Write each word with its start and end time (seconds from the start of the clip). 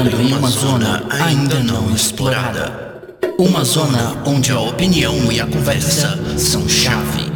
entrando 0.00 0.22
em 0.22 0.32
uma 0.32 0.48
zona 0.48 1.02
ainda 1.10 1.60
não 1.60 1.94
explorada. 1.94 3.02
Uma 3.38 3.64
zona 3.64 4.16
onde 4.24 4.50
a 4.50 4.58
opinião 4.58 5.30
e 5.30 5.40
a 5.40 5.46
conversa 5.46 6.18
são 6.38 6.66
chave. 6.66 7.30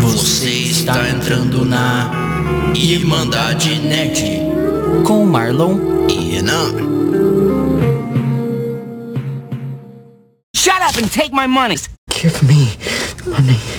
Você 0.00 0.50
está 0.50 1.08
entrando 1.08 1.64
na 1.64 2.10
Irmandade 2.74 3.78
Nerd 3.80 4.22
com 5.04 5.24
Marlon 5.24 5.78
e 6.08 6.34
Renan. 6.34 6.72
Shut 10.54 10.82
up 10.82 10.98
and 11.02 11.08
take 11.10 11.32
my 11.32 11.46
money. 11.46 11.76
Give 12.10 12.42
me 12.42 12.76
money. 13.24 13.75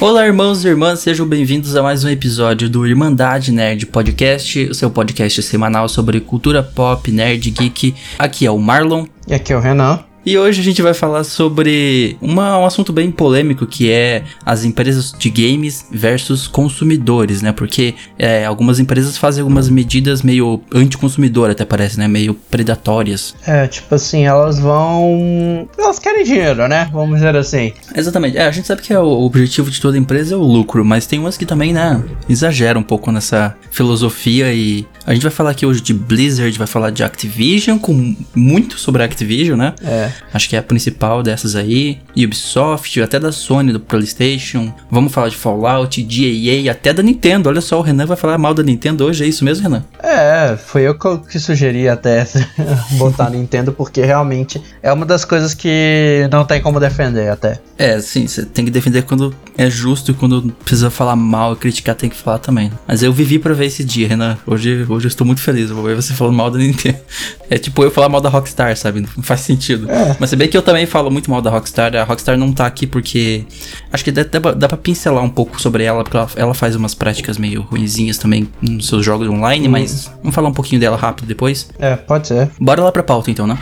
Olá, 0.00 0.24
irmãos 0.24 0.64
e 0.64 0.68
irmãs, 0.68 1.00
sejam 1.00 1.26
bem-vindos 1.26 1.74
a 1.74 1.82
mais 1.82 2.04
um 2.04 2.08
episódio 2.08 2.70
do 2.70 2.86
Irmandade 2.86 3.50
Nerd 3.50 3.84
Podcast, 3.86 4.68
o 4.70 4.74
seu 4.74 4.88
podcast 4.88 5.42
semanal 5.42 5.88
sobre 5.88 6.20
cultura 6.20 6.62
pop, 6.62 7.10
nerd, 7.10 7.50
geek. 7.50 7.96
Aqui 8.16 8.46
é 8.46 8.50
o 8.50 8.58
Marlon. 8.58 9.06
E 9.26 9.34
aqui 9.34 9.52
é 9.52 9.56
o 9.56 9.60
Renan. 9.60 10.07
E 10.28 10.36
hoje 10.36 10.60
a 10.60 10.62
gente 10.62 10.82
vai 10.82 10.92
falar 10.92 11.24
sobre 11.24 12.18
uma- 12.20 12.58
um 12.58 12.66
assunto 12.66 12.92
bem 12.92 13.10
polêmico 13.10 13.66
que 13.66 13.90
é 13.90 14.24
as 14.44 14.62
empresas 14.62 15.10
de 15.18 15.30
games 15.30 15.86
versus 15.90 16.46
consumidores, 16.46 17.40
né? 17.40 17.50
Porque 17.50 17.94
é, 18.18 18.44
algumas 18.44 18.78
empresas 18.78 19.16
fazem 19.16 19.40
algumas 19.40 19.70
medidas 19.70 20.20
meio 20.20 20.60
anticonsumidor, 20.74 21.48
até 21.48 21.64
parece, 21.64 21.98
né? 21.98 22.06
Meio 22.06 22.34
predatórias. 22.34 23.34
É, 23.46 23.66
tipo 23.68 23.94
assim, 23.94 24.26
elas 24.26 24.58
vão. 24.58 25.66
Elas 25.78 25.98
querem 25.98 26.22
dinheiro, 26.24 26.68
né? 26.68 26.90
Vamos 26.92 27.14
dizer 27.16 27.34
assim. 27.34 27.72
Exatamente. 27.96 28.36
É, 28.36 28.42
a 28.44 28.50
gente 28.50 28.66
sabe 28.66 28.82
que 28.82 28.92
é 28.92 28.98
o 29.00 29.22
objetivo 29.22 29.70
de 29.70 29.80
toda 29.80 29.96
empresa 29.96 30.34
é 30.34 30.36
o 30.36 30.42
lucro, 30.42 30.84
mas 30.84 31.06
tem 31.06 31.18
umas 31.18 31.38
que 31.38 31.46
também, 31.46 31.72
né, 31.72 32.02
exageram 32.28 32.82
um 32.82 32.84
pouco 32.84 33.10
nessa 33.10 33.56
filosofia 33.70 34.52
e 34.52 34.84
a 35.06 35.14
gente 35.14 35.22
vai 35.22 35.32
falar 35.32 35.52
aqui 35.52 35.64
hoje 35.64 35.80
de 35.80 35.94
Blizzard, 35.94 36.58
vai 36.58 36.66
falar 36.66 36.90
de 36.90 37.02
Activision, 37.02 37.78
com 37.78 38.14
muito 38.34 38.78
sobre 38.78 39.00
a 39.00 39.06
Activision, 39.06 39.56
né? 39.56 39.72
É. 39.82 40.17
Acho 40.32 40.48
que 40.48 40.56
é 40.56 40.58
a 40.58 40.62
principal 40.62 41.22
dessas 41.22 41.56
aí. 41.56 42.00
Ubisoft, 42.16 43.00
até 43.00 43.18
da 43.18 43.32
Sony, 43.32 43.72
do 43.72 43.80
PlayStation. 43.80 44.72
Vamos 44.90 45.12
falar 45.12 45.28
de 45.28 45.36
Fallout, 45.36 46.02
de 46.02 46.48
EA, 46.48 46.72
até 46.72 46.92
da 46.92 47.02
Nintendo. 47.02 47.48
Olha 47.48 47.60
só, 47.60 47.78
o 47.78 47.82
Renan 47.82 48.06
vai 48.06 48.16
falar 48.16 48.38
mal 48.38 48.54
da 48.54 48.62
Nintendo 48.62 49.04
hoje, 49.04 49.24
é 49.24 49.26
isso 49.26 49.44
mesmo, 49.44 49.62
Renan? 49.62 49.84
É, 50.02 50.56
foi 50.56 50.82
eu 50.82 50.98
que, 50.98 51.38
sugeri 51.38 51.88
até 51.88 52.26
botar 52.98 53.30
Nintendo, 53.30 53.72
porque 53.72 54.02
realmente 54.02 54.62
é 54.82 54.92
uma 54.92 55.06
das 55.06 55.24
coisas 55.24 55.54
que 55.54 56.28
não 56.30 56.44
tem 56.44 56.60
como 56.60 56.80
defender 56.80 57.30
até. 57.30 57.60
É, 57.76 58.00
sim, 58.00 58.26
você 58.26 58.44
tem 58.44 58.64
que 58.64 58.70
defender 58.70 59.02
quando 59.02 59.34
é 59.56 59.70
justo 59.70 60.10
e 60.10 60.14
quando 60.14 60.52
precisa 60.64 60.90
falar 60.90 61.16
mal 61.16 61.52
e 61.52 61.56
criticar 61.56 61.94
tem 61.94 62.10
que 62.10 62.16
falar 62.16 62.38
também. 62.38 62.72
Mas 62.86 63.02
eu 63.02 63.12
vivi 63.12 63.38
pra 63.38 63.54
ver 63.54 63.66
esse 63.66 63.84
dia, 63.84 64.08
Renan. 64.08 64.36
Hoje, 64.46 64.84
hoje 64.88 65.06
eu 65.06 65.08
estou 65.08 65.26
muito 65.26 65.40
feliz. 65.40 65.70
Eu 65.70 65.76
vou 65.76 65.84
ver 65.84 65.94
você 65.94 66.12
falando 66.14 66.34
mal 66.34 66.50
da 66.50 66.58
Nintendo. 66.58 66.98
É 67.50 67.56
tipo 67.56 67.82
eu 67.82 67.90
falar 67.90 68.10
mal 68.10 68.20
da 68.20 68.28
Rockstar, 68.28 68.76
sabe? 68.76 69.00
Não 69.00 69.22
faz 69.22 69.40
sentido. 69.40 69.90
É. 69.90 70.07
Mas 70.18 70.30
se 70.30 70.36
bem 70.36 70.48
que 70.48 70.56
eu 70.56 70.62
também 70.62 70.86
falo 70.86 71.10
muito 71.10 71.30
mal 71.30 71.40
da 71.42 71.50
Rockstar. 71.50 71.94
A 71.96 72.04
Rockstar 72.04 72.36
não 72.36 72.52
tá 72.52 72.66
aqui 72.66 72.86
porque. 72.86 73.44
Acho 73.92 74.04
que 74.04 74.10
dá, 74.12 74.22
dá, 74.24 74.40
pra- 74.40 74.52
dá 74.52 74.68
pra 74.68 74.76
pincelar 74.78 75.22
um 75.22 75.30
pouco 75.30 75.60
sobre 75.60 75.84
ela, 75.84 76.02
porque 76.04 76.16
ela, 76.16 76.28
ela 76.36 76.54
faz 76.54 76.74
umas 76.76 76.94
práticas 76.94 77.38
meio 77.38 77.62
ruinzinhas 77.62 78.18
também 78.18 78.48
nos 78.60 78.86
seus 78.88 79.04
jogos 79.04 79.28
online, 79.28 79.68
mas 79.68 80.10
vamos 80.22 80.34
falar 80.34 80.48
um 80.48 80.54
pouquinho 80.54 80.80
dela 80.80 80.96
rápido 80.96 81.26
depois. 81.26 81.68
É, 81.78 81.96
pode 81.96 82.28
ser. 82.28 82.50
Bora 82.60 82.82
lá 82.82 82.92
pra 82.92 83.02
pauta 83.02 83.30
então, 83.30 83.46
né? 83.46 83.58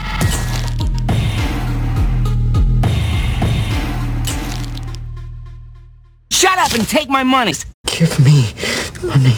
Shut 6.31 6.58
up 6.58 6.75
and 6.75 6.84
take 6.86 7.08
my 7.08 7.22
money. 7.25 7.54
Give 7.87 8.19
me 8.20 8.44
money. 9.03 9.34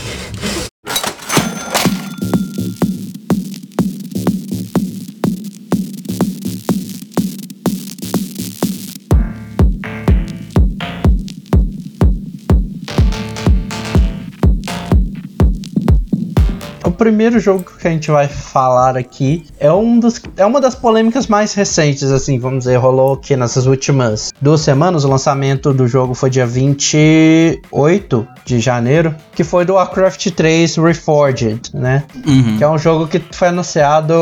Primeiro 16.99 17.39
jogo 17.39 17.65
que 17.81 17.87
a 17.87 17.91
gente 17.91 18.11
vai 18.11 18.27
falar 18.27 18.97
aqui 18.97 19.47
é, 19.59 19.73
um 19.73 19.99
dos, 19.99 20.21
é 20.37 20.45
uma 20.45 20.61
das 20.61 20.75
polêmicas 20.75 21.29
mais 21.29 21.55
recentes, 21.55 22.11
assim, 22.11 22.39
vamos 22.39 22.65
dizer, 22.65 22.77
rolou 22.77 23.15
aqui 23.15 23.37
nessas 23.37 23.67
últimas 23.67 24.33
duas 24.43 24.61
semanas. 24.61 25.05
O 25.05 25.09
lançamento 25.09 25.73
do 25.73 25.87
jogo 25.87 26.13
foi 26.13 26.29
dia 26.29 26.47
28 26.47 28.29
de 28.45 28.59
janeiro, 28.61 29.15
que 29.33 29.45
foi 29.45 29.65
do 29.65 29.75
Warcraft 29.75 30.31
3 30.31 30.77
Reforged, 30.77 31.71
né? 31.73 32.05
Uhum. 32.27 32.59
Que 32.59 32.65
é 32.65 32.69
um 32.69 32.79
jogo 32.79 33.07
que 33.07 33.23
foi 33.31 33.49
anunciado 33.49 34.15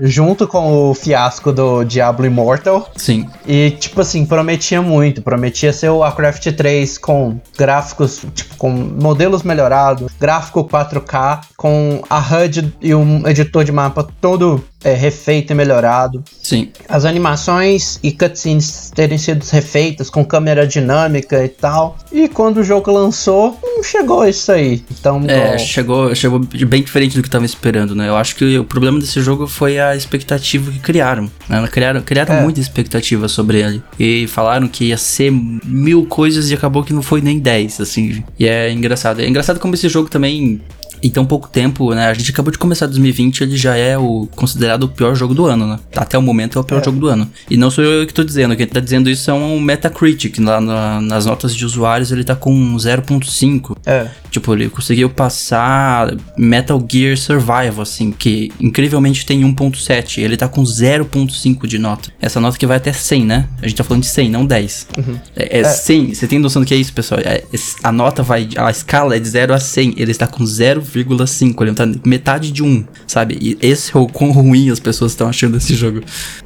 junto 0.00 0.46
com 0.46 0.90
o 0.90 0.94
fiasco 0.94 1.50
do 1.52 1.84
Diablo 1.84 2.26
Immortal. 2.26 2.90
Sim. 2.96 3.28
E, 3.46 3.70
tipo 3.70 4.00
assim, 4.00 4.26
prometia 4.26 4.82
muito. 4.82 5.22
Prometia 5.22 5.72
ser 5.72 5.88
o 5.88 5.98
Warcraft 5.98 6.52
3 6.52 6.98
com 6.98 7.40
gráficos, 7.56 8.22
tipo, 8.34 8.56
com 8.56 8.70
modelos 8.70 9.42
melhorados, 9.42 10.12
gráfico 10.20 10.64
4K, 10.64 11.40
com 11.56 12.02
a 12.10 12.17
HUD 12.18 12.72
e 12.80 12.94
um 12.94 13.26
editor 13.28 13.64
de 13.64 13.72
mapa 13.72 14.06
todo 14.20 14.64
é, 14.84 14.94
refeito 14.94 15.52
e 15.52 15.54
melhorado. 15.56 16.22
Sim. 16.42 16.70
As 16.88 17.04
animações 17.04 17.98
e 18.02 18.12
cutscenes 18.12 18.90
terem 18.94 19.18
sido 19.18 19.44
refeitas 19.44 20.08
com 20.08 20.24
câmera 20.24 20.66
dinâmica 20.66 21.44
e 21.44 21.48
tal. 21.48 21.96
E 22.12 22.28
quando 22.28 22.58
o 22.58 22.64
jogo 22.64 22.90
lançou, 22.92 23.58
não 23.62 23.82
chegou 23.82 24.26
isso 24.26 24.50
aí. 24.52 24.82
Então, 24.90 25.22
É, 25.26 25.36
igual- 25.46 25.58
chegou, 25.58 26.14
chegou 26.14 26.38
bem 26.38 26.82
diferente 26.82 27.16
do 27.16 27.22
que 27.22 27.30
tava 27.30 27.44
esperando, 27.44 27.94
né? 27.94 28.08
Eu 28.08 28.16
acho 28.16 28.36
que 28.36 28.58
o 28.58 28.64
problema 28.64 28.98
desse 29.00 29.20
jogo 29.20 29.46
foi 29.46 29.78
a 29.78 29.94
expectativa 29.96 30.70
que 30.70 30.78
criaram. 30.78 31.30
Né? 31.48 31.66
Criaram, 31.70 32.00
criaram 32.02 32.34
É. 32.36 32.42
muita 32.42 32.60
expectativa 32.60 33.28
sobre 33.28 33.60
ele. 33.60 33.82
E 33.98 34.26
falaram 34.28 34.68
que 34.68 34.86
ia 34.86 34.96
ser 34.96 35.30
mil 35.32 36.06
coisas 36.06 36.50
e 36.50 36.54
acabou 36.54 36.82
que 36.84 36.92
não 36.92 37.02
foi 37.02 37.20
nem 37.20 37.38
dez, 37.38 37.80
assim. 37.80 38.22
E 38.38 38.46
é 38.46 38.70
engraçado. 38.72 39.20
É 39.20 39.28
engraçado 39.28 39.58
como 39.60 39.74
esse 39.74 39.88
jogo 39.88 40.08
também. 40.08 40.60
Em 41.02 41.10
tão 41.10 41.24
pouco 41.24 41.48
tempo, 41.48 41.94
né? 41.94 42.06
A 42.08 42.14
gente 42.14 42.30
acabou 42.30 42.50
de 42.50 42.58
começar 42.58 42.86
2020, 42.86 43.42
ele 43.42 43.56
já 43.56 43.76
é 43.76 43.96
o 43.96 44.28
considerado 44.34 44.84
o 44.84 44.88
pior 44.88 45.14
jogo 45.14 45.34
do 45.34 45.46
ano, 45.46 45.66
né? 45.66 45.78
Até 45.96 46.18
o 46.18 46.22
momento 46.22 46.58
é 46.58 46.60
o 46.60 46.64
pior 46.64 46.84
jogo 46.84 46.98
do 46.98 47.06
ano. 47.08 47.28
E 47.50 47.56
não 47.56 47.70
sou 47.70 47.84
eu 47.84 48.06
que 48.06 48.12
tô 48.14 48.24
dizendo, 48.24 48.56
quem 48.56 48.66
tá 48.66 48.80
dizendo 48.80 49.08
isso 49.08 49.30
é 49.30 49.34
um 49.34 49.60
Metacritic. 49.60 50.38
Lá 50.40 50.60
na- 50.60 51.00
nas 51.00 51.26
notas 51.26 51.54
de 51.54 51.64
usuários 51.64 52.10
ele 52.12 52.24
tá 52.24 52.34
com 52.34 52.76
0.5. 52.76 53.76
É. 53.86 54.08
Tipo, 54.30 54.52
ele 54.54 54.68
conseguiu 54.68 55.08
passar 55.10 56.14
Metal 56.36 56.84
Gear 56.90 57.16
Survival, 57.16 57.80
assim, 57.80 58.10
que 58.12 58.50
incrivelmente 58.60 59.24
tem 59.24 59.40
1.7. 59.42 60.18
Ele 60.22 60.36
tá 60.36 60.46
com 60.48 60.62
0.5 60.62 61.66
de 61.66 61.78
nota. 61.78 62.10
Essa 62.20 62.40
nota 62.40 62.58
que 62.58 62.66
vai 62.66 62.76
até 62.76 62.92
100, 62.92 63.24
né? 63.24 63.48
A 63.62 63.66
gente 63.66 63.76
tá 63.76 63.84
falando 63.84 64.02
de 64.02 64.08
100, 64.08 64.28
não 64.30 64.44
10. 64.46 64.88
É, 65.36 65.60
é 65.60 65.64
100. 65.64 66.14
Você 66.14 66.26
tem 66.26 66.38
noção 66.38 66.62
do 66.62 66.66
que 66.66 66.74
é 66.74 66.76
isso, 66.76 66.92
pessoal? 66.92 67.20
É, 67.24 67.42
es- 67.52 67.76
a 67.82 67.90
nota 67.90 68.22
vai... 68.22 68.48
A 68.56 68.70
escala 68.70 69.16
é 69.16 69.18
de 69.18 69.28
0 69.28 69.54
a 69.54 69.58
100. 69.58 69.94
Ele 69.96 70.10
está 70.10 70.26
com 70.26 70.44
0,5. 70.44 71.62
Ele 71.62 71.74
tá 71.74 71.86
metade 72.04 72.50
de 72.52 72.62
1, 72.62 72.84
sabe? 73.06 73.38
E 73.40 73.58
esse 73.60 73.96
é 73.96 73.98
o 73.98 74.06
quão 74.06 74.30
ruim 74.30 74.70
as 74.70 74.80
pessoas 74.80 75.12
estão 75.12 75.28
achando 75.28 75.54
desse 75.58 75.74
jogo. 75.74 76.02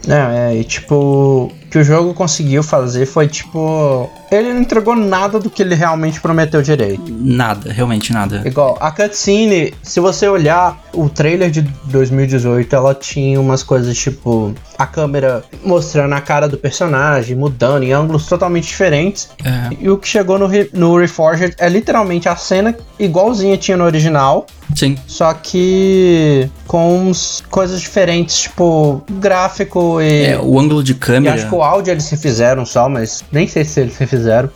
Não, 0.06 0.14
é, 0.30 0.56
e 0.58 0.64
tipo, 0.64 1.52
que 1.72 1.78
o 1.78 1.84
jogo 1.84 2.12
conseguiu 2.12 2.62
fazer 2.62 3.06
foi 3.06 3.26
tipo. 3.26 4.08
Ele 4.30 4.52
não 4.52 4.60
entregou 4.60 4.94
nada 4.94 5.38
do 5.40 5.48
que 5.48 5.62
ele 5.62 5.74
realmente 5.74 6.20
prometeu 6.20 6.60
direito. 6.62 7.02
Nada, 7.08 7.72
realmente 7.72 8.12
nada. 8.12 8.42
Igual, 8.44 8.76
a 8.80 8.90
cutscene, 8.90 9.72
se 9.82 9.98
você 9.98 10.28
olhar 10.28 10.78
o 10.92 11.08
trailer 11.08 11.50
de 11.50 11.62
2018, 11.62 12.74
ela 12.76 12.94
tinha 12.94 13.40
umas 13.40 13.62
coisas 13.62 13.96
tipo. 13.96 14.54
A 14.78 14.86
câmera 14.86 15.44
mostrando 15.64 16.12
a 16.14 16.20
cara 16.20 16.48
do 16.48 16.58
personagem, 16.58 17.36
mudando 17.36 17.84
em 17.84 17.92
ângulos 17.92 18.26
totalmente 18.26 18.66
diferentes. 18.66 19.30
É, 19.44 19.74
E 19.80 19.88
o 19.88 19.96
que 19.96 20.08
chegou 20.08 20.38
no, 20.38 20.46
Re- 20.46 20.68
no 20.72 20.96
Reforged 20.98 21.54
é 21.58 21.68
literalmente 21.68 22.28
a 22.28 22.34
cena 22.36 22.76
igualzinha 22.98 23.56
tinha 23.56 23.76
no 23.76 23.84
original. 23.84 24.46
Sim. 24.74 24.96
Só 25.06 25.32
que 25.34 26.48
com 26.66 27.08
uns 27.08 27.42
coisas 27.50 27.80
diferentes, 27.80 28.40
tipo 28.42 29.02
gráfico 29.10 30.00
e. 30.00 30.26
É, 30.26 30.38
o 30.40 30.58
ângulo 30.58 30.82
de 30.82 30.92
E 30.92 30.94
câmera... 30.94 31.34
acho 31.34 31.48
que 31.48 31.54
o 31.54 31.62
áudio 31.62 31.90
eles 31.90 32.04
se 32.04 32.16
fizeram 32.16 32.64
só, 32.64 32.88
mas 32.88 33.24
nem 33.32 33.46
sei 33.46 33.64
se 33.64 33.80
eles 33.80 33.94
se 33.94 34.06
fizeram. 34.06 34.48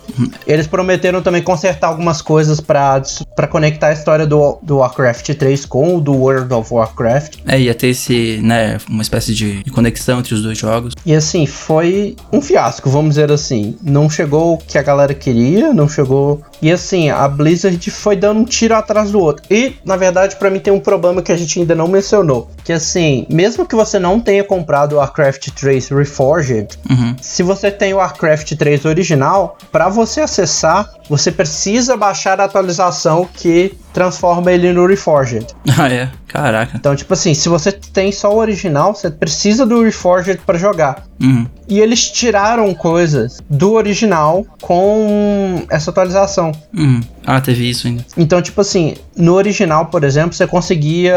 Eles 0.46 0.66
prometeram 0.66 1.22
também 1.22 1.42
consertar 1.42 1.88
algumas 1.88 2.22
coisas 2.22 2.60
pra, 2.60 3.02
pra 3.34 3.46
conectar 3.46 3.88
a 3.88 3.92
história 3.92 4.26
do, 4.26 4.58
do 4.62 4.76
Warcraft 4.78 5.34
3 5.34 5.64
com 5.66 5.96
o 5.96 6.00
do 6.00 6.12
World 6.14 6.52
of 6.54 6.72
Warcraft. 6.72 7.38
É, 7.46 7.60
ia 7.60 7.74
ter 7.74 7.88
esse, 7.88 8.40
né, 8.42 8.78
uma 8.88 9.02
espécie 9.02 9.34
de 9.34 9.56
de 9.62 9.70
conexão 9.70 10.20
entre 10.20 10.34
os 10.34 10.42
dois 10.42 10.56
jogos. 10.56 10.94
E 11.04 11.14
assim, 11.14 11.44
foi 11.44 12.14
um 12.32 12.40
fiasco, 12.40 12.88
vamos 12.88 13.10
dizer 13.16 13.32
assim. 13.32 13.76
Não 13.82 14.08
chegou 14.08 14.54
o 14.54 14.58
que 14.58 14.78
a 14.78 14.82
galera 14.82 15.12
queria, 15.14 15.72
não 15.72 15.88
chegou. 15.88 16.40
E 16.62 16.70
assim, 16.70 17.10
a 17.10 17.26
Blizzard 17.28 17.90
foi 17.90 18.16
dando 18.16 18.40
um 18.40 18.44
tiro 18.44 18.74
atrás 18.74 19.10
do 19.10 19.18
outro. 19.20 19.42
E, 19.50 19.74
na 19.84 19.96
verdade, 19.96 20.05
pra 20.38 20.50
mim 20.50 20.58
tem 20.58 20.72
um 20.72 20.80
problema 20.80 21.22
que 21.22 21.32
a 21.32 21.36
gente 21.36 21.58
ainda 21.60 21.74
não 21.74 21.88
mencionou. 21.88 22.50
Que 22.64 22.72
assim, 22.72 23.26
mesmo 23.30 23.66
que 23.66 23.74
você 23.74 23.98
não 23.98 24.20
tenha 24.20 24.42
comprado 24.44 24.92
o 24.94 24.96
Warcraft 24.96 25.48
3 25.50 25.88
Reforged, 25.90 26.68
Uhum. 26.88 27.16
se 27.20 27.42
você 27.42 27.70
tem 27.70 27.92
o 27.94 27.98
Warcraft 27.98 28.52
3 28.54 28.84
original, 28.84 29.56
pra 29.70 29.88
você 29.88 30.20
acessar 30.20 30.88
você 31.08 31.30
precisa 31.30 31.96
baixar 31.96 32.40
a 32.40 32.44
atualização 32.44 33.28
que 33.32 33.76
transforma 33.92 34.50
ele 34.52 34.72
no 34.72 34.86
Reforged. 34.86 35.46
Ah, 35.78 35.88
é? 35.92 36.08
Caraca. 36.26 36.72
Então, 36.76 36.96
tipo 36.96 37.12
assim, 37.12 37.34
se 37.34 37.48
você 37.48 37.70
tem 37.70 38.10
só 38.10 38.32
o 38.32 38.38
original, 38.38 38.94
você 38.94 39.10
precisa 39.10 39.64
do 39.66 39.82
Reforged 39.82 40.40
para 40.44 40.58
jogar. 40.58 41.04
Uhum. 41.20 41.46
E 41.68 41.80
eles 41.80 42.10
tiraram 42.10 42.72
coisas 42.74 43.38
do 43.50 43.72
original 43.72 44.46
com 44.60 45.64
essa 45.68 45.90
atualização. 45.90 46.52
Uhum. 46.76 47.00
Ah, 47.26 47.40
teve 47.40 47.68
isso 47.68 47.88
ainda. 47.88 48.04
Então, 48.16 48.40
tipo 48.40 48.60
assim, 48.60 48.94
no 49.16 49.34
original, 49.34 49.86
por 49.86 50.04
exemplo, 50.04 50.32
você 50.32 50.46
conseguia 50.46 51.16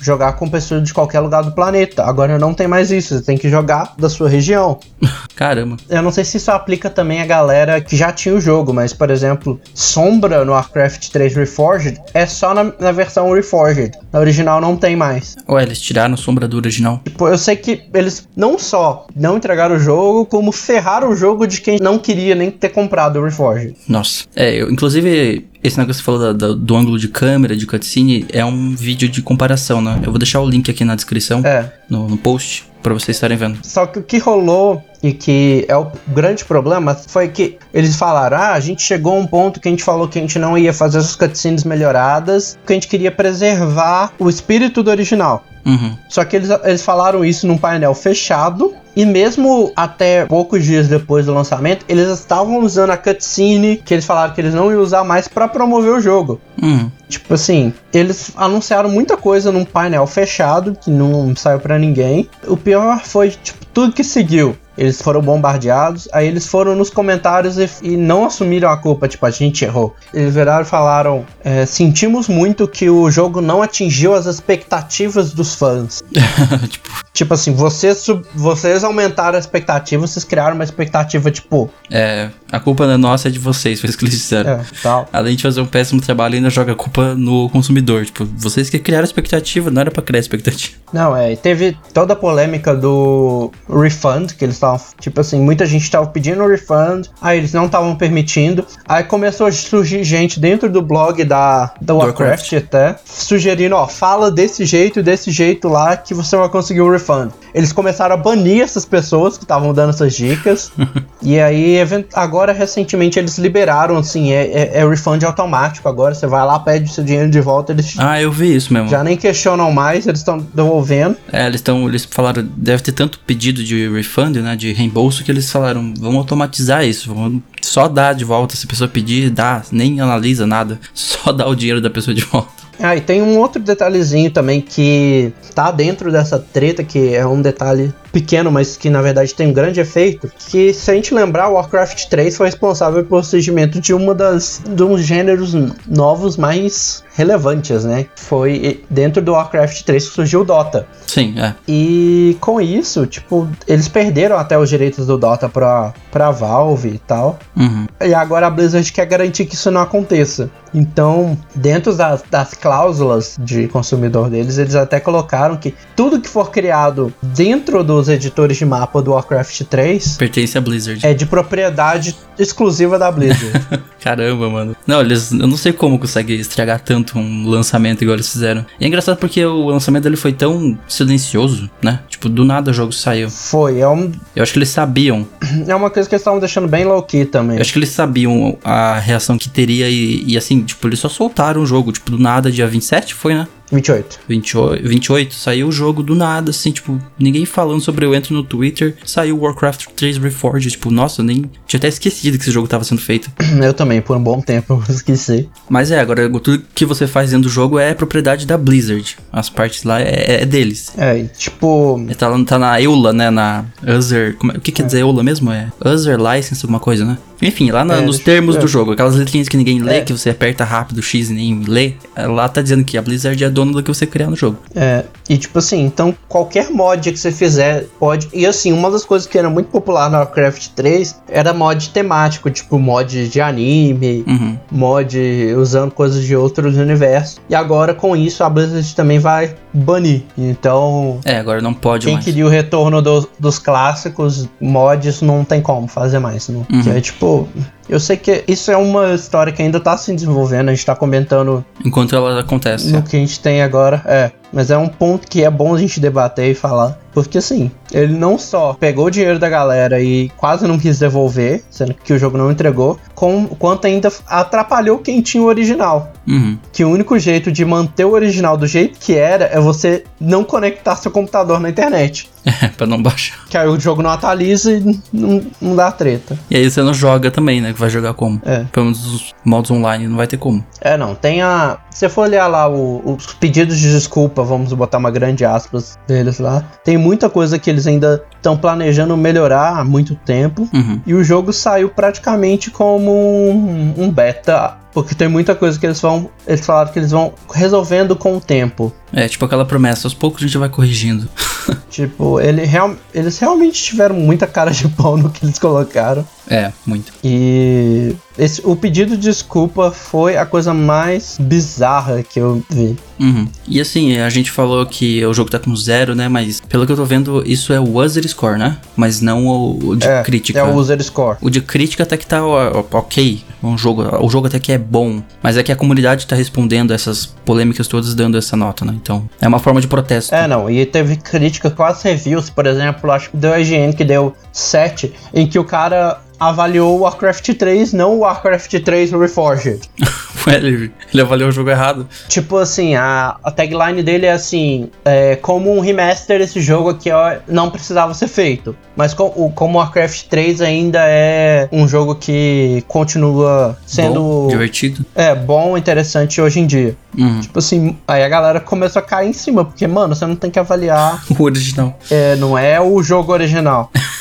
jogar 0.00 0.32
com 0.32 0.48
pessoas 0.48 0.82
de 0.82 0.92
qualquer 0.92 1.20
lugar 1.20 1.44
do 1.44 1.52
planeta. 1.52 2.04
Agora 2.04 2.38
não 2.38 2.52
tem 2.52 2.66
mais 2.66 2.90
isso, 2.90 3.14
você 3.14 3.22
tem 3.22 3.38
que 3.38 3.48
jogar 3.48 3.94
da 3.96 4.08
sua 4.08 4.28
região. 4.28 4.80
Caramba. 5.36 5.76
Eu 5.88 6.02
não 6.02 6.10
sei 6.10 6.24
se 6.24 6.38
isso 6.38 6.50
aplica 6.50 6.90
também 6.90 7.20
a 7.20 7.26
galera 7.26 7.80
que 7.80 7.96
já 7.96 8.10
tinha 8.10 8.34
o 8.34 8.40
jogo, 8.40 8.74
mas, 8.74 8.92
por 8.92 9.10
exemplo, 9.10 9.60
Sombra 9.72 10.44
no 10.44 10.52
Warcraft 10.52 11.08
3 11.10 11.36
Reforged 11.36 12.00
é 12.12 12.26
só 12.26 12.52
na, 12.52 12.72
na 12.80 12.90
versão 12.90 13.32
Reforged. 13.32 13.92
Na 14.12 14.18
original 14.18 14.60
não 14.60 14.76
tem 14.76 14.96
mais. 14.96 15.36
Ué, 15.48 15.62
eles 15.62 15.80
tiraram 15.80 16.16
sombra 16.16 16.48
do 16.48 16.56
original. 16.56 17.00
Tipo, 17.04 17.28
eu 17.28 17.38
sei 17.38 17.54
que 17.54 17.84
eles 17.94 18.26
não 18.34 18.58
só 18.58 19.06
não 19.18 19.36
entregaram 19.36 19.76
o 19.76 19.78
jogo, 19.78 20.24
como 20.26 20.52
ferraram 20.52 21.10
o 21.10 21.16
jogo 21.16 21.46
de 21.46 21.60
quem 21.60 21.78
não 21.80 21.98
queria 21.98 22.34
nem 22.34 22.50
ter 22.50 22.68
comprado 22.70 23.18
o 23.18 23.24
Reforged. 23.24 23.74
Nossa. 23.88 24.24
É, 24.34 24.54
eu, 24.62 24.70
inclusive, 24.70 25.46
esse 25.62 25.76
negócio 25.78 26.00
que 26.02 26.04
você 26.10 26.18
falou 26.18 26.32
da- 26.34 26.48
da- 26.48 26.54
do 26.54 26.76
ângulo 26.76 26.98
de 26.98 27.08
câmera, 27.08 27.56
de 27.56 27.66
cutscene, 27.66 28.26
é 28.32 28.44
um 28.44 28.74
vídeo 28.74 29.08
de 29.08 29.20
comparação, 29.22 29.80
né? 29.80 29.98
Eu 30.04 30.10
vou 30.10 30.18
deixar 30.18 30.40
o 30.40 30.48
link 30.48 30.70
aqui 30.70 30.84
na 30.84 30.94
descrição, 30.94 31.40
É. 31.44 31.72
no, 31.90 32.08
no 32.08 32.16
post, 32.16 32.64
pra 32.82 32.94
vocês 32.94 33.16
estarem 33.16 33.36
vendo. 33.36 33.58
Só 33.62 33.86
que 33.86 33.98
o 33.98 34.02
que 34.02 34.18
rolou 34.18 34.82
e 35.02 35.12
que 35.12 35.64
é 35.68 35.76
o 35.76 35.90
grande 36.08 36.44
problema 36.44 36.94
foi 36.94 37.28
que 37.28 37.58
eles 37.72 37.96
falaram: 37.96 38.36
ah, 38.36 38.52
a 38.52 38.60
gente 38.60 38.82
chegou 38.82 39.14
a 39.14 39.18
um 39.18 39.26
ponto 39.26 39.60
que 39.60 39.68
a 39.68 39.70
gente 39.70 39.84
falou 39.84 40.08
que 40.08 40.18
a 40.18 40.22
gente 40.22 40.38
não 40.38 40.56
ia 40.56 40.72
fazer 40.72 40.98
as 40.98 41.14
cutscenes 41.14 41.64
melhoradas, 41.64 42.56
porque 42.56 42.72
a 42.72 42.76
gente 42.76 42.88
queria 42.88 43.10
preservar 43.10 44.12
o 44.18 44.28
espírito 44.28 44.82
do 44.82 44.90
original. 44.90 45.44
Uhum. 45.64 45.94
Só 46.08 46.24
que 46.24 46.34
eles, 46.36 46.48
eles 46.64 46.82
falaram 46.82 47.24
isso 47.24 47.46
num 47.46 47.58
painel 47.58 47.94
fechado. 47.94 48.74
E 48.96 49.04
mesmo 49.04 49.70
até 49.76 50.26
poucos 50.26 50.64
dias 50.64 50.88
depois 50.88 51.26
do 51.26 51.32
lançamento, 51.32 51.84
eles 51.88 52.08
estavam 52.08 52.58
usando 52.58 52.90
a 52.90 52.96
cutscene 52.96 53.76
que 53.76 53.94
eles 53.94 54.04
falaram 54.04 54.34
que 54.34 54.40
eles 54.40 54.52
não 54.52 54.72
iam 54.72 54.80
usar 54.80 55.04
mais 55.04 55.28
pra 55.28 55.46
promover 55.46 55.92
o 55.92 56.00
jogo. 56.00 56.40
Uhum. 56.60 56.90
Tipo 57.08 57.34
assim, 57.34 57.72
eles 57.92 58.32
anunciaram 58.36 58.88
muita 58.88 59.16
coisa 59.16 59.52
num 59.52 59.64
painel 59.64 60.04
fechado 60.04 60.76
que 60.80 60.90
não 60.90 61.36
saiu 61.36 61.60
pra 61.60 61.78
ninguém. 61.78 62.28
O 62.44 62.56
pior 62.56 63.00
foi, 63.04 63.30
tipo, 63.30 63.64
tudo 63.66 63.92
que 63.92 64.02
seguiu. 64.02 64.56
Eles 64.78 65.02
foram 65.02 65.20
bombardeados, 65.20 66.08
aí 66.12 66.28
eles 66.28 66.46
foram 66.46 66.76
nos 66.76 66.88
comentários 66.88 67.58
e, 67.58 67.68
e 67.82 67.96
não 67.96 68.24
assumiram 68.24 68.70
a 68.70 68.76
culpa, 68.76 69.08
tipo, 69.08 69.26
a 69.26 69.30
gente 69.30 69.64
errou. 69.64 69.94
Eles 70.14 70.34
viraram 70.34 70.62
e 70.62 70.64
falaram: 70.64 71.26
é, 71.44 71.66
sentimos 71.66 72.28
muito 72.28 72.68
que 72.68 72.88
o 72.88 73.10
jogo 73.10 73.40
não 73.40 73.60
atingiu 73.60 74.14
as 74.14 74.26
expectativas 74.26 75.32
dos 75.32 75.54
fãs. 75.54 76.02
tipo, 76.70 76.88
Tipo 77.18 77.34
assim, 77.34 77.52
vocês, 77.52 78.06
vocês 78.32 78.84
aumentaram 78.84 79.34
a 79.34 79.40
expectativa, 79.40 80.06
vocês 80.06 80.24
criaram 80.24 80.54
uma 80.54 80.62
expectativa, 80.62 81.28
tipo, 81.32 81.68
é, 81.90 82.30
a 82.52 82.60
culpa 82.60 82.86
não 82.86 82.94
é 82.94 82.96
nossa, 82.96 83.26
é 83.26 83.30
de 83.32 83.40
vocês, 83.40 83.80
foi 83.80 83.88
isso 83.88 83.98
que 83.98 84.04
eles 84.04 84.14
disseram. 84.14 84.52
é, 84.52 84.60
tal. 84.80 85.08
Além 85.12 85.34
de 85.34 85.42
fazer 85.42 85.60
um 85.60 85.66
péssimo 85.66 86.00
trabalho, 86.00 86.36
ainda 86.36 86.48
joga 86.48 86.70
a 86.70 86.74
culpa 86.76 87.16
no 87.16 87.50
consumidor. 87.50 88.04
Tipo, 88.04 88.24
vocês 88.36 88.70
que 88.70 88.78
criaram 88.78 89.02
a 89.02 89.04
expectativa, 89.04 89.68
não 89.68 89.80
era 89.80 89.90
pra 89.90 90.00
criar 90.00 90.18
a 90.18 90.20
expectativa. 90.20 90.76
Não, 90.92 91.16
é, 91.16 91.32
e 91.32 91.36
teve 91.36 91.76
toda 91.92 92.12
a 92.12 92.16
polêmica 92.16 92.72
do 92.72 93.50
refund, 93.68 94.34
que 94.34 94.44
eles 94.44 94.54
estavam, 94.54 94.67
tipo 95.00 95.20
assim, 95.20 95.40
muita 95.40 95.64
gente 95.66 95.90
tava 95.90 96.06
pedindo 96.06 96.46
refund, 96.46 97.06
aí 97.20 97.38
eles 97.38 97.52
não 97.52 97.66
estavam 97.66 97.94
permitindo, 97.94 98.66
aí 98.86 99.04
começou 99.04 99.46
a 99.46 99.52
surgir 99.52 100.04
gente 100.04 100.40
dentro 100.40 100.68
do 100.68 100.82
blog 100.82 101.22
da, 101.24 101.72
da 101.80 101.94
Warcraft, 101.94 102.52
até, 102.54 102.96
sugerindo, 103.04 103.74
ó, 103.76 103.86
fala 103.86 104.30
desse 104.30 104.64
jeito 104.64 105.00
e 105.00 105.02
desse 105.02 105.30
jeito 105.30 105.68
lá 105.68 105.96
que 105.96 106.14
você 106.14 106.36
vai 106.36 106.48
conseguir 106.48 106.80
o 106.80 106.90
refund. 106.90 107.30
Eles 107.54 107.72
começaram 107.72 108.14
a 108.14 108.18
banir 108.18 108.62
essas 108.62 108.84
pessoas 108.84 109.36
que 109.38 109.44
estavam 109.44 109.72
dando 109.72 109.90
essas 109.90 110.14
dicas, 110.14 110.72
e 111.22 111.38
aí, 111.40 111.76
agora, 112.14 112.52
recentemente, 112.52 113.18
eles 113.18 113.38
liberaram, 113.38 113.96
assim, 113.96 114.32
é, 114.32 114.46
é, 114.46 114.80
é 114.80 114.88
refund 114.88 115.22
automático 115.24 115.88
agora, 115.88 116.14
você 116.14 116.26
vai 116.26 116.44
lá, 116.44 116.58
pede 116.58 116.92
seu 116.92 117.04
dinheiro 117.04 117.30
de 117.30 117.40
volta, 117.40 117.72
eles 117.72 117.94
Ah, 117.98 118.20
eu 118.20 118.32
vi 118.32 118.54
isso 118.54 118.72
mesmo. 118.72 118.88
já 118.88 119.02
nem 119.04 119.16
questionam 119.16 119.72
mais, 119.72 120.06
eles 120.06 120.20
estão 120.20 120.38
devolvendo. 120.38 121.16
É, 121.32 121.46
eles 121.46 121.56
estão. 121.56 121.88
Eles 121.88 122.04
falaram, 122.04 122.46
deve 122.56 122.82
ter 122.82 122.92
tanto 122.92 123.18
pedido 123.20 123.62
de 123.62 123.88
refund, 123.88 124.36
né? 124.36 124.56
De 124.58 124.72
reembolso, 124.72 125.22
que 125.22 125.30
eles 125.30 125.50
falaram, 125.50 125.94
vamos 125.96 126.16
automatizar 126.16 126.84
isso, 126.84 127.14
vamos 127.14 127.42
só 127.62 127.86
dar 127.86 128.12
de 128.12 128.24
volta. 128.24 128.56
Se 128.56 128.66
a 128.66 128.68
pessoa 128.68 128.88
pedir, 128.88 129.30
dá, 129.30 129.62
nem 129.70 130.00
analisa 130.00 130.46
nada. 130.46 130.80
Só 130.92 131.32
dá 131.32 131.46
o 131.46 131.54
dinheiro 131.54 131.80
da 131.80 131.88
pessoa 131.88 132.14
de 132.14 132.22
volta. 132.22 132.58
Ah, 132.80 132.94
e 132.96 133.00
tem 133.00 133.20
um 133.22 133.38
outro 133.38 133.60
detalhezinho 133.60 134.30
também 134.30 134.60
que 134.60 135.32
tá 135.54 135.70
dentro 135.70 136.12
dessa 136.12 136.38
treta, 136.38 136.84
que 136.84 137.14
é 137.14 137.26
um 137.26 137.42
detalhe 137.42 137.92
pequeno, 138.18 138.50
mas 138.50 138.76
que 138.76 138.90
na 138.90 139.00
verdade 139.00 139.34
tem 139.34 139.48
um 139.48 139.52
grande 139.52 139.80
efeito, 139.80 140.30
que 140.50 140.72
se 140.72 140.90
a 140.90 140.94
gente 140.94 141.14
lembrar, 141.14 141.48
o 141.48 141.54
Warcraft 141.54 142.06
3 142.06 142.36
foi 142.36 142.46
responsável 142.46 143.04
pelo 143.04 143.22
surgimento 143.22 143.80
de 143.80 143.94
uma 143.94 144.14
das 144.14 144.60
de 144.66 144.82
uns 144.82 145.02
gêneros 145.02 145.54
novos 145.86 146.36
mais 146.36 147.04
relevantes, 147.14 147.84
né? 147.84 148.06
Foi 148.14 148.84
dentro 148.88 149.20
do 149.20 149.32
Warcraft 149.32 149.82
3 149.82 150.08
que 150.08 150.14
surgiu 150.14 150.42
o 150.42 150.44
Dota. 150.44 150.86
Sim, 151.06 151.34
é. 151.36 151.54
E 151.66 152.36
com 152.40 152.60
isso, 152.60 153.06
tipo, 153.06 153.48
eles 153.66 153.88
perderam 153.88 154.36
até 154.36 154.56
os 154.56 154.68
direitos 154.68 155.06
do 155.06 155.18
Dota 155.18 155.48
pra, 155.48 155.92
pra 156.12 156.30
Valve 156.30 156.90
e 156.90 156.98
tal. 156.98 157.38
Uhum. 157.56 157.86
E 158.00 158.14
agora 158.14 158.46
a 158.46 158.50
Blizzard 158.50 158.92
quer 158.92 159.06
garantir 159.06 159.46
que 159.46 159.54
isso 159.54 159.70
não 159.70 159.80
aconteça. 159.80 160.48
Então, 160.72 161.36
dentro 161.54 161.94
das, 161.94 162.22
das 162.30 162.54
cláusulas 162.54 163.36
de 163.40 163.68
consumidor 163.68 164.30
deles, 164.30 164.58
eles 164.58 164.74
até 164.74 165.00
colocaram 165.00 165.56
que 165.56 165.74
tudo 165.96 166.20
que 166.20 166.28
for 166.28 166.50
criado 166.50 167.12
dentro 167.20 167.82
dos 167.82 168.07
editores 168.08 168.56
de 168.56 168.64
mapa 168.64 169.00
do 169.02 169.12
Warcraft 169.12 169.62
3 169.62 170.16
Pertence 170.16 170.56
a 170.56 170.60
Blizzard. 170.60 171.06
é 171.06 171.14
de 171.14 171.26
propriedade 171.26 172.16
exclusiva 172.38 172.98
da 172.98 173.10
Blizzard. 173.10 173.52
Caramba, 174.00 174.48
mano. 174.48 174.76
Não, 174.86 175.00
eles. 175.00 175.32
Eu 175.32 175.46
não 175.46 175.56
sei 175.56 175.72
como 175.72 175.98
consegue 175.98 176.34
estragar 176.34 176.80
tanto 176.80 177.18
um 177.18 177.48
lançamento 177.48 178.02
igual 178.02 178.14
eles 178.14 178.30
fizeram. 178.30 178.64
E 178.80 178.84
é 178.84 178.88
engraçado 178.88 179.18
porque 179.18 179.44
o 179.44 179.66
lançamento 179.66 180.04
dele 180.04 180.16
foi 180.16 180.32
tão 180.32 180.78
silencioso, 180.86 181.68
né? 181.82 182.00
Tipo, 182.08 182.28
do 182.28 182.44
nada 182.44 182.70
o 182.70 182.74
jogo 182.74 182.92
saiu. 182.92 183.28
Foi, 183.28 183.80
é, 183.80 183.88
um, 183.88 184.12
Eu 184.36 184.42
acho 184.42 184.52
que 184.52 184.58
eles 184.58 184.68
sabiam. 184.68 185.26
é 185.66 185.74
uma 185.74 185.90
coisa 185.90 186.08
que 186.08 186.14
eles 186.14 186.22
estavam 186.22 186.38
deixando 186.38 186.68
bem 186.68 186.84
low-key 186.84 187.24
também. 187.24 187.56
Eu 187.56 187.60
acho 187.60 187.72
que 187.72 187.78
eles 187.78 187.90
sabiam 187.90 188.56
a 188.62 188.98
reação 188.98 189.36
que 189.36 189.48
teria 189.48 189.88
e, 189.88 190.24
e 190.26 190.38
assim, 190.38 190.62
tipo, 190.62 190.86
eles 190.86 191.00
só 191.00 191.08
soltaram 191.08 191.60
o 191.60 191.66
jogo. 191.66 191.90
Tipo, 191.90 192.12
do 192.12 192.18
nada, 192.18 192.50
dia 192.52 192.66
27 192.68 193.14
foi, 193.14 193.34
né? 193.34 193.48
28. 193.70 194.20
28, 194.28 194.88
28, 194.88 195.34
saiu 195.34 195.68
o 195.68 195.72
jogo 195.72 196.02
do 196.02 196.14
nada, 196.14 196.50
assim, 196.50 196.70
tipo, 196.70 196.98
ninguém 197.18 197.44
falando 197.44 197.80
sobre 197.80 198.04
eu 198.06 198.14
entro 198.14 198.34
no 198.34 198.42
Twitter, 198.42 198.96
saiu 199.04 199.38
Warcraft 199.40 199.86
3 199.96 200.18
Reforged, 200.18 200.70
tipo, 200.70 200.90
nossa, 200.90 201.20
eu 201.20 201.24
nem 201.24 201.44
tinha 201.66 201.78
até 201.78 201.88
esquecido 201.88 202.36
que 202.38 202.44
esse 202.44 202.50
jogo 202.50 202.66
tava 202.68 202.84
sendo 202.84 203.00
feito. 203.00 203.30
Eu 203.62 203.74
também, 203.74 204.00
por 204.00 204.16
um 204.16 204.22
bom 204.22 204.40
tempo, 204.40 204.82
esqueci. 204.88 205.48
Mas 205.68 205.90
é, 205.90 206.00
agora 206.00 206.28
tudo 206.40 206.62
que 206.74 206.84
você 206.86 207.06
faz 207.06 207.30
dentro 207.30 207.44
do 207.44 207.48
jogo 207.52 207.78
é 207.78 207.92
propriedade 207.94 208.46
da 208.46 208.56
Blizzard. 208.56 209.16
As 209.32 209.50
partes 209.50 209.82
lá 209.82 210.00
é, 210.00 210.42
é 210.42 210.46
deles. 210.46 210.92
É, 210.96 211.18
e, 211.18 211.28
tipo, 211.28 211.98
Ele 212.04 212.14
tá, 212.14 212.28
lá- 212.28 212.44
tá 212.44 212.58
na 212.58 212.80
EULA, 212.80 213.12
né? 213.12 213.30
Na 213.30 213.64
User. 213.86 214.36
como 214.36 214.52
é- 214.52 214.56
o 214.56 214.60
que 214.60 214.72
quer 214.72 214.84
dizer 214.86 215.00
EULA 215.00 215.22
mesmo? 215.22 215.50
É 215.52 215.68
User 215.84 216.16
License, 216.18 216.64
alguma 216.64 216.80
coisa, 216.80 217.04
né? 217.04 217.18
Enfim, 217.40 217.70
lá 217.70 217.84
na- 217.84 217.98
É, 217.98 218.00
nos 218.00 218.18
termos 218.18 218.56
é. 218.56 218.58
do 218.58 218.66
jogo, 218.66 218.92
aquelas 218.92 219.14
letrinhas 219.14 219.48
que 219.48 219.56
ninguém 219.56 219.80
lê, 219.80 219.98
É. 219.98 220.00
que 220.00 220.12
você 220.12 220.30
aperta 220.30 220.64
rápido 220.64 221.00
X 221.02 221.30
e 221.30 221.34
nem 221.34 221.62
lê, 221.62 221.92
lá 222.16 222.48
tá 222.48 222.60
dizendo 222.60 222.84
que 222.84 222.98
a 222.98 223.02
Blizzard 223.02 223.42
é 223.44 223.48
dona 223.48 223.72
do 223.72 223.82
que 223.82 223.88
você 223.88 224.06
criar 224.06 224.28
no 224.28 224.36
jogo. 224.36 224.58
É, 224.74 225.04
e 225.28 225.36
tipo 225.36 225.58
assim, 225.58 225.84
então 225.84 226.14
qualquer 226.28 226.70
mod 226.70 227.10
que 227.12 227.18
você 227.18 227.30
fizer 227.30 227.84
pode. 227.98 228.28
E 228.32 228.46
assim, 228.46 228.72
uma 228.72 228.90
das 228.90 229.04
coisas 229.04 229.26
que 229.28 229.36
era 229.38 229.50
muito 229.50 229.68
popular 229.70 230.10
no 230.10 230.16
Warcraft 230.16 230.68
3 230.74 231.20
era 231.28 231.52
mod 231.52 231.90
temático, 231.90 232.50
tipo 232.50 232.78
mod 232.78 233.28
de 233.28 233.40
anime, 233.40 234.24
Uhum. 234.26 234.58
mod 234.70 235.18
usando 235.56 235.90
coisas 235.92 236.24
de 236.24 236.34
outros 236.36 236.76
universos. 236.76 237.40
E 237.48 237.54
agora 237.54 237.92
com 237.94 238.16
isso 238.16 238.42
a 238.44 238.48
Blizzard 238.48 238.94
também 238.94 239.18
vai 239.18 239.54
banir. 239.72 240.22
Então, 240.36 241.20
É, 241.24 241.36
agora 241.38 241.60
não 241.60 241.74
pode 241.74 242.06
quem 242.06 242.14
mais. 242.14 242.24
queria 242.24 242.46
o 242.46 242.48
retorno 242.48 243.00
do- 243.02 243.28
dos 243.38 243.58
clássicos, 243.58 244.48
mods 244.60 245.20
não 245.22 245.44
tem 245.44 245.60
como 245.60 245.86
fazer 245.86 246.18
mais. 246.18 246.48
Não. 246.48 246.66
Uhum. 246.70 246.82
Que 246.82 246.90
é 246.90 247.00
tipo. 247.00 247.48
Eu 247.88 247.98
sei 247.98 248.16
que 248.16 248.44
isso 248.46 248.70
é 248.70 248.76
uma 248.76 249.14
história 249.14 249.52
que 249.52 249.62
ainda 249.62 249.80
tá 249.80 249.96
se 249.96 250.12
desenvolvendo, 250.12 250.68
a 250.68 250.74
gente 250.74 250.84
tá 250.84 250.94
comentando 250.94 251.64
Enquanto 251.84 252.14
ela 252.14 252.40
acontece. 252.40 252.92
no 252.92 253.02
que 253.02 253.16
a 253.16 253.20
gente 253.20 253.40
tem 253.40 253.62
agora, 253.62 254.02
é. 254.04 254.30
Mas 254.52 254.70
é 254.70 254.78
um 254.78 254.88
ponto 254.88 255.28
que 255.28 255.44
é 255.44 255.50
bom 255.50 255.74
a 255.74 255.78
gente 255.78 256.00
debater 256.00 256.50
e 256.50 256.54
falar. 256.54 256.98
Porque 257.12 257.38
assim, 257.38 257.70
ele 257.92 258.14
não 258.14 258.38
só 258.38 258.74
pegou 258.74 259.06
o 259.06 259.10
dinheiro 259.10 259.38
da 259.38 259.48
galera 259.48 260.00
e 260.00 260.30
quase 260.36 260.66
não 260.66 260.78
quis 260.78 260.98
devolver, 260.98 261.64
sendo 261.70 261.92
que 261.94 262.12
o 262.12 262.18
jogo 262.18 262.38
não 262.38 262.50
entregou, 262.50 262.98
com, 263.14 263.46
quanto 263.46 263.86
ainda 263.86 264.10
atrapalhou 264.26 264.98
quem 264.98 265.20
tinha 265.20 265.42
o 265.42 265.46
original. 265.46 266.12
Uhum. 266.26 266.58
Que 266.72 266.84
o 266.84 266.90
único 266.90 267.18
jeito 267.18 267.50
de 267.50 267.64
manter 267.64 268.04
o 268.04 268.12
original 268.12 268.56
do 268.56 268.66
jeito 268.66 268.98
que 268.98 269.14
era 269.14 269.46
é 269.46 269.58
você 269.58 270.04
não 270.20 270.44
conectar 270.44 270.96
seu 270.96 271.10
computador 271.10 271.58
na 271.60 271.68
internet. 271.68 272.30
É, 272.48 272.68
pra 272.76 272.86
não 272.86 273.02
baixar. 273.02 273.38
Que 273.48 273.56
aí 273.56 273.68
o 273.68 273.78
jogo 273.78 274.02
não 274.02 274.10
atualiza 274.10 274.72
e 274.72 275.00
não, 275.12 275.42
não 275.60 275.76
dá 275.76 275.92
treta. 275.92 276.38
E 276.50 276.56
aí 276.56 276.70
você 276.70 276.82
não 276.82 276.94
joga 276.94 277.30
também, 277.30 277.60
né? 277.60 277.72
Que 277.72 277.80
vai 277.80 277.90
jogar 277.90 278.14
como? 278.14 278.40
É. 278.44 278.64
Pelo 278.72 278.86
menos 278.86 279.06
os 279.06 279.34
modos 279.44 279.70
online 279.70 280.06
não 280.06 280.16
vai 280.16 280.26
ter 280.26 280.36
como. 280.38 280.64
É, 280.80 280.96
não. 280.96 281.14
Tem 281.14 281.42
a. 281.42 281.78
Se 281.98 282.06
você 282.06 282.08
for 282.14 282.28
olhar 282.28 282.46
lá 282.46 282.68
o- 282.70 283.16
os 283.16 283.26
pedidos 283.34 283.76
de 283.76 283.90
desculpa, 283.90 284.44
vamos 284.44 284.72
botar 284.72 284.98
uma 284.98 285.10
grande 285.10 285.44
aspas 285.44 285.98
deles 286.06 286.38
lá. 286.38 286.62
Tem 286.84 286.96
muita 286.96 287.28
coisa 287.28 287.58
que 287.58 287.68
eles 287.68 287.88
ainda 287.88 288.22
estão 288.36 288.56
planejando 288.56 289.16
melhorar 289.16 289.76
há 289.80 289.84
muito 289.84 290.14
tempo. 290.14 290.68
Uhum. 290.72 291.00
E 291.04 291.12
o 291.12 291.24
jogo 291.24 291.52
saiu 291.52 291.88
praticamente 291.88 292.70
como 292.70 293.10
um, 293.10 293.94
um 293.98 294.10
beta. 294.12 294.76
Porque 294.92 295.12
tem 295.12 295.26
muita 295.26 295.56
coisa 295.56 295.76
que 295.78 295.86
eles 295.86 296.00
vão. 296.00 296.30
Eles 296.46 296.64
falaram 296.64 296.92
que 296.92 297.00
eles 297.00 297.10
vão 297.10 297.32
resolvendo 297.52 298.14
com 298.14 298.36
o 298.36 298.40
tempo. 298.40 298.92
É, 299.12 299.26
tipo 299.26 299.44
aquela 299.44 299.64
promessa, 299.64 300.06
aos 300.06 300.14
poucos 300.14 300.40
a 300.44 300.46
gente 300.46 300.56
vai 300.56 300.68
corrigindo. 300.68 301.28
Tipo, 301.90 302.38
ele 302.38 302.64
real, 302.64 302.94
eles 303.12 303.38
realmente 303.38 303.82
tiveram 303.82 304.14
muita 304.14 304.46
cara 304.46 304.70
de 304.70 304.86
pau 304.88 305.16
no 305.16 305.28
que 305.30 305.44
eles 305.44 305.58
colocaram. 305.58 306.24
É, 306.48 306.72
muito. 306.86 307.12
E 307.22 308.14
esse, 308.38 308.62
o 308.64 308.74
pedido 308.74 309.16
de 309.16 309.28
desculpa 309.28 309.90
foi 309.90 310.36
a 310.36 310.46
coisa 310.46 310.72
mais 310.72 311.36
bizarra 311.38 312.22
que 312.22 312.40
eu 312.40 312.62
vi. 312.70 312.96
Uhum. 313.20 313.48
E 313.66 313.80
assim, 313.80 314.18
a 314.18 314.30
gente 314.30 314.50
falou 314.50 314.86
que 314.86 315.24
o 315.26 315.34
jogo 315.34 315.50
tá 315.50 315.58
com 315.58 315.74
zero, 315.74 316.14
né? 316.14 316.28
Mas 316.28 316.60
pelo 316.60 316.86
que 316.86 316.92
eu 316.92 316.96
tô 316.96 317.04
vendo, 317.04 317.42
isso 317.44 317.72
é 317.72 317.80
o 317.80 317.98
user 317.98 318.26
score, 318.28 318.58
né? 318.58 318.78
Mas 318.96 319.20
não 319.20 319.46
o, 319.46 319.88
o 319.88 319.96
de 319.96 320.06
é, 320.06 320.22
crítica. 320.22 320.58
É 320.58 320.62
o 320.62 320.74
user 320.74 321.02
score. 321.02 321.36
O 321.40 321.50
de 321.50 321.60
crítica 321.60 322.04
até 322.04 322.16
que 322.16 322.26
tá 322.26 322.40
ok. 322.44 323.42
Um 323.62 323.76
jogo, 323.76 324.02
o 324.24 324.28
jogo 324.30 324.46
até 324.46 324.58
que 324.58 324.70
é 324.70 324.78
bom. 324.78 325.20
Mas 325.42 325.56
é 325.56 325.62
que 325.62 325.72
a 325.72 325.76
comunidade 325.76 326.26
tá 326.26 326.36
respondendo 326.36 326.94
essas 326.94 327.26
polêmicas 327.26 327.88
todas 327.88 328.14
dando 328.14 328.38
essa 328.38 328.56
nota, 328.56 328.84
né? 328.84 328.94
Então, 328.94 329.28
é 329.40 329.48
uma 329.48 329.58
forma 329.58 329.80
de 329.80 329.88
protesto. 329.88 330.34
É, 330.34 330.46
não, 330.46 330.70
e 330.70 330.86
teve 330.86 331.16
crítica 331.16 331.70
com 331.70 331.82
as 331.82 332.00
reviews, 332.02 332.48
por 332.48 332.66
exemplo, 332.66 333.10
acho 333.10 333.30
que 333.30 333.36
deu 333.36 333.52
a 333.52 333.58
IGN 333.58 333.92
que 333.92 334.04
deu 334.04 334.34
7, 334.52 335.12
em 335.34 335.46
que 335.46 335.58
o 335.58 335.64
cara 335.64 336.20
avaliou 336.38 336.98
o 336.98 337.00
Warcraft 337.02 337.54
3, 337.54 337.92
não 337.92 338.16
o 338.16 338.18
Warcraft 338.20 338.74
3 338.82 339.12
Reforged. 339.12 339.80
ele, 340.46 340.90
ele 341.12 341.22
avaliou 341.22 341.48
o 341.48 341.52
jogo 341.52 341.70
errado. 341.70 342.08
Tipo 342.28 342.56
assim, 342.56 342.94
a, 342.94 343.36
a 343.42 343.50
tagline 343.50 344.02
dele 344.02 344.26
é 344.26 344.32
assim: 344.32 344.90
é, 345.04 345.36
como 345.36 345.74
um 345.74 345.80
remaster, 345.80 346.40
esse 346.40 346.60
jogo 346.60 346.90
aqui 346.90 347.10
ó, 347.10 347.36
não 347.46 347.70
precisava 347.70 348.14
ser 348.14 348.28
feito. 348.28 348.74
Mas 348.96 349.14
com, 349.14 349.26
o, 349.26 349.50
como 349.54 349.78
Warcraft 349.78 350.24
3 350.28 350.60
ainda 350.60 351.00
é 351.02 351.68
um 351.70 351.86
jogo 351.86 352.14
que 352.14 352.82
continua 352.88 353.78
sendo 353.86 354.14
Bom, 354.20 354.48
divertido. 354.48 355.04
é, 355.14 355.34
bom, 355.34 355.76
interessante 355.78 356.40
hoje 356.40 356.60
em 356.60 356.66
dia. 356.66 356.96
Uhum. 357.16 357.40
Tipo 357.40 357.58
assim, 357.58 357.96
aí 358.06 358.22
a 358.24 358.28
galera 358.28 358.60
começou 358.60 359.00
a 359.00 359.04
cair 359.04 359.28
em 359.28 359.32
cima, 359.32 359.64
porque, 359.64 359.86
mano, 359.86 360.14
você 360.14 360.26
não 360.26 360.36
tem 360.36 360.50
que 360.50 360.58
avaliar, 360.58 361.22
O 361.38 361.42
original. 361.42 361.96
é, 362.10 362.36
não 362.36 362.56
é 362.58 362.80
o 362.80 363.02
jogo 363.02 363.32
original. 363.32 363.90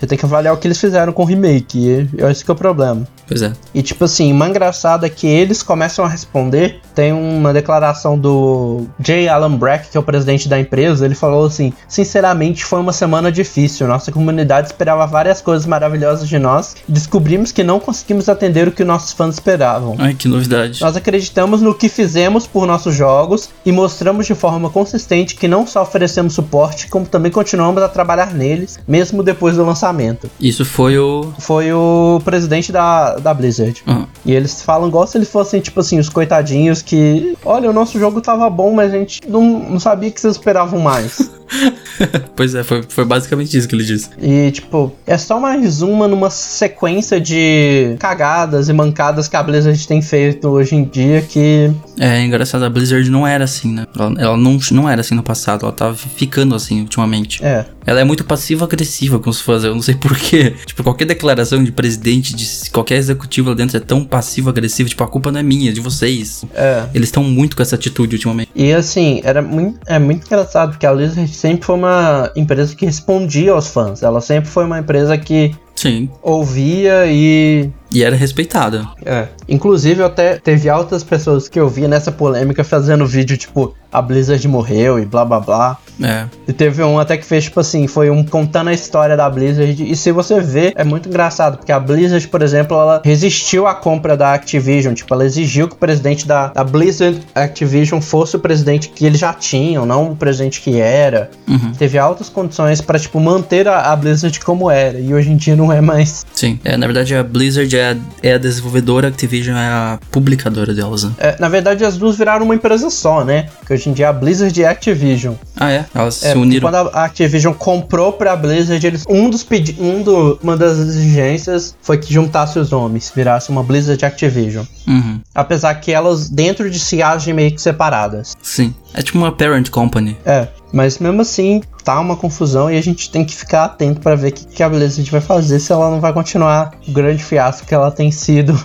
Você 0.00 0.06
tem 0.06 0.16
que 0.16 0.24
avaliar 0.24 0.54
o 0.54 0.56
que 0.56 0.66
eles 0.66 0.80
fizeram 0.80 1.12
com 1.12 1.22
o 1.22 1.26
remake, 1.26 1.78
e 1.78 2.24
esse 2.24 2.42
que 2.42 2.50
é 2.50 2.54
o 2.54 2.56
problema. 2.56 3.06
Pois 3.30 3.42
é. 3.42 3.52
E 3.72 3.80
tipo 3.80 4.04
assim, 4.04 4.32
uma 4.32 4.48
engraçada 4.48 5.06
é 5.06 5.08
que 5.08 5.24
eles 5.24 5.62
começam 5.62 6.04
a 6.04 6.08
responder. 6.08 6.80
Tem 6.96 7.12
uma 7.12 7.52
declaração 7.52 8.18
do 8.18 8.88
Jay 8.98 9.28
Alan 9.28 9.54
Brack, 9.54 9.88
que 9.88 9.96
é 9.96 10.00
o 10.00 10.02
presidente 10.02 10.48
da 10.48 10.58
empresa. 10.58 11.04
Ele 11.04 11.14
falou 11.14 11.46
assim: 11.46 11.72
Sinceramente, 11.86 12.64
foi 12.64 12.80
uma 12.80 12.92
semana 12.92 13.30
difícil. 13.30 13.86
Nossa 13.86 14.10
comunidade 14.10 14.66
esperava 14.66 15.06
várias 15.06 15.40
coisas 15.40 15.64
maravilhosas 15.64 16.28
de 16.28 16.40
nós. 16.40 16.74
E 16.88 16.90
descobrimos 16.90 17.52
que 17.52 17.62
não 17.62 17.78
conseguimos 17.78 18.28
atender 18.28 18.66
o 18.66 18.72
que 18.72 18.82
nossos 18.82 19.12
fãs 19.12 19.36
esperavam. 19.36 19.94
Ai, 20.00 20.14
que 20.14 20.26
novidade. 20.26 20.80
Nós 20.80 20.96
acreditamos 20.96 21.62
no 21.62 21.72
que 21.72 21.88
fizemos 21.88 22.48
por 22.48 22.66
nossos 22.66 22.96
jogos 22.96 23.48
e 23.64 23.70
mostramos 23.70 24.26
de 24.26 24.34
forma 24.34 24.68
consistente 24.70 25.36
que 25.36 25.46
não 25.46 25.64
só 25.68 25.82
oferecemos 25.82 26.34
suporte, 26.34 26.88
como 26.88 27.06
também 27.06 27.30
continuamos 27.30 27.80
a 27.80 27.88
trabalhar 27.88 28.34
neles, 28.34 28.80
mesmo 28.88 29.22
depois 29.22 29.54
do 29.54 29.64
lançamento. 29.64 30.28
Isso 30.40 30.64
foi 30.64 30.98
o. 30.98 31.32
Foi 31.38 31.72
o 31.72 32.20
presidente 32.24 32.72
da, 32.72 33.19
da 33.20 33.32
Blizzard. 33.34 33.82
Ah, 33.86 34.04
E 34.24 34.32
eles 34.32 34.62
falam 34.62 34.88
igual 34.88 35.06
se 35.06 35.16
eles 35.18 35.30
fossem, 35.30 35.60
tipo 35.60 35.80
assim, 35.80 35.98
os 35.98 36.08
coitadinhos 36.08 36.82
que. 36.82 37.36
Olha, 37.44 37.68
o 37.70 37.72
nosso 37.72 37.98
jogo 37.98 38.20
tava 38.20 38.48
bom, 38.50 38.72
mas 38.74 38.92
a 38.92 38.98
gente 38.98 39.20
não, 39.28 39.42
não 39.60 39.80
sabia 39.80 40.10
que 40.10 40.20
vocês 40.20 40.36
esperavam 40.36 40.80
mais. 40.80 41.30
pois 42.36 42.54
é, 42.54 42.62
foi, 42.62 42.82
foi 42.88 43.04
basicamente 43.04 43.56
isso 43.56 43.68
que 43.68 43.74
ele 43.74 43.84
disse. 43.84 44.10
E, 44.20 44.50
tipo, 44.50 44.92
é 45.06 45.18
só 45.18 45.38
mais 45.38 45.82
uma 45.82 46.06
numa 46.06 46.30
sequência 46.30 47.20
de 47.20 47.96
cagadas 47.98 48.68
e 48.68 48.72
mancadas 48.72 49.28
que 49.28 49.36
a 49.36 49.42
Blizzard 49.42 49.86
tem 49.86 50.00
feito 50.00 50.48
hoje 50.48 50.74
em 50.74 50.84
dia 50.84 51.22
que. 51.22 51.70
É 51.98 52.22
engraçado, 52.22 52.64
a 52.64 52.70
Blizzard 52.70 53.08
não 53.10 53.26
era 53.26 53.44
assim, 53.44 53.72
né? 53.72 53.86
Ela, 53.96 54.14
ela 54.18 54.36
não, 54.36 54.58
não 54.72 54.88
era 54.88 55.00
assim 55.00 55.14
no 55.14 55.22
passado, 55.22 55.64
ela 55.64 55.72
tava 55.72 55.94
ficando 55.94 56.54
assim 56.54 56.80
ultimamente. 56.80 57.44
É. 57.44 57.64
Ela 57.86 58.00
é 58.00 58.04
muito 58.04 58.24
passiva-agressiva 58.24 59.18
com 59.18 59.30
os 59.30 59.40
fãs, 59.40 59.64
eu 59.64 59.74
não 59.74 59.82
sei 59.82 59.94
porquê. 59.94 60.54
Tipo, 60.70 60.84
qualquer 60.84 61.06
declaração 61.06 61.64
de 61.64 61.72
presidente, 61.72 62.34
de 62.34 62.70
qualquer 62.70 62.96
executivo 62.96 63.48
lá 63.48 63.54
dentro 63.54 63.76
é 63.76 63.80
tão 63.80 64.04
passiva-agressiva, 64.04 64.88
tipo, 64.88 65.02
a 65.02 65.08
culpa 65.08 65.32
não 65.32 65.40
é 65.40 65.42
minha, 65.42 65.70
é 65.70 65.72
de 65.72 65.80
vocês. 65.80 66.44
É. 66.54 66.84
Eles 66.94 67.08
estão 67.08 67.24
muito 67.24 67.56
com 67.56 67.62
essa 67.62 67.74
atitude 67.74 68.14
ultimamente. 68.14 68.50
E 68.54 68.72
assim, 68.72 69.20
era 69.24 69.42
muito, 69.42 69.80
é 69.86 69.98
muito 69.98 70.26
engraçado 70.26 70.70
porque 70.70 70.86
a 70.86 70.94
Blizzard 70.94 71.28
sempre 71.40 71.64
foi 71.64 71.74
uma 71.76 72.30
empresa 72.36 72.76
que 72.76 72.84
respondia 72.84 73.52
aos 73.52 73.68
fãs. 73.68 74.02
Ela 74.02 74.20
sempre 74.20 74.50
foi 74.50 74.64
uma 74.64 74.78
empresa 74.78 75.16
que 75.16 75.54
Sim. 75.74 76.10
ouvia 76.22 77.06
e 77.06 77.70
E 77.90 78.04
era 78.04 78.14
respeitada. 78.14 78.86
É. 79.04 79.28
Inclusive, 79.48 80.02
até 80.02 80.36
teve 80.38 80.68
altas 80.68 81.02
pessoas 81.02 81.48
que 81.48 81.58
eu 81.58 81.68
vi 81.68 81.88
nessa 81.88 82.12
polêmica 82.12 82.62
fazendo 82.62 83.06
vídeo, 83.06 83.36
tipo, 83.38 83.74
a 83.92 84.00
Blizzard 84.00 84.46
morreu 84.46 84.98
e 84.98 85.04
blá 85.04 85.24
blá 85.24 85.40
blá. 85.40 85.78
É. 86.02 86.26
E 86.48 86.52
teve 86.52 86.82
um 86.82 86.98
até 86.98 87.16
que 87.16 87.26
fez, 87.26 87.44
tipo 87.44 87.60
assim, 87.60 87.86
foi 87.86 88.08
um 88.10 88.24
contando 88.24 88.68
a 88.68 88.72
história 88.72 89.16
da 89.16 89.28
Blizzard. 89.28 89.90
E 89.90 89.94
se 89.94 90.10
você 90.12 90.40
ver, 90.40 90.72
é 90.76 90.84
muito 90.84 91.08
engraçado, 91.08 91.58
porque 91.58 91.72
a 91.72 91.78
Blizzard, 91.78 92.26
por 92.28 92.42
exemplo, 92.42 92.76
ela 92.76 93.02
resistiu 93.04 93.66
à 93.66 93.74
compra 93.74 94.16
da 94.16 94.32
Activision. 94.32 94.94
Tipo, 94.94 95.12
ela 95.14 95.24
exigiu 95.24 95.68
que 95.68 95.74
o 95.74 95.78
presidente 95.78 96.26
da, 96.26 96.48
da 96.48 96.64
Blizzard 96.64 97.20
Activision 97.34 98.00
fosse 98.00 98.36
o 98.36 98.38
presidente 98.38 98.88
que 98.88 99.04
eles 99.04 99.20
já 99.20 99.32
tinham, 99.34 99.84
não 99.84 100.12
o 100.12 100.16
presidente 100.16 100.60
que 100.60 100.80
era. 100.80 101.30
Uhum. 101.46 101.72
Teve 101.72 101.98
altas 101.98 102.28
condições 102.28 102.80
pra, 102.80 102.98
tipo, 102.98 103.20
manter 103.20 103.68
a, 103.68 103.92
a 103.92 103.96
Blizzard 103.96 104.40
como 104.40 104.70
era. 104.70 104.98
E 104.98 105.12
hoje 105.12 105.30
em 105.30 105.36
dia 105.36 105.54
não 105.54 105.70
é 105.70 105.80
mais. 105.80 106.24
Sim. 106.32 106.58
É, 106.64 106.76
na 106.76 106.86
verdade, 106.86 107.14
a 107.14 107.22
Blizzard 107.22 107.76
é 107.76 107.90
a, 107.90 107.96
é 108.22 108.34
a 108.34 108.38
desenvolvedora, 108.38 109.08
a 109.08 109.10
Activision 109.10 109.56
é 109.56 109.66
a 109.66 109.98
publicadora 110.10 110.72
delas, 110.72 111.04
né? 111.04 111.12
É, 111.18 111.36
na 111.38 111.48
verdade, 111.48 111.84
as 111.84 111.98
duas 111.98 112.16
viraram 112.16 112.44
uma 112.44 112.54
empresa 112.54 112.88
só, 112.88 113.24
né? 113.24 113.46
Que 113.66 113.79
hoje 113.80 113.90
em 113.90 113.92
dia 113.94 114.06
é 114.06 114.08
a 114.08 114.12
Blizzard 114.12 114.60
e 114.60 114.64
a 114.64 114.70
Activision. 114.70 115.34
Ah, 115.56 115.70
é? 115.70 115.86
Elas 115.94 116.22
É, 116.22 116.32
se 116.32 116.38
uniram. 116.38 116.70
quando 116.70 116.90
a 116.94 117.04
Activision 117.04 117.54
comprou 117.54 118.12
pra 118.12 118.36
Blizzard, 118.36 118.84
eles, 118.86 119.04
um 119.08 119.30
dos 119.30 119.42
pedi 119.42 119.76
um 119.80 120.02
do, 120.02 120.38
uma 120.42 120.56
das 120.56 120.78
exigências 120.78 121.74
foi 121.82 121.98
que 121.98 122.12
juntasse 122.12 122.58
os 122.58 122.70
nomes, 122.70 123.10
virasse 123.14 123.50
uma 123.50 123.62
Blizzard 123.62 124.04
Activision. 124.04 124.64
Uhum. 124.86 125.20
Apesar 125.34 125.74
que 125.74 125.90
elas 125.92 126.28
dentro 126.28 126.70
de 126.70 126.78
si 126.78 127.02
agem 127.02 127.32
meio 127.32 127.50
que 127.52 127.60
separadas. 127.60 128.36
Sim. 128.42 128.74
É 128.94 129.02
tipo 129.02 129.18
uma 129.18 129.32
parent 129.32 129.70
company. 129.70 130.16
É, 130.24 130.48
mas 130.72 130.98
mesmo 130.98 131.22
assim 131.22 131.62
tá 131.84 131.98
uma 131.98 132.16
confusão 132.16 132.70
e 132.70 132.76
a 132.76 132.82
gente 132.82 133.10
tem 133.10 133.24
que 133.24 133.34
ficar 133.34 133.64
atento 133.64 134.00
pra 134.00 134.14
ver 134.14 134.28
o 134.28 134.32
que, 134.32 134.44
que 134.46 134.62
a 134.62 134.68
Blizzard 134.68 135.10
vai 135.10 135.20
fazer 135.20 135.58
se 135.58 135.72
ela 135.72 135.90
não 135.90 136.00
vai 136.00 136.12
continuar 136.12 136.72
o 136.86 136.92
grande 136.92 137.22
fiasco 137.22 137.66
que 137.66 137.74
ela 137.74 137.90
tem 137.90 138.10
sido. 138.10 138.54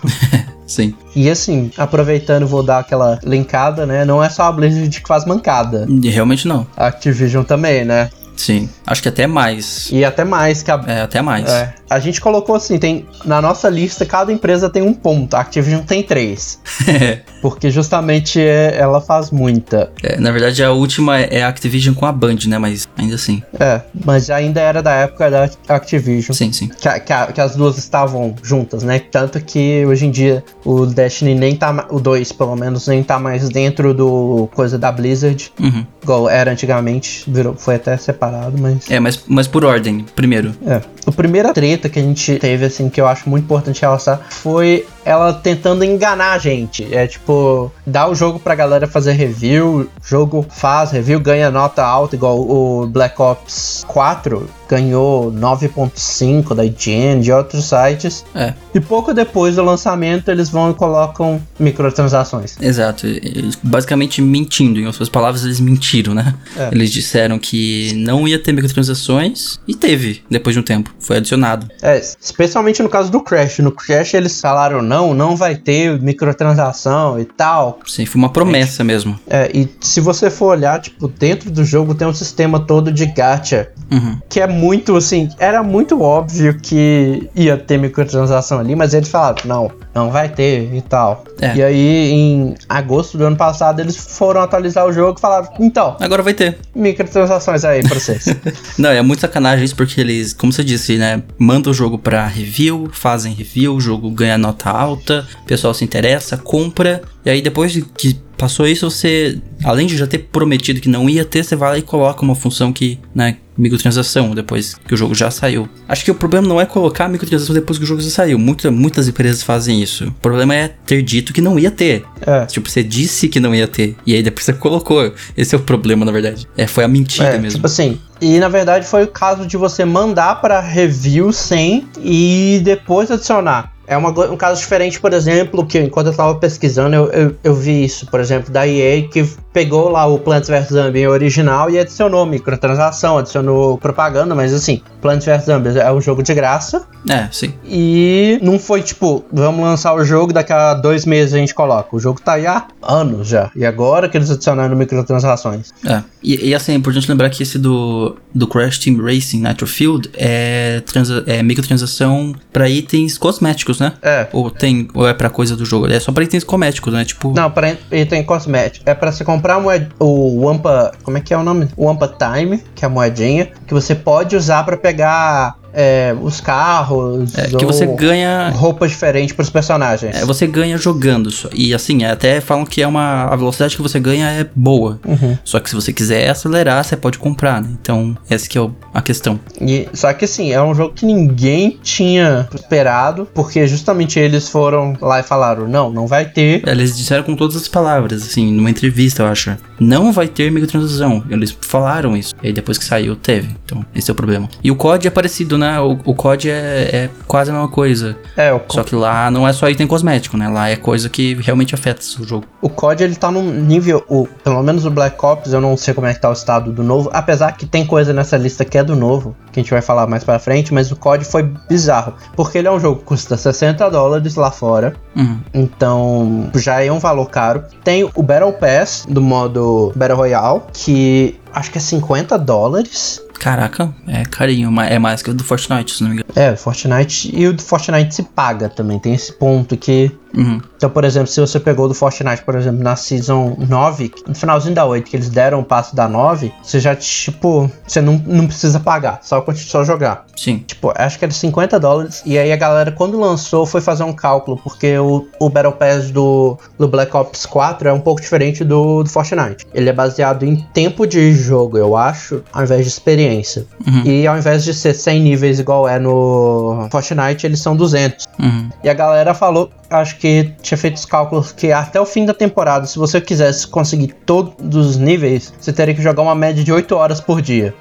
Sim. 0.68 0.96
e 1.16 1.30
assim, 1.30 1.70
aproveitando, 1.78 2.48
vou 2.48 2.64
dar 2.64 2.80
aquela 2.80 3.20
linkada, 3.24 3.86
né? 3.86 4.04
Não 4.04 4.24
é 4.24 4.30
só 4.30 4.44
a 4.44 4.52
Blizzard 4.52 4.90
que 5.00 5.08
faz 5.08 5.24
mancada. 5.24 5.86
Realmente 6.04 6.48
não. 6.48 6.66
A 6.76 6.88
Activision 6.88 7.44
também, 7.44 7.86
né? 7.86 8.10
Sim. 8.36 8.70
Acho 8.86 9.02
que 9.02 9.10
até 9.10 9.28
mais. 9.28 9.90
E 9.92 10.04
até 10.04 10.24
mais 10.24 10.62
que 10.62 10.72
a 10.72 10.84
É, 10.88 11.02
até 11.02 11.22
mais. 11.22 11.50
É, 11.50 11.74
a 11.90 12.00
gente 12.00 12.20
colocou 12.22 12.56
assim, 12.56 12.78
tem 12.78 13.06
na 13.26 13.42
nossa 13.42 13.70
lista 13.70 14.06
cada 14.06 14.32
empresa 14.32 14.70
tem 14.70 14.82
um 14.82 14.94
ponto, 14.94 15.36
a 15.36 15.42
Activision 15.42 15.82
tem 15.84 16.02
três, 16.04 16.60
porque 17.42 17.70
justamente 17.70 18.40
é- 18.40 18.76
ela 18.78 19.02
faz 19.02 19.32
muita. 19.32 19.92
É, 20.02 20.20
na 20.20 20.32
verdade, 20.32 20.64
a 20.64 20.72
última 20.72 21.20
é 21.20 21.44
a 21.44 21.48
Activision 21.48 21.94
com 21.96 22.06
a 22.06 22.12
Band, 22.12 22.38
né? 22.48 22.58
Mas 22.58 22.88
ainda 22.98 23.16
assim. 23.16 23.42
É, 23.60 23.82
mas 24.06 24.30
ainda 24.30 24.60
era 24.62 24.82
da 24.82 24.92
época 24.94 25.30
da 25.30 25.50
Activision. 25.70 26.34
Sim, 26.36 26.52
sim. 26.52 26.68
Que, 26.70 26.88
a- 26.88 27.00
que 27.00 27.14
a- 27.14 27.28
que 27.28 27.42
as 27.42 27.56
duas 27.56 27.78
estavam 27.78 28.36
juntas, 28.42 28.84
né? 28.84 29.00
Tanto 29.00 29.40
que 29.42 29.86
hoje 29.86 30.06
em 30.06 30.12
dia 30.12 30.44
o 30.64 30.86
Destiny 30.86 31.36
nem 31.36 31.56
tá, 31.56 31.88
o 31.90 32.00
2 32.00 32.32
pelo 32.32 32.56
menos, 32.56 32.88
nem 32.88 33.04
tá 33.04 33.20
mais 33.20 33.48
dentro 33.50 33.94
do 33.94 34.50
coisa 34.56 34.78
da 34.78 34.92
Blizzard, 34.92 35.52
Uhum. 35.60 35.86
igual 36.04 36.30
era 36.30 36.52
antigamente, 36.52 37.24
virou, 37.28 37.56
foi 37.56 37.76
até 37.76 37.96
separado, 37.98 38.58
mas... 38.60 38.90
É, 38.90 39.00
mas, 39.00 39.24
mas 39.28 39.48
por 39.48 39.64
ordem. 39.66 40.06
Primeiro. 40.16 40.54
É. 40.66 40.82
A 41.06 41.12
primeira 41.12 41.54
treta 41.78 41.90
que 41.90 42.00
a 42.00 42.02
gente 42.02 42.38
teve, 42.40 42.66
assim, 42.66 42.90
que 42.90 43.00
eu 43.00 43.08
acho 43.08 43.30
muito 43.30 43.44
importante 43.44 43.82
realçar, 43.82 44.22
foi 44.30 44.86
ela 45.06 45.32
tentando 45.32 45.86
enganar 45.86 46.34
a 46.34 46.38
gente. 46.40 46.94
É 46.94 47.06
tipo, 47.06 47.72
dá 47.86 48.10
o 48.10 48.16
jogo 48.16 48.40
pra 48.40 48.56
galera 48.56 48.88
fazer 48.88 49.14
review, 49.14 49.88
jogo 50.04 50.46
faz 50.50 50.92
review, 50.92 51.20
ganha 51.20 51.52
nota 51.52 51.86
alta, 51.86 52.16
igual 52.16 52.40
o 52.40 52.88
Black 52.88 53.22
Ops 53.22 53.86
4 53.88 54.50
ganhou 54.68 55.32
9.5 55.32 56.56
da 56.56 56.66
IGN, 56.66 57.22
de 57.22 57.32
outros 57.32 57.66
sites. 57.66 58.26
É. 58.34 58.54
E 58.74 58.80
pouco 58.80 59.14
depois 59.14 59.56
do 59.56 59.64
lançamento, 59.64 60.30
eles 60.30 60.50
vão 60.50 60.72
e 60.72 60.74
colocam 60.74 61.42
microtransações. 61.60 62.58
Exato. 62.60 63.06
Eles 63.08 63.58
basicamente 63.62 64.22
mentindo. 64.22 64.80
Em 64.80 64.88
outras 64.88 65.10
palavras, 65.10 65.44
eles 65.44 65.60
mentiram, 65.60 66.14
né? 66.14 66.34
É. 66.58 66.70
Eles 66.72 66.92
disseram 66.92 67.38
que 67.38 67.94
não 67.96 68.28
ia 68.28 68.40
ter 68.40 68.52
microtransações 68.52 69.60
e 69.68 69.76
teve, 69.76 70.24
depois 70.30 70.54
de 70.56 70.60
um 70.60 70.64
tempo. 70.64 70.94
Foi 71.00 71.18
adicionado. 71.18 71.68
É, 71.82 72.00
especialmente 72.00 72.82
no 72.82 72.90
caso 72.90 73.12
do 73.12 73.22
Crash. 73.22 73.60
No 73.60 73.72
Crash 73.72 74.14
eles 74.14 74.40
falaram 74.40 74.82
não, 74.82 74.95
não 75.14 75.36
vai 75.36 75.56
ter 75.56 76.00
microtransação 76.02 77.20
e 77.20 77.26
tal. 77.26 77.80
Sim, 77.86 78.06
foi 78.06 78.20
uma 78.20 78.30
promessa 78.30 78.84
mesmo. 78.84 79.20
É, 79.28 79.50
e 79.54 79.70
se 79.82 80.00
você 80.00 80.30
for 80.30 80.48
olhar, 80.48 80.80
tipo, 80.80 81.08
dentro 81.08 81.50
do 81.50 81.64
jogo 81.64 81.96
tem 81.96 82.08
um 82.08 82.14
sistema 82.14 82.60
todo 82.60 82.92
de 82.92 83.06
gacha. 83.06 83.70
Uhum. 83.92 84.20
Que 84.30 84.42
é 84.42 84.48
muito, 84.48 84.96
assim, 84.96 85.30
era 85.40 85.62
muito 85.62 86.02
óbvio 86.02 86.58
que 86.60 87.30
ia 87.36 87.58
ter 87.58 87.78
microtransação 87.78 88.60
ali, 88.60 88.76
mas 88.76 88.94
eles 88.94 89.10
falaram, 89.10 89.38
não, 89.46 89.72
não 89.96 90.12
vai 90.12 90.28
ter 90.28 90.76
e 90.76 90.82
tal. 90.82 91.24
É. 91.42 91.56
E 91.56 91.64
aí, 91.64 92.12
em 92.12 92.56
agosto 92.68 93.18
do 93.18 93.24
ano 93.26 93.38
passado, 93.38 93.80
eles 93.80 93.96
foram 93.96 94.42
atualizar 94.42 94.86
o 94.86 94.92
jogo 94.92 95.18
e 95.18 95.22
falaram, 95.22 95.48
então, 95.58 95.96
Agora 96.02 96.22
vai 96.22 96.34
ter. 96.34 96.58
microtransações 96.76 97.64
aí 97.64 97.82
pra 97.82 97.98
vocês. 97.98 98.26
Não, 98.78 98.90
é 98.90 99.02
muito 99.02 99.22
sacanagem 99.22 99.64
isso 99.64 99.76
porque 99.76 100.02
eles, 100.02 100.34
como 100.34 100.52
você 100.52 100.66
disse, 100.66 100.98
né? 100.98 101.24
Mandam 101.40 101.72
o 101.72 101.74
jogo 101.74 101.98
pra 101.98 102.28
review, 102.28 102.90
fazem 102.92 103.34
review, 103.34 103.76
o 103.76 103.80
jogo 103.80 104.12
ganha 104.12 104.38
nota 104.38 104.70
alta, 104.70 105.26
o 105.42 105.46
pessoal 105.46 105.74
se 105.74 105.86
interessa, 105.86 106.36
compra, 106.36 107.02
e 107.24 107.30
aí 107.30 107.42
depois 107.42 107.72
de 107.72 107.82
que 107.82 108.20
passou 108.38 108.68
isso, 108.68 108.90
você, 108.90 109.40
além 109.64 109.88
de 109.88 109.96
já 109.96 110.06
ter 110.06 110.20
prometido 110.20 110.82
que 110.82 110.90
não 110.90 111.10
ia 111.10 111.24
ter, 111.24 111.44
você 111.44 111.56
vai 111.56 111.70
lá 111.70 111.78
e 111.78 111.82
coloca 111.82 112.22
uma 112.22 112.36
função 112.36 112.74
que, 112.74 113.00
né? 113.14 113.38
Microtransação, 113.58 114.32
depois 114.36 114.76
que 114.88 114.94
o 114.94 114.98
jogo 114.98 115.14
já 115.16 115.32
saiu. 115.32 115.68
Acho 115.88 116.04
que 116.04 116.12
o 116.12 116.16
problema 116.16 116.48
não 116.48 116.60
é 116.60 116.66
colocar 116.66 117.08
microtransação 117.08 117.54
depois 117.54 117.78
que 117.78 117.84
o 117.84 117.88
jogo 117.88 118.02
já 118.02 118.10
saiu. 118.10 118.38
Muita, 118.38 118.70
muitas 118.72 119.08
empresas 119.08 119.44
fazem 119.44 119.82
isso. 119.82 120.08
O 120.08 120.12
problema 120.14 120.54
é 120.56 120.68
ter 120.86 121.02
dito 121.02 121.34
que 121.34 121.42
não 121.42 121.58
ia 121.58 121.72
ter. 121.72 122.04
É. 122.26 122.46
Tipo, 122.46 122.70
você 122.70 122.84
disse 122.84 123.28
que 123.28 123.40
não 123.40 123.54
ia 123.56 123.68
ter. 123.68 123.96
E 124.06 124.14
aí 124.14 124.22
depois 124.24 124.46
você 124.46 124.54
colocou. 124.54 125.14
Esse 125.38 125.56
é 125.56 125.58
o 125.58 125.62
problema, 125.62 126.06
na 126.06 126.12
verdade. 126.12 126.48
É, 126.58 126.68
foi 126.68 126.84
a 126.84 126.88
mentira 126.88 127.30
É, 127.30 127.38
mesmo. 127.38 127.58
tipo 127.58 127.66
assim, 127.66 128.00
e 128.22 128.40
na 128.40 128.48
verdade 128.50 128.86
foi 128.88 129.04
o 129.04 129.08
caso 129.08 129.46
de 129.46 129.58
você 129.58 129.84
mandar 129.86 130.42
pra 130.42 130.60
review 130.60 131.32
sem 131.32 131.88
e 132.04 132.62
depois 132.64 133.10
adicionar. 133.12 133.72
É 133.88 133.96
uma 133.98 134.10
um 134.10 134.38
caso 134.38 134.60
diferente, 134.60 135.00
por 135.00 135.14
exemplo, 135.14 135.66
que 135.66 135.80
enquanto 135.80 136.08
eu 136.08 136.14
tava 136.14 136.36
pesquisando, 136.36 136.96
eu, 136.96 137.06
eu, 137.12 137.36
eu 137.44 137.56
vi 137.56 137.84
isso, 137.86 138.08
por 138.08 138.20
exemplo, 138.20 138.52
da 138.52 138.68
EA, 138.68 139.08
que 139.08 139.28
pegou 139.54 139.90
lá 139.90 140.06
o 140.06 140.20
Plants 140.20 140.50
vs 140.50 140.70
Zombies 140.70 141.08
original 141.08 141.70
e 141.70 141.80
adicionou 141.80 142.26
microtransação, 142.26 143.18
adicionou 143.18 143.78
propaganda, 143.78 144.36
mas 144.36 144.54
assim, 144.54 144.82
Plants 145.02 145.26
vs 145.26 145.46
Zombies 145.46 145.76
é 145.76 145.92
um 145.92 146.02
jogo 146.02 146.22
de 146.24 146.34
graça 146.34 146.86
É, 147.10 147.28
sim. 147.32 147.54
e 147.66 148.40
não 148.42 148.60
foi 148.60 148.82
tipo, 148.82 149.24
vamos 149.32 149.62
lançar 149.64 149.94
o 149.94 150.04
jogo, 150.04 150.34
daqui 150.34 150.52
a 150.52 150.74
dois 150.74 151.06
meses 151.06 151.34
a 151.34 151.38
gente 151.38 151.54
coloca. 151.54 151.96
O 151.96 152.00
jogo 152.00 152.20
tá 152.22 152.34
aí 152.34 152.46
há 152.46 152.68
anos 152.82 153.28
já, 153.28 153.52
e 153.56 153.66
agora 153.66 154.10
que 154.10 154.18
eles 154.18 154.30
adicionaram 154.30 154.76
microtransações. 154.76 155.72
É. 155.86 156.04
E, 156.22 156.50
e 156.50 156.56
assim, 156.56 156.74
é 156.74 156.76
importante 156.76 157.08
lembrar 157.10 157.30
que 157.30 157.44
esse 157.44 157.58
do, 157.60 158.16
do 158.34 158.48
Crash 158.48 158.80
Team 158.80 158.98
Racing 158.98 159.42
Nitro 159.42 159.68
Field 159.68 160.10
é, 160.16 160.82
transa, 160.86 161.24
é 161.28 161.42
microtransação 161.44 162.36
pra 162.52 162.68
itens 162.68 163.18
cosméticos, 163.18 163.75
né? 163.80 163.94
É. 164.02 164.28
Ou 164.34 164.50
tem, 164.50 164.88
ou 164.94 165.08
é 165.08 165.14
pra 165.14 165.30
coisa 165.30 165.56
do 165.56 165.66
jogo? 165.66 165.88
É 165.92 166.00
só 166.00 166.12
pra 166.12 166.24
itens 166.24 166.44
cosméticos, 166.44 166.94
né? 166.94 167.04
Tipo. 167.06 167.34
Não, 167.34 167.50
para 167.52 167.76
item 167.92 168.24
cosmético. 168.24 168.90
É 168.90 168.94
pra 168.94 169.12
você 169.12 169.24
comprar 169.24 169.60
moed- 169.60 169.90
o 170.00 170.46
Wampa. 170.46 170.92
Como 171.04 171.18
é 171.18 171.22
que 171.22 171.34
é 171.34 171.38
o 171.38 171.44
nome? 171.44 171.68
O 171.78 171.86
Wampa 171.86 172.08
Time, 172.08 172.64
que 172.74 172.84
é 172.84 172.88
a 172.88 172.90
moedinha, 172.90 173.50
que 173.68 173.74
você 173.74 173.94
pode 173.96 174.36
usar 174.36 174.64
pra 174.64 174.78
pegar 174.78 175.56
é, 175.76 176.16
os 176.20 176.40
carros. 176.40 177.38
É, 177.38 177.48
que 177.50 177.66
você 177.66 177.86
ganha. 177.86 178.50
Roupas 178.50 178.92
diferentes 178.92 179.36
pros 179.36 179.50
personagens. 179.50 180.16
É, 180.16 180.26
você 180.26 180.48
ganha 180.48 180.78
jogando 180.78 181.30
só. 181.30 181.50
E 181.54 181.74
assim, 181.74 182.06
até 182.06 182.40
falam 182.40 182.66
que 182.66 182.82
é 182.82 182.88
uma. 182.88 183.26
A 183.26 183.36
velocidade 183.36 183.76
que 183.76 183.82
você 183.82 184.00
ganha 184.00 184.30
é 184.32 184.48
boa. 184.56 185.00
Uhum. 185.06 185.38
Só 185.44 185.60
que 185.60 185.70
se 185.70 185.76
você 185.76 185.92
quiser 185.92 186.30
acelerar, 186.30 186.84
você 186.84 186.96
pode 186.96 187.20
comprar, 187.20 187.62
né? 187.62 187.70
Então, 187.82 188.18
essa 188.30 188.48
que 188.48 188.58
é 188.58 188.70
a 188.94 189.02
questão. 189.02 189.40
E, 189.60 189.88
só 189.94 190.12
que 190.14 190.26
assim, 190.26 190.52
é 190.52 190.62
um 190.62 190.74
jogo 190.74 190.94
que 190.94 191.06
ninguém 191.06 191.78
tinha 191.84 192.48
esperado, 192.56 193.28
porque 193.34 193.68
justamente 193.68 194.20
eles 194.20 194.48
foram 194.48 194.96
lá 195.02 195.20
e 195.20 195.24
falaram: 195.24 195.68
não, 195.68 195.90
não 195.92 196.08
vai 196.08 196.26
ter. 196.26 196.68
Eles 196.68 196.96
disseram 196.96 197.24
com 197.24 197.36
todas 197.36 197.56
as 197.58 197.68
palavras, 197.68 198.24
assim, 198.24 198.52
numa 198.52 198.70
entrevista, 198.70 199.24
eu 199.24 199.28
acho. 199.28 199.56
Não 199.80 200.12
vai 200.12 200.28
ter 200.28 200.50
microtransação. 200.52 201.24
Eles 201.30 201.56
falaram 201.62 202.16
isso. 202.16 202.34
E 202.42 202.48
aí 202.48 202.54
depois 202.54 202.78
que 202.78 202.86
saiu, 202.86 203.16
teve. 203.16 203.50
Então, 203.66 203.86
esse 203.94 204.10
é 204.10 204.14
o 204.14 204.16
problema. 204.16 204.50
E 204.64 204.72
o 204.72 204.76
COD 204.76 205.08
é 205.08 205.12
parecido, 205.12 205.58
né? 205.58 205.65
O, 205.80 205.98
o 206.06 206.16
COD 206.16 206.50
é, 206.50 206.54
é 206.94 207.10
quase 207.28 207.50
a 207.50 207.54
mesma 207.54 207.70
coisa. 207.70 208.18
É, 208.36 208.54
o, 208.54 208.62
Só 208.70 208.84
que 208.84 208.96
lá 208.96 209.30
não 209.32 209.48
é 209.48 209.54
só 209.54 209.70
item 209.70 209.88
cosmético, 209.88 210.38
né? 210.38 210.48
Lá 210.48 210.70
é 210.70 210.76
coisa 210.76 211.10
que 211.10 211.36
realmente 211.36 211.74
afeta 211.76 212.02
o 212.20 212.24
jogo. 212.24 212.46
o 212.62 212.70
COD 212.70 213.04
ele 213.04 213.16
tá 213.16 213.32
num 213.32 213.52
nível. 213.52 214.04
O, 214.08 214.28
pelo 214.44 214.62
menos 214.64 214.86
o 214.86 214.92
Black 214.92 215.24
Ops, 215.24 215.54
eu 215.54 215.62
não 215.62 215.76
sei 215.78 215.94
como 215.94 216.08
é 216.08 216.14
que 216.14 216.22
tá 216.22 216.30
o 216.30 216.34
estado 216.34 216.72
do 216.72 216.84
novo. 216.84 217.10
Apesar 217.14 217.52
que 217.54 217.66
tem 217.66 217.86
coisa 217.86 218.14
nessa 218.14 218.38
lista 218.38 218.66
que 218.66 218.78
é 218.78 218.84
do 218.84 218.96
novo, 218.96 219.36
que 219.52 219.60
a 219.60 219.64
gente 219.64 219.72
vai 219.72 219.82
falar 219.82 220.08
mais 220.08 220.24
pra 220.24 220.40
frente, 220.40 220.74
mas 220.74 220.92
o 220.92 220.96
COD 220.96 221.26
foi 221.26 221.44
bizarro. 221.68 222.14
Porque 222.36 222.58
ele 222.58 222.68
é 222.68 222.72
um 222.72 222.80
jogo 222.80 223.00
que 223.00 223.06
custa 223.06 223.38
60 223.38 223.90
dólares 223.90 224.36
lá 224.36 224.52
fora. 224.52 224.96
Uhum. 225.16 225.40
Então 225.54 226.50
já 226.56 226.84
é 226.84 226.92
um 226.92 227.00
valor 227.00 227.30
caro. 227.30 227.64
Tem 227.84 228.04
o 228.04 228.24
Battle 228.24 228.54
Pass 228.54 229.06
do 229.08 229.22
modo 229.22 229.94
Battle 229.96 230.18
Royale, 230.18 230.62
que 230.74 231.40
acho 231.54 231.72
que 231.72 231.78
é 231.78 231.82
50 231.82 232.38
dólares. 232.38 233.22
Caraca, 233.46 233.94
é 234.08 234.26
carinho. 234.26 234.74
É 234.82 234.98
mais 234.98 235.22
que 235.22 235.30
o 235.30 235.34
do 235.36 235.44
Fortnite, 235.44 235.94
se 235.94 236.02
não 236.02 236.10
me 236.10 236.16
engano. 236.16 236.30
É, 236.36 236.56
Fortnite. 236.56 237.30
E 237.32 237.48
o 237.48 237.54
do 237.54 237.62
Fortnite 237.62 238.16
se 238.16 238.24
paga 238.24 238.68
também. 238.68 238.98
Tem 238.98 239.14
esse 239.14 239.32
ponto 239.32 239.78
que. 239.78 240.12
Uhum. 240.36 240.62
Então, 240.76 240.90
por 240.90 241.04
exemplo, 241.04 241.28
se 241.28 241.40
você 241.40 241.60
pegou 241.60 241.88
do 241.88 241.94
Fortnite, 241.94 242.44
por 242.44 242.56
exemplo, 242.56 242.84
na 242.84 242.96
Season 242.96 243.56
9, 243.58 244.12
no 244.28 244.36
finalzinho 244.36 244.76
da 244.76 244.86
8, 244.86 245.10
que 245.10 245.16
eles 245.16 245.30
deram 245.30 245.60
o 245.60 245.64
passo 245.64 245.96
da 245.96 246.08
9, 246.08 246.52
você 246.62 246.80
já, 246.80 246.96
tipo, 246.96 247.70
você 247.88 248.02
não, 248.02 248.22
não 248.26 248.48
precisa 248.48 248.80
pagar, 248.80 249.20
só, 249.24 249.44
só 249.56 249.84
jogar. 249.84 250.26
Sim. 250.36 250.60
Tipo, 250.60 250.94
acho 250.96 251.18
que 251.18 251.26
era 251.26 251.34
50 251.34 251.80
dólares. 251.80 252.22
E 252.26 252.38
aí 252.38 252.52
a 252.52 252.58
galera, 252.58 252.92
quando 252.92 253.20
lançou, 253.20 253.66
foi 253.66 253.82
fazer 253.82 254.04
um 254.04 254.14
cálculo, 254.14 254.58
porque 254.58 254.98
o, 254.98 255.28
o 255.40 255.50
Battle 255.50 255.74
Pass 255.74 256.12
do, 256.12 256.58
do 256.78 256.88
Black 256.88 257.16
Ops 257.16 257.46
4 257.46 257.90
é 257.90 257.94
um 257.94 258.00
pouco 258.00 258.22
diferente 258.22 258.64
do, 258.64 259.04
do 259.04 259.10
Fortnite. 259.10 259.66
Ele 259.74 259.90
é 259.90 259.94
baseado 259.94 260.44
em 260.44 260.58
tempo 260.74 261.08
de 261.08 261.34
jogo, 261.34 261.78
eu 261.78 261.96
acho, 261.96 262.44
ao 262.52 262.64
invés 262.64 262.82
de 262.82 262.90
experiência. 262.90 263.66
Uhum. 263.88 264.04
E 264.06 264.28
ao 264.28 264.38
invés 264.38 264.64
de 264.64 264.74
ser 264.74 264.94
100 264.94 265.22
níveis 265.22 265.60
igual 265.60 265.88
é 265.88 266.00
no 266.00 266.88
Fortnite, 266.92 267.46
eles 267.46 267.60
são 267.60 267.76
200. 267.76 268.26
Uhum. 268.40 268.70
E 268.84 268.90
a 268.90 268.94
galera 268.94 269.34
falou, 269.34 269.70
acho 269.90 270.18
que 270.18 270.25
tinha 270.62 270.78
feito 270.78 270.96
os 270.96 271.06
cálculos 271.06 271.52
que 271.52 271.72
até 271.72 272.00
o 272.00 272.06
fim 272.06 272.26
da 272.26 272.34
temporada, 272.34 272.86
se 272.86 272.98
você 272.98 273.22
quisesse 273.22 273.68
conseguir 273.68 274.14
todos 274.26 274.76
os 274.76 274.98
níveis, 274.98 275.54
você 275.60 275.72
teria 275.72 275.94
que 275.94 276.02
jogar 276.02 276.22
uma 276.22 276.36
média 276.36 276.64
de 276.64 276.72
8 276.72 276.96
horas 276.96 277.22
por 277.22 277.42
dia. 277.42 277.74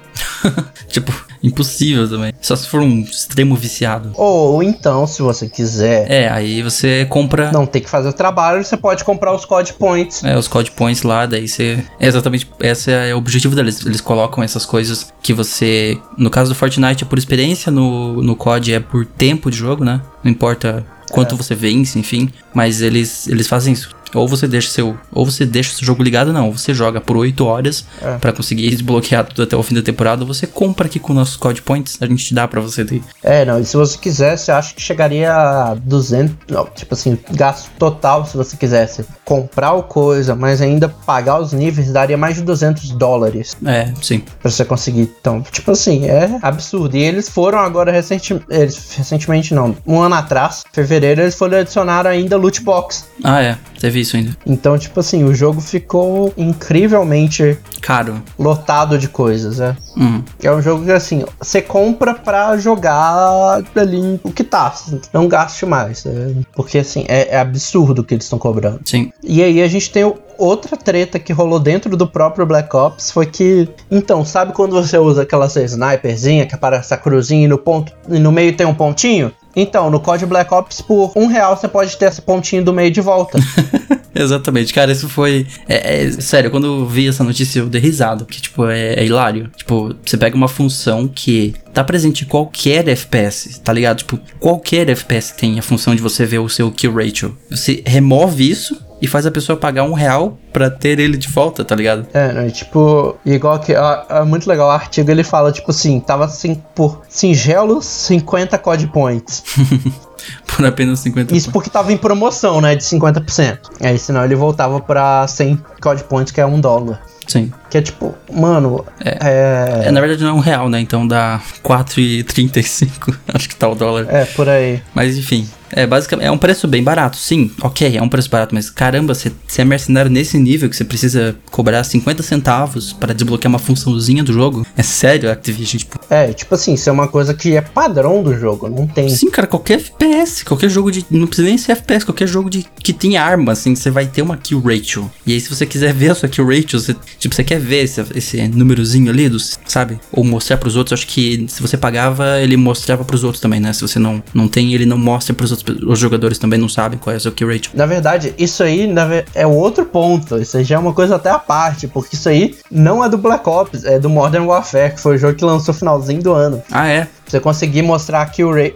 tipo, 0.87 1.11
impossível 1.45 2.09
também. 2.09 2.33
Só 2.41 2.55
se 2.55 2.67
for 2.67 2.81
um 2.81 3.01
extremo 3.01 3.55
viciado. 3.55 4.11
Ou 4.15 4.61
então, 4.63 5.05
se 5.07 5.21
você 5.21 5.47
quiser 5.47 6.09
É, 6.11 6.29
aí 6.29 6.61
você 6.61 7.05
compra. 7.05 7.51
não 7.51 7.65
ter 7.65 7.81
que 7.81 7.89
fazer 7.89 8.09
o 8.09 8.13
trabalho, 8.13 8.63
você 8.63 8.75
pode 8.77 9.03
comprar 9.03 9.33
os 9.33 9.45
COD 9.45 9.73
Points. 9.73 10.23
É, 10.23 10.37
os 10.37 10.47
code 10.47 10.71
points 10.71 11.03
lá, 11.03 11.25
daí 11.25 11.47
você. 11.47 11.83
É 11.99 12.07
exatamente. 12.07 12.49
Esse 12.59 12.91
é 12.91 13.13
o 13.13 13.17
objetivo 13.17 13.55
deles. 13.55 13.85
Eles 13.85 14.01
colocam 14.01 14.43
essas 14.43 14.65
coisas 14.65 15.13
que 15.21 15.33
você. 15.33 15.97
No 16.17 16.29
caso 16.29 16.49
do 16.51 16.55
Fortnite 16.55 17.03
é 17.03 17.07
por 17.07 17.17
experiência, 17.17 17.71
no, 17.71 18.21
no 18.21 18.35
COD 18.35 18.73
é 18.73 18.79
por 18.79 19.05
tempo 19.05 19.49
de 19.51 19.57
jogo, 19.57 19.83
né? 19.83 20.01
Não 20.23 20.31
importa 20.31 20.85
quanto 21.11 21.35
você 21.35 21.53
vence, 21.55 21.97
enfim. 21.99 22.29
Mas 22.53 22.81
eles, 22.81 23.27
eles 23.27 23.47
fazem 23.47 23.73
isso. 23.73 23.95
Ou 24.19 24.27
você 24.27 24.47
deixa 24.47 24.69
seu. 24.69 24.97
Ou 25.11 25.25
você 25.25 25.45
deixa 25.45 25.71
o 25.71 25.75
seu 25.75 25.85
jogo 25.85 26.01
ligado, 26.03 26.31
não. 26.33 26.51
Você 26.51 26.73
joga 26.73 26.99
por 27.01 27.17
8 27.17 27.45
horas 27.45 27.85
É. 28.01 28.17
pra 28.17 28.31
conseguir 28.33 28.69
desbloquear 28.69 29.25
tudo 29.25 29.43
até 29.43 29.55
o 29.55 29.63
fim 29.63 29.75
da 29.75 29.81
temporada. 29.81 30.23
Você 30.25 30.47
compra 30.47 30.85
aqui 30.87 30.99
com 30.99 31.13
nossos 31.13 31.35
code 31.35 31.61
points. 31.61 31.97
A 32.01 32.05
gente 32.05 32.23
te 32.25 32.33
dá 32.33 32.47
pra 32.47 32.61
você 32.61 32.83
ter. 32.85 33.01
É, 33.23 33.45
não, 33.45 33.59
e 33.59 33.65
se 33.65 33.75
você 33.77 33.97
quisesse, 33.97 34.51
eu 34.51 34.55
acho 34.55 34.75
que 34.75 34.81
chegaria 34.81 35.33
a 35.33 35.75
200, 35.75 36.35
não, 36.49 36.65
tipo 36.65 36.93
assim, 36.93 37.17
gasto 37.31 37.69
total 37.77 38.25
se 38.25 38.35
você 38.37 38.55
quisesse 38.57 39.05
comprar 39.23 39.73
o 39.73 39.83
coisa, 39.83 40.35
mas 40.35 40.61
ainda 40.61 40.87
pagar 40.89 41.39
os 41.39 41.51
níveis, 41.53 41.91
daria 41.91 42.17
mais 42.17 42.35
de 42.35 42.41
200 42.41 42.91
dólares 42.91 43.55
É, 43.65 43.91
sim. 44.01 44.19
pra 44.41 44.49
você 44.51 44.63
conseguir. 44.65 45.11
Então, 45.19 45.41
tipo 45.41 45.71
assim, 45.71 46.05
é 46.05 46.37
absurdo. 46.41 46.95
E 46.95 47.01
eles 47.01 47.27
foram 47.29 47.59
agora 47.59 47.91
recenti 47.91 48.39
eles, 48.49 48.93
recentemente, 48.95 49.53
não, 49.53 49.75
um 49.85 49.99
ano 49.99 50.15
atrás, 50.15 50.63
fevereiro, 50.71 51.21
eles 51.21 51.35
foram 51.35 51.57
adicionar 51.59 52.05
ainda 52.07 52.37
loot 52.37 52.61
box. 52.61 53.05
Ah, 53.23 53.41
é. 53.41 53.57
Teve 53.79 53.99
isso 54.05 54.15
ainda. 54.17 54.35
Então, 54.45 54.77
tipo 54.77 54.99
assim, 54.99 55.23
o 55.23 55.33
jogo 55.33 55.59
ficou 55.61 56.33
incrivelmente 56.79 57.57
Caro. 57.81 58.21
lotado 58.37 58.97
de 58.97 59.07
coisas, 59.07 59.57
né? 59.59 59.75
Hum. 59.97 60.21
É 60.41 60.51
um 60.51 60.61
jogo 60.61 60.85
que, 60.85 60.91
assim, 60.91 61.23
você 61.39 61.61
compra 61.61 62.13
pra 62.13 62.57
jogar 62.57 63.61
ali 63.75 64.19
o 64.23 64.31
que 64.31 64.43
tá. 64.43 64.73
Não 65.13 65.27
gaste 65.27 65.65
mais. 65.65 66.05
né? 66.05 66.35
Porque, 66.55 66.77
assim, 66.79 67.05
é, 67.07 67.35
é 67.35 67.39
absurdo 67.39 67.99
o 67.99 68.03
que 68.03 68.13
eles 68.13 68.25
estão 68.25 68.39
cobrando. 68.39 68.81
Sim. 68.85 69.11
E 69.23 69.41
aí 69.43 69.61
a 69.61 69.67
gente 69.67 69.89
tem 69.91 70.03
o- 70.03 70.15
outra 70.37 70.75
treta 70.77 71.17
que 71.19 71.31
rolou 71.33 71.59
dentro 71.59 71.95
do 71.95 72.07
próprio 72.07 72.45
Black 72.45 72.75
Ops 72.75 73.11
foi 73.11 73.25
que, 73.25 73.67
então, 73.89 74.23
sabe 74.25 74.53
quando 74.53 74.73
você 74.73 74.97
usa 74.97 75.21
aquela 75.23 75.45
sniperzinha 75.47 76.45
que 76.45 76.55
aparece 76.55 76.93
a 76.93 76.97
cruzinha 76.97 77.45
e 77.45 77.47
no 77.47 77.57
ponto 77.57 77.91
e 78.09 78.19
no 78.19 78.31
meio 78.31 78.55
tem 78.55 78.65
um 78.65 78.73
pontinho? 78.73 79.31
Então, 79.55 79.89
no 79.89 79.99
código 79.99 80.29
Black 80.29 80.53
Ops, 80.53 80.81
por 80.81 81.11
um 81.15 81.27
real 81.27 81.55
você 81.55 81.67
pode 81.67 81.95
ter 81.97 82.05
esse 82.05 82.21
pontinho 82.21 82.63
do 82.63 82.73
meio 82.73 82.91
de 82.91 83.01
volta. 83.01 83.39
Exatamente, 84.13 84.73
cara, 84.73 84.93
isso 84.93 85.09
foi. 85.09 85.45
É, 85.67 86.03
é- 86.05 86.11
sério, 86.11 86.49
quando 86.49 86.65
eu 86.67 86.85
vi 86.85 87.07
essa 87.09 87.23
notícia 87.23 87.59
eu 87.59 87.67
dei 87.67 87.81
risada, 87.81 88.23
porque, 88.23 88.39
tipo, 88.39 88.65
é, 88.65 88.93
é 88.93 89.05
hilário. 89.05 89.51
Tipo, 89.55 89.93
você 90.05 90.17
pega 90.17 90.37
uma 90.37 90.47
função 90.47 91.07
que 91.07 91.53
tá 91.73 91.83
presente 91.83 92.23
em 92.23 92.27
qualquer 92.27 92.87
FPS, 92.87 93.59
tá 93.59 93.73
ligado? 93.73 93.97
Tipo, 93.97 94.17
qualquer 94.39 94.89
FPS 94.89 95.35
tem 95.35 95.59
a 95.59 95.61
função 95.61 95.93
de 95.93 96.01
você 96.01 96.25
ver 96.25 96.39
o 96.39 96.47
seu 96.47 96.71
kill 96.71 96.93
ratio. 96.93 97.37
Você 97.49 97.83
remove 97.85 98.49
isso 98.49 98.84
e 99.01 99.07
faz 99.07 99.25
a 99.25 99.31
pessoa 99.31 99.57
pagar 99.57 99.83
um 99.83 99.93
real 99.93 100.37
pra 100.53 100.69
ter 100.69 100.99
ele 100.99 101.17
de 101.17 101.27
volta, 101.27 101.63
tá 101.65 101.75
ligado? 101.75 102.07
É, 102.13 102.31
né? 102.31 102.49
Tipo, 102.49 103.17
igual 103.25 103.59
que. 103.59 103.75
ó, 103.75 104.03
É 104.09 104.23
muito 104.23 104.47
legal 104.47 104.67
o 104.67 104.71
artigo, 104.71 105.11
ele 105.11 105.23
fala, 105.23 105.51
tipo 105.51 105.71
assim, 105.71 105.99
tava 105.99 106.25
assim, 106.25 106.61
por 106.73 107.01
singelos 107.09 107.85
50 107.85 108.57
code 108.57 108.87
points. 108.87 109.43
Por 110.55 110.65
apenas 110.65 110.99
50 110.99 111.35
Isso 111.35 111.51
porque 111.51 111.69
tava 111.69 111.91
em 111.91 111.97
promoção, 111.97 112.61
né? 112.61 112.75
De 112.75 112.83
50%. 112.83 113.57
Aí 113.81 113.97
senão 113.99 114.23
ele 114.23 114.35
voltava 114.35 114.79
pra 114.79 115.27
100 115.27 115.59
code 115.81 116.03
points, 116.05 116.31
que 116.31 116.39
é 116.39 116.45
um 116.45 116.59
dólar. 116.59 117.01
Sim. 117.27 117.51
Que 117.71 117.79
é 117.79 117.81
tipo, 117.81 118.13
mano, 118.31 118.85
É. 119.03 119.17
é. 119.21 119.87
É, 119.87 119.91
na 119.91 119.99
verdade 119.99 120.23
não 120.23 120.29
é 120.29 120.33
um 120.33 120.39
real, 120.39 120.69
né? 120.69 120.79
Então 120.79 121.07
dá 121.07 121.41
4,35. 121.63 123.15
Acho 123.33 123.49
que 123.49 123.55
tá 123.55 123.67
o 123.67 123.75
dólar. 123.75 124.05
É, 124.09 124.25
por 124.25 124.47
aí. 124.47 124.81
Mas 124.93 125.17
enfim, 125.17 125.49
é 125.71 125.85
basicamente 125.87 126.25
é 126.27 126.31
um 126.31 126.37
preço 126.37 126.67
bem 126.67 126.83
barato, 126.83 127.17
sim, 127.17 127.51
ok, 127.61 127.97
é 127.97 128.01
um 128.01 128.07
preço 128.07 128.29
barato, 128.29 128.53
mas 128.53 128.69
caramba, 128.69 129.13
você 129.13 129.31
é 129.57 129.65
mercenário 129.65 130.09
nesse 130.11 130.37
nível 130.37 130.69
que 130.69 130.75
você 130.75 130.85
precisa 130.85 131.35
cobrar 131.51 131.83
50 131.83 132.21
centavos 132.23 132.93
para 132.93 133.13
desbloquear 133.13 133.49
uma 133.49 133.59
funçãozinha 133.59 134.23
do 134.23 134.31
jogo? 134.31 134.65
É 134.77 134.83
sério, 134.83 135.29
Activision, 135.31 135.79
tipo, 135.79 135.99
É, 136.09 136.31
tipo 136.31 136.53
assim, 136.55 136.73
isso 136.75 136.87
é 136.89 136.93
uma 136.93 137.07
coisa 137.07 137.33
que 137.33 137.57
é 137.57 137.61
padrão 137.61 138.21
do 138.23 138.37
jogo, 138.37 138.69
não 138.69 138.87
tem. 138.87 139.09
sim, 139.09 139.29
cara, 139.29 139.47
qualquer 139.47 139.75
FPS, 139.79 140.14
qualquer 140.45 140.69
jogo 140.69 140.91
de, 140.91 141.05
não 141.09 141.27
precisa 141.27 141.47
nem 141.47 141.57
ser 141.57 141.73
FPS, 141.73 142.05
qualquer 142.05 142.27
jogo 142.27 142.49
de 142.49 142.65
que 142.81 142.93
tem 142.93 143.17
arma, 143.17 143.51
assim, 143.51 143.75
você 143.75 143.89
vai 143.89 144.05
ter 144.05 144.21
uma 144.21 144.37
kill 144.37 144.59
ratio. 144.61 145.09
E 145.25 145.33
aí 145.33 145.39
se 145.41 145.49
você 145.53 145.65
quiser 145.65 145.93
ver 145.93 146.11
a 146.11 146.15
sua 146.15 146.29
kill 146.29 146.45
ratio, 146.47 146.79
você, 146.79 146.95
tipo, 147.19 147.33
você 147.35 147.43
quer 147.43 147.59
ver 147.59 147.83
esse, 147.83 148.03
esse 148.15 148.47
númerozinho 148.47 149.09
ali, 149.11 149.27
dos, 149.29 149.59
sabe? 149.67 149.99
Ou 150.11 150.23
mostrar 150.23 150.57
pros 150.57 150.75
outros, 150.75 150.99
acho 150.99 151.07
que 151.07 151.45
se 151.49 151.61
você 151.61 151.77
pagava, 151.77 152.39
ele 152.41 152.55
mostrava 152.57 153.03
pros 153.03 153.23
outros 153.23 153.41
também, 153.41 153.59
né? 153.59 153.73
Se 153.73 153.81
você 153.81 153.99
não, 153.99 154.21
não 154.33 154.47
tem, 154.47 154.73
ele 154.73 154.85
não 154.85 154.97
mostra 154.97 155.33
pros 155.33 155.51
outros, 155.51 155.77
os 155.83 155.99
jogadores 155.99 156.37
também 156.37 156.59
não 156.59 156.69
sabem 156.69 156.97
qual 156.99 157.13
é 157.13 157.17
o 157.17 157.19
seu 157.21 157.31
kill 157.31 157.47
ratio. 157.47 157.71
Na 157.73 157.85
verdade, 157.85 158.33
isso 158.37 158.63
aí 158.63 158.87
ve- 158.87 159.25
é 159.33 159.45
outro 159.47 159.85
ponto. 159.85 160.37
Isso 160.37 160.57
aí 160.57 160.63
já 160.63 160.75
é 160.75 160.79
uma 160.79 160.93
coisa 160.93 161.15
até 161.15 161.29
à 161.29 161.39
parte, 161.39 161.87
porque 161.87 162.15
isso 162.15 162.29
aí 162.29 162.55
não 162.71 163.03
é 163.03 163.09
do 163.09 163.17
Black 163.17 163.47
Ops, 163.47 163.83
é 163.83 163.99
do 163.99 164.09
Modern 164.09 164.45
Warfare, 164.45 164.93
que 164.93 165.01
foi 165.01 165.15
o 165.15 165.17
jogo 165.17 165.35
que 165.35 165.43
lançou 165.45 165.73
no 165.73 165.79
finalzinho 165.79 166.21
do 166.21 166.33
ano. 166.33 166.61
Ah, 166.71 166.87
é? 166.87 167.07
Você 167.27 167.39
conseguir 167.39 167.81
mostrar 167.81 168.25
kill 168.27 168.55
é, 168.57 168.71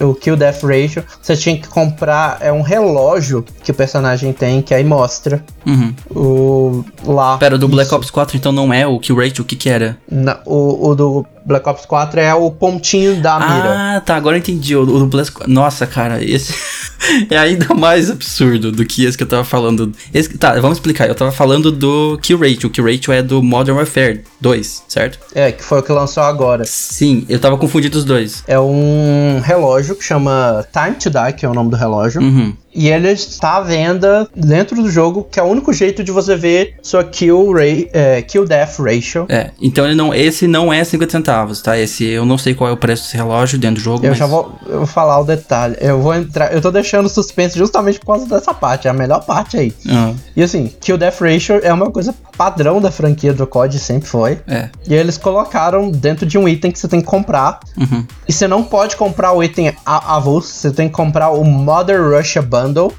o 0.00 0.14
kill 0.14 0.36
death 0.36 0.62
ratio, 0.62 1.02
você 1.20 1.34
tinha 1.36 1.56
que 1.56 1.66
comprar 1.68 2.38
é 2.40 2.52
um 2.52 2.60
relógio 2.62 3.44
que 3.64 3.70
o 3.70 3.74
personagem 3.74 4.32
tem, 4.32 4.60
que 4.62 4.74
aí 4.74 4.84
mostra 4.84 5.42
Uhum. 5.66 5.94
o 6.10 6.84
lá. 7.04 7.38
Pera, 7.38 7.54
o 7.54 7.58
do 7.58 7.68
Black. 7.68 7.92
Ops 7.94 8.10
4 8.10 8.36
então 8.36 8.52
não 8.52 8.72
é 8.72 8.86
o 8.86 8.98
kill 9.00 9.16
rate, 9.16 9.40
o 9.40 9.44
que 9.44 9.56
que 9.56 9.68
era? 9.68 9.96
Na- 10.10 10.38
o, 10.44 10.88
o 10.90 10.94
do 10.94 11.26
Black 11.46 11.68
Ops 11.68 11.86
4 11.86 12.18
é 12.18 12.34
o 12.34 12.50
pontinho 12.50 13.20
da 13.20 13.38
mira. 13.38 13.96
Ah, 13.96 14.00
tá, 14.00 14.16
agora 14.16 14.36
eu 14.36 14.40
entendi. 14.40 14.74
O, 14.74 14.82
o 14.82 14.98
do 14.98 15.06
Black 15.06 15.30
Nossa, 15.46 15.86
cara, 15.86 16.22
esse 16.22 16.52
é 17.30 17.38
ainda 17.38 17.72
mais 17.72 18.10
absurdo 18.10 18.72
do 18.72 18.84
que 18.84 19.04
esse 19.04 19.16
que 19.16 19.22
eu 19.22 19.28
tava 19.28 19.44
falando. 19.44 19.92
Esse, 20.12 20.36
tá, 20.36 20.54
vamos 20.60 20.78
explicar. 20.78 21.06
Eu 21.08 21.14
tava 21.14 21.30
falando 21.30 21.70
do 21.70 22.18
kill 22.20 22.38
rate. 22.38 22.66
O 22.66 22.70
kill 22.70 22.84
rate 22.84 23.12
é 23.12 23.22
do 23.22 23.42
Modern 23.42 23.76
Warfare 23.76 24.24
2, 24.40 24.82
certo? 24.88 25.20
É, 25.34 25.52
que 25.52 25.62
foi 25.62 25.78
o 25.78 25.82
que 25.82 25.92
lançou 25.92 26.24
agora. 26.24 26.64
Sim, 26.64 27.24
eu 27.28 27.38
tava 27.38 27.56
confundindo 27.56 27.96
os 27.96 28.04
dois. 28.04 28.42
É 28.48 28.58
um 28.58 29.40
relógio 29.40 29.94
que 29.94 30.02
chama 30.02 30.66
Time 30.72 30.96
to 30.96 31.10
Die, 31.10 31.32
que 31.36 31.46
é 31.46 31.48
o 31.48 31.54
nome 31.54 31.70
do 31.70 31.76
relógio. 31.76 32.20
Uhum. 32.20 32.54
E 32.76 32.88
ele 32.88 33.08
está 33.10 33.56
à 33.56 33.60
venda 33.62 34.28
dentro 34.36 34.76
do 34.82 34.90
jogo, 34.90 35.26
que 35.30 35.40
é 35.40 35.42
o 35.42 35.46
único 35.46 35.72
jeito 35.72 36.04
de 36.04 36.12
você 36.12 36.36
ver 36.36 36.74
sua 36.82 37.02
kill, 37.02 37.52
ra 37.52 37.62
é, 37.92 38.22
kill 38.22 38.44
death 38.44 38.78
ratio. 38.78 39.24
É, 39.28 39.50
então 39.60 39.84
ele 39.86 39.94
não, 39.94 40.14
esse 40.14 40.46
não 40.46 40.72
é 40.72 40.84
50 40.84 41.10
centavos, 41.10 41.62
tá? 41.62 41.78
Esse 41.78 42.04
eu 42.04 42.24
não 42.26 42.36
sei 42.36 42.54
qual 42.54 42.68
é 42.70 42.72
o 42.72 42.76
preço 42.76 43.04
desse 43.04 43.16
relógio 43.16 43.58
dentro 43.58 43.76
do 43.76 43.80
jogo. 43.84 44.04
Eu 44.04 44.10
mas- 44.10 44.18
já 44.18 44.26
vou, 44.26 44.52
eu 44.66 44.78
vou 44.78 44.86
falar 44.86 45.18
o 45.20 45.24
detalhe. 45.24 45.76
Eu 45.80 46.00
vou 46.00 46.14
entrar. 46.14 46.52
Eu 46.52 46.60
tô 46.60 46.70
deixando 46.70 47.08
suspense 47.08 47.56
justamente 47.58 47.98
por 47.98 48.06
causa 48.06 48.26
dessa 48.26 48.52
parte. 48.52 48.86
É 48.86 48.90
a 48.90 48.94
melhor 48.94 49.24
parte 49.24 49.56
aí. 49.56 49.72
Ah, 49.88 50.12
E 50.36 50.42
assim, 50.42 50.70
kill 50.80 50.98
death 50.98 51.20
ratio 51.20 51.58
é 51.62 51.72
uma 51.72 51.90
coisa 51.90 52.14
padrão 52.36 52.80
da 52.80 52.90
franquia 52.90 53.32
do 53.32 53.46
COD, 53.46 53.78
sempre 53.78 54.06
foi. 54.08 54.38
é. 54.46 54.68
E 54.86 54.94
eles 54.94 55.16
colocaram 55.16 55.90
dentro 55.90 56.26
de 56.26 56.36
um 56.36 56.46
item 56.46 56.70
que 56.70 56.78
você 56.78 56.86
tem 56.88 57.00
que 57.00 57.06
comprar. 57.06 57.60
Uhum. 57.78 58.04
E 58.28 58.32
você 58.32 58.46
não 58.46 58.62
pode 58.62 58.96
comprar 58.96 59.32
o 59.32 59.42
item 59.42 59.72
avulso, 59.84 60.48
você 60.52 60.70
tem 60.70 60.88
que 60.88 60.94
comprar 60.94 61.30
o 61.30 61.42
Mother 61.44 62.02
Russia 62.16 62.42
Bundle, 62.66 62.92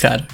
Cara, 0.00 0.26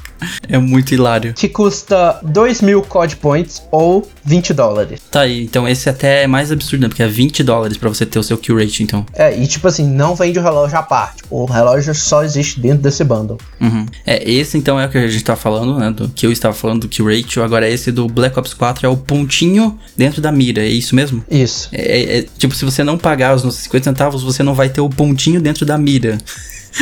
é 0.48 0.58
muito 0.58 0.94
hilário. 0.94 1.34
que 1.34 1.48
custa 1.48 2.20
2 2.22 2.60
mil 2.62 2.82
COD 2.82 3.16
Points 3.16 3.62
ou 3.72 4.08
20 4.24 4.54
dólares. 4.54 5.00
Tá 5.10 5.22
aí, 5.22 5.42
então 5.42 5.68
esse 5.68 5.88
até 5.88 6.22
é 6.22 6.26
mais 6.28 6.52
absurdo, 6.52 6.82
né? 6.82 6.88
Porque 6.88 7.02
é 7.02 7.08
20 7.08 7.42
dólares 7.42 7.76
pra 7.76 7.88
você 7.88 8.06
ter 8.06 8.18
o 8.18 8.22
seu 8.22 8.38
kill 8.38 8.56
rate, 8.58 8.82
então. 8.84 9.04
É, 9.12 9.36
e 9.36 9.44
tipo 9.46 9.66
assim, 9.66 9.84
não 9.86 10.14
vende 10.14 10.38
o 10.38 10.42
relógio 10.42 10.78
à 10.78 10.82
parte. 10.84 11.22
O 11.28 11.44
relógio 11.46 11.92
só 11.94 12.22
existe 12.22 12.60
dentro 12.60 12.78
desse 12.82 13.02
bundle. 13.02 13.38
Uhum. 13.60 13.86
É, 14.06 14.28
esse 14.30 14.56
então 14.56 14.78
é 14.78 14.86
o 14.86 14.88
que 14.88 14.98
a 14.98 15.08
gente 15.08 15.24
tá 15.24 15.34
falando, 15.34 15.78
né? 15.78 15.90
Do 15.90 16.08
que 16.08 16.24
eu 16.26 16.30
estava 16.30 16.54
falando 16.54 16.82
do 16.82 16.88
kill 16.88 17.06
ratio. 17.06 17.42
Agora 17.42 17.68
esse 17.68 17.90
do 17.90 18.06
Black 18.06 18.38
Ops 18.38 18.54
4 18.54 18.86
é 18.86 18.88
o 18.88 18.96
pontinho 18.96 19.76
dentro 19.96 20.20
da 20.22 20.30
mira, 20.30 20.62
é 20.62 20.68
isso 20.68 20.94
mesmo? 20.94 21.24
Isso. 21.30 21.68
É, 21.72 21.80
é- 21.82 22.18
é- 22.18 22.26
tipo, 22.38 22.54
se 22.54 22.64
você 22.64 22.84
não 22.84 22.96
pagar 22.96 23.34
os 23.34 23.42
50 23.54 23.84
centavos, 23.84 24.22
você 24.22 24.42
não 24.44 24.54
vai 24.54 24.68
ter 24.68 24.80
o 24.80 24.88
pontinho 24.88 25.40
dentro 25.40 25.66
da 25.66 25.76
mira. 25.76 26.18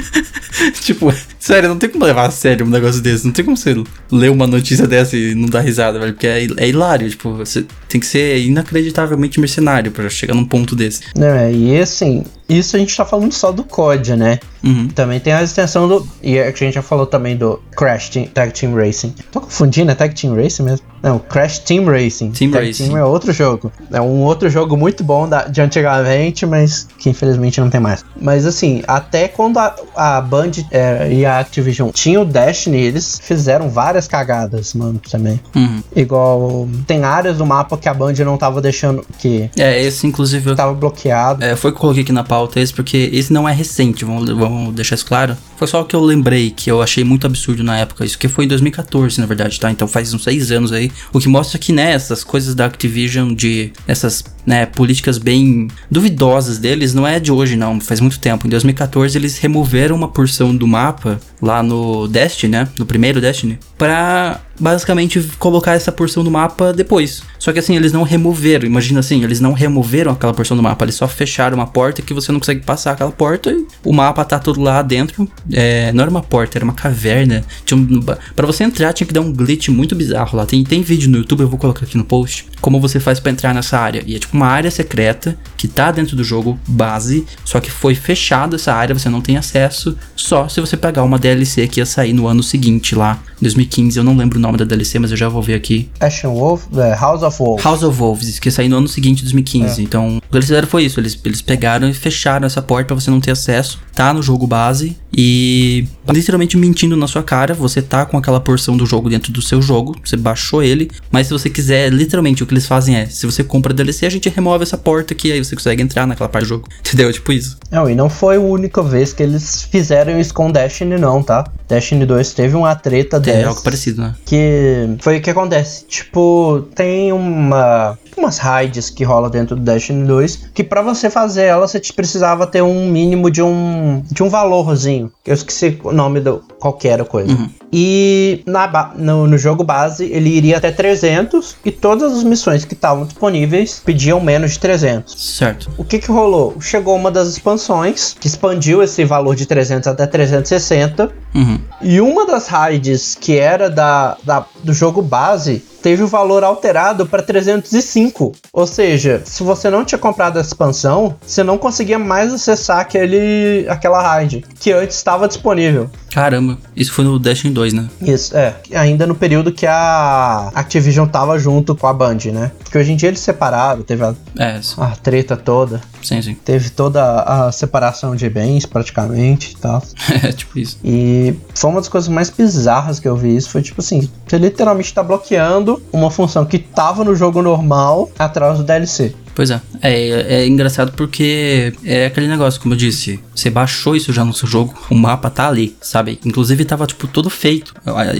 tipo, 0.81 1.13
sério, 1.39 1.69
não 1.69 1.79
tem 1.79 1.89
como 1.89 2.05
levar 2.05 2.27
a 2.27 2.31
sério 2.31 2.67
um 2.67 2.71
negócio 2.71 3.01
desse. 3.01 3.25
Não 3.25 3.33
tem 3.33 3.45
como 3.45 3.57
você 3.57 3.75
ler 4.11 4.31
uma 4.31 4.47
notícia 4.47 4.87
dessa 4.87 5.17
e 5.17 5.35
não 5.35 5.49
dar 5.49 5.61
risada, 5.61 5.99
velho. 5.99 6.13
Porque 6.13 6.27
é, 6.27 6.47
é 6.57 6.69
hilário. 6.69 7.09
Tipo, 7.09 7.33
você 7.33 7.65
tem 7.89 8.01
que 8.01 8.07
ser 8.07 8.39
inacreditavelmente 8.39 9.41
mercenário 9.41 9.91
pra 9.91 10.09
chegar 10.09 10.35
num 10.35 10.45
ponto 10.45 10.75
desse. 10.75 11.03
Né, 11.17 11.53
e 11.53 11.79
assim, 11.79 12.25
isso 12.49 12.77
a 12.77 12.79
gente 12.79 12.97
tá 12.97 13.05
falando 13.05 13.33
só 13.33 13.51
do 13.51 13.65
COD, 13.65 14.17
né? 14.17 14.39
Uhum. 14.63 14.89
Também 14.89 15.21
tem 15.21 15.33
a 15.33 15.43
extensão 15.43 15.87
do. 15.87 16.07
E 16.23 16.39
é 16.39 16.51
que 16.51 16.65
a 16.65 16.67
gente 16.67 16.75
já 16.75 16.83
falou 16.83 17.07
também 17.07 17.37
do 17.37 17.61
Crash 17.77 18.09
Team, 18.09 18.27
Tag 18.27 18.53
Team 18.53 18.75
Racing. 18.75 19.15
Tô 19.31 19.41
confundindo, 19.43 19.91
é 19.91 19.95
Tag 19.95 20.15
Team 20.15 20.35
Racing 20.35 20.63
mesmo? 20.63 20.87
Não, 21.03 21.19
Crash 21.19 21.59
Team 21.59 21.85
Racing. 21.85 22.31
Team 22.31 22.51
Tag 22.51 22.67
Racing. 22.67 22.87
Team 22.87 22.97
é 22.97 23.05
outro 23.05 23.31
jogo. 23.33 23.71
É 23.93 24.01
um 24.01 24.23
outro 24.23 24.49
jogo 24.49 24.75
muito 24.75 25.05
bom 25.05 25.29
da, 25.29 25.45
de 25.45 25.61
antigamente, 25.61 26.47
mas 26.47 26.89
que 26.99 27.11
infelizmente 27.11 27.61
não 27.61 27.69
tem 27.69 27.81
mais. 27.81 28.05
Mas 28.19 28.47
assim, 28.47 28.83
até 28.89 29.29
quando 29.29 29.59
a, 29.59 29.77
a 29.95 30.21
Band 30.23 30.53
é, 30.71 31.13
e 31.13 31.27
a 31.27 31.41
Activision 31.41 31.91
tinham 31.91 32.23
o 32.23 32.25
Destiny, 32.25 32.79
eles 32.79 33.21
fizeram 33.23 33.69
várias 33.69 34.09
cagadas, 34.09 34.73
mano, 34.73 34.99
também. 35.11 35.39
Uhum. 35.55 35.83
Igual. 35.95 36.69
Tem 36.87 37.05
áreas 37.05 37.37
do 37.37 37.45
mapa 37.45 37.77
que 37.77 37.89
a 37.89 37.93
Band 37.93 38.15
não 38.25 38.39
tava 38.39 38.63
deixando. 38.63 39.05
que 39.19 39.51
É, 39.59 39.83
esse 39.83 40.07
inclusive 40.07 40.55
tava 40.55 40.73
bloqueado. 40.73 41.45
É, 41.45 41.55
foi 41.55 41.71
que 41.71 41.77
eu 41.77 41.81
coloquei 41.81 42.03
aqui 42.03 42.13
na 42.13 42.25
pauta 42.35 42.59
esse, 42.59 42.75
porque 42.75 43.11
esse 43.13 43.33
não 43.33 43.49
é 43.49 43.53
recente, 43.53 44.05
vamos, 44.05 44.29
vamos 44.29 44.75
deixar 44.75 44.97
isso 44.97 45.07
claro. 45.07 45.37
Foi 45.57 45.69
só 45.69 45.83
o 45.83 45.85
que 45.85 45.95
eu 45.95 46.01
lembrei, 46.01 46.51
que 46.51 46.69
eu 46.69 46.83
achei 46.83 47.05
muito 47.05 47.29
absurdo 47.29 47.63
na 47.63 47.79
época. 47.79 48.05
Isso 48.05 48.19
que 48.19 48.27
foi 48.27 48.45
em 48.45 48.49
2014, 48.49 49.21
na 49.21 49.27
verdade, 49.27 49.61
tá? 49.61 49.71
Então 49.71 49.87
faz 49.87 50.13
uns 50.13 50.25
seis 50.25 50.51
anos 50.51 50.73
aí. 50.73 50.91
O 51.13 51.21
que 51.21 51.29
mostra 51.29 51.61
que, 51.61 51.73
né, 51.73 51.93
essas 51.93 52.25
coisas 52.25 52.57
da 52.57 52.67
Activision, 52.67 53.33
de 53.33 53.73
essas, 53.87 54.25
né, 54.45 54.67
políticas 54.67 55.17
bem 55.17 55.69
duvidosas 55.89 56.59
deles, 56.59 56.93
não 56.93 57.07
é 57.07 57.21
de 57.21 57.31
hoje, 57.31 57.55
não. 57.55 57.81
Faz 57.81 58.01
muito 58.01 58.19
tempo. 58.19 58.49
Em 58.49 58.51
2014, 58.51 59.17
eles 59.17 59.39
removeram 59.39 59.95
uma 59.95 60.09
porção 60.09 60.57
do 60.57 60.67
mapa 60.67 61.21
lá 61.41 61.63
no 61.63 62.09
Destiny, 62.09 62.51
né? 62.51 62.69
No 62.77 62.85
primeiro 62.85 63.21
Destiny, 63.21 63.61
pra 63.79 64.41
basicamente 64.59 65.21
colocar 65.39 65.73
essa 65.73 65.93
porção 65.93 66.25
do 66.25 66.31
mapa 66.31 66.73
depois. 66.73 67.23
Só 67.39 67.53
que 67.53 67.59
assim, 67.59 67.77
eles 67.77 67.93
não 67.93 68.03
removeram, 68.03 68.67
imagina 68.67 69.01
assim, 69.01 69.23
eles 69.23 69.41
não 69.41 69.53
removeram 69.53 70.13
aquela 70.13 70.33
porção 70.33 70.57
do 70.57 70.63
mapa, 70.63 70.85
eles 70.85 70.95
só 70.95 71.07
fecharam 71.07 71.57
uma 71.57 71.67
porta 71.67 72.03
que 72.03 72.15
você 72.15 72.24
você 72.25 72.33
não 72.33 72.41
consegue 72.41 72.61
passar 72.65 72.93
aquela 72.93 73.13
porta 73.13 73.51
e 73.51 73.67
o 73.85 73.93
mapa 73.93 74.25
tá 74.25 74.39
todo 74.39 74.61
lá 74.61 74.83
dentro. 74.83 75.29
É, 75.53 75.93
não 75.93 76.03
era 76.03 76.11
uma 76.11 76.23
porta, 76.23 76.59
era 76.59 76.65
uma 76.65 76.75
caverna. 76.75 77.45
Tinha 77.65 77.79
um, 77.79 78.01
pra 78.35 78.47
você 78.47 78.65
entrar 78.65 78.93
tinha 78.93 79.07
que 79.07 79.13
dar 79.13 79.21
um 79.21 79.33
glitch 79.33 79.69
muito 79.69 79.95
bizarro 79.95 80.37
lá. 80.37 80.47
Tem, 80.47 80.63
tem 80.65 80.83
vídeo 80.83 81.11
no 81.11 81.19
YouTube, 81.19 81.41
eu 81.41 81.49
vou 81.49 81.59
colocar 81.59 81.85
aqui 81.85 81.97
no 81.97 82.05
post, 82.05 82.47
como 82.61 82.81
você 82.81 82.99
faz 82.99 83.21
para 83.21 83.33
entrar 83.33 83.55
nessa 83.55 83.79
área. 83.79 84.03
E 84.07 84.15
é 84.15 84.19
tipo 84.19 84.37
uma 84.37 84.47
área 84.47 84.71
secreta 84.71 85.37
que 85.57 85.69
tá 85.69 85.91
dentro 85.91 86.17
do 86.17 86.25
jogo 86.25 86.59
base, 86.67 87.27
só 87.45 87.61
que 87.61 87.71
foi 87.71 87.95
fechada 87.95 88.57
essa 88.57 88.73
área, 88.73 88.95
você 88.95 89.09
não 89.09 89.21
tem 89.21 89.37
acesso, 89.37 89.97
só 90.15 90.49
se 90.49 90.61
você 90.61 90.77
pegar 90.77 91.03
uma 91.03 91.19
DLC 91.19 91.67
que 91.67 91.81
ia 91.81 91.87
sair 91.87 92.13
no 92.13 92.27
ano 92.27 92.43
seguinte 92.43 92.95
lá, 92.95 93.21
2015. 93.41 93.99
Eu 93.99 94.05
não 94.05 94.17
lembro 94.17 94.39
o 94.39 94.41
nome 94.41 94.59
da 94.59 94.65
DLC, 94.65 94.99
mas 94.99 95.11
eu 95.11 95.17
já 95.17 95.29
vou 95.29 95.43
ver 95.43 95.55
aqui. 95.55 95.89
Ashen 96.01 96.31
Wolf, 96.31 96.67
é, 96.77 96.95
House 96.95 97.23
of 97.23 97.39
Wolves. 97.39 97.65
House 97.65 97.83
of 97.83 97.99
Wolves, 97.99 98.39
que 98.39 98.49
ia 98.49 98.53
sair 98.53 98.69
no 98.69 98.79
ano 98.79 98.89
seguinte, 98.89 99.23
2015. 99.23 99.81
É. 99.81 99.85
Então, 99.85 100.19
o 100.19 100.21
que 100.21 100.37
eles 100.37 100.47
fizeram 100.47 100.67
foi 100.67 100.85
isso. 100.85 100.99
Eles, 101.01 101.19
eles 101.25 101.43
pegaram 101.43 101.89
e 101.89 101.95
fecharam 101.95 102.14
essa 102.47 102.63
porta 102.63 102.87
pra 102.89 102.95
você 103.01 103.11
não 103.11 103.21
ter 103.21 103.31
acesso. 103.33 103.79
Tá 103.95 104.13
no 104.13 104.23
jogo 104.23 104.47
base 104.47 104.97
e 105.17 105.87
literalmente 106.09 106.57
mentindo 106.57 106.97
na 106.97 107.07
sua 107.07 107.23
cara. 107.23 107.55
Você 107.55 107.81
tá 107.81 108.05
com 108.05 108.17
aquela 108.19 108.41
porção 108.41 108.77
do 108.77 108.85
jogo 108.85 109.09
dentro 109.09 109.33
do 109.33 109.41
seu 109.41 109.63
jogo. 109.63 109.97
Você 110.05 110.17
baixou 110.17 110.63
ele. 110.63 110.91
Mas 111.11 111.29
se 111.29 111.33
você 111.33 111.49
quiser, 111.49 111.93
literalmente 111.93 112.43
o 112.43 112.47
que 112.47 112.53
eles 112.55 112.67
fazem 112.67 112.97
é: 112.97 113.07
se 113.07 113.25
você 113.27 113.45
compra 113.45 113.73
DLC, 113.73 114.05
a 114.07 114.11
gente 114.11 114.29
remove 114.29 114.63
essa 114.65 114.77
porta 114.77 115.15
aqui. 115.15 115.31
Aí 115.31 115.43
você 115.45 115.55
consegue 115.55 115.83
entrar 115.83 116.07
naquela 116.07 116.29
parte 116.29 116.45
do 116.47 116.49
jogo. 116.49 116.69
Entendeu? 116.85 117.13
Tipo 117.13 117.33
isso. 117.33 117.57
Não, 117.71 117.89
e 117.89 117.95
não 117.95 118.09
foi 118.11 118.37
a 118.37 118.41
única 118.41 118.83
vez 118.83 119.13
que 119.13 119.23
eles 119.23 119.63
fizeram 119.71 120.19
isso 120.19 120.35
com 120.35 120.51
Destiny, 120.51 120.99
não, 120.99 121.23
tá? 121.23 121.45
Destiny 121.69 122.05
2 122.05 122.33
teve 122.35 122.57
uma 122.57 122.75
treta 122.75 123.17
É 123.17 123.21
dessa. 123.21 123.49
algo 123.49 123.63
parecido, 123.63 124.03
né? 124.03 124.15
Que 124.25 124.97
foi 125.01 125.19
o 125.19 125.21
que 125.21 125.31
acontece. 125.31 125.85
Tipo, 125.87 126.67
tem 126.75 127.13
uma. 127.13 127.97
Umas 128.17 128.39
raids 128.39 128.91
que 128.91 129.05
rola 129.05 129.29
dentro 129.29 129.57
do 129.57 129.63
Destiny 129.63 130.07
2. 130.07 130.51
Que 130.55 130.63
pra 130.65 130.83
você 130.83 131.11
fazer 131.11 131.45
ela, 131.45 131.67
você 131.67 131.81
precisava 131.95 132.47
ter 132.47 132.63
um 132.63 132.89
mínimo 132.91 133.31
de 133.31 133.43
um. 133.43 134.03
de 134.11 134.23
um 134.23 134.29
valorzinho. 134.29 135.11
Eu 135.27 135.35
esqueci 135.35 135.79
o 135.83 135.93
nome 135.93 136.21
do. 136.21 136.43
qualquer 136.59 137.05
coisa. 137.05 137.33
Uhum. 137.33 137.49
E 137.73 138.43
na, 138.47 138.93
no, 138.97 139.27
no 139.27 139.37
jogo 139.37 139.65
base 139.65 140.05
ele 140.05 140.31
iria 140.31 140.59
até 140.59 140.71
300. 140.71 141.57
E 141.65 141.71
todas 141.73 142.13
as 142.13 142.23
missões 142.23 142.65
que 142.65 142.75
estavam 142.75 143.05
disponíveis 143.05 143.83
pediam 143.85 144.21
menos 144.21 144.53
de 144.53 144.59
300. 144.61 145.15
Certo. 145.37 145.71
O 145.77 145.85
que 145.85 145.99
que 145.99 146.11
rolou? 146.11 146.61
Chegou 146.61 146.95
uma 146.97 147.11
das 147.11 147.29
expansões 147.29 148.15
que 148.19 148.27
expandiu 148.29 148.83
esse 148.83 149.05
valor 149.05 149.35
de 149.35 149.45
300 149.47 149.89
até 149.89 150.07
360 150.07 151.11
Uhum. 151.35 151.59
e 151.83 152.01
uma 152.01 152.25
das 152.27 152.47
raids 152.47 153.17
que 153.21 153.37
era 153.37 153.69
da, 153.69 154.17
da- 154.23 154.47
do 154.63 154.73
jogo 154.73 155.03
base 155.03 155.65
teve 155.85 156.03
o 156.03 156.09
valor 156.09 156.43
alterado 156.43 157.05
para 157.05 157.23
305. 157.23 158.33
Ou 158.55 158.67
seja, 158.67 159.21
se 159.27 159.43
você 159.43 159.69
não 159.69 159.85
tinha 159.85 159.99
comprado 159.99 160.39
a 160.39 160.41
expansão, 160.41 161.15
você 161.21 161.45
não 161.45 161.59
conseguia 161.59 161.99
mais 161.99 162.33
acessar 162.33 162.79
aquele, 162.79 163.67
aquela 163.69 164.01
raid 164.01 164.43
que 164.59 164.73
antes 164.73 164.97
estava 164.97 165.29
disponível. 165.29 165.91
Caramba, 166.15 166.57
isso 166.75 166.93
foi 166.93 167.05
no 167.05 167.19
Destiny 167.19 167.53
2, 167.53 167.73
né? 167.73 167.89
Isso, 168.01 168.35
é. 168.37 168.55
Ainda 168.73 169.05
no 169.05 169.15
período 169.17 169.53
que 169.53 169.67
a 169.67 170.51
Activision 170.55 171.07
tava 171.09 171.39
junto 171.39 171.75
com 171.75 171.87
a 171.89 171.93
Band, 171.93 172.19
né? 172.33 172.53
Porque 172.63 172.79
hoje 172.79 172.93
em 172.93 172.97
dia 172.97 173.09
eles 173.09 173.19
separaram, 173.19 173.83
teve 173.83 174.05
a, 174.05 174.15
É, 174.39 174.61
a 174.79 174.87
treta 174.97 175.37
toda. 175.37 175.81
sim, 176.01 176.23
sim. 176.23 176.35
Teve 176.35 176.71
toda 176.71 177.03
a 177.23 177.51
separação 177.53 178.15
de 178.15 178.31
bens, 178.31 178.65
praticamente 178.65 179.53
e 179.53 179.57
tal. 179.57 179.83
É 180.25 180.31
tipo 180.33 180.59
isso. 180.59 180.79
E 180.85 181.35
foi 181.55 181.71
uma 181.71 181.81
das 181.81 181.89
coisas 181.89 182.09
mais 182.09 182.31
bizarras 182.31 183.01
que 183.01 183.09
eu 183.09 183.17
vi. 183.17 183.37
Isso 183.37 183.51
foi 183.51 183.61
tipo 183.61 183.81
assim: 183.81 184.09
você 184.27 184.39
literalmente 184.39 184.95
tá 184.95 185.03
bloqueando 185.03 185.74
uma 185.93 186.11
função 186.11 186.45
que 186.45 186.59
tava 186.59 187.05
no 187.05 187.15
jogo 187.15 187.43
normal 187.43 188.11
atrás 188.19 188.59
do 188.59 188.65
DLC. 188.65 189.15
Pois 189.35 189.51
é. 189.51 189.61
é. 189.83 190.45
É 190.45 190.47
engraçado 190.47 190.93
porque 190.93 191.73
é 191.85 192.07
aquele 192.07 192.29
negócio, 192.29 192.61
como 192.61 192.75
eu 192.75 192.79
disse, 192.79 193.21
você 193.35 193.51
baixou 193.51 193.97
isso 193.97 194.13
já 194.13 194.25
no 194.25 194.33
seu 194.33 194.49
jogo, 194.49 194.75
o 194.91 194.95
mapa 194.95 195.29
tá 195.31 195.49
ali, 195.49 195.77
sabe? 195.81 196.19
Inclusive 196.25 196.65
tava, 196.65 196.87
tipo, 196.87 197.07
todo 197.07 197.29
feito. 197.29 197.75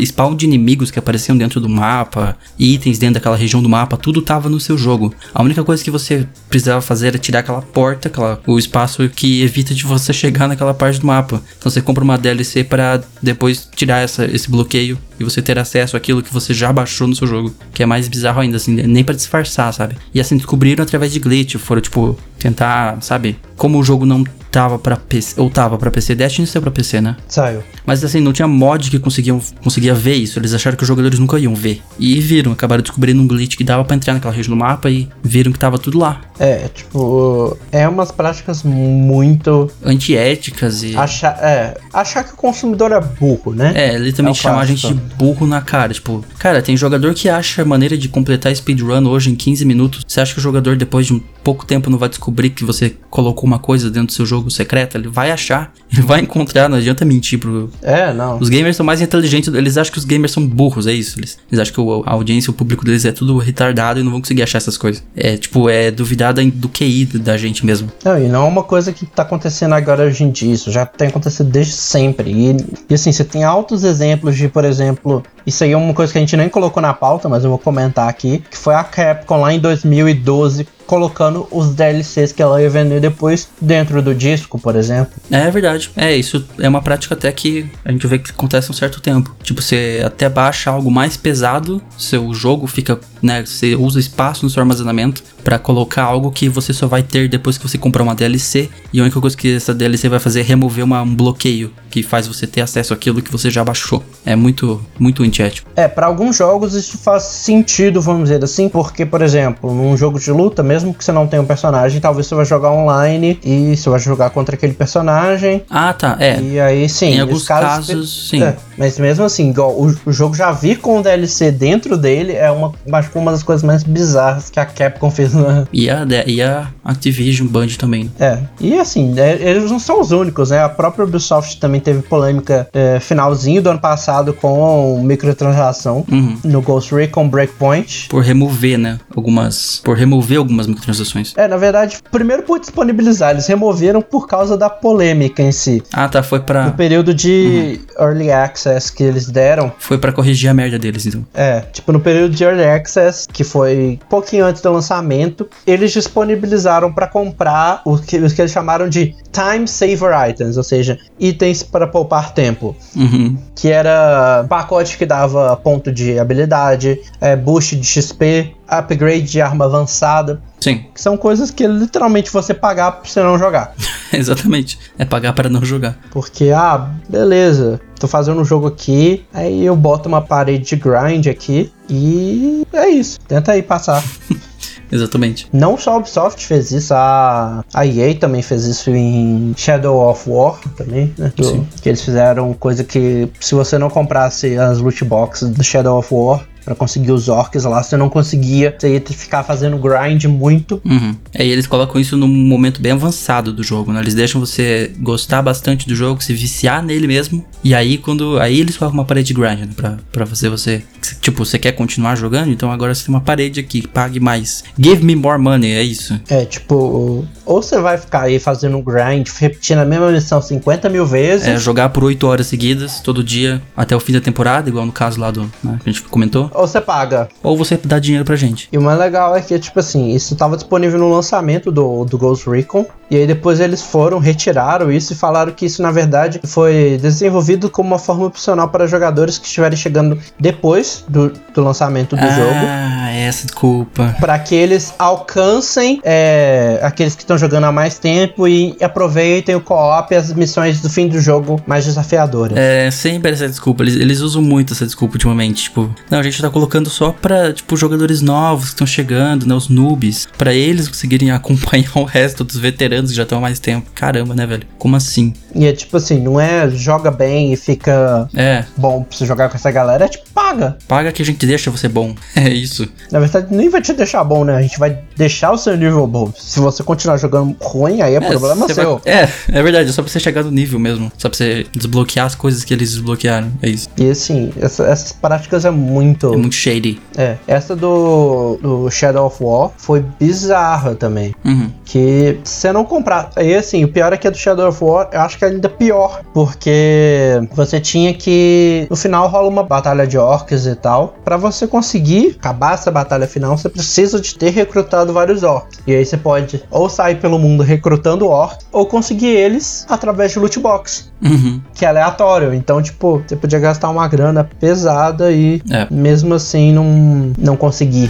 Spawn 0.05 0.35
de 0.35 0.47
inimigos 0.47 0.91
que 0.91 0.99
apareciam 0.99 1.37
dentro 1.37 1.61
do 1.61 1.69
mapa, 1.69 2.37
itens 2.59 2.99
dentro 2.99 3.15
daquela 3.15 3.37
região 3.37 3.63
do 3.63 3.69
mapa, 3.69 3.97
tudo 3.97 4.23
tava 4.23 4.49
no 4.49 4.59
seu 4.59 4.77
jogo. 4.77 5.15
A 5.33 5.43
única 5.43 5.63
coisa 5.63 5.83
que 5.83 5.91
você 5.91 6.27
precisava 6.49 6.81
fazer 6.81 7.09
era 7.09 7.19
tirar 7.19 7.41
aquela 7.41 7.63
porta, 7.63 8.09
aquela, 8.09 8.41
o 8.47 8.59
espaço 8.59 9.09
que 9.09 9.43
evita 9.43 9.75
de 9.75 9.85
você 9.85 10.13
chegar 10.13 10.49
naquela 10.49 10.75
parte 10.75 11.01
do 11.01 11.07
mapa. 11.07 11.43
Então 11.59 11.71
você 11.71 11.81
compra 11.81 12.03
uma 12.03 12.19
DLC 12.19 12.65
para 12.65 13.03
depois 13.23 13.69
tirar 13.75 14.01
essa, 14.01 14.25
esse 14.25 14.51
bloqueio 14.51 14.99
e 15.19 15.25
você 15.25 15.41
ter 15.41 15.59
acesso 15.59 15.97
àquilo 15.97 16.23
que 16.23 16.33
você 16.33 16.53
já 16.53 16.73
baixou 16.73 17.07
no 17.07 17.15
seu 17.15 17.27
jogo. 17.27 17.55
Que 17.73 17.83
é 17.83 17.87
mais 17.87 18.09
bizarro 18.09 18.41
ainda, 18.41 18.57
assim, 18.57 18.73
nem 18.73 19.05
pra 19.05 19.15
disfarçar, 19.15 19.73
sabe? 19.73 19.97
E 20.13 20.21
assim, 20.21 20.37
descobriram 20.37 20.83
através 20.83 21.04
de 21.13 21.19
glitch, 21.21 21.57
foram, 21.57 21.81
tipo, 21.81 22.19
tentar, 22.39 23.03
sabe? 23.03 23.37
Como 23.57 23.79
o 23.79 23.85
jogo 23.85 24.05
não 24.05 24.25
tava 24.55 24.79
pra 24.79 24.97
PC, 24.97 25.41
ou 25.41 25.51
tava 25.51 25.77
pra 25.77 25.91
PC, 25.91 26.15
Destiny 26.15 26.47
saiu 26.47 26.63
pra 26.63 26.71
PC, 26.71 27.01
né? 27.01 27.17
Saiu. 27.27 27.61
Mas 27.85 28.05
assim, 28.05 28.21
não 28.21 28.33
tinha 28.33 28.47
mod 28.47 28.89
que 28.89 29.01
conseguiam, 29.01 29.41
conseguia 29.65 29.93
ver 29.93 30.15
isso. 30.15 30.39
Eles 30.39 30.55
acharam 30.55 30.77
que 30.77 30.85
os 30.85 30.87
jogadores 30.87 31.19
nunca 31.19 31.37
iam 31.41 31.57
ver. 31.57 31.83
E 31.99 32.21
viram, 32.21 32.53
acabaram 32.53 32.81
descobrindo 32.81 33.21
um 33.21 33.27
glitch 33.27 33.57
que 33.57 33.65
dava 33.65 33.85
pra 33.85 33.97
entrar 33.97 34.15
naquela 34.15 34.33
região 34.33 34.57
do 34.57 34.61
mapa 34.61 34.89
e 34.89 35.09
viram 35.25 35.51
que 35.51 35.59
tava 35.59 35.77
tudo 35.77 35.99
lá. 35.99 36.21
É, 36.39 36.69
tipo, 36.69 37.59
é 37.73 37.89
umas 37.89 38.13
práticas 38.13 38.63
muito. 38.63 39.69
Antiéticas 39.85 40.85
e. 40.85 40.97
Achar, 40.97 41.37
é, 41.43 41.77
achar 41.93 42.23
que 42.23 42.33
o 42.33 42.37
consumidor 42.37 42.93
é 42.93 43.01
burro, 43.01 43.53
né? 43.53 43.73
É, 43.75 43.99
literalmente 43.99 44.39
É 44.39 44.41
o 44.41 44.43
chamar 44.43 44.63
a 44.63 44.67
gente 44.67 44.87
de 44.87 44.95
burro 45.17 45.49
na 45.49 45.61
cara. 45.61 45.93
Tipo, 45.93 46.25
cara, 46.39 46.63
tem 46.63 46.77
jogador 46.77 47.13
que 47.13 47.29
acha 47.29 47.65
maneira 47.65 47.99
de 47.99 48.09
completar 48.09 48.55
speedrun 48.55 49.05
hoje 49.09 49.31
em 49.31 49.35
15 49.35 49.65
minutos. 49.65 50.05
Você 50.07 50.21
acha 50.21 50.33
que 50.33 50.39
o 50.39 50.43
jogador, 50.43 50.77
depois 50.77 51.07
de 51.07 51.13
um 51.13 51.21
pouco 51.43 51.67
tempo, 51.67 51.91
não 51.91 51.99
vai 51.99 52.09
descobrir 52.09 52.51
que 52.51 52.65
você 52.65 52.97
colocou 53.11 53.45
uma 53.45 53.59
coisa 53.59 53.91
dentro 53.91 54.09
do 54.09 54.13
seu 54.13 54.25
jogo 54.25 54.44
secreto? 54.51 54.97
Ele 54.97 55.09
vai 55.09 55.31
achar, 55.31 55.73
ele 55.93 56.03
vai 56.03 56.21
encontrar, 56.21 56.69
não 56.69 56.79
adianta 56.79 57.05
mentir 57.05 57.39
pro. 57.39 57.71
É, 57.83 58.13
não. 58.13 58.39
Os 58.39 58.49
gamers 58.49 58.77
são 58.77 58.85
mais 58.85 59.01
inteligentes, 59.01 59.53
eles 59.53 59.77
acham 59.77 59.93
que 59.93 59.99
os 59.99 60.05
gamers 60.05 60.33
são 60.33 60.47
burros, 60.47 60.87
é 60.87 60.93
isso. 60.93 61.19
Eles, 61.19 61.39
eles 61.51 61.61
acham 61.61 61.75
que 61.75 61.81
o- 61.81 62.03
a 62.07 62.13
audiência, 62.13 62.51
o 62.51 62.55
público 62.55 62.85
deles 62.85 63.05
é 63.05 63.13
tudo 63.13 63.37
retardado 63.39 64.01
e 64.01 64.03
não 64.03 64.11
vão 64.11 64.21
conseguir 64.21 64.43
achar 64.43 64.59
essas 64.59 64.77
coisas. 64.77 65.03
É, 65.17 65.37
tipo, 65.37 65.69
é 65.69 65.91
duvidar 65.91 66.33
da- 66.33 66.43
do 66.43 66.69
QI 66.69 67.05
da 67.19 67.37
gente 67.37 67.65
mesmo. 67.65 67.91
Não, 68.05 68.19
e 68.19 68.29
não 68.29 68.45
é 68.45 68.49
uma 68.49 68.63
coisa 68.63 68.93
que 68.93 69.07
tá 69.07 69.23
acontecendo 69.23 69.75
agora 69.75 70.05
hoje 70.05 70.25
em 70.25 70.31
dia, 70.31 70.53
isso 70.53 70.71
já 70.71 70.85
tem 70.87 71.09
acontecido 71.09 71.49
desde 71.51 71.73
sempre. 71.73 72.31
E, 72.31 72.57
e 72.91 72.95
assim, 72.95 73.13
você 73.13 73.25
tem 73.25 73.45
altos 73.45 73.85
exemplos 73.85 74.37
de, 74.37 74.49
por 74.49 74.65
exemplo, 74.65 75.23
isso 75.47 75.63
aí 75.65 75.73
é 75.73 75.77
uma 75.77 75.93
coisa 75.95 76.13
que 76.13 76.19
a 76.19 76.21
gente 76.21 76.37
nem 76.37 76.49
colocou 76.49 76.83
na 76.83 76.93
pauta, 76.95 77.29
mas 77.29 77.45
eu 77.45 77.51
vou 77.51 77.59
comentar 77.59 78.09
aqui, 78.09 78.43
que 78.51 78.57
foi 78.57 78.75
a 78.75 78.83
Capcom 78.85 79.41
lá 79.41 79.53
em 79.53 79.59
2012 79.59 80.67
colocando 80.87 81.47
os 81.51 81.75
DLCs 81.75 82.33
que 82.33 82.43
ela 82.43 82.61
ia 82.61 82.71
vender 82.71 83.01
depois 83.01 83.49
dentro 83.61 84.03
do 84.03 84.15
disco, 84.15 84.59
por 84.59 84.77
exemplo. 84.77 85.13
É 85.31 85.51
verdade. 85.51 85.91
É, 85.97 86.15
isso 86.15 86.45
é 86.59 86.69
uma 86.69 86.83
prática 86.83 87.15
até 87.15 87.31
que 87.33 87.71
a 87.85 87.93
gente 87.93 88.07
vê 88.07 88.19
que 88.19 88.31
acontece 88.31 88.71
um 88.71 88.75
certo 88.75 89.01
tempo. 89.01 89.35
Tipo, 89.43 89.63
você 89.63 90.03
até 90.05 90.29
baixa 90.29 90.71
algo 90.71 90.91
mais 90.91 91.17
pesado, 91.17 91.81
seu 91.99 92.33
jogo 92.35 92.67
fica, 92.67 92.99
né, 93.23 93.45
você 93.45 93.75
usa 93.75 93.99
espaço 93.99 94.45
no 94.45 94.51
seu 94.51 94.61
armazenamento 94.61 95.23
pra 95.45 95.59
colocar 95.59 96.03
algo 96.05 96.31
que 96.33 96.49
você 96.49 96.73
só 96.73 96.87
vai 96.87 97.03
ter 97.03 97.29
depois 97.29 97.59
que 97.59 97.69
você 97.69 97.77
comprar 97.79 98.03
uma 98.03 98.15
DLC, 98.15 98.69
e 98.93 98.99
a 98.99 99.03
única 99.03 99.21
coisa 99.21 99.37
que 99.37 99.55
essa 99.57 99.75
DLC 99.75 100.09
vai 100.09 100.19
fazer 100.19 100.41
é 100.41 100.43
remover 100.43 100.83
uma- 100.85 101.03
um 101.03 101.15
bloqueio 101.15 101.71
que 101.91 102.03
faz 102.03 102.27
você 102.27 102.47
ter 102.47 102.63
acesso 102.63 102.93
àquilo 102.95 103.23
que 103.23 103.31
você 103.31 103.51
já 103.51 103.63
baixou. 103.63 104.03
É 104.27 104.35
muito 104.35 104.81
muito 104.99 105.23
antiético. 105.23 105.69
É, 105.77 105.87
para 105.87 106.07
alguns 106.07 106.37
jogos 106.37 106.75
isso 106.75 106.97
faz 106.99 107.25
sentido, 107.25 108.01
vamos 108.01 108.25
dizer 108.25 108.43
assim, 108.43 108.69
porque, 108.69 109.05
por 109.05 109.21
exemplo, 109.23 109.73
num 109.75 109.97
jogo 109.97 110.19
de 110.19 110.31
luta, 110.31 110.63
mesmo 110.63 110.95
que 110.95 111.05
você 111.05 111.13
não 111.13 111.27
tenha 111.27 111.43
um 111.43 111.47
personagem, 111.47 112.01
talvez 112.01 112.27
você 112.27 112.35
vai 112.35 112.45
jogar 112.45 112.71
online 112.73 113.39
e 113.45 113.77
você 113.77 113.89
vai 113.91 114.01
jogar 114.01 114.31
contra 114.31 114.55
aquele 114.55 114.73
personagem. 114.73 115.63
Ah, 115.69 115.93
tá. 115.93 116.17
É. 116.19 116.41
E 116.41 116.59
aí, 116.59 116.89
sim, 116.89 117.15
Em 117.15 117.21
alguns 117.21 117.45
caso, 117.47 117.65
casos, 117.93 118.29
sim. 118.31 118.43
É, 118.43 118.57
mas 118.79 118.99
mesmo 118.99 119.25
assim, 119.25 119.51
igual, 119.51 119.71
o, 119.73 119.95
o 120.07 120.13
jogo 120.13 120.35
já 120.35 120.51
vir 120.53 120.79
com 120.79 120.99
o 120.99 121.03
DLC 121.03 121.51
dentro 121.53 121.97
dele 121.97 122.33
é 122.33 122.51
uma, 122.51 122.73
acho 122.93 123.11
que 123.11 123.19
uma 123.19 123.31
das 123.31 123.43
coisas 123.43 123.63
mais 123.63 123.83
bizarras 123.83 124.49
que 124.51 124.59
a 124.59 124.65
Capcom 124.65 125.11
fez 125.11 125.34
E 125.73 125.89
a, 125.91 126.07
e 126.27 126.43
a 126.43 126.69
Activision 126.85 127.47
Band 127.49 127.69
também. 127.79 128.05
né? 128.05 128.11
É, 128.19 128.39
e 128.61 128.79
assim, 128.79 129.15
é, 129.19 129.39
eles 129.41 129.71
não 129.71 129.79
são 129.79 130.01
os 130.01 130.11
únicos, 130.13 130.51
né? 130.51 130.63
A 130.63 130.69
própria 130.69 131.05
Ubisoft 131.05 131.59
também 131.59 131.81
teve 131.81 132.03
polêmica 132.03 132.69
é, 132.73 132.99
finalzinho 133.01 133.61
do 133.63 133.71
ano 133.71 133.81
passado 133.81 134.33
com 134.33 135.01
microtransação 135.03 136.05
Uhum. 136.11 136.39
no 136.45 136.61
Ghost 136.63 136.95
Recon 136.95 137.29
Breakpoint. 137.29 138.09
Por 138.09 138.23
remover, 138.23 138.79
né? 138.79 138.99
Algumas. 139.15 139.81
Por 139.85 139.97
remover 139.97 140.39
algumas 140.39 140.67
microtransações. 140.67 141.33
É, 141.37 141.49
na 141.49 141.57
verdade, 141.57 141.99
primeiro 142.11 142.43
por 142.43 142.59
disponibilizar, 142.61 143.31
eles 143.31 143.47
removeram 143.47 144.01
por 144.03 144.27
causa 144.27 144.57
da 144.57 144.69
polêmica 144.71 145.43
em 145.43 145.53
si. 145.53 145.83
Ah, 145.93 146.09
tá. 146.09 146.23
Foi 146.23 146.41
pra. 146.41 146.67
No 146.67 146.73
período 146.73 147.15
de 147.15 147.81
Early 147.99 148.31
Access 148.31 148.91
que 148.93 149.03
eles 149.03 149.27
deram, 149.31 149.73
Foi 149.79 149.99
pra 149.99 150.13
corrigir 150.13 150.49
a 150.51 150.55
merda 150.55 150.79
deles, 150.79 151.07
então. 151.07 151.25
É, 151.35 151.61
tipo, 151.73 151.93
no 151.93 152.01
período 152.01 152.35
de 152.35 152.45
Early 152.45 152.65
Access, 152.65 153.27
que 153.33 153.45
foi 153.45 153.99
um 154.03 154.09
pouquinho 154.09 154.45
antes 154.45 154.61
do 154.63 154.73
lançamento, 154.73 155.24
lançamento, 155.25 155.49
eles 155.67 155.93
disponibilizaram 155.93 156.93
para 156.93 157.07
comprar 157.07 157.83
os 157.85 158.01
que, 158.01 158.19
que 158.31 158.41
eles 158.41 158.53
chamaram 158.53 158.89
de 158.89 159.15
Time 159.33 159.67
Saver 159.67 160.29
Items, 160.29 160.57
ou 160.57 160.63
seja, 160.63 160.99
itens 161.19 161.63
para 161.63 161.87
poupar 161.87 162.33
tempo. 162.33 162.77
Uhum. 162.95 163.37
Que 163.55 163.71
era 163.71 164.45
pacote 164.49 164.99
que 164.99 165.07
dava 165.07 165.57
ponto 165.57 165.91
de 165.91 166.19
habilidade, 166.19 167.01
é, 167.21 167.35
boost 167.37 167.77
de 167.77 167.87
XP, 167.87 168.55
upgrade 168.69 169.23
de 169.23 169.41
arma 169.41 169.65
avançada. 169.65 170.41
Sim, 170.61 170.87
Que 170.95 171.01
são 171.01 171.17
coisas 171.17 171.51
que 171.51 171.67
literalmente 171.67 172.31
você 172.31 172.55
pagar 172.55 172.93
pra 172.93 173.11
você 173.11 173.23
não 173.23 173.39
jogar. 173.39 173.75
exatamente. 174.13 174.79
É 174.99 175.05
pagar 175.05 175.35
para 175.35 175.49
não 175.49 175.63
jogar. 175.63 175.99
Porque, 176.11 176.51
ah, 176.51 176.91
beleza, 177.09 177.81
tô 178.01 178.09
fazendo 178.09 178.41
um 178.41 178.45
jogo 178.45 178.67
aqui, 178.67 179.25
aí 179.33 179.65
eu 179.65 179.77
boto 179.77 180.09
uma 180.09 180.23
parede 180.23 180.65
de 180.65 180.77
grind 180.77 181.27
aqui 181.27 181.71
e 181.89 182.67
é 182.73 182.89
isso. 182.89 183.19
Tenta 183.29 183.53
aí 183.53 183.63
passar. 183.63 184.03
Exatamente. 184.95 185.49
Não 185.53 185.77
só 185.77 185.95
a 185.95 185.97
Ubisoft 185.99 186.47
fez 186.47 186.71
isso, 186.71 186.95
a, 186.95 187.65
a 187.75 187.85
EA 187.87 188.15
também 188.15 188.41
fez 188.43 188.65
isso 188.65 188.91
em 188.91 189.53
Shadow 189.57 190.09
of 190.09 190.31
War 190.31 190.59
também, 190.77 191.13
né? 191.19 191.33
Do- 191.37 191.45
Sim. 191.45 191.67
que 191.83 191.89
eles 191.89 192.01
fizeram 192.01 192.53
coisa 192.55 192.85
que 192.85 193.29
se 193.41 193.55
você 193.55 193.77
não 193.77 193.91
comprasse 193.91 194.57
as 194.57 194.79
loot 194.79 195.05
boxes 195.05 195.49
do 195.51 195.65
Shadow 195.65 195.99
of 195.99 196.15
War 196.15 196.47
pra 196.65 196.75
conseguir 196.75 197.13
os 197.13 197.29
orcs 197.29 197.65
lá, 197.65 197.83
você 197.83 197.97
não 197.97 198.09
conseguia, 198.09 198.75
você 198.77 198.95
ia 198.95 199.01
ficar 199.01 199.43
fazendo 199.45 199.79
grind 199.79 200.25
muito. 200.25 200.81
Uhum. 200.85 201.15
É, 201.33 201.45
e 201.45 201.51
eles 201.51 201.67
colocam 201.67 202.01
isso 202.01 202.17
num 202.17 202.29
momento 202.29 202.81
bem 202.81 202.93
avançado 202.93 203.53
do 203.53 203.63
jogo, 203.63 203.93
né? 203.93 204.01
Eles 204.01 204.15
deixam 204.15 204.41
você 204.41 204.93
gostar 204.99 205.43
bastante 205.43 205.87
do 205.87 205.95
jogo, 205.95 206.23
se 206.23 206.33
viciar 206.33 206.83
nele 206.83 207.07
mesmo. 207.07 207.45
E 207.63 207.75
aí, 207.75 207.99
quando. 207.99 208.39
Aí 208.39 208.61
eles 208.61 208.77
colocam 208.77 208.99
uma 208.99 209.05
parede 209.05 209.29
de 209.29 209.35
grind, 209.35 209.61
né? 209.61 209.69
Pra, 209.77 209.97
pra 210.13 210.27
fazer 210.27 210.49
você. 210.49 210.83
Tipo, 211.21 211.45
você 211.45 211.59
quer 211.59 211.73
continuar 211.73 212.17
jogando? 212.17 212.51
Então 212.51 212.71
agora 212.71 212.95
você 212.95 213.05
tem 213.07 213.15
uma 213.15 213.21
parede 213.21 213.61
aqui, 213.61 213.87
pague 213.87 214.19
mais. 214.21 214.65
Give 214.79 215.05
me 215.05 215.15
more 215.15 215.41
money, 215.41 215.73
é 215.73 215.83
isso. 215.83 216.19
É, 216.29 216.45
tipo, 216.45 217.27
ou 217.45 217.63
você 217.63 217.81
vai 217.81 217.99
ficar 217.99 218.23
aí 218.23 218.39
fazendo 218.39 218.81
grind, 218.81 219.29
repetindo 219.39 219.79
a 219.79 219.85
mesma 219.85 220.11
missão 220.11 220.41
50 220.41 220.89
mil 220.89 221.07
vezes, 221.07 221.47
É 221.47 221.59
jogar 221.59 221.91
por 221.91 222.05
8 222.05 222.27
horas 222.27 222.47
seguidas, 222.47 223.01
todo 223.01 223.23
dia, 223.23 223.61
até 223.77 223.95
o 223.95 224.01
fim 224.01 224.13
da 224.13 224.21
temporada, 224.21 224.69
igual 224.69 224.87
no 224.87 224.93
caso 224.93 225.21
lá 225.21 225.31
do. 225.31 225.43
Né, 225.63 225.79
que 225.83 225.91
a 225.91 225.93
gente 225.93 226.03
comentou. 226.05 226.51
Ou 226.55 226.67
você 226.67 226.81
paga. 226.81 227.29
Ou 227.43 227.57
você 227.57 227.79
dá 227.83 227.99
dinheiro 227.99 228.25
pra 228.25 228.37
gente. 228.37 228.69
E 228.73 228.79
o 228.79 228.83
mais 228.83 228.99
legal 228.99 229.37
é 229.37 229.41
que, 229.41 229.59
tipo 229.59 229.79
assim, 229.81 230.11
isso 230.15 230.37
tava 230.37 230.57
disponível 230.57 230.99
no 230.99 231.11
lançamento 231.11 231.71
do, 231.71 232.05
do 232.05 232.17
Ghost 232.17 232.49
Recon. 232.49 232.87
E 233.11 233.17
aí 233.17 233.27
depois 233.27 233.61
eles 233.61 233.83
foram, 233.83 234.19
retiraram 234.19 234.91
isso 234.91 235.13
e 235.13 235.17
falaram 235.17 235.53
que 235.53 235.67
isso, 235.67 235.83
na 235.83 235.91
verdade, 235.91 236.41
foi 236.45 236.99
desenvolvido 237.01 237.69
como 237.69 237.89
uma 237.89 237.99
forma 237.99 238.27
opcional 238.27 238.69
para 238.69 238.87
jogadores 238.87 239.39
que 239.39 239.47
estiverem 239.47 239.77
chegando 239.77 240.19
depois 240.41 241.05
do, 241.07 241.33
do 241.55 241.63
lançamento 241.63 242.17
do 242.17 242.23
jogo. 242.23 242.67
Ah, 242.67 243.11
essa 243.13 243.47
desculpa. 243.47 244.17
Pra 244.19 244.39
que 244.39 244.55
eles 244.55 244.95
alcancem 244.99 246.01
é, 246.03 246.81
aqueles 246.83 247.15
que 247.15 247.23
estão 247.23 247.37
jogando 247.37 247.65
há 247.65 247.73
mais 247.73 247.99
tempo 247.99 248.49
e 248.49 248.77
aproveitem 248.81 249.55
o 249.55 249.61
co-op 249.61 250.13
e 250.13 250.17
as 250.17 250.33
missões 250.33 250.81
do 250.81 250.89
fim 250.89 251.07
do 251.07 251.21
jogo 251.21 251.61
mais 251.67 251.85
desafiadoras. 251.85 252.57
É, 252.57 252.91
sempre 252.91 253.33
essa 253.33 253.49
desculpa. 253.49 253.83
Eles, 253.83 253.97
eles 253.97 254.21
usam 254.21 254.43
muito 254.43 254.73
essa 254.73 254.87
desculpa 254.87 255.15
ultimamente. 255.15 255.65
Tipo, 255.65 255.91
não, 256.11 256.19
a 256.19 256.23
gente 256.23 256.41
tá 256.45 256.51
colocando 256.51 256.89
só 256.91 257.11
pra, 257.13 257.53
tipo, 257.53 257.77
jogadores 257.77 258.21
novos 258.21 258.67
que 258.67 258.71
estão 258.75 258.87
chegando, 258.87 259.47
né? 259.47 259.55
Os 259.55 259.69
noobs. 259.69 260.27
Pra 260.37 260.53
eles 260.55 260.89
conseguirem 260.89 261.31
acompanhar 261.33 261.91
o 261.97 262.05
resto 262.05 262.45
dos 262.45 262.57
veteranos 262.57 263.11
que 263.11 263.17
já 263.17 263.23
estão 263.25 263.39
há 263.39 263.41
mais 263.41 263.59
tempo. 263.59 263.91
Caramba, 263.95 264.35
né, 264.35 264.47
velho? 264.47 264.67
Como 264.79 264.97
assim? 264.97 265.33
E 265.55 265.67
é 265.67 265.73
tipo 265.73 265.97
assim, 265.97 266.21
não 266.21 266.41
é 266.41 266.69
joga 266.71 267.11
bem 267.11 267.53
e 267.53 267.57
fica 267.57 268.29
É, 268.35 268.65
bom 268.77 269.03
pra 269.05 269.17
você 269.17 269.25
jogar 269.27 269.49
com 269.49 269.57
essa 269.57 269.71
galera, 269.71 270.05
é 270.05 270.09
tipo, 270.09 270.25
paga. 270.35 270.77
paga 270.89 271.13
que 271.13 271.23
a 271.23 271.25
gente 271.25 271.47
deixa 271.47 271.71
você 271.71 271.89
bom. 271.89 272.15
É 272.37 272.49
isso. 272.49 272.87
Na 273.11 273.21
verdade, 273.21 273.47
nem 273.55 273.69
vai 273.71 273.81
te 273.81 273.93
deixar 273.93 274.23
bom, 274.25 274.45
né? 274.45 274.57
A 274.57 274.63
gente 274.63 274.79
vai 274.79 274.99
deixar 275.17 275.53
o 275.53 275.57
seu 275.57 275.77
nível 275.77 276.07
bom. 276.07 276.33
Se 276.37 276.61
você 276.61 276.83
continuar 276.83 277.17
jogando 277.17 277.57
ruim, 277.61 278.03
aí 278.03 278.15
é, 278.17 278.21
problema 278.21 278.67
você 278.67 278.75
seu. 278.75 278.99
vai- 279.05 279.13
É, 279.15 279.29
é 279.49 279.63
verdade. 279.63 279.89
É 279.89 279.93
só 279.93 280.03
pra 280.03 280.11
você 280.11 280.21
chegar 280.21 280.43
no 280.45 280.51
nível 280.51 280.79
mesmo. 280.79 281.11
Só 281.17 281.29
pra 281.29 281.37
você 281.39 281.65
desbloquear 281.73 282.27
as 282.27 282.35
coisas 282.35 282.65
que 282.65 282.75
eles 282.75 282.91
desbloquearam. 282.93 283.53
É 283.63 283.69
isso. 283.71 283.89
E 283.97 284.11
assim, 284.11 284.53
essa- 284.61 284.85
essas 284.85 285.13
práticas 285.13 285.65
é 285.65 285.71
muito. 285.71 286.34
É 286.35 286.37
muito 286.37 286.55
shady. 286.55 287.01
É, 287.17 287.37
essa 287.47 287.75
do, 287.77 288.59
do 288.61 288.91
Shadow 288.91 289.27
of 289.27 289.43
War 289.43 289.71
foi 289.77 290.05
bizarra 290.19 290.95
também. 290.95 291.35
Uhum. 291.45 291.71
Que 291.85 292.39
você 292.43 292.73
não 292.73 292.85
comprar. 292.85 293.31
E 293.37 293.55
assim, 293.55 293.85
o 293.85 293.89
pior 293.89 294.13
é 294.13 294.17
que 294.17 294.27
a 294.27 294.31
do 294.31 294.37
Shadow 294.37 294.69
of 294.69 294.83
War, 294.83 295.09
eu 295.13 295.21
acho 295.21 295.39
que 295.39 295.45
é 295.45 295.49
ainda 295.49 295.69
pior. 295.69 296.23
Porque 296.33 297.41
você 297.53 297.81
tinha 297.81 298.13
que. 298.15 298.87
No 298.91 298.97
final 298.97 299.29
rola 299.29 299.49
uma 299.49 299.63
batalha 299.63 300.07
de 300.07 300.19
orcs 300.19 300.67
e 300.67 300.75
tal. 300.75 301.15
Pra 301.25 301.37
você 301.37 301.67
conseguir 301.67 302.37
acabar 302.39 302.75
essa 302.75 302.91
batalha 302.91 303.27
final, 303.27 303.57
você 303.57 303.69
precisa 303.69 304.21
de 304.21 304.35
ter 304.37 304.51
recrutado 304.51 305.13
vários 305.13 305.43
orcs. 305.43 305.79
E 305.87 305.95
aí 305.95 306.05
você 306.05 306.17
pode 306.17 306.63
ou 306.71 306.89
sair 306.89 307.17
pelo 307.17 307.39
mundo 307.39 307.63
recrutando 307.63 308.27
orcs, 308.29 308.67
ou 308.73 308.87
conseguir 308.87 309.29
eles 309.29 309.87
através 309.89 310.33
de 310.33 310.39
loot 310.39 310.59
box. 310.59 311.13
Uhum. 311.23 311.61
Que 311.75 311.85
é 311.85 311.89
aleatório. 311.89 312.53
Então, 312.55 312.83
tipo, 312.83 313.23
você 313.27 313.37
podia 313.37 313.59
gastar 313.59 313.89
uma 313.91 314.07
grana 314.09 314.45
pesada 314.61 315.33
e 315.33 315.63
É. 315.71 315.87
mesmo 315.91 316.24
assim 316.33 316.73
não, 316.73 317.33
não 317.37 317.57
conseguir. 317.57 318.09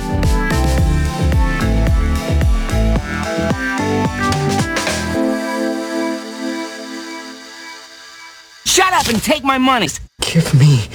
Shut 8.65 8.93
up 8.93 9.09
and 9.09 9.23
take 9.23 9.43
my 9.43 9.59
money. 9.59 9.89
Give 10.21 10.55
me 10.55 10.89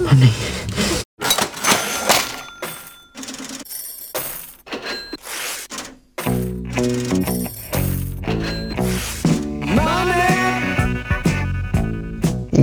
money. 0.00 0.55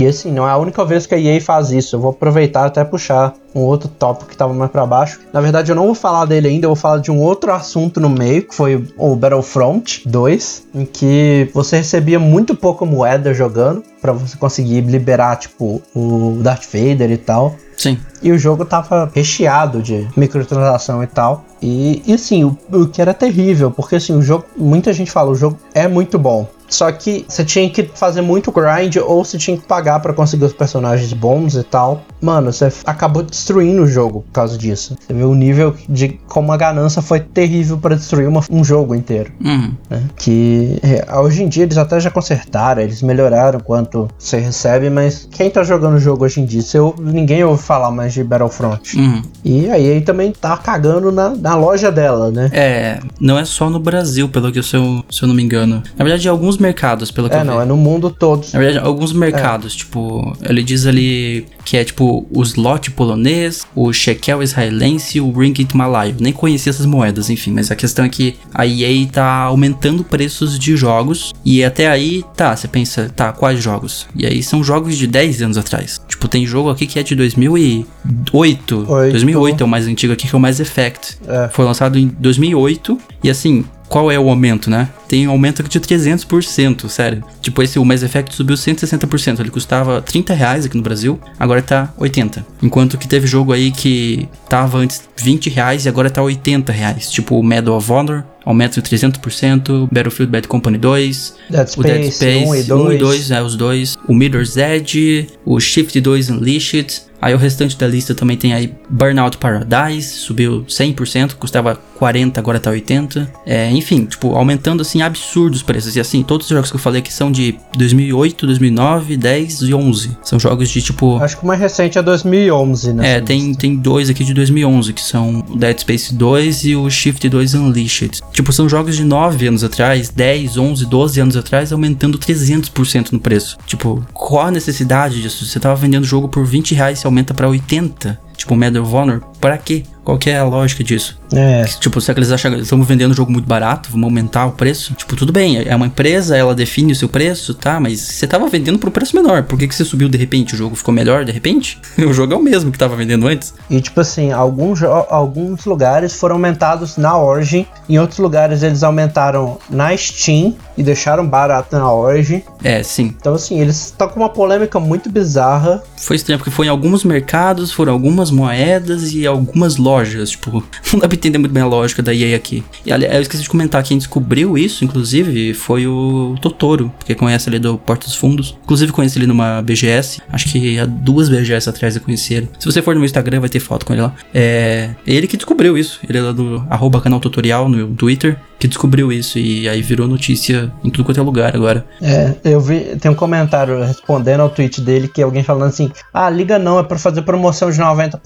E 0.04 0.06
assim, 0.06 0.30
não 0.30 0.46
é 0.46 0.50
a 0.50 0.58
única 0.58 0.84
vez 0.84 1.06
que 1.06 1.14
a 1.14 1.18
EA 1.18 1.40
faz 1.40 1.70
isso. 1.70 1.96
Eu 1.96 2.00
vou 2.00 2.10
aproveitar 2.10 2.66
até 2.66 2.84
puxar 2.84 3.32
um 3.54 3.60
outro 3.60 3.88
tópico 3.88 4.28
que 4.28 4.36
tava 4.36 4.52
mais 4.52 4.70
pra 4.70 4.84
baixo. 4.84 5.18
Na 5.32 5.40
verdade, 5.40 5.72
eu 5.72 5.76
não 5.76 5.86
vou 5.86 5.94
falar 5.94 6.26
dele 6.26 6.48
ainda, 6.48 6.66
eu 6.66 6.70
vou 6.70 6.76
falar 6.76 6.98
de 6.98 7.10
um 7.10 7.18
outro 7.18 7.50
assunto 7.50 7.98
no 7.98 8.10
meio, 8.10 8.42
que 8.42 8.54
foi 8.54 8.86
o 8.98 9.16
Battlefront 9.16 10.06
2, 10.06 10.64
em 10.74 10.84
que 10.84 11.48
você 11.54 11.78
recebia 11.78 12.18
muito 12.18 12.54
pouca 12.54 12.84
moeda 12.84 13.32
jogando 13.32 13.82
pra 14.02 14.12
você 14.12 14.36
conseguir 14.36 14.82
liberar, 14.82 15.36
tipo, 15.36 15.80
o 15.94 16.38
Darth 16.42 16.64
Vader 16.64 17.10
e 17.10 17.16
tal. 17.16 17.56
Sim. 17.74 17.98
E 18.22 18.30
o 18.30 18.38
jogo 18.38 18.64
tava 18.64 19.10
recheado 19.14 19.82
de 19.82 20.06
microtransação 20.16 21.02
e 21.02 21.06
tal. 21.06 21.44
E, 21.62 22.02
e 22.06 22.12
assim, 22.12 22.44
o, 22.44 22.58
o 22.70 22.86
que 22.88 23.00
era 23.00 23.14
terrível, 23.14 23.70
porque 23.70 23.96
assim, 23.96 24.14
o 24.14 24.20
jogo, 24.20 24.44
muita 24.54 24.92
gente 24.92 25.10
fala, 25.10 25.30
o 25.30 25.34
jogo 25.34 25.58
é 25.72 25.88
muito 25.88 26.18
bom. 26.18 26.46
Só 26.68 26.90
que 26.90 27.24
você 27.28 27.44
tinha 27.44 27.68
que 27.70 27.82
fazer 27.94 28.20
muito 28.20 28.50
grind 28.52 28.96
ou 28.96 29.24
você 29.24 29.38
tinha 29.38 29.56
que 29.56 29.66
pagar 29.66 30.00
pra 30.00 30.12
conseguir 30.12 30.44
os 30.44 30.52
personagens 30.52 31.12
bons 31.12 31.54
e 31.56 31.62
tal. 31.62 32.02
Mano, 32.20 32.52
você 32.52 32.72
acabou 32.86 33.22
destruindo 33.22 33.82
o 33.82 33.86
jogo 33.86 34.22
por 34.22 34.32
causa 34.32 34.56
disso. 34.58 34.96
Você 34.98 35.12
vê 35.12 35.22
o 35.24 35.34
nível 35.34 35.74
de 35.88 36.18
como 36.26 36.50
a 36.52 36.56
ganância 36.56 37.00
foi 37.02 37.20
terrível 37.20 37.76
pra 37.78 37.94
destruir 37.94 38.26
uma- 38.28 38.42
um 38.50 38.64
jogo 38.64 38.94
inteiro. 38.94 39.30
Uhum. 39.44 39.72
né? 39.90 40.02
Que 40.16 40.78
é, 40.82 41.18
hoje 41.18 41.42
em 41.42 41.48
dia 41.48 41.64
eles 41.64 41.76
até 41.76 41.98
já 42.00 42.10
consertaram, 42.10 42.82
eles 42.82 43.02
melhoraram 43.02 43.60
quanto 43.60 44.08
você 44.18 44.38
recebe, 44.38 44.88
mas 44.90 45.28
quem 45.30 45.50
tá 45.50 45.62
jogando 45.62 45.94
o 45.94 45.98
jogo 45.98 46.24
hoje 46.24 46.40
em 46.40 46.44
dia, 46.44 46.62
você 46.62 46.78
ninguém 47.00 47.44
ouve 47.44 47.62
falar 47.62 47.90
mais 47.90 48.12
de 48.14 48.24
Battlefront. 48.24 48.96
Uhum. 48.98 49.22
E 49.44 49.70
aí 49.70 49.90
aí 49.92 50.00
também 50.00 50.32
tá 50.32 50.56
cagando 50.56 51.12
na, 51.12 51.30
na 51.30 51.54
loja 51.54 51.92
dela, 51.92 52.30
né? 52.30 52.48
É, 52.52 53.00
não 53.20 53.38
é 53.38 53.44
só 53.44 53.68
no 53.68 53.78
Brasil, 53.78 54.28
pelo 54.28 54.50
que 54.50 54.58
eu, 54.58 54.62
se 54.62 54.76
eu, 54.76 55.04
se 55.10 55.22
eu 55.22 55.28
não 55.28 55.34
me 55.34 55.42
engano. 55.42 55.82
Na 55.96 56.04
verdade, 56.04 56.26
em 56.26 56.30
alguns 56.54 56.58
mercados, 56.58 57.10
pelo 57.10 57.28
que 57.28 57.34
É, 57.34 57.40
eu 57.40 57.44
não, 57.44 57.56
vi. 57.56 57.62
é 57.62 57.64
no 57.64 57.76
mundo 57.76 58.10
todo. 58.10 58.46
Na 58.52 58.58
verdade, 58.58 58.86
alguns 58.86 59.12
mercados, 59.12 59.74
tipo, 59.74 60.36
ele 60.42 60.62
diz 60.62 60.86
ali 60.86 61.46
que 61.64 61.76
é 61.76 61.84
tipo 61.84 62.26
o 62.30 62.42
slot 62.42 62.90
polonês, 62.90 63.66
o 63.74 63.92
shekel 63.92 64.42
israelense 64.42 65.18
e 65.18 65.20
o 65.20 65.30
ringgit 65.32 65.76
malaio. 65.76 66.14
Nem 66.20 66.32
conhecia 66.32 66.70
essas 66.70 66.86
moedas, 66.86 67.30
enfim, 67.30 67.52
mas 67.52 67.70
a 67.70 67.76
questão 67.76 68.04
é 68.04 68.08
que 68.08 68.36
a 68.52 68.66
EA 68.66 69.06
tá 69.10 69.24
aumentando 69.42 70.04
preços 70.04 70.58
de 70.58 70.76
jogos 70.76 71.32
e 71.44 71.64
até 71.64 71.88
aí, 71.88 72.24
tá, 72.36 72.54
você 72.54 72.68
pensa, 72.68 73.10
tá, 73.14 73.32
quais 73.32 73.62
jogos? 73.62 74.06
E 74.16 74.26
aí 74.26 74.42
são 74.42 74.62
jogos 74.62 74.96
de 74.96 75.06
10 75.06 75.42
anos 75.42 75.58
atrás. 75.58 76.00
Tipo, 76.08 76.28
tem 76.28 76.46
jogo 76.46 76.70
aqui 76.70 76.86
que 76.86 76.98
é 76.98 77.02
de 77.02 77.14
2008. 77.14 77.86
Oito. 78.32 78.84
2008 78.84 79.62
é 79.62 79.64
o 79.64 79.68
mais 79.68 79.86
antigo 79.86 80.12
aqui, 80.12 80.28
que 80.28 80.34
é 80.34 80.38
o 80.38 80.40
Mass 80.40 80.60
Effect. 80.60 81.18
É. 81.26 81.48
Foi 81.52 81.64
lançado 81.64 81.98
em 81.98 82.08
2008 82.18 82.98
e 83.22 83.30
assim, 83.30 83.64
qual 83.88 84.10
é 84.10 84.18
o 84.18 84.28
aumento, 84.28 84.68
né? 84.70 84.88
Tem 85.08 85.26
um 85.28 85.30
aumento 85.30 85.62
de 85.62 85.80
300%, 85.80 86.88
sério. 86.88 87.22
Tipo, 87.40 87.62
esse 87.62 87.78
o 87.78 87.84
Mass 87.84 88.02
Effect 88.02 88.34
subiu 88.34 88.56
160%. 88.56 89.40
Ele 89.40 89.50
custava 89.50 90.00
30 90.02 90.34
reais 90.34 90.66
aqui 90.66 90.76
no 90.76 90.82
Brasil, 90.82 91.20
agora 91.38 91.62
tá 91.62 91.92
80. 91.98 92.44
Enquanto 92.62 92.98
que 92.98 93.08
teve 93.08 93.26
jogo 93.26 93.52
aí 93.52 93.70
que 93.70 94.28
tava 94.48 94.78
antes 94.78 95.02
20 95.16 95.50
reais 95.50 95.86
e 95.86 95.88
agora 95.88 96.10
tá 96.10 96.22
80 96.22 96.72
reais. 96.72 97.10
Tipo, 97.10 97.38
o 97.38 97.42
Medal 97.42 97.76
of 97.76 97.90
Honor, 97.90 98.24
aumento 98.44 98.80
de 98.80 98.88
300%, 98.88 99.88
Battlefield 99.90 100.30
Bad 100.30 100.48
Company 100.48 100.78
2, 100.78 101.34
Dead 101.50 101.68
o 101.76 101.82
Dead 101.82 102.10
Space, 102.10 102.16
Space 102.16 102.46
1 102.46 102.54
e 102.54 102.72
1 102.72 102.92
e 102.92 102.98
2. 102.98 103.00
2, 103.00 103.30
é, 103.30 103.42
os 103.42 103.56
dois, 103.56 103.96
o 104.06 104.14
Mirror's 104.14 104.56
Edge, 104.56 105.28
o 105.44 105.58
Shift 105.58 105.98
2 106.00 106.30
Unleashed, 106.30 107.02
aí 107.20 107.34
o 107.34 107.38
restante 107.38 107.76
da 107.78 107.86
lista 107.86 108.14
também 108.14 108.36
tem 108.36 108.52
aí 108.52 108.74
Burnout 108.88 109.38
Paradise, 109.38 110.08
subiu 110.08 110.64
100%, 110.68 111.34
custava 111.34 111.76
40, 111.96 112.38
agora 112.38 112.60
tá 112.60 112.70
80, 112.70 113.30
é, 113.46 113.70
enfim, 113.70 114.04
tipo, 114.04 114.34
aumentando 114.34 114.82
assim 114.82 114.93
absurdos 115.02 115.60
os 115.60 115.62
preços, 115.62 115.96
e 115.96 116.00
assim, 116.00 116.22
todos 116.22 116.46
os 116.46 116.50
jogos 116.50 116.70
que 116.70 116.76
eu 116.76 116.80
falei 116.80 117.00
aqui 117.00 117.12
são 117.12 117.30
de 117.30 117.56
2008, 117.76 118.46
2009, 118.46 119.16
10 119.16 119.62
e 119.62 119.74
11, 119.74 120.16
são 120.22 120.38
jogos 120.38 120.68
de 120.68 120.82
tipo... 120.82 121.18
Acho 121.18 121.36
que 121.38 121.44
o 121.44 121.46
mais 121.46 121.60
recente 121.60 121.98
é 121.98 122.02
2011, 122.02 122.92
né? 122.92 123.16
É, 123.16 123.20
tem, 123.20 123.54
tem 123.54 123.76
dois 123.76 124.10
aqui 124.10 124.24
de 124.24 124.34
2011, 124.34 124.92
que 124.92 125.02
são 125.02 125.44
Dead 125.56 125.78
Space 125.78 126.14
2 126.14 126.64
e 126.64 126.76
o 126.76 126.88
Shift 126.90 127.28
2 127.28 127.54
Unleashed. 127.54 128.20
Tipo, 128.32 128.52
são 128.52 128.68
jogos 128.68 128.96
de 128.96 129.04
9 129.04 129.46
anos 129.46 129.64
atrás, 129.64 130.08
10, 130.10 130.56
11, 130.56 130.86
12 130.86 131.20
anos 131.20 131.36
atrás, 131.36 131.72
aumentando 131.72 132.18
300% 132.18 133.12
no 133.12 133.20
preço. 133.20 133.56
Tipo, 133.66 134.04
qual 134.12 134.46
a 134.46 134.50
necessidade 134.50 135.20
disso? 135.20 135.44
Você 135.44 135.60
tava 135.60 135.76
vendendo 135.76 136.04
o 136.04 136.06
jogo 136.06 136.28
por 136.28 136.44
20 136.44 136.74
reais, 136.74 136.98
você 136.98 137.06
aumenta 137.06 137.34
pra 137.34 137.48
80? 137.48 138.18
Tipo, 138.36 138.56
Medal 138.56 138.82
of 138.82 138.94
Honor, 138.94 139.20
pra 139.40 139.56
quê? 139.56 139.84
Qual 140.04 140.18
que 140.18 140.28
é 140.28 140.38
a 140.38 140.44
lógica 140.44 140.84
disso? 140.84 141.18
É. 141.32 141.64
Tipo, 141.64 142.00
será 142.00 142.14
que 142.14 142.20
eles 142.20 142.30
acham 142.30 142.52
que 142.52 142.60
estamos 142.60 142.86
vendendo 142.86 143.12
o 143.12 143.14
jogo 143.14 143.32
muito 143.32 143.48
barato? 143.48 143.88
Vamos 143.90 144.04
aumentar 144.04 144.44
o 144.46 144.52
preço? 144.52 144.92
Tipo, 144.94 145.16
tudo 145.16 145.32
bem, 145.32 145.62
é 145.66 145.74
uma 145.74 145.86
empresa, 145.86 146.36
ela 146.36 146.54
define 146.54 146.92
o 146.92 146.96
seu 146.96 147.08
preço, 147.08 147.54
tá? 147.54 147.80
Mas 147.80 148.00
você 148.00 148.26
tava 148.26 148.46
vendendo 148.48 148.78
por 148.78 148.90
um 148.90 148.92
preço 148.92 149.16
menor. 149.16 149.44
Por 149.44 149.58
que, 149.58 149.66
que 149.66 149.74
você 149.74 149.84
subiu 149.84 150.08
de 150.08 150.18
repente? 150.18 150.54
O 150.54 150.56
jogo 150.58 150.76
ficou 150.76 150.92
melhor 150.92 151.24
de 151.24 151.32
repente? 151.32 151.80
o 151.98 152.12
jogo 152.12 152.34
é 152.34 152.36
o 152.36 152.42
mesmo 152.42 152.70
que 152.70 152.78
tava 152.78 152.94
vendendo 152.94 153.26
antes. 153.26 153.54
E 153.70 153.80
tipo 153.80 153.98
assim, 154.00 154.30
alguns, 154.30 154.82
alguns 154.82 155.64
lugares 155.64 156.14
foram 156.14 156.36
aumentados 156.36 156.98
na 156.98 157.16
Origin, 157.16 157.66
em 157.88 157.98
outros 157.98 158.18
lugares 158.18 158.62
eles 158.62 158.82
aumentaram 158.82 159.58
na 159.70 159.96
Steam 159.96 160.54
e 160.76 160.82
deixaram 160.82 161.26
barato 161.26 161.76
na 161.76 161.90
Origin. 161.90 162.42
É, 162.62 162.82
sim. 162.82 163.14
Então 163.18 163.34
assim, 163.34 163.58
eles 163.58 163.86
estão 163.86 164.08
com 164.08 164.20
uma 164.20 164.28
polêmica 164.28 164.78
muito 164.78 165.10
bizarra. 165.10 165.82
Foi 165.96 166.16
estranho, 166.16 166.38
porque 166.38 166.50
foi 166.50 166.66
em 166.66 166.70
alguns 166.70 167.04
mercados, 167.04 167.72
foram 167.72 167.94
algumas 167.94 168.30
moedas 168.30 169.14
e 169.14 169.26
algumas 169.26 169.76
lojas. 169.76 169.93
Tipo, 170.02 170.62
não 170.92 171.00
dá 171.00 171.08
pra 171.08 171.16
entender 171.16 171.38
muito 171.38 171.52
bem 171.52 171.62
a 171.62 171.66
lógica 171.66 172.02
da 172.02 172.14
EA 172.14 172.36
aqui. 172.36 172.64
E 172.84 172.92
aliás, 172.92 173.14
eu 173.14 173.22
esqueci 173.22 173.42
de 173.42 173.48
comentar, 173.48 173.82
quem 173.82 173.98
descobriu 173.98 174.56
isso, 174.56 174.84
inclusive, 174.84 175.54
foi 175.54 175.86
o 175.86 176.36
Totoro, 176.40 176.92
porque 176.98 177.14
conhece 177.14 177.48
ele 177.48 177.58
do 177.58 177.78
Porta 177.78 178.06
dos 178.06 178.16
Fundos. 178.16 178.56
Inclusive, 178.62 178.92
conheci 178.92 179.18
ele 179.18 179.26
numa 179.26 179.62
BGS. 179.62 180.22
Acho 180.32 180.48
que 180.50 180.78
há 180.78 180.86
duas 180.86 181.28
BGS 181.28 181.68
atrás 181.68 181.96
eu 181.96 182.02
conheci 182.02 182.34
ele. 182.34 182.48
Se 182.58 182.66
você 182.66 182.82
for 182.82 182.94
no 182.94 183.00
meu 183.00 183.06
Instagram, 183.06 183.40
vai 183.40 183.48
ter 183.48 183.60
foto 183.60 183.86
com 183.86 183.92
ele 183.92 184.02
lá. 184.02 184.14
É 184.32 184.90
ele 185.06 185.26
que 185.26 185.36
descobriu 185.36 185.76
isso. 185.76 186.00
Ele 186.08 186.18
é 186.18 186.22
lá 186.22 186.32
do 186.32 186.64
arroba 186.68 187.00
canal 187.00 187.20
tutorial 187.20 187.68
no 187.68 187.94
Twitter, 187.94 188.38
que 188.58 188.68
descobriu 188.68 189.12
isso. 189.12 189.38
E 189.38 189.68
aí 189.68 189.82
virou 189.82 190.08
notícia 190.08 190.72
em 190.82 190.90
tudo 190.90 191.04
quanto 191.04 191.20
é 191.20 191.22
lugar 191.22 191.54
agora. 191.54 191.84
É, 192.00 192.34
eu 192.44 192.60
vi, 192.60 192.96
tem 192.96 193.10
um 193.10 193.14
comentário 193.14 193.82
respondendo 193.82 194.40
ao 194.40 194.48
tweet 194.48 194.80
dele 194.80 195.08
que 195.08 195.22
alguém 195.22 195.42
falando 195.42 195.68
assim: 195.68 195.90
"Ah, 196.12 196.30
liga 196.30 196.58
não, 196.58 196.78
é 196.78 196.82
pra 196.82 196.98
fazer 196.98 197.22
promoção 197.22 197.70
de 197.70 197.78
90%". 197.78 198.20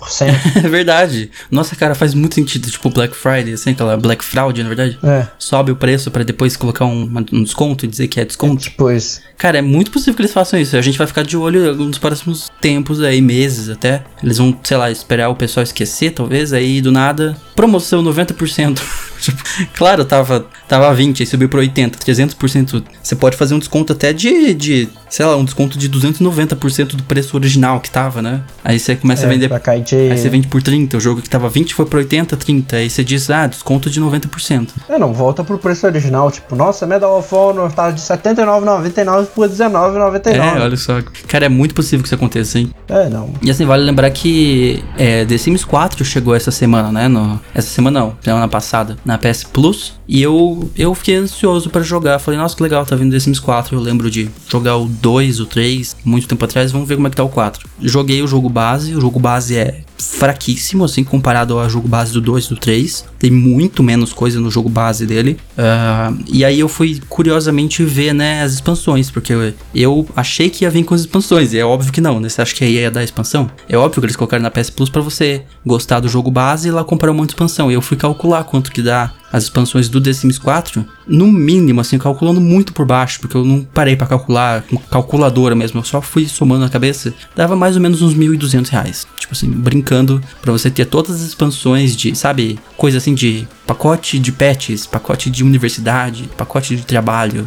É 0.65 0.69
verdade. 0.69 1.31
Nossa, 1.59 1.75
cara, 1.75 1.95
faz 1.95 2.15
muito 2.15 2.35
sentido. 2.37 2.71
Tipo, 2.71 2.89
Black 2.91 3.17
Friday, 3.17 3.53
assim, 3.55 3.71
aquela 3.71 3.97
Black 3.97 4.25
Fraud, 4.25 4.63
na 4.63 4.69
verdade. 4.69 4.99
é, 5.03 5.27
Sobe 5.39 5.73
o 5.73 5.77
preço 5.77 6.11
pra 6.11 6.23
depois 6.23 6.57
colocar 6.57 6.85
um, 6.85 7.11
um 7.33 7.43
desconto 7.43 7.85
e 7.85 7.89
dizer 7.89 8.07
que 8.09 8.21
é 8.21 8.25
desconto. 8.25 8.63
tipo 8.63 8.91
isso. 8.91 9.21
Cara, 9.37 9.59
é 9.59 9.63
muito 9.63 9.91
possível 9.91 10.15
que 10.15 10.23
eles 10.23 10.33
façam 10.33 10.59
isso. 10.61 10.77
A 10.77 10.81
gente 10.83 10.97
vai 10.99 11.07
ficar 11.07 11.23
de 11.23 11.37
olho 11.37 11.75
nos 11.75 11.99
próximos 11.99 12.51
tempos 12.61 13.01
aí, 13.03 13.21
meses 13.21 13.69
até. 13.69 14.03
Eles 14.23 14.39
vão, 14.39 14.57
sei 14.63 14.77
lá, 14.77 14.91
esperar 14.91 15.29
o 15.29 15.35
pessoal 15.37 15.63
esquecer, 15.65 16.11
talvez. 16.13 16.53
Aí 16.53 16.81
do 16.81 16.91
nada, 16.93 17.37
promoção 17.57 18.03
90%. 18.03 18.81
Tipo, 19.19 19.43
claro, 19.75 20.05
tava, 20.05 20.47
tava 20.69 20.95
20, 20.95 21.25
aí 21.25 21.27
subiu 21.27 21.49
pra 21.49 21.59
80, 21.59 21.99
300%. 21.99 22.85
Você 23.03 23.17
pode 23.17 23.37
fazer 23.37 23.53
um 23.53 23.59
desconto 23.59 23.93
até 23.93 24.13
de, 24.13 24.55
de 24.55 24.89
sei 25.11 25.27
lá, 25.27 25.37
um 25.37 25.45
desconto 25.45 25.77
de 25.77 25.91
290% 25.91 26.95
do 26.95 27.03
preço 27.03 27.37
original 27.37 27.81
que 27.81 27.91
tava, 27.91 28.23
né? 28.23 28.43
Aí 28.65 28.79
você 28.79 28.95
começa 28.95 29.27
a 29.27 29.29
É, 29.29 29.33
vender 29.33 29.49
pra 29.49 29.59
cair 29.59 29.83
de... 29.83 29.97
Aí 29.97 30.17
você 30.17 30.29
vende 30.29 30.47
por 30.47 30.63
30, 30.63 30.97
o 30.97 31.01
jogo 31.01 31.21
que 31.21 31.29
tava 31.29 31.48
20 31.49 31.75
foi 31.75 31.87
por 31.87 31.99
80, 31.99 32.37
30. 32.37 32.77
Aí 32.77 32.91
você 32.91 33.05
diz, 33.05 33.29
ah, 33.31 33.47
desconto 33.47 33.91
de 33.91 34.01
90%. 34.01 34.71
É, 34.89 34.99
não, 34.99 35.13
volta 35.13 35.45
pro 35.45 35.59
preço 35.59 35.87
original. 35.87 36.31
Tipo, 36.31 36.55
nossa, 36.57 36.87
Medal 36.87 37.19
of 37.19 37.35
Honor 37.35 37.73
tá 37.73 37.91
de 37.91 38.01
R$ 38.01 38.17
79,99 38.17 39.27
por 39.27 39.49
R$19,99. 39.49 40.27
É, 40.35 40.61
olha 40.61 40.77
só. 40.77 41.01
Cara, 41.27 41.47
é 41.47 41.49
muito 41.49 41.75
possível 41.75 42.03
que 42.03 42.09
isso 42.09 42.15
aconteça, 42.15 42.59
hein? 42.59 42.73
É, 42.89 43.09
não. 43.09 43.31
E 43.43 43.51
assim, 43.51 43.65
vale 43.65 43.85
lembrar 43.85 44.11
que 44.11 44.83
é, 44.97 45.25
The 45.25 45.39
Sims 45.39 45.65
4 45.65 46.05
chegou 46.05 46.35
essa 46.35 46.51
semana, 46.51 46.91
né? 46.91 47.09
No, 47.09 47.41
essa 47.55 47.69
semana 47.69 48.01
não, 48.01 48.17
semana 48.21 48.49
passada, 48.49 48.97
na 49.05 49.19
PS 49.19 49.45
Plus. 49.45 49.99
E 50.07 50.23
eu, 50.23 50.71
eu 50.77 50.95
fiquei 50.95 51.17
ansioso 51.17 51.69
pra 51.71 51.83
jogar. 51.83 52.19
Falei, 52.19 52.39
nossa, 52.41 52.57
que 52.57 52.63
legal, 52.63 52.85
tá 52.87 52.97
vindo 52.97 53.13
The 53.13 53.21
Sims 53.21 53.41
4. 53.41 53.77
Eu 53.77 53.81
lembro 53.81 54.11
de 54.11 54.31
jogar 54.49 54.77
o 54.77 54.87
2, 54.87 55.41
o 55.41 55.47
3, 55.47 55.97
muito 56.05 56.27
tempo 56.27 56.45
atrás. 56.45 56.73
Vamos 56.73 56.89
ver 56.89 56.95
como 56.95 57.07
é 57.07 57.11
que 57.11 57.17
tá 57.17 57.25
o 57.25 57.29
4. 57.29 57.69
Joguei 57.81 58.23
o 58.23 58.27
jogo 58.27 58.49
base. 58.49 58.95
O 58.95 59.01
jogo 59.01 59.19
base 59.19 59.57
é 59.57 59.83
fraquíssimo, 59.99 60.85
assim, 60.85 61.03
comparado 61.05 61.59
ao 61.59 61.69
jogo 61.69 61.89
base 61.89 62.13
do 62.13 62.21
2 62.21 62.47
e 62.47 62.49
do 62.51 62.57
3. 62.57 63.05
Tem 63.19 63.31
muito 63.31 63.83
menos 63.83 64.13
coisa 64.13 64.41
no 64.41 64.51
jogo 64.51 64.69
base 64.69 65.07
dele. 65.07 65.39
Ah, 65.57 66.13
e 66.33 66.45
aí 66.45 66.61
eu 66.61 66.69
fui 66.69 67.01
curiosamente 67.09 67.85
ver, 67.85 68.13
né, 68.13 68.43
as 68.43 68.55
expansões, 68.55 69.11
porque 69.11 69.33
eu, 69.75 70.07
achei 70.17 70.49
que 70.49 70.65
ia 70.65 70.71
vir 70.71 70.85
com 70.85 70.95
as 70.95 71.03
expansões. 71.03 71.53
E 71.53 71.59
é 71.59 71.65
óbvio 71.65 71.93
que 71.93 72.01
não, 72.01 72.21
né? 72.21 72.29
Você 72.29 72.41
acha 72.41 72.55
que 72.55 72.65
aí 72.65 72.75
ia 72.75 72.91
dar 72.91 73.03
expansão? 73.03 73.51
É 73.69 73.77
óbvio 73.77 74.01
que 74.01 74.07
eles 74.07 74.17
colocaram 74.17 74.43
na 74.43 74.51
PS 74.51 74.71
Plus 74.71 74.89
pra 74.89 75.03
você 75.03 75.43
gostar 75.65 76.01
do 76.01 76.09
jogo 76.09 76.31
base 76.31 76.69
e 76.69 76.71
lá 76.71 76.85
comprar 76.85 77.11
um 77.11 77.15
monte 77.15 77.31
de 77.31 77.35
expansão. 77.35 77.71
E 77.71 77.75
eu 77.75 77.83
fui 77.83 77.97
calcular 77.97 78.45
quanto 78.45 78.71
que 78.71 78.83
dá 78.83 79.13
as 79.33 79.45
expansões 79.45 79.89
do 79.89 80.01
The 80.01 80.13
Sims 80.13 80.39
4, 80.39 80.85
no 81.07 81.27
mínimo, 81.27 81.81
assim, 81.81 81.99
calculando 81.99 82.41
muito 82.41 82.73
por 82.73 82.87
baixo, 82.87 83.21
porque 83.21 83.37
eu 83.37 83.45
não 83.45 83.63
parei 83.63 83.97
pra 83.97 84.07
calcular 84.07 84.63
com 84.63 84.77
calculadora 84.77 85.55
mesmo, 85.55 85.81
eu 85.81 85.85
só 85.85 86.01
fui 86.01 86.27
somando 86.27 86.63
na 86.63 86.69
cabeça, 86.69 87.13
dava 87.35 87.57
mais 87.57 87.77
ou 87.77 87.83
menos 87.83 88.03
uns 88.03 88.15
1.200 88.15 88.69
reais. 88.69 89.07
Tipo 89.19 89.33
assim, 89.33 89.51
brincando, 89.51 90.23
pra 90.41 90.53
você 90.53 90.71
ter 90.71 90.87
todas 90.87 91.17
as 91.17 91.29
expansões 91.29 91.95
de, 91.97 92.15
sabe, 92.15 92.59
coisa 92.77 92.99
assim 92.99 93.15
de 93.15 93.47
pacote 93.67 94.19
de 94.19 94.33
patches, 94.33 94.87
pacote 94.87 95.29
de 95.29 95.45
universidade, 95.45 96.29
pacote 96.37 96.75
de 96.75 96.83
trabalho. 96.83 97.47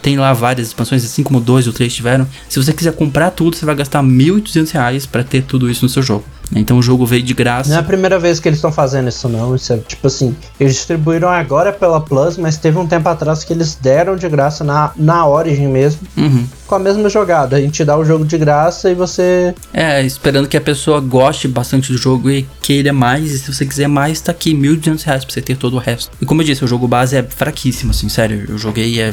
Tem 0.00 0.18
lá 0.18 0.32
várias 0.32 0.68
expansões, 0.68 1.04
assim 1.04 1.22
como 1.22 1.40
dois 1.40 1.66
ou 1.66 1.72
três 1.72 1.94
tiveram. 1.94 2.26
Se 2.48 2.62
você 2.62 2.72
quiser 2.72 2.92
comprar 2.94 3.30
tudo, 3.30 3.56
você 3.56 3.66
vai 3.66 3.74
gastar 3.74 4.02
1.800 4.02 4.70
reais 4.72 5.06
pra 5.06 5.22
ter 5.22 5.42
tudo 5.42 5.70
isso 5.70 5.84
no 5.84 5.88
seu 5.90 6.02
jogo. 6.02 6.24
Então 6.54 6.78
o 6.78 6.82
jogo 6.82 7.06
veio 7.06 7.22
de 7.22 7.32
graça. 7.34 7.70
Não 7.70 7.76
é 7.76 7.80
a 7.80 7.82
primeira 7.82 8.18
vez 8.18 8.40
que 8.40 8.48
eles 8.48 8.58
estão 8.58 8.72
fazendo 8.72 9.08
isso, 9.08 9.28
não. 9.28 9.54
Isso 9.54 9.72
é 9.72 9.78
tipo 9.78 10.06
assim, 10.06 10.34
eles 10.58 10.74
distribuíram 10.74 11.28
agora 11.28 11.72
pela 11.72 12.00
Plus, 12.00 12.36
mas 12.36 12.56
teve 12.56 12.76
um 12.78 12.86
tempo 12.86 13.08
atrás 13.08 13.44
que 13.44 13.52
eles 13.52 13.74
deram 13.74 14.16
de 14.16 14.28
graça 14.28 14.64
na, 14.64 14.92
na 14.96 15.26
Origin 15.26 15.68
mesmo, 15.68 16.00
Uhum. 16.16 16.44
com 16.66 16.74
a 16.74 16.78
mesma 16.78 17.08
jogada. 17.08 17.56
A 17.56 17.60
gente 17.60 17.84
dá 17.84 17.96
o 17.96 18.04
jogo 18.04 18.24
de 18.24 18.36
graça 18.38 18.90
e 18.90 18.94
você. 18.94 19.54
É, 19.72 20.02
esperando 20.02 20.48
que 20.48 20.56
a 20.56 20.60
pessoa 20.60 21.00
goste 21.00 21.46
bastante 21.48 21.92
do 21.92 21.98
jogo 21.98 22.30
e 22.30 22.46
queira 22.62 22.92
mais. 22.92 23.30
E 23.32 23.38
se 23.38 23.52
você 23.52 23.64
quiser 23.64 23.88
mais, 23.88 24.20
tá 24.20 24.32
aqui, 24.32 24.52
1.200 24.54 25.02
reais 25.04 25.24
pra 25.24 25.32
você 25.32 25.40
ter 25.40 25.56
todo 25.56 25.74
o 25.74 25.78
resto. 25.78 26.10
E 26.20 26.26
como 26.26 26.42
eu 26.42 26.46
disse, 26.46 26.64
o 26.64 26.68
jogo 26.68 26.86
base 26.88 27.16
é 27.16 27.22
fraquíssimo, 27.22 27.90
assim, 27.92 28.08
sério. 28.08 28.46
Eu 28.48 28.58
joguei 28.58 28.94
e 28.94 29.00
é 29.00 29.12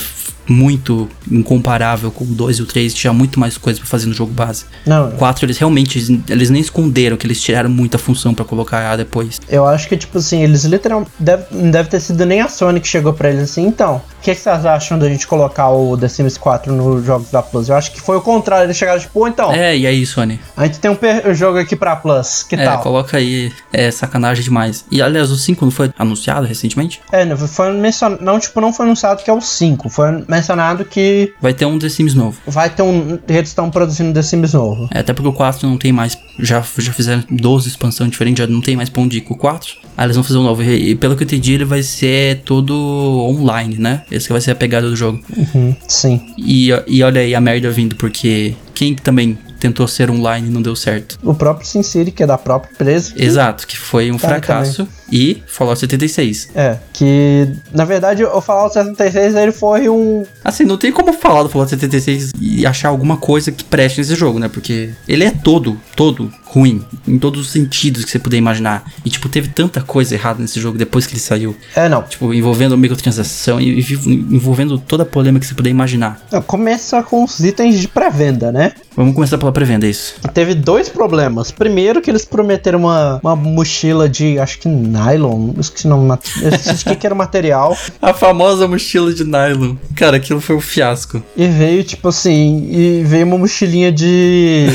muito 0.50 1.10
incomparável 1.30 2.10
com 2.12 2.24
o 2.24 2.28
2 2.28 2.58
e 2.58 2.62
o 2.62 2.66
3. 2.66 2.94
Tinha 2.94 3.12
muito 3.14 3.40
mais 3.40 3.58
coisa 3.58 3.80
pra 3.80 3.88
fazer 3.88 4.06
no 4.08 4.14
jogo 4.14 4.32
base. 4.32 4.66
Não, 4.86 5.10
O 5.10 5.12
4, 5.14 5.46
eles 5.46 5.58
realmente, 5.58 5.98
eles- 6.00 6.20
eles 6.30 6.50
nem 6.50 6.62
esconderam 6.62 7.18
que 7.18 7.27
eles 7.28 7.42
tiraram 7.42 7.70
muita 7.70 7.98
função 7.98 8.34
pra 8.34 8.44
colocar 8.46 8.96
depois. 8.96 9.40
eu 9.50 9.66
acho 9.68 9.88
que, 9.88 9.98
tipo 9.98 10.18
assim, 10.18 10.42
eles 10.44 10.64
literalmente. 10.64 11.12
Deve, 11.20 11.44
não 11.52 11.70
deve 11.72 11.90
ter 11.90 12.00
sido 12.00 12.26
nem 12.26 12.42
a 12.42 12.48
Sony 12.48 12.80
que 12.80 12.88
chegou 12.88 13.14
pra 13.14 13.30
eles 13.30 13.44
assim. 13.44 13.66
Então, 13.68 13.98
o 13.98 14.22
que, 14.22 14.34
que 14.34 14.42
vocês 14.42 14.66
acham 14.66 14.98
da 15.00 15.08
gente 15.08 15.26
colocar 15.28 15.70
o 15.70 15.98
The 15.98 16.08
Sims 16.08 16.38
4 16.38 16.74
nos 16.74 17.06
jogos 17.06 17.30
da 17.32 17.42
Plus? 17.42 17.70
Eu 17.70 17.76
acho 17.76 17.92
que 17.92 18.02
foi 18.02 18.18
o 18.18 18.22
contrário. 18.22 18.66
Eles 18.66 18.78
chegaram 18.78 19.00
tipo, 19.00 19.14
"Pô, 19.14 19.28
então, 19.28 19.52
É, 19.52 19.78
e 19.78 19.86
aí, 19.88 20.06
Sony? 20.06 20.40
a 20.56 20.66
gente 20.66 20.80
tem 20.80 20.92
um 20.92 21.34
jogo 21.34 21.58
aqui 21.60 21.76
pra 21.76 21.96
Plus. 21.96 22.44
Que 22.44 22.56
é, 22.56 22.64
tal? 22.66 22.80
coloca 22.80 23.18
aí, 23.18 23.52
é 23.72 23.92
sacanagem 23.92 24.44
demais. 24.44 24.86
E 24.92 25.02
aliás, 25.02 25.30
o 25.32 25.36
5 25.38 25.64
não 25.66 25.72
foi 25.72 25.92
anunciado 25.98 26.46
recentemente? 26.46 27.02
É, 27.12 27.26
não 27.26 27.38
foi 27.38 27.72
mencionado. 27.74 28.24
Não, 28.24 28.40
tipo, 28.40 28.60
não 28.62 28.72
foi 28.74 28.86
anunciado 28.86 29.24
que 29.24 29.30
é 29.30 29.34
o 29.34 29.42
5. 29.42 29.90
Foi 29.90 30.24
mencionado 30.28 30.86
que 30.86 31.34
Vai 31.42 31.54
ter 31.54 31.66
um 31.66 31.78
The 31.80 31.90
Sims 31.90 32.14
novo. 32.14 32.38
vai 32.48 32.70
ter 32.70 32.82
um. 32.82 33.20
Eles 33.28 33.50
estão 33.50 33.70
produzindo 33.70 34.14
The 34.14 34.22
Sims 34.22 34.54
novo. 34.54 34.88
É, 34.94 35.00
até 35.00 35.14
porque 35.14 35.30
o 35.30 35.34
4 35.34 35.68
não 35.68 35.78
tem 35.78 35.92
mais. 35.92 36.18
Já, 36.40 36.64
já 36.78 36.94
fizeram 36.94 37.17
12 37.30 37.70
expansões 37.70 38.12
diferentes, 38.12 38.40
já 38.40 38.48
não 38.48 38.62
tem 38.62 38.76
mais 38.76 38.90
pra 38.90 39.02
onde 39.02 39.18
ir 39.18 39.22
com 39.22 39.34
o 39.34 39.38
4. 39.38 39.76
Aí 39.96 40.06
eles 40.06 40.16
vão 40.16 40.24
fazer 40.24 40.38
um 40.38 40.44
novo. 40.44 40.62
E, 40.64 40.92
e 40.92 40.96
pelo 40.96 41.16
que 41.16 41.24
eu 41.24 41.26
entendi, 41.26 41.54
ele 41.54 41.66
vai 41.66 41.82
ser 41.82 42.42
todo 42.46 42.74
online, 42.74 43.78
né? 43.78 44.04
Esse 44.12 44.28
que 44.28 44.34
vai 44.34 44.42
ser 44.42 44.52
a 44.52 44.56
pegada 44.56 44.90
do 44.90 44.96
jogo. 44.96 45.20
Uhum, 45.36 45.76
sim. 45.88 46.22
E, 46.38 46.70
e 46.88 47.04
olha 47.04 47.22
aí 47.22 47.34
a 47.34 47.42
merda 47.42 47.70
vindo, 47.72 47.96
porque 47.96 48.54
quem 48.74 48.94
também 48.96 49.38
tentou 49.60 49.88
ser 49.88 50.10
online 50.10 50.48
e 50.48 50.52
não 50.52 50.62
deu 50.62 50.76
certo. 50.76 51.18
O 51.24 51.34
próprio 51.34 51.68
Sin 51.68 51.84
City, 51.84 52.12
que 52.12 52.24
é 52.24 52.28
da 52.28 52.38
própria 52.38 52.72
empresa. 52.72 53.14
Exato, 53.16 53.66
que 53.68 53.78
foi 53.78 54.12
um 54.12 54.18
Tá, 54.18 54.28
fracasso. 54.30 54.88
E 55.12 55.42
Fallout 55.48 55.80
76. 55.80 56.50
É, 56.54 56.78
que 56.92 57.48
na 57.72 57.86
verdade 57.86 58.24
o 58.26 58.42
Fallout 58.42 58.74
76 58.74 59.36
ele 59.36 59.52
foi 59.54 59.88
um. 59.88 60.26
Assim, 60.44 60.66
não 60.66 60.78
tem 60.78 60.92
como 60.92 61.14
falar 61.14 61.44
do 61.44 61.50
Fallout 61.50 61.70
76 61.70 62.32
e 62.42 62.66
achar 62.66 62.90
alguma 62.90 63.16
coisa 63.18 63.52
que 63.52 63.64
preste 63.64 64.00
nesse 64.00 64.16
jogo, 64.16 64.38
né? 64.38 64.50
Porque 64.50 64.90
ele 65.08 65.24
é 65.24 65.32
todo, 65.32 65.80
todo 65.96 66.30
ruim. 66.46 66.84
Em 67.08 67.18
todos 67.18 67.40
os 67.42 67.52
sentidos 67.52 68.04
que 68.04 68.12
você 68.12 68.20
puder 68.20 68.38
imaginar. 68.38 68.84
E, 69.06 69.10
tipo, 69.10 69.30
teve 69.30 69.48
tanta 69.50 69.80
coisa 69.82 70.14
errada 70.16 70.42
nesse 70.42 70.60
jogo 70.60 70.78
depois 70.78 71.06
que 71.06 71.14
ele 71.14 71.20
saiu. 71.22 71.56
É, 71.76 71.88
não. 71.88 72.04
Tipo, 72.04 72.34
envolvendo 72.34 72.78
microtransação 72.78 73.62
e 73.62 73.80
e 73.80 73.94
envolvendo 74.36 74.78
toda 74.78 75.04
a 75.04 75.06
polêmica 75.06 75.42
que 75.42 75.48
você 75.48 75.56
puder 75.56 75.70
imaginar. 75.70 76.20
Começa 76.48 77.02
com 77.04 77.24
os 77.24 77.40
itens 77.40 77.80
de 77.80 77.88
pré-venda, 77.88 78.52
né? 78.52 78.74
Vamos 78.96 79.14
começar 79.16 79.38
pela 79.48 79.52
pré-venda, 79.52 79.86
é 79.86 79.90
isso. 79.90 80.16
Teve 80.34 80.54
dois 80.54 80.90
problemas. 80.90 81.52
Primeiro, 81.52 82.02
que 82.02 82.10
eles 82.10 82.26
prometeram 82.26 82.80
uma, 82.80 83.20
uma 83.24 83.36
mochila 83.36 84.08
de, 84.10 84.40
acho 84.40 84.60
que 84.60 84.68
nylon, 84.68 85.54
esqueci 85.60 85.88
o 85.88 85.90
nome, 85.90 86.18
esqueci 86.24 86.84
o 86.86 86.90
que 86.90 86.96
que 86.96 87.06
era 87.06 87.14
o 87.14 87.18
material. 87.18 87.78
A 88.02 88.14
famosa 88.14 88.68
mochila 88.68 89.14
de 89.14 89.24
nylon. 89.24 89.76
Cara, 89.96 90.18
aquilo 90.18 90.42
foi 90.42 90.56
um 90.56 90.62
fiasco. 90.62 91.22
E 91.36 91.48
veio, 91.48 91.84
tipo 91.84 92.10
assim, 92.10 92.68
e 92.72 93.04
veio 93.04 93.26
uma 93.26 93.38
mochilinha 93.38 93.92
de 93.92 94.68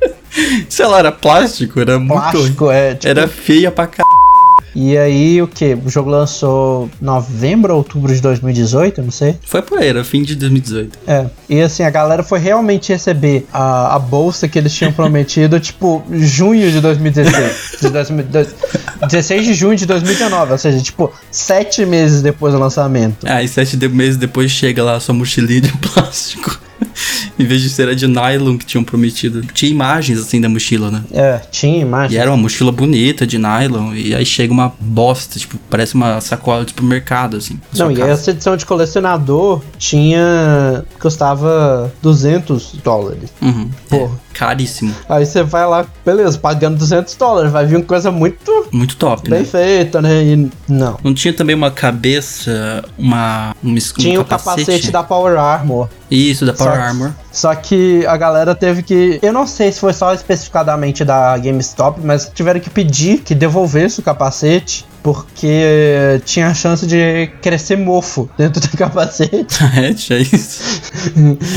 Sei 0.68 0.86
lá, 0.86 0.98
era 0.98 1.12
plástico, 1.12 1.80
era 1.80 1.98
muito. 1.98 2.12
plástico, 2.12 2.70
é, 2.70 2.94
tipo, 2.94 3.08
Era 3.08 3.26
feia 3.28 3.70
pra 3.70 3.86
c. 3.86 4.02
E 4.74 4.96
aí, 4.96 5.40
o 5.42 5.48
que? 5.48 5.76
O 5.84 5.88
jogo 5.88 6.10
lançou 6.10 6.88
novembro 7.00 7.72
ou 7.72 7.78
outubro 7.78 8.14
de 8.14 8.20
2018, 8.20 9.00
eu 9.00 9.04
não 9.04 9.10
sei. 9.10 9.36
Foi 9.44 9.62
por 9.62 9.78
aí, 9.78 9.88
era 9.88 10.04
fim 10.04 10.22
de 10.22 10.34
2018. 10.36 10.98
É. 11.06 11.26
E 11.48 11.60
assim, 11.60 11.82
a 11.82 11.90
galera 11.90 12.22
foi 12.22 12.38
realmente 12.38 12.92
receber 12.92 13.46
a, 13.52 13.96
a 13.96 13.98
bolsa 13.98 14.46
que 14.48 14.58
eles 14.58 14.72
tinham 14.74 14.92
prometido, 14.94 15.58
tipo, 15.58 16.02
junho 16.12 16.70
de 16.70 16.80
2016. 16.80 17.78
De 17.80 17.88
2000 17.90 18.24
16 19.08 19.46
de 19.46 19.54
junho 19.54 19.76
de 19.76 19.86
2019, 19.86 20.52
ou 20.52 20.58
seja, 20.58 20.80
tipo, 20.80 21.12
sete 21.30 21.84
meses 21.86 22.22
depois 22.22 22.52
do 22.52 22.60
lançamento. 22.60 23.26
Ah, 23.26 23.42
e 23.42 23.48
sete 23.48 23.76
de- 23.76 23.88
meses 23.88 24.16
depois 24.16 24.50
chega 24.50 24.82
lá 24.84 24.96
a 24.96 25.00
sua 25.00 25.14
mochilinha 25.14 25.62
de 25.62 25.72
plástico. 25.78 26.60
Em 27.38 27.44
vez 27.44 27.62
de 27.62 27.70
ser 27.70 27.88
a 27.88 27.94
de 27.94 28.06
nylon 28.06 28.56
que 28.56 28.66
tinham 28.66 28.84
prometido. 28.84 29.42
Tinha 29.52 29.70
imagens 29.70 30.18
assim 30.18 30.40
da 30.40 30.48
mochila, 30.48 30.90
né? 30.90 31.02
É, 31.12 31.40
tinha 31.50 31.80
imagem. 31.80 32.16
E 32.16 32.20
era 32.20 32.30
uma 32.30 32.36
mochila 32.36 32.72
bonita 32.72 33.26
de 33.26 33.38
nylon. 33.38 33.94
E 33.94 34.14
aí 34.14 34.24
chega 34.24 34.52
uma 34.52 34.72
bosta, 34.78 35.38
tipo, 35.38 35.58
parece 35.68 35.94
uma 35.94 36.20
sacola 36.20 36.64
de 36.64 36.70
supermercado, 36.70 37.36
assim. 37.36 37.58
Não, 37.76 37.90
e 37.90 37.96
casa. 37.96 38.10
essa 38.10 38.30
edição 38.30 38.56
de 38.56 38.66
colecionador 38.66 39.62
tinha. 39.78 40.84
custava 40.98 41.92
200 42.02 42.74
dólares. 42.82 43.30
Uhum. 43.40 43.70
Porra. 43.88 44.14
É, 44.14 44.29
caríssimo. 44.32 44.94
Aí 45.08 45.24
você 45.26 45.42
vai 45.42 45.66
lá, 45.66 45.86
beleza, 46.04 46.38
pagando 46.38 46.78
200 46.78 47.14
dólares, 47.16 47.50
vai 47.52 47.66
vir 47.66 47.76
uma 47.76 47.84
coisa 47.84 48.10
muito 48.10 48.66
Muito 48.72 48.96
top, 48.96 49.28
bem 49.28 49.40
né? 49.40 49.44
feita, 49.44 50.00
né? 50.00 50.22
E 50.22 50.50
não. 50.68 50.98
Não 51.02 51.12
tinha 51.14 51.32
também 51.34 51.54
uma 51.54 51.70
cabeça, 51.70 52.84
uma. 52.98 53.54
Um, 53.62 53.76
es- 53.76 53.90
um 53.92 54.00
Tinha 54.00 54.20
o 54.20 54.24
capacete 54.24 54.90
da 54.90 55.02
Power 55.02 55.38
Armor. 55.38 55.88
Isso, 56.10 56.44
da 56.44 56.52
Power 56.52 56.74
Só- 56.74 56.80
Armor. 56.80 57.10
Só 57.32 57.54
que 57.54 58.04
a 58.06 58.16
galera 58.16 58.54
teve 58.54 58.82
que. 58.82 59.18
Eu 59.22 59.32
não 59.32 59.46
sei 59.46 59.72
se 59.72 59.80
foi 59.80 59.92
só 59.92 60.12
especificadamente 60.12 61.04
da 61.04 61.36
GameStop, 61.38 62.00
mas 62.02 62.30
tiveram 62.34 62.60
que 62.60 62.70
pedir 62.70 63.18
que 63.18 63.34
devolvesse 63.34 64.00
o 64.00 64.02
capacete. 64.02 64.88
Porque 65.02 66.20
tinha 66.26 66.48
a 66.48 66.52
chance 66.52 66.86
de 66.86 67.26
crescer 67.40 67.74
mofo 67.74 68.28
dentro 68.36 68.60
do 68.60 68.76
capacete 68.76 69.64
é, 69.74 69.94
tinha 69.94 70.18
isso. 70.18 70.82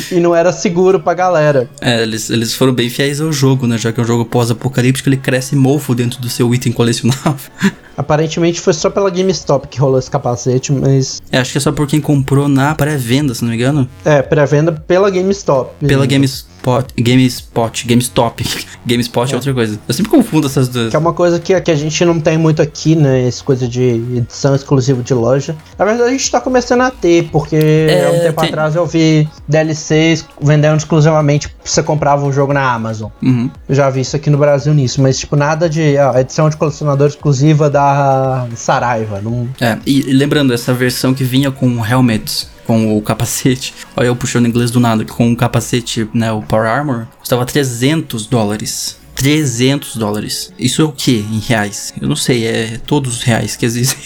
e 0.10 0.20
não 0.22 0.34
era 0.34 0.54
seguro 0.54 0.98
pra 0.98 1.14
galera. 1.14 1.70
É, 1.82 2.04
eles, 2.04 2.30
eles 2.30 2.54
foram 2.54 2.74
bem 2.74 2.90
fiéis 2.90 3.20
ao 3.20 3.34
jogo, 3.34 3.68
né? 3.68 3.78
Já 3.78 3.92
que 3.92 4.00
é 4.00 4.04
um 4.04 4.08
jogo 4.08 4.24
pós-apocalíptico, 4.24 5.10
ele 5.10 5.18
cresce 5.18 5.58
mofo 5.58 5.94
dentro 5.94 6.22
do 6.22 6.30
seu 6.30 6.56
item 6.56 6.72
colecionável. 6.72 7.52
Aparentemente 7.96 8.60
foi 8.60 8.74
só 8.74 8.90
pela 8.90 9.10
GameStop 9.10 9.68
que 9.68 9.80
rolou 9.80 10.00
esse 10.00 10.10
capacete, 10.10 10.72
mas. 10.72 11.22
É, 11.32 11.38
acho 11.38 11.52
que 11.52 11.58
é 11.58 11.62
só 11.62 11.72
por 11.72 11.88
quem 11.88 12.02
comprou 12.02 12.48
na 12.48 12.74
pré-venda, 12.74 13.36
se 13.36 13.44
não 13.44 13.52
me 13.52 13.56
engano. 13.56 13.88
É, 14.04 14.22
pré-venda 14.22 14.72
pela 14.72 15.12
GameStop. 15.12 15.63
Pela 15.80 16.06
GameSpot. 16.06 16.54
GameSpot. 16.98 17.86
GameStop. 17.88 18.46
GameSpot 18.86 19.32
é. 19.32 19.36
outra 19.36 19.54
coisa. 19.54 19.80
Eu 19.88 19.94
sempre 19.94 20.12
confundo 20.12 20.48
essas 20.48 20.68
duas. 20.68 20.90
Que 20.90 20.96
é 20.96 21.00
uma 21.00 21.14
coisa 21.14 21.40
que, 21.40 21.60
que 21.60 21.72
a 21.72 21.76
gente 21.76 22.06
não 22.06 22.20
tem 22.20 22.38
muito 22.38 22.62
aqui, 22.62 22.96
né? 22.96 23.28
Essa 23.28 23.44
coisa 23.44 23.68
de 23.68 23.82
edição 23.82 24.56
exclusiva 24.56 25.02
de 25.04 25.14
loja. 25.14 25.56
Na 25.78 25.86
verdade, 25.86 26.10
a 26.10 26.12
gente 26.12 26.30
tá 26.32 26.40
começando 26.40 26.82
a 26.82 26.92
ter, 26.92 27.30
porque 27.32 27.56
há 27.56 28.12
um 28.12 28.20
tempo 28.20 28.42
tem- 28.42 28.50
atrás 28.50 28.76
eu 28.76 28.86
vi 28.86 29.28
DLCs 29.48 30.26
vendendo 30.42 30.78
exclusivamente 30.78 31.50
pra 31.50 31.58
você 31.64 31.84
comprava 31.84 32.26
o 32.26 32.32
jogo 32.32 32.54
na 32.54 32.74
Amazon. 32.74 33.10
Uhum. 33.22 33.50
Eu 33.68 33.76
já 33.76 33.90
vi 33.90 34.02
isso 34.02 34.16
aqui 34.16 34.30
no 34.30 34.38
Brasil 34.38 34.74
nisso, 34.74 35.02
mas 35.02 35.20
tipo, 35.20 35.36
nada 35.36 35.70
de 35.70 35.98
ó, 35.98 36.18
edição 36.18 36.50
de 36.50 36.58
colecionador 36.58 37.08
exclusiva 37.08 37.70
da 37.70 38.48
Saraiva. 38.56 39.22
Não... 39.22 39.48
É, 39.60 39.78
e 39.86 40.02
lembrando, 40.14 40.54
essa 40.54 40.74
versão 40.74 41.14
que 41.14 41.24
vinha 41.24 41.52
com 41.52 41.68
o 41.68 41.86
helmet, 41.86 42.48
com 42.66 42.98
o 42.98 43.02
capacete, 43.02 43.74
olha 43.96 44.08
eu 44.08 44.16
puxando 44.16 44.48
inglês 44.48 44.72
do 44.72 44.80
nada, 44.80 45.06
com 45.06 45.32
o 45.32 45.36
capacete, 45.36 46.08
né, 46.14 46.32
o 46.32 46.42
Power 46.42 46.68
Armor, 46.70 47.06
custava 47.20 47.46
300 47.46 48.26
dólares. 48.28 49.02
300 49.16 49.96
dólares. 49.96 50.52
Isso 50.58 50.82
é 50.82 50.86
o 50.86 50.92
que 50.92 51.20
em 51.32 51.40
reais? 51.40 51.94
Eu 52.02 52.10
não 52.10 52.16
sei, 52.16 52.48
é 52.48 52.80
todos 52.86 53.18
os 53.18 53.24
reais 53.24 53.56
que 53.56 53.64
existem. 53.64 54.00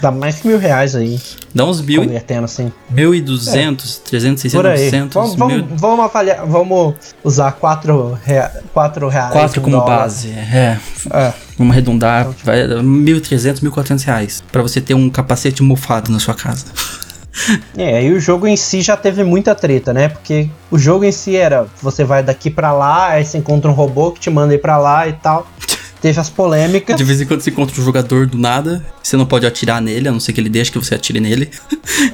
Dá 0.00 0.10
mais 0.10 0.36
que 0.40 0.46
mil 0.46 0.58
reais 0.58 0.94
aí, 0.94 1.18
Dá 1.54 1.64
uns 1.64 1.80
mil, 1.80 2.02
convertendo 2.04 2.44
assim. 2.44 2.70
1.200, 2.94 4.00
300, 4.02 4.42
600, 4.42 4.52
Por 4.52 4.66
aí. 4.66 4.84
900, 4.90 5.14
Vamos, 5.14 5.36
mil, 5.36 5.64
vamos, 5.64 5.80
vamos 5.80 6.04
avaliar, 6.04 6.46
vamos 6.46 6.94
usar 7.24 7.52
quatro, 7.52 8.18
rea, 8.22 8.52
quatro 8.74 9.08
reais. 9.08 9.32
4 9.32 9.60
um 9.60 9.64
como 9.64 9.76
dólar. 9.78 9.98
base. 10.00 10.28
É, 10.28 10.78
É. 11.10 11.32
vamos 11.56 11.72
arredondar, 11.72 12.28
vai 12.44 12.62
1.300, 12.68 13.60
1.400 13.62 14.04
reais. 14.04 14.44
Pra 14.52 14.60
você 14.62 14.80
ter 14.80 14.94
um 14.94 15.08
capacete 15.08 15.62
mofado 15.62 16.12
na 16.12 16.18
sua 16.18 16.34
casa. 16.34 16.66
É, 17.76 18.02
e 18.04 18.12
o 18.12 18.20
jogo 18.20 18.46
em 18.46 18.56
si 18.56 18.82
já 18.82 18.96
teve 18.96 19.22
muita 19.24 19.54
treta, 19.54 19.92
né? 19.92 20.08
Porque 20.08 20.48
o 20.70 20.78
jogo 20.78 21.04
em 21.04 21.12
si 21.12 21.36
era, 21.36 21.66
você 21.82 22.04
vai 22.04 22.22
daqui 22.22 22.50
pra 22.50 22.72
lá, 22.72 23.08
aí 23.10 23.24
você 23.24 23.38
encontra 23.38 23.70
um 23.70 23.74
robô 23.74 24.10
que 24.12 24.20
te 24.20 24.30
manda 24.30 24.54
ir 24.54 24.58
pra 24.58 24.76
lá 24.78 25.06
e 25.08 25.12
tal. 25.12 25.46
Teve 26.00 26.18
as 26.18 26.30
polêmicas. 26.30 26.96
De 26.96 27.04
vez 27.04 27.20
em 27.20 27.26
quando 27.26 27.42
você 27.42 27.50
encontra 27.50 27.78
um 27.78 27.84
jogador 27.84 28.26
do 28.26 28.38
nada, 28.38 28.82
você 29.02 29.18
não 29.18 29.26
pode 29.26 29.44
atirar 29.46 29.82
nele, 29.82 30.08
a 30.08 30.12
não 30.12 30.18
ser 30.18 30.32
que 30.32 30.40
ele 30.40 30.48
deixe 30.48 30.72
que 30.72 30.78
você 30.78 30.94
atire 30.94 31.20
nele. 31.20 31.50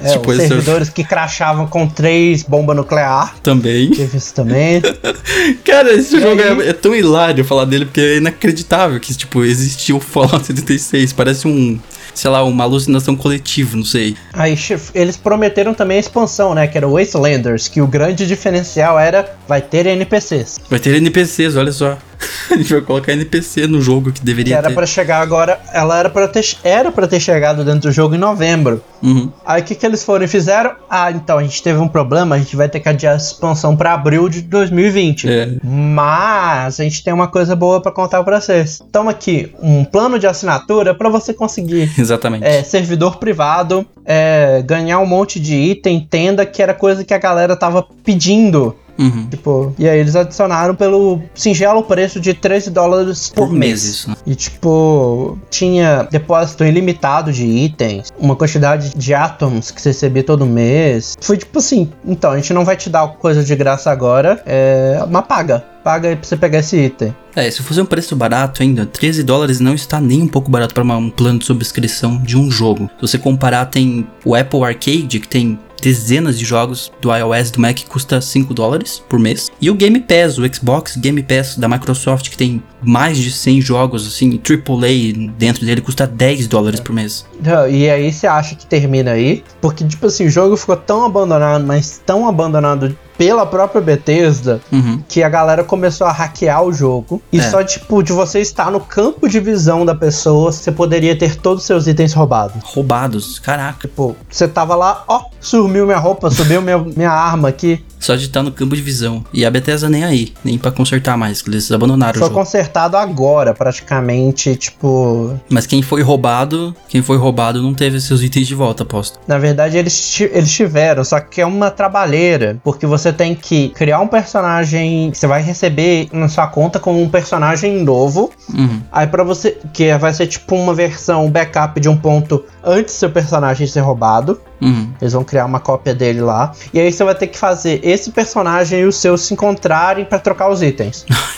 É, 0.02 0.10
tipo, 0.18 0.28
os 0.32 0.40
é 0.40 0.44
o- 0.44 0.48
servidores 0.48 0.88
que 0.88 1.04
crachavam 1.04 1.68
com 1.68 1.86
três 1.86 2.42
bombas 2.42 2.74
nuclear. 2.76 3.36
também. 3.44 3.90
Teve 3.92 4.16
isso 4.18 4.34
também. 4.34 4.82
Cara, 5.64 5.92
esse 5.92 6.16
E 6.16 6.20
jogo 6.20 6.42
aí? 6.42 6.62
é, 6.66 6.70
é 6.70 6.72
tão 6.72 6.96
hilário 6.96 7.44
falar 7.44 7.64
dele, 7.64 7.84
porque 7.84 8.00
é 8.00 8.16
inacreditável 8.16 8.98
que, 8.98 9.14
tipo, 9.14 9.44
existiu 9.44 9.98
o 9.98 10.00
Fallout 10.00 10.44
76. 10.44 11.12
Parece 11.12 11.46
um, 11.46 11.78
sei 12.16 12.30
lá, 12.30 12.42
uma 12.42 12.64
alucinação 12.64 13.14
coletiva, 13.14 13.76
não 13.76 13.84
sei. 13.84 14.16
Aí 14.32 14.56
eles 14.94 15.16
prometeram 15.16 15.74
também 15.74 15.98
a 15.98 16.00
expansão, 16.00 16.54
né? 16.54 16.66
Que 16.66 16.78
era 16.78 16.88
o 16.88 16.92
Wastelanders, 16.92 17.68
que 17.68 17.80
o 17.80 17.86
grande 17.86 18.26
diferencial 18.26 18.98
era 18.98 19.36
vai 19.46 19.60
ter 19.60 19.86
NPCs. 19.86 20.60
Vai 20.68 20.78
ter 20.78 20.94
NPCs, 20.94 21.56
olha 21.56 21.72
só. 21.72 21.98
A 22.50 22.56
gente 22.56 22.72
vai 22.72 22.80
colocar 22.82 23.12
NPC 23.12 23.66
no 23.66 23.80
jogo 23.80 24.12
que 24.12 24.20
Que 24.20 24.26
deveria 24.26 24.56
era 24.56 24.68
ter. 24.68 24.74
pra 24.74 24.86
chegar 24.86 25.20
agora. 25.20 25.60
Ela 25.72 25.98
era 25.98 26.08
pra 26.10 26.28
ter, 26.28 26.44
era 26.62 26.90
pra 26.92 27.06
ter 27.06 27.20
chegado 27.20 27.64
dentro 27.64 27.80
do 27.88 27.92
jogo 27.92 28.14
em 28.14 28.18
novembro. 28.18 28.82
Uhum. 29.02 29.30
Aí 29.44 29.60
o 29.60 29.64
que, 29.64 29.74
que 29.74 29.84
eles 29.84 30.02
foram 30.04 30.24
e 30.24 30.28
fizeram? 30.28 30.72
Ah, 30.88 31.10
então 31.10 31.38
a 31.38 31.42
gente 31.42 31.62
teve 31.62 31.78
um 31.78 31.88
problema, 31.88 32.36
a 32.36 32.38
gente 32.38 32.54
vai 32.56 32.68
ter 32.68 32.80
que 32.80 32.88
adiar 32.88 33.14
a 33.14 33.16
expansão 33.16 33.76
pra 33.76 33.92
abril 33.92 34.28
de 34.28 34.42
2020. 34.42 35.28
É. 35.28 35.48
Mas 35.64 36.78
a 36.80 36.84
gente 36.84 37.02
tem 37.02 37.12
uma 37.12 37.28
coisa 37.28 37.54
boa 37.56 37.80
pra 37.80 37.90
contar 37.92 38.22
pra 38.22 38.40
vocês. 38.40 38.80
Toma 38.92 39.10
aqui 39.10 39.52
um 39.60 39.84
plano 39.84 40.18
de 40.18 40.26
assinatura 40.26 40.94
pra 40.94 41.08
você 41.08 41.34
conseguir 41.34 41.90
Exatamente. 41.98 42.44
é, 42.44 42.62
servidor 42.62 43.16
privado, 43.16 43.84
é, 44.04 44.62
ganhar 44.64 44.98
um 45.00 45.06
monte 45.06 45.38
de 45.40 45.54
item, 45.54 46.06
tenda, 46.08 46.46
que 46.46 46.62
era 46.62 46.72
coisa 46.72 47.04
que 47.04 47.12
a 47.12 47.18
galera 47.18 47.56
tava 47.56 47.84
pedindo. 48.04 48.74
Uhum. 48.98 49.26
Tipo, 49.30 49.74
e 49.78 49.88
aí 49.88 49.98
eles 49.98 50.16
adicionaram 50.16 50.74
pelo 50.74 51.20
singelo 51.34 51.82
preço 51.82 52.20
de 52.20 52.32
13 52.34 52.70
dólares 52.70 53.28
por, 53.28 53.48
Por 53.48 53.52
mês. 53.52 53.60
mês, 53.60 53.84
isso, 53.84 54.10
né? 54.10 54.16
E 54.26 54.34
tipo, 54.34 55.38
tinha 55.50 56.08
depósito 56.10 56.64
ilimitado 56.64 57.32
de 57.32 57.44
itens, 57.44 58.12
uma 58.18 58.36
quantidade 58.36 58.92
de 58.96 59.14
átomos 59.14 59.70
que 59.70 59.80
você 59.80 59.90
recebia 59.90 60.22
todo 60.22 60.46
mês. 60.46 61.16
Foi 61.20 61.36
tipo 61.36 61.58
assim, 61.58 61.90
então 62.04 62.30
a 62.32 62.36
gente 62.36 62.52
não 62.52 62.64
vai 62.64 62.76
te 62.76 62.88
dar 62.90 63.06
coisa 63.08 63.44
de 63.44 63.54
graça 63.54 63.90
agora, 63.90 64.42
é 64.46 65.00
uma 65.06 65.22
paga. 65.22 65.64
Paga 65.84 66.08
aí 66.08 66.16
pra 66.16 66.26
você 66.26 66.36
pegar 66.36 66.58
esse 66.58 66.76
item. 66.76 67.14
É, 67.36 67.48
se 67.48 67.62
fosse 67.62 67.80
um 67.80 67.84
preço 67.86 68.16
barato 68.16 68.60
ainda, 68.60 68.84
13 68.84 69.22
dólares 69.22 69.60
não 69.60 69.72
está 69.72 70.00
nem 70.00 70.20
um 70.20 70.26
pouco 70.26 70.50
barato 70.50 70.74
para 70.74 70.82
um 70.82 71.10
plano 71.10 71.38
de 71.38 71.44
subscrição 71.44 72.18
de 72.18 72.36
um 72.36 72.50
jogo. 72.50 72.90
Se 72.96 73.06
você 73.06 73.18
comparar, 73.18 73.66
tem 73.66 74.04
o 74.24 74.34
Apple 74.34 74.64
Arcade, 74.64 75.20
que 75.20 75.28
tem 75.28 75.56
dezenas 75.86 76.36
de 76.36 76.44
jogos 76.44 76.90
do 77.00 77.14
iOS 77.14 77.50
e 77.50 77.52
do 77.52 77.60
Mac, 77.60 77.78
custa 77.88 78.20
5 78.20 78.52
dólares 78.52 79.00
por 79.08 79.20
mês. 79.20 79.52
E 79.60 79.70
o 79.70 79.74
Game 79.76 80.00
Pass, 80.00 80.36
o 80.36 80.42
Xbox 80.52 80.96
Game 80.96 81.22
Pass 81.22 81.56
da 81.56 81.68
Microsoft, 81.68 82.28
que 82.28 82.36
tem 82.36 82.60
mais 82.82 83.16
de 83.16 83.30
100 83.30 83.60
jogos, 83.60 84.04
assim, 84.04 84.40
AAA 84.44 85.30
dentro 85.38 85.64
dele, 85.64 85.80
custa 85.80 86.04
10 86.04 86.48
dólares 86.48 86.80
por 86.80 86.92
mês. 86.92 87.24
E 87.70 87.88
aí 87.88 88.12
você 88.12 88.26
acha 88.26 88.56
que 88.56 88.66
termina 88.66 89.12
aí? 89.12 89.44
Porque, 89.60 89.84
tipo 89.84 90.06
assim, 90.06 90.26
o 90.26 90.30
jogo 90.30 90.56
ficou 90.56 90.76
tão 90.76 91.04
abandonado, 91.04 91.64
mas 91.64 92.02
tão 92.04 92.28
abandonado 92.28 92.98
pela 93.16 93.46
própria 93.46 93.80
Bethesda 93.80 94.60
Uhum. 94.70 95.02
que 95.08 95.22
a 95.22 95.28
galera 95.28 95.64
começou 95.64 96.06
a 96.06 96.12
hackear 96.12 96.62
o 96.62 96.72
jogo. 96.72 97.22
E 97.32 97.38
É. 97.38 97.50
só, 97.50 97.62
tipo, 97.64 98.02
de 98.02 98.12
você 98.12 98.40
estar 98.40 98.70
no 98.70 98.80
campo 98.80 99.28
de 99.28 99.40
visão 99.40 99.84
da 99.86 99.94
pessoa, 99.94 100.52
você 100.52 100.70
poderia 100.72 101.16
ter 101.18 101.36
todos 101.36 101.62
os 101.62 101.66
seus 101.66 101.86
itens 101.86 102.12
roubados. 102.12 102.62
Roubados, 102.64 103.38
caraca. 103.38 103.88
Tipo, 103.88 104.14
você 104.30 104.46
tava 104.46 104.74
lá, 104.74 105.04
ó, 105.08 105.22
sumiu 105.40 105.86
minha 105.86 105.98
roupa, 105.98 106.30
sumiu 106.30 106.60
minha, 106.60 106.78
minha 106.78 107.10
arma 107.10 107.48
aqui. 107.48 107.84
Só 107.98 108.14
de 108.14 108.26
estar 108.26 108.42
no 108.42 108.52
campo 108.52 108.76
de 108.76 108.82
visão. 108.82 109.24
E 109.32 109.44
a 109.44 109.50
Bethesda 109.50 109.88
nem 109.88 110.04
aí, 110.04 110.32
nem 110.44 110.58
pra 110.58 110.70
consertar 110.70 111.16
mais, 111.16 111.42
que 111.42 111.50
eles 111.50 111.70
abandonaram 111.72 112.14
Foi 112.14 112.22
o 112.22 112.26
jogo. 112.26 112.38
consertado 112.38 112.96
agora, 112.96 113.54
praticamente, 113.54 114.54
tipo. 114.56 115.38
Mas 115.48 115.66
quem 115.66 115.82
foi 115.82 116.02
roubado, 116.02 116.74
quem 116.88 117.02
foi 117.02 117.16
roubado 117.16 117.62
não 117.62 117.74
teve 117.74 118.00
seus 118.00 118.22
itens 118.22 118.46
de 118.46 118.54
volta, 118.54 118.82
aposto. 118.82 119.18
Na 119.26 119.38
verdade, 119.38 119.76
eles, 119.76 120.20
eles 120.20 120.52
tiveram, 120.52 121.04
só 121.04 121.20
que 121.20 121.40
é 121.40 121.46
uma 121.46 121.70
trabalheira. 121.70 122.58
Porque 122.62 122.86
você 122.86 123.12
tem 123.12 123.34
que 123.34 123.70
criar 123.70 124.00
um 124.00 124.08
personagem. 124.08 125.10
que 125.10 125.18
Você 125.18 125.26
vai 125.26 125.42
receber 125.42 126.08
na 126.12 126.28
sua 126.28 126.46
conta 126.46 126.78
como 126.78 127.00
um 127.02 127.08
personagem 127.08 127.82
novo. 127.82 128.30
Uhum. 128.52 128.82
Aí 128.92 129.06
pra 129.06 129.24
você. 129.24 129.56
Que 129.72 129.96
vai 129.98 130.12
ser 130.12 130.26
tipo 130.26 130.54
uma 130.54 130.74
versão 130.74 131.30
backup 131.30 131.80
de 131.80 131.88
um 131.88 131.96
ponto 131.96 132.44
antes 132.64 132.94
do 132.94 132.98
seu 132.98 133.10
personagem 133.10 133.66
ser 133.66 133.80
roubado. 133.80 134.40
Uhum. 134.60 134.88
Eles 135.00 135.12
vão 135.12 135.22
criar 135.24 135.44
uma 135.44 135.60
cópia 135.60 135.94
dele 135.94 136.20
lá. 136.20 136.52
E 136.72 136.80
aí 136.80 136.90
você 136.92 137.04
vai 137.04 137.14
ter 137.14 137.26
que 137.26 137.38
fazer 137.38 137.80
esse 137.82 138.10
personagem 138.10 138.80
e 138.80 138.84
o 138.86 138.92
seu 138.92 139.16
se 139.18 139.34
encontrarem 139.34 140.04
pra 140.04 140.18
trocar 140.18 140.50
os 140.50 140.62
itens. 140.62 141.04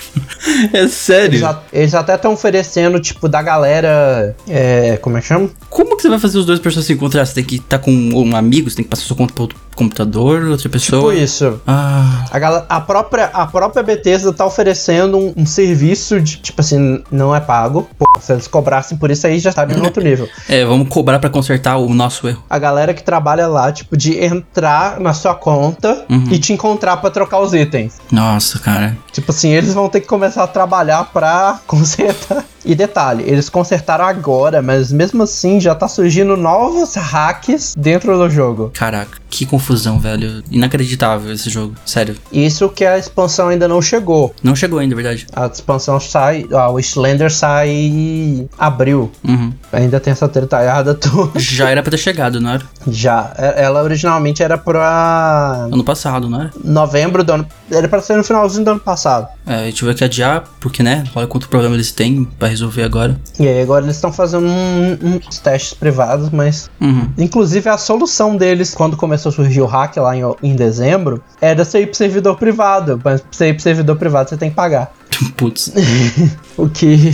É 0.72 0.78
Eles, 0.78 0.92
sério? 0.92 1.46
a- 1.46 1.62
eles 1.72 1.94
até 1.94 2.14
estão 2.14 2.32
oferecendo, 2.32 2.98
tipo, 3.00 3.28
da 3.28 3.42
galera. 3.42 4.34
É, 4.48 4.96
como 4.96 5.16
é 5.16 5.20
que 5.20 5.26
chama? 5.26 5.50
Como 5.68 5.94
que 5.96 6.02
você 6.02 6.08
vai 6.08 6.18
fazer 6.18 6.38
os 6.38 6.46
dois 6.46 6.58
pessoas 6.58 6.86
se 6.86 6.92
encontrar? 6.92 7.26
Você 7.26 7.34
tem 7.34 7.44
que 7.44 7.56
estar 7.56 7.78
com 7.78 7.90
um 7.92 8.34
amigo, 8.34 8.68
você 8.70 8.76
tem 8.76 8.84
que 8.84 8.88
passar 8.90 9.02
sua 9.02 9.16
conta 9.16 9.34
pro 9.34 9.42
outro 9.42 9.58
computador, 9.78 10.42
outra 10.44 10.68
pessoa. 10.68 11.12
Tipo 11.12 11.22
isso. 11.24 11.60
Ah, 11.66 12.24
A, 12.30 12.76
a 12.76 12.80
própria, 12.80 13.26
a 13.32 13.46
própria 13.46 13.82
Bethesda 13.82 14.32
tá 14.32 14.44
oferecendo 14.44 15.16
um, 15.16 15.32
um 15.36 15.46
serviço 15.46 16.20
de, 16.20 16.36
tipo 16.38 16.60
assim, 16.60 17.02
não 17.10 17.34
é 17.34 17.40
pago. 17.40 17.88
Pô, 17.98 18.04
se 18.20 18.32
eles 18.32 18.46
cobrassem 18.48 18.98
por 18.98 19.10
isso 19.10 19.26
aí 19.26 19.38
já 19.38 19.50
estaria 19.50 19.76
em 19.76 19.80
outro 19.82 20.02
nível. 20.02 20.28
é, 20.48 20.64
vamos 20.64 20.88
cobrar 20.88 21.18
pra 21.18 21.30
consertar 21.30 21.76
o 21.78 21.94
nosso 21.94 22.28
erro. 22.28 22.42
A 22.50 22.58
galera 22.58 22.92
que 22.92 23.02
trabalha 23.02 23.46
lá, 23.46 23.70
tipo, 23.72 23.96
de 23.96 24.18
entrar 24.22 25.00
na 25.00 25.12
sua 25.14 25.34
conta 25.34 26.04
Uhum. 26.08 26.28
e 26.30 26.38
te 26.38 26.52
encontrar 26.52 26.96
pra 26.98 27.10
trocar 27.10 27.38
os 27.40 27.52
itens. 27.54 27.98
Nossa, 28.10 28.58
cara. 28.58 28.96
Tipo 29.12 29.30
assim, 29.30 29.50
eles 29.50 29.74
vão 29.74 29.88
ter 29.88 30.00
que 30.00 30.06
começar 30.06 30.42
a 30.42 30.46
trabalhar 30.46 31.04
pra 31.12 31.58
consertar. 31.66 32.44
E 32.68 32.74
detalhe, 32.74 33.24
eles 33.26 33.48
consertaram 33.48 34.04
agora, 34.04 34.60
mas 34.60 34.92
mesmo 34.92 35.22
assim 35.22 35.58
já 35.58 35.74
tá 35.74 35.88
surgindo 35.88 36.36
novos 36.36 36.94
hacks 36.96 37.74
dentro 37.76 38.14
do 38.18 38.28
jogo. 38.28 38.70
Caraca, 38.74 39.16
que 39.30 39.46
confusão, 39.46 39.98
velho. 39.98 40.44
Inacreditável 40.50 41.32
esse 41.32 41.48
jogo. 41.48 41.74
Sério. 41.86 42.14
Isso 42.30 42.68
que 42.68 42.84
a 42.84 42.98
expansão 42.98 43.48
ainda 43.48 43.66
não 43.66 43.80
chegou. 43.80 44.34
Não 44.42 44.54
chegou 44.54 44.78
ainda, 44.80 44.94
é 44.94 44.96
verdade. 44.96 45.26
A 45.34 45.46
expansão 45.46 45.98
sai, 45.98 46.46
a 46.52 46.68
Wishlander 46.68 47.32
sai 47.32 47.70
em 47.70 48.48
abril. 48.58 49.10
Uhum. 49.26 49.50
Ainda 49.72 49.98
tem 49.98 50.12
essa 50.12 50.28
tretalhada 50.28 50.94
toda. 50.94 51.32
Já 51.40 51.70
era 51.70 51.82
pra 51.82 51.90
ter 51.90 51.96
chegado, 51.98 52.38
não 52.38 52.50
era? 52.50 52.62
Já. 52.86 53.32
E- 53.38 53.62
Ela 53.62 53.82
originalmente 53.82 54.42
era 54.42 54.58
pra 54.58 55.68
Ano 55.72 55.82
passado, 55.84 56.28
não 56.28 56.40
era? 56.42 56.50
novembro 56.62 57.24
do 57.24 57.32
ano. 57.32 57.46
Era 57.70 57.88
pra 57.88 58.02
ser 58.02 58.16
no 58.16 58.24
finalzinho 58.24 58.64
do 58.64 58.70
ano 58.72 58.80
passado. 58.80 59.26
É, 59.49 59.55
a 59.55 59.64
gente 59.64 59.82
vai 59.84 59.94
que 59.94 60.05
adiar, 60.05 60.44
porque, 60.61 60.82
né? 60.82 61.05
Olha 61.14 61.26
quanto 61.26 61.49
problema 61.49 61.74
eles 61.74 61.90
têm 61.90 62.24
pra 62.24 62.49
resolver 62.49 62.82
agora. 62.82 63.18
E 63.40 63.49
aí 63.49 63.62
agora 63.62 63.84
eles 63.84 63.96
estão 63.96 64.12
fazendo 64.12 64.46
um- 64.46 64.99
uns 65.26 65.38
testes 65.38 65.72
privados, 65.74 66.28
mas. 66.30 66.70
Uhum. 66.80 67.09
Inclusive 67.16 67.68
a 67.68 67.78
solução 67.78 68.36
deles, 68.36 68.74
quando 68.74 68.96
começou 68.96 69.30
a 69.30 69.32
surgir 69.32 69.62
o 69.62 69.66
hack 69.66 69.96
lá 69.96 70.14
em, 70.14 70.20
em 70.42 70.55
dezembro, 70.55 71.22
era 71.40 71.64
você 71.64 71.80
ir 71.80 71.86
pro 71.86 71.96
servidor 71.96 72.36
privado. 72.36 73.01
Mas 73.03 73.20
pra 73.22 73.30
você 73.32 73.49
ir 73.49 73.55
pro 73.55 73.62
servidor 73.62 73.96
privado 73.96 74.28
você 74.28 74.36
tem 74.36 74.51
que 74.51 74.57
pagar. 74.57 74.92
Putz. 75.36 75.72
O 76.59 76.68
que. 76.68 77.12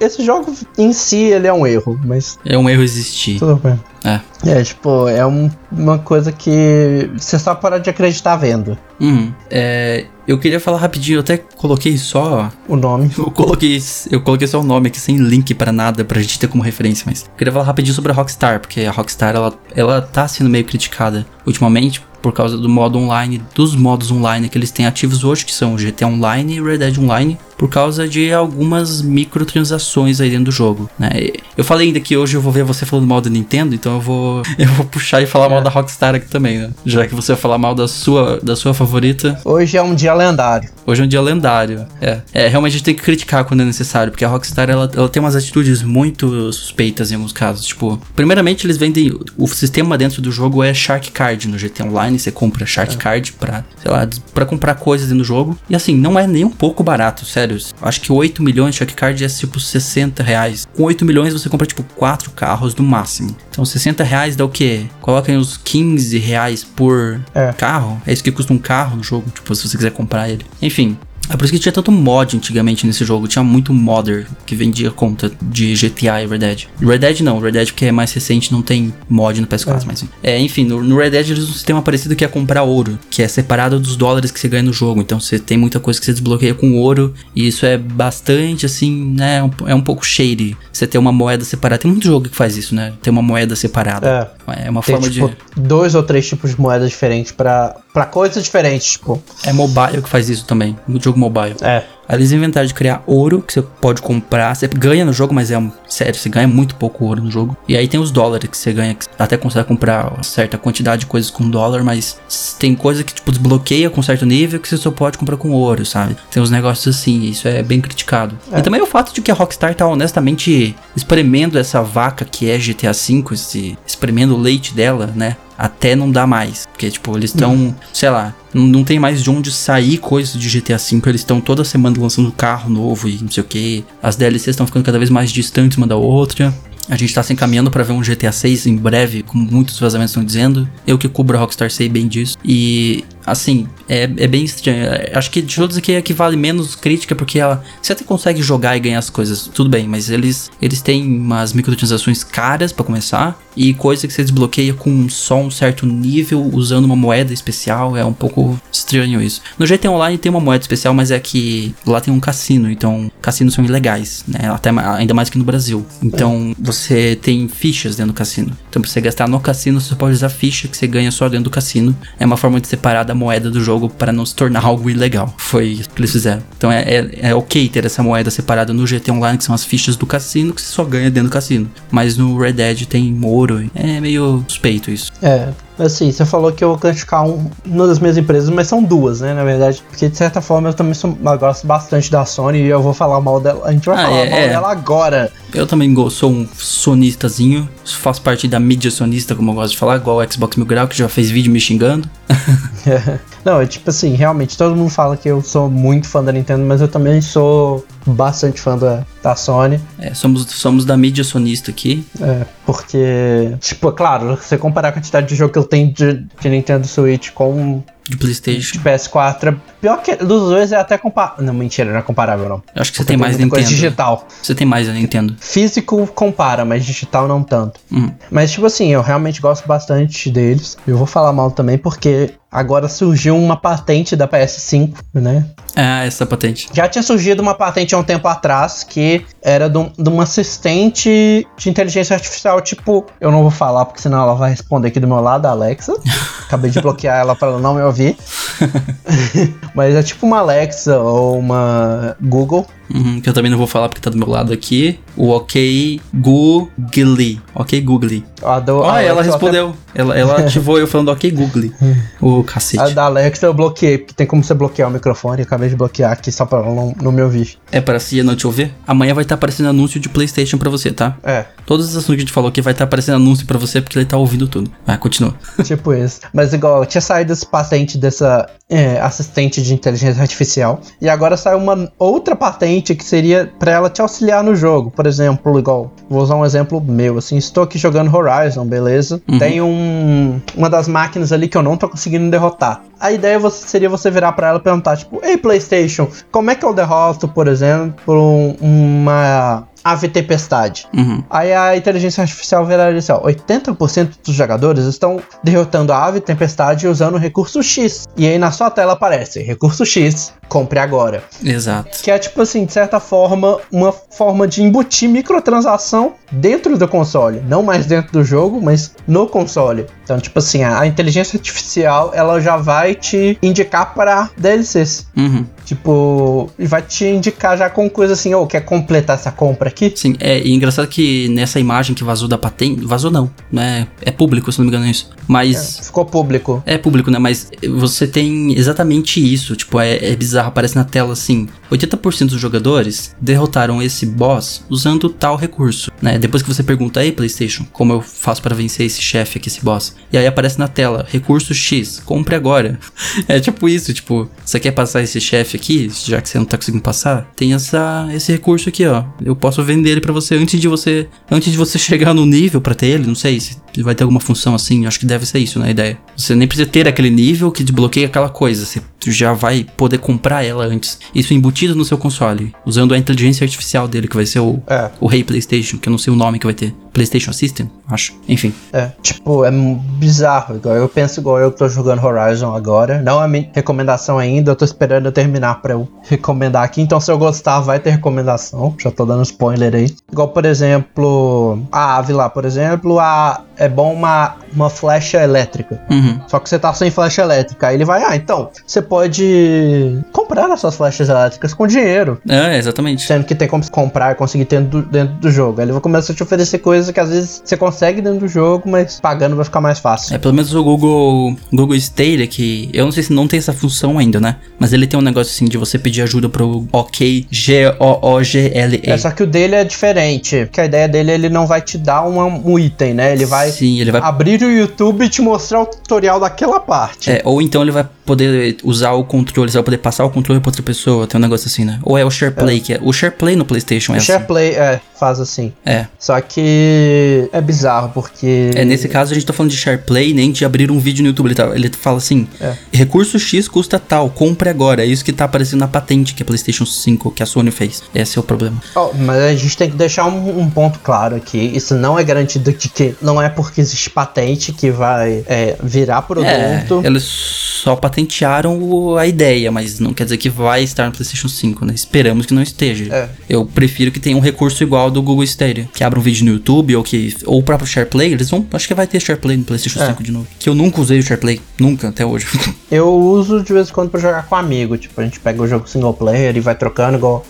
Esse 0.00 0.24
jogo 0.24 0.52
em 0.78 0.92
si 0.94 1.16
ele 1.18 1.46
é 1.46 1.52
um 1.52 1.66
erro, 1.66 2.00
mas 2.04 2.38
É 2.44 2.56
um 2.56 2.68
erro 2.70 2.82
existir. 2.82 3.38
tudo 3.38 3.56
bem. 3.56 3.78
É. 4.02 4.18
É, 4.46 4.62
tipo, 4.64 5.06
é 5.08 5.26
um- 5.26 5.50
uma 5.70 5.98
coisa 5.98 6.32
que 6.32 7.10
você 7.18 7.38
só 7.38 7.54
para 7.54 7.78
de 7.78 7.90
acreditar 7.90 8.36
vendo 8.36 8.78
Uhum. 8.98 9.30
É, 9.50 10.06
eu 10.26 10.38
queria 10.38 10.58
falar 10.60 10.78
rapidinho, 10.78 11.16
eu 11.16 11.20
até 11.20 11.36
coloquei 11.36 11.96
só. 11.98 12.50
o 12.68 12.76
nome. 12.76 13.10
Eu 13.16 13.30
coloquei, 13.30 13.78
eu 14.10 14.20
coloquei 14.22 14.46
só 14.46 14.60
o 14.60 14.62
nome 14.62 14.88
aqui 14.88 14.98
sem 15.00 15.16
link 15.18 15.54
pra 15.54 15.70
nada 15.72 16.04
pra 16.04 16.20
gente 16.20 16.38
ter 16.38 16.48
como 16.48 16.62
referência, 16.62 17.04
mas 17.06 17.22
eu 17.24 17.30
queria 17.36 17.52
falar 17.52 17.64
rapidinho 17.64 17.94
sobre 17.94 18.10
a 18.12 18.14
Rockstar, 18.14 18.60
porque 18.60 18.80
a 18.82 18.90
Rockstar 18.90 19.34
ela, 19.34 19.52
ela 19.74 20.00
tá 20.02 20.26
sendo 20.28 20.48
meio 20.50 20.64
criticada 20.64 21.26
ultimamente 21.46 22.02
por 22.22 22.32
causa 22.34 22.58
do 22.58 22.68
modo 22.68 22.98
online, 22.98 23.40
dos 23.54 23.74
modos 23.74 24.10
online 24.10 24.50
que 24.50 24.58
eles 24.58 24.70
têm 24.70 24.84
ativos 24.86 25.24
hoje, 25.24 25.46
que 25.46 25.54
são 25.54 25.74
o 25.74 25.78
GTA 25.78 26.06
Online 26.06 26.56
e 26.56 26.62
Red 26.62 26.76
Dead 26.78 26.98
Online, 26.98 27.38
por 27.56 27.70
causa 27.70 28.06
de 28.06 28.30
algumas 28.30 29.00
microtransações 29.00 29.89
aí 30.20 30.30
dentro 30.30 30.46
do 30.46 30.52
jogo, 30.52 30.88
né? 30.98 31.10
Eu 31.56 31.64
falei 31.64 31.88
ainda 31.88 32.00
que 32.00 32.16
hoje 32.16 32.36
eu 32.36 32.40
vou 32.40 32.52
ver 32.52 32.64
você 32.64 32.86
falando 32.86 33.06
mal 33.06 33.20
da 33.20 33.30
Nintendo, 33.30 33.74
então 33.74 33.94
eu 33.94 34.00
vou 34.00 34.42
eu 34.58 34.68
vou 34.68 34.86
puxar 34.86 35.20
e 35.20 35.26
falar 35.26 35.48
mal 35.48 35.62
da 35.62 35.70
Rockstar 35.70 36.14
aqui 36.14 36.28
também, 36.28 36.58
né? 36.58 36.70
Já 36.84 37.06
que 37.06 37.14
você 37.14 37.32
vai 37.32 37.40
falar 37.40 37.58
mal 37.58 37.74
da 37.74 37.88
sua 37.88 38.38
da 38.42 38.54
sua 38.54 38.72
favorita, 38.74 39.40
Hoje 39.44 39.76
é 39.76 39.82
um 39.82 39.94
dia 39.94 40.14
lendário. 40.14 40.68
Hoje 40.86 41.02
é 41.02 41.04
um 41.04 41.08
dia 41.08 41.20
lendário. 41.20 41.86
É, 42.00 42.20
é 42.32 42.48
realmente 42.48 42.72
a 42.72 42.76
gente 42.76 42.84
tem 42.84 42.94
que 42.94 43.02
criticar 43.02 43.44
quando 43.44 43.62
é 43.62 43.64
necessário, 43.64 44.12
porque 44.12 44.24
a 44.24 44.28
Rockstar 44.28 44.70
ela, 44.70 44.90
ela 44.94 45.08
tem 45.08 45.20
umas 45.20 45.34
atitudes 45.34 45.82
muito 45.82 46.52
suspeitas 46.52 47.10
em 47.10 47.14
alguns 47.14 47.32
casos. 47.32 47.66
Tipo, 47.66 48.00
primeiramente 48.14 48.66
eles 48.66 48.76
vendem. 48.76 49.18
O 49.36 49.46
sistema 49.48 49.96
dentro 49.96 50.20
do 50.22 50.30
jogo 50.30 50.62
é 50.62 50.72
Shark 50.72 51.10
Card 51.10 51.48
no 51.48 51.58
GT 51.58 51.82
Online. 51.82 52.18
Você 52.18 52.30
compra 52.30 52.66
Shark 52.66 52.96
Card 52.96 53.32
pra, 53.32 53.64
sei 53.82 53.90
lá, 53.90 54.08
pra 54.32 54.44
comprar 54.44 54.74
coisas 54.74 55.08
dentro 55.08 55.22
do 55.22 55.26
jogo. 55.26 55.58
E 55.68 55.74
assim, 55.74 55.96
não 55.96 56.18
é 56.18 56.26
nem 56.26 56.44
um 56.44 56.50
pouco 56.50 56.82
barato, 56.82 57.24
sério. 57.24 57.58
Acho 57.80 58.00
que 58.00 58.12
8 58.12 58.42
milhões 58.42 58.74
de 58.74 58.78
Shark 58.78 58.94
Card 58.94 59.24
é 59.24 59.28
tipo 59.28 59.58
60 59.80 60.22
reais. 60.22 60.66
Com 60.76 60.84
8 60.84 61.04
milhões 61.04 61.32
você 61.32 61.48
compra 61.48 61.66
tipo 61.66 61.82
4 61.96 62.30
carros 62.32 62.74
no 62.74 62.84
máximo. 62.84 63.34
Então 63.50 63.64
60 63.64 64.04
reais 64.04 64.36
dá 64.36 64.44
o 64.44 64.48
quê? 64.48 64.86
Coloca 65.00 65.30
aí 65.32 65.36
uns 65.38 65.56
15 65.56 66.18
reais 66.18 66.62
por 66.64 67.20
É. 67.34 67.52
carro. 67.52 68.00
É 68.06 68.12
isso 68.12 68.22
que 68.22 68.30
custa 68.32 68.52
um 68.52 68.58
carro 68.58 68.96
no 68.96 69.02
jogo, 69.02 69.30
tipo, 69.30 69.54
se 69.54 69.68
você 69.68 69.76
quiser 69.76 69.90
comprar 69.92 70.28
ele. 70.28 70.44
Enfim. 70.62 70.96
É 71.32 71.36
por 71.36 71.44
isso 71.44 71.52
que 71.52 71.58
tinha 71.60 71.72
tanto 71.72 71.92
mod 71.92 72.36
antigamente 72.36 72.86
nesse 72.86 73.04
jogo. 73.04 73.28
Tinha 73.28 73.42
muito 73.44 73.72
modder 73.72 74.26
que 74.44 74.54
vendia 74.54 74.90
conta 74.90 75.30
de 75.40 75.74
GTA 75.74 76.22
e 76.22 76.26
Red 76.26 76.38
Dead. 76.38 76.64
Red 76.80 76.98
Dead 76.98 77.20
não, 77.20 77.38
Red 77.38 77.52
Dead 77.52 77.66
porque 77.68 77.86
é 77.86 77.92
mais 77.92 78.12
recente, 78.12 78.52
não 78.52 78.62
tem 78.62 78.92
mod 79.08 79.40
no 79.40 79.46
PS4, 79.46 79.84
mas 79.86 80.04
é, 80.22 80.38
enfim, 80.38 80.64
no, 80.64 80.82
no 80.82 80.96
Red 80.96 81.10
Dead 81.10 81.30
eles 81.30 81.48
um 81.48 81.52
sistema 81.52 81.80
parecido 81.82 82.16
que 82.16 82.24
é 82.24 82.28
comprar 82.28 82.62
ouro, 82.64 82.98
que 83.08 83.22
é 83.22 83.28
separado 83.28 83.78
dos 83.78 83.96
dólares 83.96 84.30
que 84.30 84.40
você 84.40 84.48
ganha 84.48 84.62
no 84.64 84.72
jogo. 84.72 85.00
Então 85.00 85.20
você 85.20 85.38
tem 85.38 85.56
muita 85.56 85.78
coisa 85.78 86.00
que 86.00 86.06
você 86.06 86.12
desbloqueia 86.12 86.54
com 86.54 86.74
ouro, 86.76 87.14
e 87.34 87.46
isso 87.46 87.64
é 87.64 87.78
bastante 87.78 88.66
assim, 88.66 89.14
né? 89.16 89.42
um- 89.42 89.50
É 89.66 89.74
um 89.74 89.80
pouco 89.80 90.04
shady. 90.04 90.56
Você 90.72 90.86
ter 90.86 90.98
uma 90.98 91.12
moeda 91.12 91.44
separada. 91.44 91.80
Tem 91.82 91.90
muito 91.90 92.04
jogo 92.06 92.28
que 92.28 92.36
faz 92.36 92.56
isso, 92.56 92.74
né? 92.74 92.92
Ter 93.02 93.10
uma 93.10 93.22
moeda 93.22 93.54
separada. 93.54 94.28
É. 94.36 94.40
É 94.66 94.70
uma 94.70 94.82
Tem, 94.82 94.96
forma 94.96 95.08
tipo, 95.08 95.28
de. 95.28 95.60
dois 95.62 95.94
ou 95.94 96.02
três 96.02 96.26
tipos 96.28 96.50
de 96.50 96.60
moedas 96.60 96.90
diferentes 96.90 97.30
pra, 97.30 97.76
pra 97.94 98.04
coisas 98.04 98.42
diferentes, 98.42 98.92
tipo. 98.92 99.22
É 99.44 99.52
mobile 99.52 100.02
que 100.02 100.08
faz 100.08 100.28
isso 100.28 100.44
também. 100.44 100.76
Muito 100.88 101.04
jogo 101.04 101.19
mobile. 101.20 101.56
É. 101.60 101.84
Aí 102.10 102.16
eles 102.16 102.32
inventaram 102.32 102.66
de 102.66 102.74
criar 102.74 103.04
ouro, 103.06 103.40
que 103.40 103.52
você 103.52 103.62
pode 103.62 104.02
comprar. 104.02 104.52
Você 104.56 104.66
ganha 104.66 105.04
no 105.04 105.12
jogo, 105.12 105.32
mas 105.32 105.52
é 105.52 105.56
um. 105.56 105.70
Sério, 105.86 106.14
você 106.16 106.28
ganha 106.28 106.48
muito 106.48 106.74
pouco 106.74 107.04
ouro 107.04 107.22
no 107.22 107.30
jogo. 107.30 107.56
E 107.68 107.76
aí 107.76 107.86
tem 107.86 108.00
os 108.00 108.10
dólares 108.10 108.50
que 108.50 108.56
você 108.56 108.72
ganha, 108.72 108.94
que 108.94 109.04
você 109.04 109.10
até 109.16 109.36
consegue 109.36 109.68
comprar 109.68 110.12
uma 110.12 110.22
certa 110.24 110.58
quantidade 110.58 111.00
de 111.00 111.06
coisas 111.06 111.30
com 111.30 111.48
dólar, 111.48 111.84
mas 111.84 112.20
tem 112.58 112.74
coisa 112.74 113.04
que, 113.04 113.14
tipo, 113.14 113.30
desbloqueia 113.30 113.88
com 113.88 114.02
certo 114.02 114.26
nível 114.26 114.58
que 114.58 114.68
você 114.68 114.76
só 114.76 114.90
pode 114.90 115.18
comprar 115.18 115.36
com 115.36 115.50
ouro, 115.52 115.86
sabe? 115.86 116.16
Tem 116.32 116.42
uns 116.42 116.50
negócios 116.50 116.96
assim, 116.96 117.20
e 117.20 117.30
isso 117.30 117.46
é 117.46 117.62
bem 117.62 117.80
criticado. 117.80 118.36
E 118.56 118.60
também 118.60 118.82
o 118.82 118.86
fato 118.86 119.14
de 119.14 119.22
que 119.22 119.30
a 119.30 119.34
Rockstar 119.34 119.76
tá 119.76 119.86
honestamente 119.86 120.74
espremendo 120.96 121.58
essa 121.60 121.80
vaca 121.80 122.24
que 122.24 122.50
é 122.50 122.58
GTA 122.58 122.92
V, 122.92 123.24
esse, 123.34 123.78
espremendo 123.86 124.34
o 124.34 124.38
leite 124.38 124.74
dela, 124.74 125.12
né? 125.14 125.36
Até 125.60 125.94
não 125.94 126.10
dá 126.10 126.26
mais. 126.26 126.66
Porque, 126.66 126.90
tipo, 126.90 127.14
eles 127.14 127.34
estão, 127.34 127.76
sei 127.92 128.08
lá, 128.08 128.34
não, 128.54 128.66
não 128.66 128.82
tem 128.82 128.98
mais 128.98 129.22
de 129.22 129.28
onde 129.28 129.52
sair 129.52 129.98
coisas 129.98 130.32
de 130.40 130.48
GTA 130.48 130.78
V. 130.78 131.02
Eles 131.06 131.20
estão 131.20 131.38
toda 131.38 131.64
semana 131.64 132.00
lançando 132.00 132.32
carro 132.32 132.70
novo 132.70 133.06
e 133.10 133.18
não 133.20 133.30
sei 133.30 133.42
o 133.42 133.46
que. 133.46 133.84
As 134.02 134.16
DLCs 134.16 134.48
estão 134.48 134.66
ficando 134.66 134.84
cada 134.84 134.98
vez 134.98 135.10
mais 135.10 135.30
distantes 135.30 135.76
uma 135.76 135.86
da 135.86 135.96
outra. 135.96 136.54
A 136.88 136.96
gente 136.96 137.14
tá 137.14 137.22
se 137.22 137.32
encaminhando 137.32 137.70
pra 137.70 137.84
ver 137.84 137.92
um 137.92 138.00
GTA 138.00 138.32
6 138.32 138.66
em 138.66 138.76
breve, 138.76 139.22
como 139.22 139.46
muitos 139.48 139.78
vazamentos 139.78 140.10
estão 140.12 140.24
dizendo. 140.24 140.68
Eu 140.86 140.98
que 140.98 141.08
cubro 141.08 141.36
a 141.36 141.40
Rockstar 141.40 141.70
sei 141.70 141.88
bem 141.88 142.08
disso. 142.08 142.36
E, 142.44 143.04
assim, 143.24 143.66
é, 143.88 144.02
é 144.02 144.26
bem 144.26 144.44
estranho. 144.44 144.84
É, 144.84 145.12
Acho 145.14 145.30
que 145.30 145.42
de 145.42 145.54
todos 145.54 145.76
aqui 145.76 145.92
é 145.92 146.02
que 146.02 146.12
vale 146.12 146.36
menos 146.36 146.74
crítica, 146.74 147.14
porque 147.14 147.38
ela, 147.38 147.62
você 147.80 147.92
até 147.92 148.04
consegue 148.04 148.42
jogar 148.42 148.76
e 148.76 148.80
ganhar 148.80 148.98
as 148.98 149.10
coisas, 149.10 149.48
tudo 149.52 149.70
bem, 149.70 149.86
mas 149.86 150.10
eles, 150.10 150.50
eles 150.60 150.80
têm 150.80 151.04
umas 151.04 151.52
microtransações 151.52 152.24
caras 152.24 152.72
pra 152.72 152.84
começar. 152.84 153.38
E 153.56 153.74
coisa 153.74 154.06
que 154.06 154.12
você 154.12 154.22
desbloqueia 154.22 154.72
com 154.72 155.08
só 155.08 155.38
um 155.38 155.50
certo 155.50 155.84
nível, 155.84 156.48
usando 156.52 156.84
uma 156.84 156.96
moeda 156.96 157.32
especial. 157.32 157.96
É 157.96 158.04
um 158.04 158.12
pouco 158.12 158.58
estranho 158.72 159.20
isso. 159.20 159.42
No 159.58 159.66
GTA 159.66 159.90
Online 159.90 160.16
tem 160.16 160.30
uma 160.30 160.40
moeda 160.40 160.62
especial, 160.62 160.94
mas 160.94 161.10
é 161.10 161.18
que 161.18 161.74
lá 161.84 162.00
tem 162.00 162.14
um 162.14 162.20
cassino, 162.20 162.70
então 162.70 163.10
cassinos 163.20 163.54
são 163.54 163.64
ilegais, 163.64 164.24
né? 164.26 164.50
Até 164.50 164.70
ainda 164.70 165.12
mais 165.14 165.28
que 165.28 165.36
no 165.36 165.44
Brasil. 165.44 165.84
Então 166.02 166.54
você 166.58 167.18
tem 167.20 167.48
fichas 167.48 167.96
dentro 167.96 168.12
do 168.12 168.16
cassino. 168.16 168.56
Então 168.68 168.80
pra 168.80 168.90
você 168.90 169.00
gastar 169.00 169.28
no 169.28 169.40
cassino, 169.40 169.80
você 169.80 169.94
pode 169.94 170.14
usar 170.14 170.28
ficha 170.28 170.68
que 170.68 170.76
você 170.76 170.86
ganha 170.86 171.10
só 171.10 171.28
dentro 171.28 171.44
do 171.44 171.50
cassino. 171.50 171.96
É 172.18 172.24
uma 172.24 172.36
forma 172.36 172.60
de 172.60 172.68
separar 172.68 173.04
cada 173.10 173.14
moeda 173.14 173.50
do 173.50 173.60
jogo 173.60 173.88
para 173.88 174.12
não 174.12 174.24
se 174.24 174.34
tornar 174.34 174.64
algo 174.64 174.88
ilegal. 174.88 175.34
Foi 175.36 175.66
isso 175.66 175.90
que 175.90 176.00
eles 176.00 176.12
fizeram. 176.12 176.42
Então 176.56 176.70
é, 176.70 176.82
é, 176.82 177.10
é 177.30 177.34
ok 177.34 177.68
ter 177.68 177.84
essa 177.84 178.02
moeda 178.02 178.30
separada 178.30 178.72
no 178.72 178.86
GT 178.86 179.10
Online, 179.10 179.38
que 179.38 179.44
são 179.44 179.54
as 179.54 179.64
fichas 179.64 179.96
do 179.96 180.06
cassino, 180.06 180.54
que 180.54 180.62
você 180.62 180.72
só 180.72 180.84
ganha 180.84 181.10
dentro 181.10 181.28
do 181.28 181.32
cassino. 181.32 181.70
Mas 181.90 182.16
no 182.16 182.38
Red 182.38 182.52
Dead 182.52 182.86
tem 182.86 183.18
ouro. 183.22 183.68
É 183.74 184.00
meio 184.00 184.44
suspeito 184.46 184.90
isso. 184.90 185.10
É, 185.22 185.48
assim, 185.82 186.10
você 186.12 186.24
falou 186.24 186.52
que 186.52 186.62
eu 186.62 186.68
vou 186.70 186.78
criticar 186.78 187.24
um, 187.26 187.50
uma 187.64 187.86
das 187.86 187.98
minhas 187.98 188.16
empresas, 188.16 188.48
mas 188.50 188.66
são 188.68 188.82
duas, 188.82 189.20
né, 189.20 189.34
na 189.34 189.44
verdade. 189.44 189.82
Porque 189.88 190.08
de 190.08 190.16
certa 190.16 190.40
forma 190.40 190.68
eu 190.68 190.74
também 190.74 190.94
sou, 190.94 191.16
eu 191.22 191.38
gosto 191.38 191.66
bastante 191.66 192.10
da 192.10 192.24
Sony 192.24 192.58
e 192.58 192.66
eu 192.66 192.82
vou 192.82 192.92
falar 192.94 193.20
mal 193.20 193.40
dela. 193.40 193.66
A 193.66 193.72
gente 193.72 193.86
vai 193.86 193.96
Ah, 193.98 194.06
falar 194.06 194.18
é, 194.18 194.30
mal 194.30 194.38
é. 194.38 194.48
dela 194.48 194.70
agora. 194.70 195.32
Eu 195.54 195.66
também 195.66 195.94
sou 196.10 196.30
um 196.30 196.46
sonistazinho, 196.56 197.68
faço 197.84 198.22
parte 198.22 198.46
da 198.46 198.60
mídia 198.60 198.90
sonista, 198.90 199.34
como 199.34 199.50
eu 199.50 199.54
gosto 199.54 199.72
de 199.72 199.78
falar, 199.78 199.96
igual 199.96 200.18
o 200.18 200.32
Xbox 200.32 200.56
Mil 200.56 200.66
Grau, 200.66 200.86
que 200.86 200.96
já 200.96 201.08
fez 201.08 201.30
vídeo 201.30 201.52
me 201.52 201.60
xingando. 201.60 202.08
Não, 203.44 203.60
é 203.60 203.66
tipo 203.66 203.88
assim, 203.90 204.14
realmente 204.14 204.56
todo 204.56 204.76
mundo 204.76 204.90
fala 204.90 205.16
que 205.16 205.28
eu 205.28 205.42
sou 205.42 205.70
muito 205.70 206.06
fã 206.06 206.22
da 206.22 206.32
Nintendo, 206.32 206.64
mas 206.64 206.80
eu 206.80 206.88
também 206.88 207.20
sou 207.20 207.84
bastante 208.06 208.60
fã 208.60 208.76
da, 208.76 209.04
da 209.22 209.34
Sony. 209.34 209.80
É, 209.98 210.12
somos, 210.14 210.44
somos 210.50 210.84
da 210.84 210.96
mídia 210.96 211.24
sonista 211.24 211.70
aqui. 211.70 212.06
É, 212.20 212.44
porque, 212.66 213.54
tipo, 213.60 213.90
claro, 213.92 214.36
você 214.36 214.58
comparar 214.58 214.88
a 214.88 214.92
quantidade 214.92 215.26
de 215.26 215.34
jogo 215.34 215.52
que 215.52 215.58
eu 215.58 215.64
tenho 215.64 215.92
de, 215.92 216.24
de 216.40 216.48
Nintendo 216.48 216.86
Switch 216.86 217.30
com 217.30 217.82
De 218.10 218.16
Playstation. 218.16 218.72
de 218.72 218.80
PS4, 218.80 219.48
é 219.48 219.56
pior 219.80 220.02
que 220.02 220.16
dos 220.16 220.50
dois 220.50 220.72
é 220.72 220.76
até 220.76 220.98
comparável. 220.98 221.44
Não, 221.44 221.54
mentira, 221.54 221.90
não 221.92 221.98
é 221.98 222.02
comparável 222.02 222.48
não. 222.48 222.62
Eu 222.74 222.82
acho 222.82 222.90
que 222.90 222.98
você 222.98 223.02
Porque 223.04 223.12
tem 223.12 223.16
mais 223.16 223.36
muita 223.36 223.50
coisa 223.50 223.68
Nintendo. 223.68 223.82
digital. 223.86 224.28
Você 224.42 224.54
tem 224.54 224.66
mais 224.66 224.88
a 224.88 224.92
Nintendo. 224.92 225.36
Físico 225.38 226.06
compara, 226.08 226.64
mas 226.64 226.84
digital 226.84 227.28
não 227.28 227.42
tanto. 227.42 227.80
Hum. 227.92 228.10
Mas, 228.30 228.50
tipo 228.50 228.66
assim, 228.66 228.88
eu 228.92 229.00
realmente 229.02 229.40
gosto 229.40 229.66
bastante 229.66 230.30
deles. 230.30 230.76
Eu 230.86 230.96
vou 230.96 231.06
falar 231.06 231.32
mal 231.32 231.50
também 231.50 231.78
porque 231.78 232.34
agora 232.50 232.88
surgiu 232.88 233.36
uma 233.36 233.56
patente 233.56 234.16
da 234.16 234.26
PS5, 234.26 234.92
né? 235.14 235.46
Ah, 235.76 236.04
essa 236.04 236.26
patente. 236.26 236.68
Já 236.72 236.88
tinha 236.88 237.02
surgido 237.02 237.40
uma 237.40 237.54
patente 237.54 237.94
há 237.94 237.98
um 237.98 238.02
tempo 238.02 238.26
atrás 238.26 238.82
que 238.82 239.24
era 239.42 239.68
de 239.68 239.78
um, 239.78 239.90
de 239.96 240.08
um 240.08 240.20
assistente 240.20 241.46
de 241.56 241.70
inteligência 241.70 242.14
artificial, 242.14 242.60
tipo, 242.60 243.06
eu 243.20 243.30
não 243.30 243.42
vou 243.42 243.50
falar 243.50 243.84
porque 243.84 244.00
senão 244.00 244.22
ela 244.22 244.34
vai 244.34 244.50
responder 244.50 244.88
aqui 244.88 245.00
do 245.00 245.08
meu 245.08 245.20
lado, 245.20 245.46
a 245.46 245.50
Alexa. 245.50 245.94
Acabei 246.46 246.70
de 246.70 246.80
bloquear 246.80 247.18
ela 247.18 247.34
para 247.34 247.48
ela 247.48 247.60
não 247.60 247.74
me 247.74 247.82
ouvir. 247.82 248.16
Mas 249.74 249.94
é 249.94 250.02
tipo 250.02 250.26
uma 250.26 250.38
Alexa 250.38 250.98
ou 250.98 251.38
uma 251.38 252.16
Google. 252.20 252.66
Uhum, 252.92 253.20
que 253.20 253.28
eu 253.28 253.32
também 253.32 253.50
não 253.50 253.58
vou 253.58 253.66
falar 253.66 253.88
porque 253.88 254.00
tá 254.00 254.10
do 254.10 254.16
meu 254.18 254.28
lado 254.28 254.52
aqui. 254.52 254.98
O 255.16 255.30
OK 255.30 256.00
Googly. 256.14 257.40
OK 257.54 257.80
Googly. 257.80 258.24
A 258.42 258.58
do 258.58 258.82
Alexa, 258.82 259.08
ela 259.08 259.20
eu 259.20 259.24
respondeu. 259.24 259.76
Ela, 259.94 260.18
ela 260.18 260.38
ativou 260.40 260.78
eu 260.78 260.86
falando 260.86 261.10
OK 261.10 261.30
Googly. 261.30 261.72
O 262.20 262.40
até- 262.40 262.50
A 262.50 262.52
cacete. 262.54 262.94
da 262.94 263.04
Alexa 263.04 263.46
eu 263.46 263.54
bloqueei, 263.54 263.98
porque 263.98 264.12
tem 264.14 264.26
como 264.26 264.42
você 264.44 264.52
bloquear 264.54 264.88
o 264.88 264.92
microfone. 264.92 265.40
Eu 265.40 265.44
acabei 265.46 265.68
de 265.68 265.76
bloquear 265.76 266.12
aqui 266.12 266.30
só 266.30 266.44
pra 266.44 266.58
ela 266.58 266.74
não, 266.74 266.94
não 267.00 267.12
me 267.12 267.22
ouvir. 267.22 267.56
É 267.72 267.80
para 267.80 267.98
se 267.98 268.22
não 268.22 268.36
te 268.36 268.46
ouvir? 268.46 268.72
Amanhã 268.86 269.14
vai 269.14 269.22
estar 269.22 269.34
aparecendo 269.36 269.68
anúncio 269.68 269.98
de 270.00 270.08
PlayStation 270.08 270.58
pra 270.58 270.68
você, 270.70 270.90
tá? 270.90 271.16
É, 271.22 271.44
Todos 271.64 271.86
os 271.88 271.92
assuntos 271.96 272.14
que 272.16 272.20
a 272.22 272.24
gente 272.24 272.32
falou 272.32 272.48
aqui 272.48 272.60
vai 272.60 272.72
estar 272.72 272.84
aparecendo 272.84 273.14
anúncio 273.16 273.46
pra 273.46 273.56
você 273.58 273.80
porque 273.80 273.98
ele 273.98 274.04
tá 274.06 274.16
ouvindo 274.16 274.46
tudo. 274.48 274.70
Vai, 274.86 274.98
continua. 274.98 275.34
tipo 275.64 275.94
isso. 275.94 276.20
Mas 276.34 276.52
igual, 276.52 276.84
tinha 276.84 277.00
saído 277.00 277.32
esse 277.32 277.46
patente 277.46 277.96
dessa 277.96 278.48
é, 278.68 279.00
assistente 279.00 279.62
de 279.62 279.72
inteligência 279.72 280.20
artificial. 280.20 280.80
E 281.00 281.08
agora 281.08 281.36
saiu 281.36 281.58
uma 281.58 281.90
outra 281.98 282.34
patente 282.36 282.79
que 282.80 283.04
seria 283.04 283.50
pra 283.58 283.72
ela 283.72 283.90
te 283.90 284.00
auxiliar 284.00 284.42
no 284.42 284.54
jogo. 284.54 284.90
Por 284.90 285.06
exemplo, 285.06 285.58
igual, 285.58 285.90
vou 286.08 286.22
usar 286.22 286.36
um 286.36 286.44
exemplo 286.44 286.80
meu, 286.80 287.18
assim, 287.18 287.36
estou 287.36 287.62
aqui 287.64 287.78
jogando 287.78 288.14
Horizon, 288.14 288.64
beleza? 288.64 289.20
Tem 289.38 289.60
um, 289.60 290.40
uma 290.56 290.68
das 290.70 290.88
máquinas 290.88 291.32
ali 291.32 291.48
que 291.48 291.56
eu 291.56 291.62
não 291.62 291.76
tô 291.76 291.88
conseguindo 291.88 292.30
derrotar. 292.30 292.82
A 292.98 293.12
ideia 293.12 293.38
você- 293.38 293.66
seria 293.66 293.88
você 293.88 294.10
virar 294.10 294.32
pra 294.32 294.48
ela 294.48 294.58
e 294.58 294.62
perguntar, 294.62 294.96
tipo, 294.96 295.20
Ei, 295.22 295.36
PlayStation, 295.36 296.08
como 296.30 296.50
é 296.50 296.54
que 296.54 296.64
eu 296.64 296.74
derroto, 296.74 297.26
por 297.28 297.48
exemplo, 297.48 298.14
um- 298.60 299.00
uma 299.00 299.64
ave 299.84 300.08
tempestade? 300.08 300.86
Uhum. 300.96 301.22
Aí 301.30 301.52
a 301.52 301.76
inteligência 301.76 302.22
artificial 302.22 302.66
viraria 302.66 302.98
assim, 302.98 303.12
ó, 303.12 303.22
80% 303.22 304.10
dos 304.24 304.34
jogadores 304.34 304.84
estão 304.84 305.20
derrotando 305.42 305.92
a 305.92 306.04
ave 306.04 306.20
tempestade 306.20 306.88
usando 306.88 307.14
o 307.14 307.18
recurso 307.18 307.62
X. 307.62 308.08
E 308.16 308.26
aí 308.26 308.38
na 308.38 308.50
sua 308.50 308.70
tela 308.70 308.94
aparece, 308.94 309.40
recurso 309.40 309.86
X, 309.86 310.34
compre 310.48 310.80
agora. 310.80 311.22
Exato. 311.44 312.02
Que 312.02 312.10
é 312.10 312.18
tipo 312.18 312.42
assim, 312.42 312.64
de 312.64 312.72
certa 312.72 312.98
forma, 312.98 313.58
uma 313.70 313.92
forma 313.92 314.48
de 314.48 314.62
embutir 314.62 315.08
microtransação 315.08 316.14
dentro 316.32 316.76
do 316.76 316.88
console. 316.88 317.40
Não 317.46 317.62
mais 317.62 317.86
dentro 317.86 318.12
do 318.12 318.24
jogo, 318.24 318.60
mas 318.60 318.94
no 319.06 319.28
console. 319.28 319.86
Então, 320.02 320.18
tipo 320.18 320.38
assim, 320.38 320.64
a 320.64 320.80
a 320.80 320.86
inteligência 320.86 321.36
artificial, 321.36 322.10
ela 322.14 322.40
já 322.40 322.56
vai 322.56 322.94
te 322.94 323.38
indicar 323.42 323.94
para 323.94 324.30
DLCs. 324.36 325.06
Uhum. 325.16 325.44
Tipo, 325.64 326.50
e 326.58 326.66
vai 326.66 326.82
te 326.82 327.04
indicar 327.04 327.56
já 327.56 327.68
com 327.68 327.88
coisa 327.88 328.14
assim, 328.14 328.34
ô, 328.34 328.46
quer 328.46 328.62
completar 328.62 329.16
essa 329.16 329.30
compra 329.30 329.69
aqui? 329.70 329.92
Sim, 329.94 330.16
é 330.20 330.40
e 330.40 330.52
engraçado 330.52 330.86
que 330.88 331.28
nessa 331.28 331.58
imagem 331.58 331.94
que 331.94 332.04
vazou 332.04 332.28
da 332.28 332.38
patente. 332.38 332.84
Vazou 332.84 333.10
não, 333.10 333.30
né? 333.50 333.86
É 334.02 334.10
público, 334.10 334.50
se 334.52 334.58
não 334.58 334.66
me 334.66 334.70
engano, 334.70 334.86
é 334.86 334.90
isso. 334.90 335.10
Mas. 335.26 335.80
Ficou 335.84 336.04
público. 336.04 336.62
É 336.66 336.76
público, 336.76 337.10
né? 337.10 337.18
Mas 337.18 337.50
você 337.78 338.06
tem 338.06 338.52
exatamente 338.56 339.20
isso. 339.20 339.56
Tipo, 339.56 339.80
é, 339.80 340.12
é 340.12 340.16
bizarro. 340.16 340.48
Aparece 340.48 340.76
na 340.76 340.84
tela 340.84 341.12
assim: 341.12 341.48
80% 341.70 342.30
dos 342.30 342.40
jogadores 342.40 343.14
derrotaram 343.20 343.82
esse 343.82 344.06
boss 344.06 344.64
usando 344.68 345.08
tal 345.08 345.36
recurso, 345.36 345.90
né? 346.02 346.18
Depois 346.18 346.42
que 346.42 346.52
você 346.52 346.62
pergunta, 346.62 347.00
aí, 347.00 347.12
PlayStation, 347.12 347.64
como 347.72 347.92
eu 347.92 348.00
faço 348.00 348.42
para 348.42 348.54
vencer 348.54 348.86
esse 348.86 349.00
chefe 349.00 349.38
aqui, 349.38 349.48
esse 349.48 349.64
boss? 349.64 349.94
E 350.12 350.18
aí 350.18 350.26
aparece 350.26 350.58
na 350.58 350.68
tela: 350.68 351.06
recurso 351.08 351.54
X, 351.54 352.00
compre 352.04 352.34
agora. 352.34 352.78
é 353.28 353.38
tipo 353.40 353.68
isso, 353.68 353.92
tipo, 353.94 354.28
você 354.44 354.58
quer 354.58 354.72
passar 354.72 355.02
esse 355.02 355.20
chefe 355.20 355.56
aqui, 355.56 355.90
já 356.04 356.20
que 356.20 356.28
você 356.28 356.38
não 356.38 356.44
tá 356.44 356.56
conseguindo 356.56 356.82
passar? 356.82 357.30
Tem 357.36 357.54
essa, 357.54 358.08
esse 358.12 358.32
recurso 358.32 358.68
aqui, 358.68 358.86
ó. 358.86 359.04
Eu 359.24 359.36
posso 359.36 359.59
vender 359.62 359.90
ele 359.90 360.00
para 360.00 360.12
você 360.12 360.34
antes 360.34 360.60
de 360.60 360.68
você, 360.68 361.06
antes 361.30 361.50
de 361.52 361.58
você 361.58 361.78
chegar 361.80 362.14
no 362.14 362.26
nível 362.26 362.60
para 362.60 362.74
ter 362.74 362.86
ele. 362.86 363.06
Não 363.06 363.14
sei 363.14 363.40
se 363.40 363.56
vai 363.78 363.94
ter 363.94 364.02
alguma 364.04 364.20
função 364.20 364.54
assim. 364.54 364.86
Acho 364.86 364.98
que 365.00 365.06
deve 365.06 365.26
ser 365.26 365.38
isso, 365.38 365.58
né? 365.58 365.68
A 365.68 365.70
ideia. 365.70 365.98
Você 366.16 366.34
nem 366.34 366.46
precisa 366.48 366.68
ter 366.68 366.86
aquele 366.88 367.10
nível 367.10 367.50
que 367.50 367.62
desbloqueia 367.64 368.06
aquela 368.06 368.28
coisa. 368.28 368.64
Você 368.64 368.82
já 369.06 369.32
vai 369.32 369.66
poder 369.76 369.98
comprar 369.98 370.44
ela 370.44 370.64
antes. 370.66 370.98
Isso 371.14 371.32
embutido 371.32 371.74
no 371.74 371.84
seu 371.84 371.96
console, 371.96 372.52
usando 372.66 372.92
a 372.94 372.98
inteligência 372.98 373.44
artificial 373.44 373.88
dele, 373.88 374.08
que 374.08 374.16
vai 374.16 374.26
ser 374.26 374.40
o, 374.40 374.62
É. 374.66 374.90
o 375.00 375.06
Rei 375.06 375.24
PlayStation, 375.24 375.78
que 375.78 375.88
eu 375.88 375.90
não 375.90 375.98
sei 375.98 376.12
o 376.12 376.16
nome 376.16 376.38
que 376.38 376.46
vai 376.46 376.54
ter. 376.54 376.74
PlayStation 376.92 377.32
System, 377.32 377.70
acho. 377.88 378.14
Enfim. 378.28 378.52
É, 378.72 378.90
tipo, 379.02 379.44
é 379.44 379.50
bizarro. 379.50 380.56
Igual 380.56 380.76
eu 380.76 380.88
penso 380.88 381.20
igual 381.20 381.38
eu 381.38 381.52
que 381.52 381.58
tô 381.58 381.68
jogando 381.68 382.04
Horizon 382.04 382.54
agora. 382.54 383.00
Não 383.02 383.22
é 383.22 383.28
minha 383.28 383.48
recomendação 383.52 384.18
ainda, 384.18 384.50
eu 384.50 384.56
tô 384.56 384.64
esperando 384.64 385.06
eu 385.06 385.12
terminar 385.12 385.60
pra 385.62 385.74
eu 385.74 385.88
recomendar 386.02 386.62
aqui. 386.62 386.80
Então, 386.80 387.00
se 387.00 387.10
eu 387.10 387.18
gostar, 387.18 387.60
vai 387.60 387.78
ter 387.78 387.90
recomendação. 387.90 388.74
Já 388.78 388.90
tô 388.90 389.04
dando 389.04 389.22
spoiler 389.22 389.74
aí. 389.74 389.94
Igual, 390.10 390.28
por 390.28 390.44
exemplo, 390.44 391.62
a 391.70 391.96
ave 391.96 392.12
lá, 392.12 392.28
por 392.28 392.44
exemplo, 392.44 392.98
a, 392.98 393.40
é 393.60 393.68
bom 393.68 393.92
uma, 393.92 394.36
uma 394.52 394.68
flecha 394.68 395.22
elétrica. 395.22 395.80
Uhum. 395.90 396.20
Só 396.26 396.38
que 396.40 396.48
você 396.48 396.58
tá 396.58 396.72
sem 396.74 396.90
flecha 396.90 397.22
elétrica. 397.22 397.68
Aí 397.68 397.76
ele 397.76 397.84
vai, 397.84 398.02
ah, 398.02 398.16
então, 398.16 398.50
você 398.66 398.82
pode 398.82 399.98
comprar 400.12 400.50
as 400.50 400.60
suas 400.60 400.74
flechas 400.74 401.08
elétricas 401.08 401.54
com 401.54 401.66
dinheiro. 401.66 402.20
É, 402.28 402.56
exatamente. 402.56 403.02
Sendo 403.06 403.24
que 403.24 403.34
tem 403.34 403.46
como 403.46 403.68
comprar 403.70 404.12
e 404.12 404.14
conseguir 404.14 404.44
dentro 404.46 404.80
do, 404.80 404.82
dentro 404.82 405.14
do 405.16 405.30
jogo. 405.30 405.60
Aí 405.60 405.66
ele 405.66 405.72
vai 405.72 405.80
começar 405.80 406.12
a 406.12 406.16
te 406.16 406.22
oferecer 406.22 406.58
coisas 406.58 406.90
que 406.90 406.98
às 407.00 407.10
vezes 407.10 407.42
você 407.44 407.56
consegue 407.56 408.00
dentro 408.00 408.20
do 408.20 408.28
jogo, 408.28 408.68
mas 408.68 408.98
pagando 409.00 409.36
vai 409.36 409.44
ficar 409.44 409.60
mais 409.60 409.78
fácil. 409.78 410.14
É, 410.14 410.18
pelo 410.18 410.34
menos 410.34 410.54
o 410.54 410.62
Google, 410.64 411.36
Google 411.52 411.76
Stadia, 411.76 412.26
que 412.26 412.70
eu 412.72 412.84
não 412.84 412.92
sei 412.92 413.02
se 413.02 413.12
não 413.12 413.28
tem 413.28 413.38
essa 413.38 413.52
função 413.52 413.98
ainda, 413.98 414.18
né? 414.20 414.36
Mas 414.58 414.72
ele 414.72 414.86
tem 414.86 414.98
um 414.98 415.02
negócio 415.02 415.30
assim 415.32 415.44
de 415.44 415.58
você 415.58 415.78
pedir 415.78 416.02
ajuda 416.02 416.28
pro 416.28 416.66
OK 416.72 417.26
G-O-O-G-L-E. 417.30 418.82
É, 418.90 418.96
só 418.96 419.10
que 419.10 419.22
o 419.22 419.26
dele 419.26 419.54
é 419.54 419.64
diferente. 419.64 420.46
Porque 420.46 420.60
a 420.60 420.64
ideia 420.64 420.88
dele, 420.88 421.12
ele 421.12 421.28
não 421.28 421.46
vai 421.46 421.60
te 421.60 421.76
dar 421.78 422.02
uma- 422.02 422.24
um 422.24 422.58
item, 422.58 422.94
né? 422.94 423.12
Ele 423.12 423.26
vai 423.26 423.49
Sim, 423.50 423.80
ele 423.80 423.90
vai 423.90 424.00
abrir 424.00 424.42
o 424.42 424.50
YouTube 424.50 425.04
e 425.04 425.08
te 425.08 425.20
mostrar 425.20 425.62
o 425.62 425.66
tutorial 425.66 426.20
daquela 426.20 426.60
parte. 426.60 427.10
É, 427.10 427.22
ou 427.24 427.42
então 427.42 427.62
ele 427.62 427.70
vai 427.70 427.86
poder 428.10 428.56
usar 428.64 428.92
o 428.92 429.04
controle, 429.04 429.50
você 429.50 429.56
vai 429.58 429.64
poder 429.64 429.78
passar 429.78 430.04
o 430.04 430.10
controle 430.10 430.40
pra 430.40 430.48
outra 430.48 430.62
pessoa, 430.62 431.06
tem 431.06 431.16
um 431.18 431.22
negócio 431.22 431.46
assim, 431.46 431.64
né? 431.64 431.78
Ou 431.84 431.96
é 431.96 432.04
o 432.04 432.10
SharePlay, 432.10 432.60
que 432.60 432.74
é. 432.74 432.80
O 432.82 432.92
SharePlay 432.92 433.36
no 433.36 433.44
PlayStation 433.44 433.92
é 433.92 433.94
o 433.94 433.98
assim. 433.98 434.06
SharePlay, 434.06 434.50
é, 434.50 434.80
faz 434.98 435.20
assim. 435.20 435.52
É. 435.64 435.86
Só 435.98 436.20
que 436.20 437.28
é 437.32 437.40
bizarro, 437.40 437.90
porque... 437.94 438.50
É, 438.54 438.64
nesse 438.64 438.88
caso 438.88 439.12
a 439.12 439.14
gente 439.14 439.24
tá 439.26 439.32
falando 439.32 439.52
de 439.52 439.56
SharePlay, 439.56 440.12
nem 440.12 440.32
de 440.32 440.44
abrir 440.44 440.70
um 440.70 440.78
vídeo 440.80 441.02
no 441.02 441.08
YouTube. 441.10 441.26
Ele, 441.26 441.34
tá, 441.34 441.50
ele 441.54 441.70
fala 441.70 441.98
assim: 441.98 442.26
É. 442.40 442.54
recurso 442.72 443.18
X 443.18 443.46
custa 443.46 443.78
tal, 443.78 444.10
compre 444.10 444.48
agora. 444.48 444.82
É 444.82 444.86
isso 444.86 445.04
que 445.04 445.12
tá 445.12 445.24
aparecendo 445.26 445.60
na 445.60 445.68
patente 445.68 446.12
que 446.14 446.22
a 446.22 446.26
PlayStation 446.26 446.66
5, 446.66 447.12
que 447.12 447.22
a 447.22 447.26
Sony 447.26 447.50
fez. 447.52 447.82
Esse 447.94 448.18
é 448.18 448.20
o 448.20 448.24
problema. 448.24 448.60
Ó, 448.74 448.92
mas 448.92 449.22
a 449.22 449.34
gente 449.34 449.56
tem 449.56 449.70
que 449.70 449.76
deixar 449.76 450.06
um, 450.06 450.40
um 450.40 450.50
ponto 450.50 450.80
claro 450.80 451.14
aqui. 451.14 451.38
Isso 451.54 451.74
não 451.76 451.96
é 451.98 452.02
garantido 452.02 452.52
de 452.52 452.68
que 452.68 452.96
não 453.00 453.22
é 453.22 453.28
porque 453.28 453.60
existe 453.60 453.88
patente 453.88 454.52
que 454.52 454.70
vai 454.70 455.24
é, 455.26 455.56
virar 455.62 455.98
É, 455.98 456.02
produto. 456.02 456.84
eles 456.84 457.04
só 457.04 457.76
patentearam 458.04 458.58
o- 458.58 458.96
a 458.96 459.06
ideia, 459.06 459.50
mas 459.52 459.78
não 459.78 459.92
quer 459.92 460.04
dizer 460.04 460.16
que 460.16 460.28
vai 460.30 460.62
estar 460.62 460.86
no 460.86 460.92
PlayStation 460.92 461.28
5, 461.28 461.64
né? 461.64 461.74
Esperamos 461.74 462.26
que 462.26 462.34
não 462.34 462.42
esteja. 462.42 462.92
É. 462.92 463.08
Eu 463.28 463.44
prefiro 463.44 463.90
que 463.90 464.00
tenha 464.00 464.16
um 464.16 464.20
recurso 464.20 464.62
igual 464.62 464.90
do 464.90 465.02
Google 465.02 465.24
Stadia, 465.24 465.68
que 465.72 465.84
abra 465.84 465.98
um 465.98 466.02
vídeo 466.02 466.24
no 466.24 466.32
YouTube 466.32 466.76
ou 466.76 466.82
que 466.82 467.14
ou 467.26 467.38
o 467.38 467.42
próprio 467.42 467.68
SharePlay, 467.68 468.12
eles 468.12 468.30
vão, 468.30 468.46
acho 468.52 468.66
que 468.66 468.74
vai 468.74 468.86
ter 468.86 469.00
SharePlay 469.00 469.36
no 469.36 469.44
PlayStation 469.44 469.82
É. 469.82 469.86
5 469.88 470.02
de 470.02 470.12
novo. 470.12 470.26
Que 470.38 470.48
eu 470.48 470.54
nunca 470.54 470.80
usei 470.80 470.98
o 470.98 471.02
SharePlay, 471.02 471.40
nunca 471.58 471.88
até 471.88 472.04
hoje. 472.04 472.26
Eu 472.70 472.88
uso 472.94 473.42
de 473.42 473.52
vez 473.52 473.68
em 473.68 473.72
quando 473.72 473.90
pra 473.90 473.98
jogar 474.00 474.26
com 474.28 474.36
amigo. 474.36 474.78
Tipo, 474.78 475.00
a 475.00 475.04
gente 475.04 475.18
pega 475.18 475.42
o 475.42 475.46
jogo 475.48 475.68
single 475.68 475.92
player 475.92 476.36
e 476.36 476.40
vai 476.40 476.54
trocando, 476.54 476.96
igual 476.98 477.26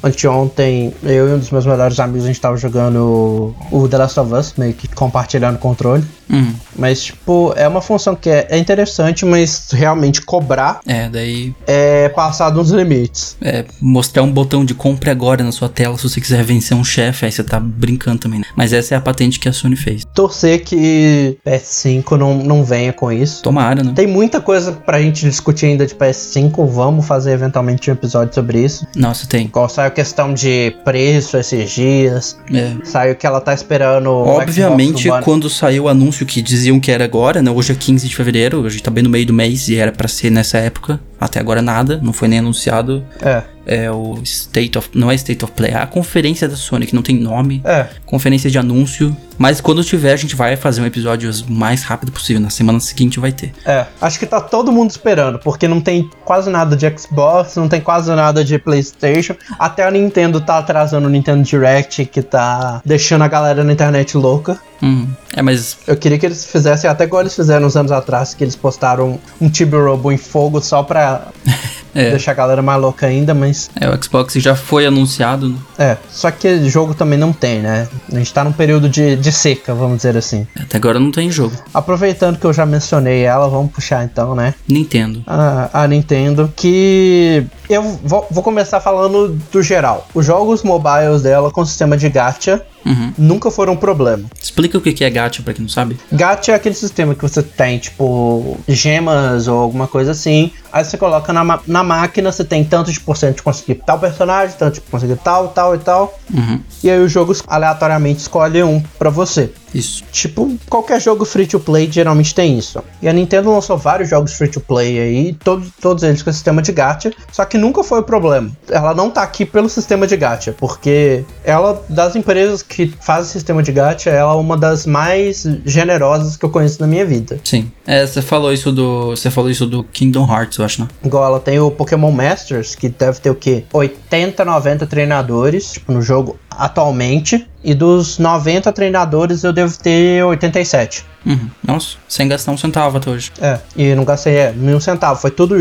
anteontem, 0.00 0.94
eu 1.02 1.28
e 1.28 1.32
um 1.32 1.38
dos 1.40 1.50
meus 1.50 1.66
melhores 1.66 1.98
amigos, 1.98 2.22
a 2.24 2.28
gente 2.28 2.40
tava 2.40 2.56
jogando 2.56 3.52
o 3.72 3.88
The 3.88 3.98
Last 3.98 4.20
of 4.20 4.32
Us, 4.32 4.54
meio 4.56 4.74
que 4.74 4.86
compartilhando 4.86 5.56
o 5.56 5.58
controle. 5.58 6.04
Uhum. 6.30 6.54
Mas, 6.78 7.02
tipo, 7.02 7.52
é 7.56 7.66
uma 7.66 7.80
função 7.80 8.14
que 8.14 8.30
é, 8.30 8.46
é 8.50 8.58
interessante, 8.58 9.24
mas 9.24 9.68
realmente 9.72 10.05
cobrar 10.22 10.80
É, 10.86 11.08
daí 11.08 11.54
é 11.66 12.08
passar 12.10 12.50
dos 12.50 12.70
limites. 12.70 13.36
é, 13.40 13.64
mostrar 13.80 14.22
um 14.22 14.30
botão 14.30 14.64
de 14.64 14.74
compra 14.74 15.10
agora 15.12 15.42
na 15.44 15.52
sua 15.52 15.68
tela 15.68 15.96
se 15.96 16.02
você 16.08 16.20
quiser 16.20 16.42
vencer 16.44 16.76
um 16.76 16.84
chefe, 16.84 17.24
aí 17.26 17.32
você 17.32 17.42
tá 17.42 17.58
brincando 17.60 18.18
também, 18.18 18.40
né? 18.40 18.46
Mas 18.54 18.72
essa 18.72 18.94
é 18.94 18.98
a 18.98 19.00
patente 19.00 19.38
que 19.40 19.48
a 19.48 19.52
Sony 19.52 19.76
fez. 19.76 20.04
Torcer 20.14 20.62
que 20.64 21.36
PS5 21.46 22.12
não, 22.16 22.34
não 22.42 22.64
venha 22.64 22.92
com 22.92 23.10
isso. 23.10 23.42
Tomara, 23.42 23.82
né? 23.82 23.92
Tem 23.94 24.06
muita 24.06 24.40
coisa 24.40 24.72
pra 24.72 25.00
gente 25.00 25.24
discutir 25.28 25.66
ainda 25.66 25.86
de 25.86 25.94
PS5, 25.94 26.66
vamos 26.68 27.06
fazer 27.06 27.32
eventualmente 27.32 27.90
um 27.90 27.94
episódio 27.94 28.34
sobre 28.34 28.64
isso. 28.64 28.86
Nossa, 28.96 29.26
tem. 29.26 29.46
Igual 29.46 29.68
saiu 29.68 29.90
questão 29.90 30.32
de 30.34 30.74
preço 30.84 31.36
esses 31.36 31.70
dias, 31.70 32.36
É. 32.52 32.74
saiu 32.84 33.14
que 33.16 33.26
ela 33.26 33.40
tá 33.40 33.52
esperando. 33.54 34.10
o 34.10 34.26
Obviamente, 34.26 35.08
quando 35.22 35.48
saiu 35.50 35.84
o 35.84 35.88
anúncio 35.88 36.24
que 36.26 36.40
diziam 36.42 36.78
que 36.80 36.90
era 36.90 37.04
agora, 37.04 37.42
né? 37.42 37.50
Hoje 37.50 37.72
é 37.72 37.74
15 37.74 38.08
de 38.08 38.14
fevereiro, 38.16 38.64
a 38.64 38.68
gente 38.68 38.82
tá 38.82 38.90
bem 38.90 39.02
no 39.02 39.10
meio 39.10 39.26
do 39.26 39.32
mês 39.32 39.68
e 39.68 39.76
era 39.76 39.85
pra 39.92 40.08
ser 40.08 40.30
nessa 40.30 40.58
época. 40.58 41.00
Até 41.20 41.40
agora 41.40 41.62
nada, 41.62 41.98
não 42.02 42.12
foi 42.12 42.28
nem 42.28 42.38
anunciado. 42.38 43.04
É, 43.20 43.42
É 43.66 43.90
o 43.90 44.18
State 44.22 44.78
of. 44.78 44.88
Não 44.94 45.10
é 45.10 45.14
State 45.16 45.44
of 45.44 45.52
Play, 45.54 45.72
é 45.72 45.76
a 45.76 45.86
conferência 45.86 46.48
da 46.48 46.54
Sony, 46.56 46.86
que 46.86 46.94
não 46.94 47.02
tem 47.02 47.16
nome. 47.18 47.60
é. 47.64 47.86
Conferência 48.06 48.48
de 48.50 48.58
anúncio. 48.58 49.14
Mas 49.38 49.60
quando 49.60 49.84
tiver, 49.84 50.12
a 50.12 50.16
gente 50.16 50.34
vai 50.34 50.56
fazer 50.56 50.80
um 50.80 50.86
episódio 50.86 51.30
o 51.46 51.52
mais 51.52 51.82
rápido 51.82 52.10
possível. 52.10 52.40
Na 52.40 52.48
semana 52.48 52.80
seguinte 52.80 53.20
vai 53.20 53.32
ter. 53.32 53.52
É, 53.66 53.84
acho 54.00 54.18
que 54.18 54.24
tá 54.24 54.40
todo 54.40 54.72
mundo 54.72 54.90
esperando, 54.90 55.38
porque 55.40 55.68
não 55.68 55.80
tem 55.80 56.08
quase 56.24 56.48
nada 56.48 56.74
de 56.76 56.86
Xbox, 56.98 57.54
não 57.56 57.68
tem 57.68 57.80
quase 57.80 58.10
nada 58.14 58.42
de 58.44 58.58
PlayStation. 58.58 59.34
Até 59.58 59.84
a 59.84 59.90
Nintendo 59.90 60.40
tá 60.40 60.56
atrasando 60.58 61.06
o 61.06 61.10
Nintendo 61.10 61.42
Direct, 61.42 62.06
que 62.06 62.22
tá 62.22 62.80
deixando 62.84 63.22
a 63.22 63.28
galera 63.28 63.62
na 63.64 63.72
internet 63.72 64.16
louca. 64.16 64.58
Hum. 64.82 65.06
É, 65.34 65.42
mas. 65.42 65.76
Eu 65.86 65.96
queria 65.96 66.18
que 66.18 66.24
eles 66.24 66.46
fizessem 66.46 66.88
até 66.88 67.04
igual 67.04 67.20
eles 67.22 67.34
fizeram 67.36 67.66
uns 67.66 67.76
anos 67.76 67.92
atrás, 67.92 68.32
que 68.32 68.42
eles 68.44 68.56
postaram 68.56 69.18
um 69.40 69.50
Tibi-Robo 69.50 70.10
em 70.12 70.16
fogo 70.18 70.60
só 70.62 70.82
pra 70.82 71.28
É. 71.94 72.10
deixar 72.10 72.32
a 72.32 72.34
galera 72.34 72.60
mais 72.60 72.78
louca 72.78 73.06
ainda, 73.06 73.32
mas 73.32 73.55
É, 73.80 73.88
o 73.88 74.02
Xbox 74.02 74.34
já 74.34 74.54
foi 74.54 74.86
anunciado. 74.86 75.48
né? 75.48 75.56
é. 75.78 75.96
Só 76.10 76.30
que 76.30 76.68
jogo 76.68 76.94
também 76.94 77.18
não 77.18 77.32
tem, 77.32 77.60
né? 77.60 77.88
A 78.12 78.18
gente 78.18 78.32
tá 78.32 78.44
num 78.44 78.52
período 78.52 78.88
de, 78.88 79.16
de 79.16 79.32
seca, 79.32 79.74
vamos 79.74 79.98
dizer 79.98 80.16
assim. 80.16 80.46
Até 80.58 80.76
agora 80.76 80.98
não 80.98 81.10
tem 81.10 81.30
jogo. 81.30 81.54
Aproveitando 81.72 82.38
que 82.38 82.44
eu 82.44 82.52
já 82.52 82.66
mencionei 82.66 83.22
ela, 83.22 83.48
vamos 83.48 83.72
puxar 83.72 84.04
então, 84.04 84.34
né? 84.34 84.54
Nintendo. 84.68 85.22
a, 85.26 85.82
a 85.82 85.88
Nintendo, 85.88 86.52
que 86.54 87.46
eu 87.68 87.82
vou, 87.82 88.26
vou 88.30 88.42
começar 88.42 88.80
falando 88.80 89.38
do 89.52 89.62
geral. 89.62 90.06
Os 90.14 90.24
jogos 90.24 90.62
mobiles 90.62 91.22
dela 91.22 91.50
com 91.50 91.64
sistema 91.64 91.96
de 91.96 92.08
gacha 92.08 92.62
Uhum. 92.86 93.12
nunca 93.18 93.50
foram 93.50 93.72
um 93.72 93.76
problema. 93.76 94.24
Explica 94.40 94.78
o 94.78 94.80
que 94.80 95.04
é 95.04 95.10
gacha 95.10 95.42
pra 95.42 95.52
quem 95.52 95.62
não 95.62 95.68
sabe. 95.68 95.96
Gacha 96.12 96.52
é 96.52 96.54
aquele 96.54 96.74
sistema 96.74 97.14
que 97.14 97.22
você 97.22 97.42
tem, 97.42 97.78
tipo, 97.78 98.56
gemas 98.68 99.48
ou 99.48 99.58
alguma 99.58 99.88
coisa 99.88 100.12
assim. 100.12 100.52
Aí 100.72 100.84
você 100.84 100.96
coloca 100.96 101.32
na, 101.32 101.60
na 101.66 101.82
máquina, 101.82 102.30
você 102.30 102.44
tem 102.44 102.64
tanto 102.64 102.92
de 102.92 103.00
porcento 103.00 103.36
de 103.36 103.42
conseguir 103.42 103.76
tal 103.86 103.98
personagem, 103.98 104.56
tanto 104.58 104.74
de 104.74 104.80
conseguir 104.82 105.16
tal, 105.16 105.48
tal 105.48 105.74
e 105.74 105.78
tal. 105.78 106.18
Uhum. 106.32 106.60
E 106.84 106.90
aí 106.90 107.00
o 107.00 107.08
jogo 107.08 107.34
aleatoriamente 107.46 108.20
escolhe 108.20 108.62
um 108.62 108.80
pra 108.98 109.10
você. 109.10 109.52
Isso. 109.76 110.02
Tipo, 110.10 110.56
qualquer 110.68 111.00
jogo 111.00 111.24
free 111.24 111.46
to 111.46 111.60
play 111.60 111.90
geralmente 111.90 112.34
tem 112.34 112.58
isso. 112.58 112.82
E 113.02 113.08
a 113.08 113.12
Nintendo 113.12 113.52
lançou 113.52 113.76
vários 113.76 114.08
jogos 114.08 114.32
free 114.32 114.48
to 114.48 114.60
play 114.60 114.98
aí, 114.98 115.32
todos, 115.34 115.68
todos 115.80 116.02
eles 116.02 116.22
com 116.22 116.32
sistema 116.32 116.62
de 116.62 116.72
gacha, 116.72 117.12
só 117.30 117.44
que 117.44 117.58
nunca 117.58 117.84
foi 117.84 118.00
o 118.00 118.02
problema. 118.02 118.50
Ela 118.70 118.94
não 118.94 119.10
tá 119.10 119.22
aqui 119.22 119.44
pelo 119.44 119.68
sistema 119.68 120.06
de 120.06 120.16
gacha, 120.16 120.54
porque 120.58 121.24
ela, 121.44 121.84
das 121.88 122.16
empresas 122.16 122.62
que 122.62 122.92
fazem 123.00 123.30
sistema 123.30 123.62
de 123.62 123.70
gacha, 123.70 124.08
ela 124.08 124.32
é 124.32 124.36
uma 124.36 124.56
das 124.56 124.86
mais 124.86 125.46
generosas 125.64 126.36
que 126.36 126.44
eu 126.44 126.50
conheço 126.50 126.80
na 126.80 126.86
minha 126.86 127.04
vida. 127.04 127.38
Sim. 127.44 127.70
É, 127.86 128.06
você 128.06 128.22
falou 128.22 128.52
isso 128.52 128.72
do. 128.72 129.10
Você 129.10 129.30
falou 129.30 129.50
isso 129.50 129.66
do 129.66 129.84
Kingdom 129.84 130.26
Hearts, 130.26 130.58
eu 130.58 130.64
acho, 130.64 130.82
né? 130.82 130.88
Igual 131.04 131.24
ela 131.24 131.40
tem 131.40 131.60
o 131.60 131.70
Pokémon 131.70 132.10
Masters, 132.10 132.74
que 132.74 132.88
deve 132.88 133.20
ter 133.20 133.30
o 133.30 133.34
quê? 133.34 133.64
80, 133.72 134.44
90 134.44 134.86
treinadores, 134.86 135.72
tipo, 135.72 135.92
no 135.92 136.00
jogo 136.00 136.38
atualmente. 136.56 137.46
E 137.62 137.74
dos 137.74 138.18
90 138.18 138.72
treinadores 138.72 139.44
eu 139.44 139.52
devo 139.52 139.76
ter 139.78 140.24
87. 140.24 141.04
Uhum. 141.26 141.50
Nossa, 141.66 141.96
sem 142.08 142.28
gastar 142.28 142.52
um 142.52 142.56
centavo 142.56 142.96
até 142.98 143.10
hoje. 143.10 143.32
É, 143.40 143.58
e 143.76 143.94
não 143.94 144.04
gastei 144.04 144.36
é, 144.36 144.52
nenhum 144.56 144.78
centavo. 144.80 145.20
Foi 145.20 145.30
tudo 145.30 145.56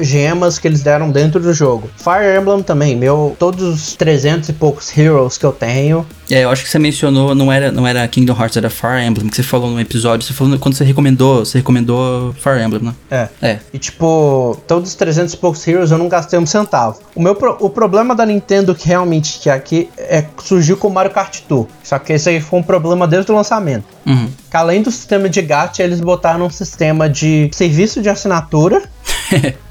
gemas 0.00 0.58
que 0.58 0.66
eles 0.68 0.82
deram 0.82 1.10
dentro 1.10 1.40
do 1.40 1.52
jogo. 1.54 1.88
Fire 1.96 2.36
Emblem 2.40 2.62
também, 2.62 2.96
meu, 2.96 3.36
todos 3.38 3.62
os 3.62 3.94
300 3.96 4.48
e 4.48 4.52
poucos 4.52 4.96
heroes 4.96 5.38
que 5.38 5.44
eu 5.46 5.52
tenho. 5.52 6.04
É, 6.30 6.44
eu 6.44 6.50
acho 6.50 6.64
que 6.64 6.70
você 6.70 6.78
mencionou, 6.78 7.34
não 7.34 7.52
era, 7.52 7.70
não 7.70 7.86
era 7.86 8.06
Kingdom 8.08 8.34
Hearts, 8.38 8.56
era 8.56 8.68
Fire 8.70 9.02
Emblem, 9.06 9.28
que 9.28 9.36
você 9.36 9.42
falou 9.42 9.70
no 9.70 9.80
episódio. 9.80 10.26
Você 10.26 10.32
falou 10.32 10.58
quando 10.58 10.74
você 10.74 10.84
recomendou, 10.84 11.44
você 11.44 11.58
recomendou 11.58 12.32
Fire 12.34 12.62
Emblem, 12.62 12.82
né? 12.82 12.94
É. 13.10 13.28
É. 13.42 13.58
E 13.72 13.78
tipo, 13.78 14.58
todos 14.66 14.90
os 14.90 14.94
300 14.96 15.34
e 15.34 15.36
poucos 15.36 15.66
heroes 15.68 15.90
eu 15.90 15.98
não 15.98 16.08
gastei 16.08 16.38
um 16.38 16.46
centavo. 16.46 16.98
O 17.14 17.22
meu 17.22 17.34
pro- 17.34 17.56
o 17.60 17.70
problema 17.70 18.14
da 18.14 18.24
Nintendo 18.26 18.74
que 18.74 18.88
realmente 18.88 19.38
que 19.38 19.48
aqui 19.50 19.88
é 19.98 20.24
surgiu 20.42 20.76
com 20.76 20.88
o 20.88 20.92
Mario 20.92 21.12
Kart 21.12 21.40
Tour. 21.48 21.66
Só 21.82 21.98
que 21.98 22.12
esse 22.12 22.28
aí 22.28 22.40
foi 22.40 22.58
um 22.58 22.62
problema 22.62 23.06
desde 23.06 23.30
o 23.30 23.34
lançamento. 23.34 23.84
Uhum. 24.06 24.28
Que 24.50 24.56
além 24.56 24.82
do 24.82 24.90
sistema 25.04 25.28
de 25.28 25.42
gacha, 25.42 25.82
eles 25.82 26.00
botaram 26.00 26.46
um 26.46 26.50
sistema 26.50 27.08
de 27.08 27.50
serviço 27.52 28.00
de 28.00 28.08
assinatura 28.08 28.82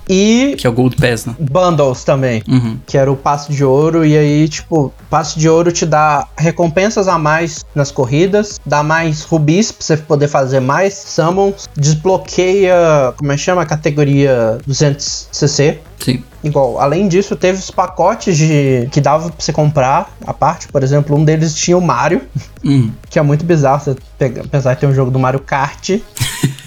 e 0.10 0.56
que 0.60 0.68
é 0.68 0.70
o 0.70 0.74
Gold 0.74 0.96
Pass, 0.98 1.26
né? 1.26 1.36
bundles 1.40 2.04
também. 2.04 2.44
Uhum. 2.48 2.78
que 2.86 2.98
era 2.98 3.12
o 3.12 3.16
passe 3.16 3.52
de 3.52 3.64
ouro, 3.64 4.06
e 4.06 4.18
aí, 4.18 4.48
tipo, 4.50 4.94
passe 5.10 5.38
de 5.40 5.48
ouro 5.50 5.72
te 5.72 5.86
dá 5.86 6.28
recompensas 6.38 7.08
a 7.08 7.18
mais 7.18 7.66
nas 7.74 7.92
corridas, 7.92 8.60
dá 8.66 8.84
mais 8.84 9.22
rubis 9.24 9.72
pra 9.72 9.84
você 9.86 9.98
poder 9.98 10.28
fazer 10.28 10.60
mais 10.60 10.94
summons, 10.94 11.70
desbloqueia, 11.76 13.14
como 13.18 13.32
é 13.32 13.36
que 13.36 13.42
chama? 13.42 13.62
A 13.62 13.66
categoria 13.66 14.58
200cc. 14.68 15.78
Sim. 16.00 16.24
Igual, 16.44 16.80
além 16.82 17.08
disso, 17.08 17.36
teve 17.38 17.58
os 17.60 17.72
pacotes 17.72 18.38
de 18.38 18.90
que 18.92 19.00
dava 19.00 19.30
pra 19.30 19.36
você 19.40 19.54
comprar 19.54 20.14
a 20.28 20.34
parte, 20.34 20.68
por 20.68 20.84
exemplo, 20.84 21.16
um 21.16 21.24
deles 21.24 21.56
tinha 21.56 21.78
o 21.78 21.82
Mario, 21.82 22.22
Uhum. 22.64 22.92
que 23.10 23.18
é 23.18 23.22
muito 23.22 23.46
bizarro 23.46 23.80
você 23.82 23.96
pegar, 24.18 24.44
apesar 24.44 24.74
de 24.74 24.82
ter 24.82 24.88
um 24.88 24.94
jogo 24.94 25.10
do 25.12 25.20
Mario 25.20 25.40
Kart 25.40 25.90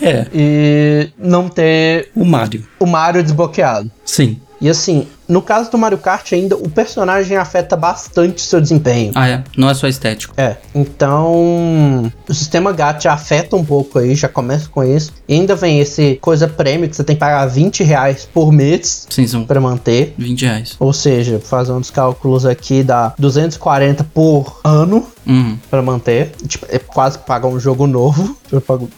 É, 0.00 0.26
e 0.32 1.08
não 1.18 1.48
ter 1.48 2.10
o 2.14 2.24
Mario. 2.24 2.66
o 2.78 2.86
Mario 2.86 3.22
desbloqueado. 3.22 3.90
Sim. 4.04 4.40
E 4.60 4.68
assim, 4.68 5.06
no 5.28 5.42
caso 5.42 5.70
do 5.70 5.78
Mario 5.78 5.98
Kart 5.98 6.32
ainda, 6.32 6.56
o 6.56 6.68
personagem 6.68 7.36
afeta 7.36 7.76
bastante 7.76 8.40
seu 8.40 8.60
desempenho. 8.60 9.12
Ah, 9.14 9.28
é. 9.28 9.44
Não 9.56 9.68
é 9.68 9.74
só 9.74 9.86
estético. 9.88 10.34
É, 10.36 10.56
então 10.74 12.12
o 12.28 12.34
sistema 12.34 12.72
gacha 12.72 13.10
afeta 13.12 13.56
um 13.56 13.64
pouco 13.64 13.98
aí, 13.98 14.14
já 14.14 14.28
começa 14.28 14.68
com 14.68 14.82
isso. 14.84 15.12
E 15.28 15.34
ainda 15.34 15.54
vem 15.54 15.80
esse 15.80 16.18
coisa 16.20 16.46
prêmio 16.48 16.88
que 16.88 16.96
você 16.96 17.04
tem 17.04 17.16
que 17.16 17.20
pagar 17.20 17.46
20 17.46 17.82
reais 17.82 18.28
por 18.32 18.52
mês 18.52 19.06
Sim, 19.10 19.26
são 19.26 19.44
pra 19.44 19.60
manter. 19.60 20.14
20 20.18 20.42
reais. 20.44 20.76
Ou 20.78 20.92
seja, 20.92 21.40
fazendo 21.42 21.80
os 21.80 21.90
cálculos 21.90 22.46
aqui, 22.46 22.82
dá 22.82 23.14
240 23.18 24.04
por 24.04 24.60
ano 24.64 25.06
Uhum. 25.26 25.58
pra 25.68 25.82
manter. 25.82 26.30
Tipo, 26.46 26.66
é 26.68 26.78
quase 26.78 27.18
pagar 27.18 27.48
um 27.48 27.58
jogo 27.58 27.86
novo. 27.88 28.36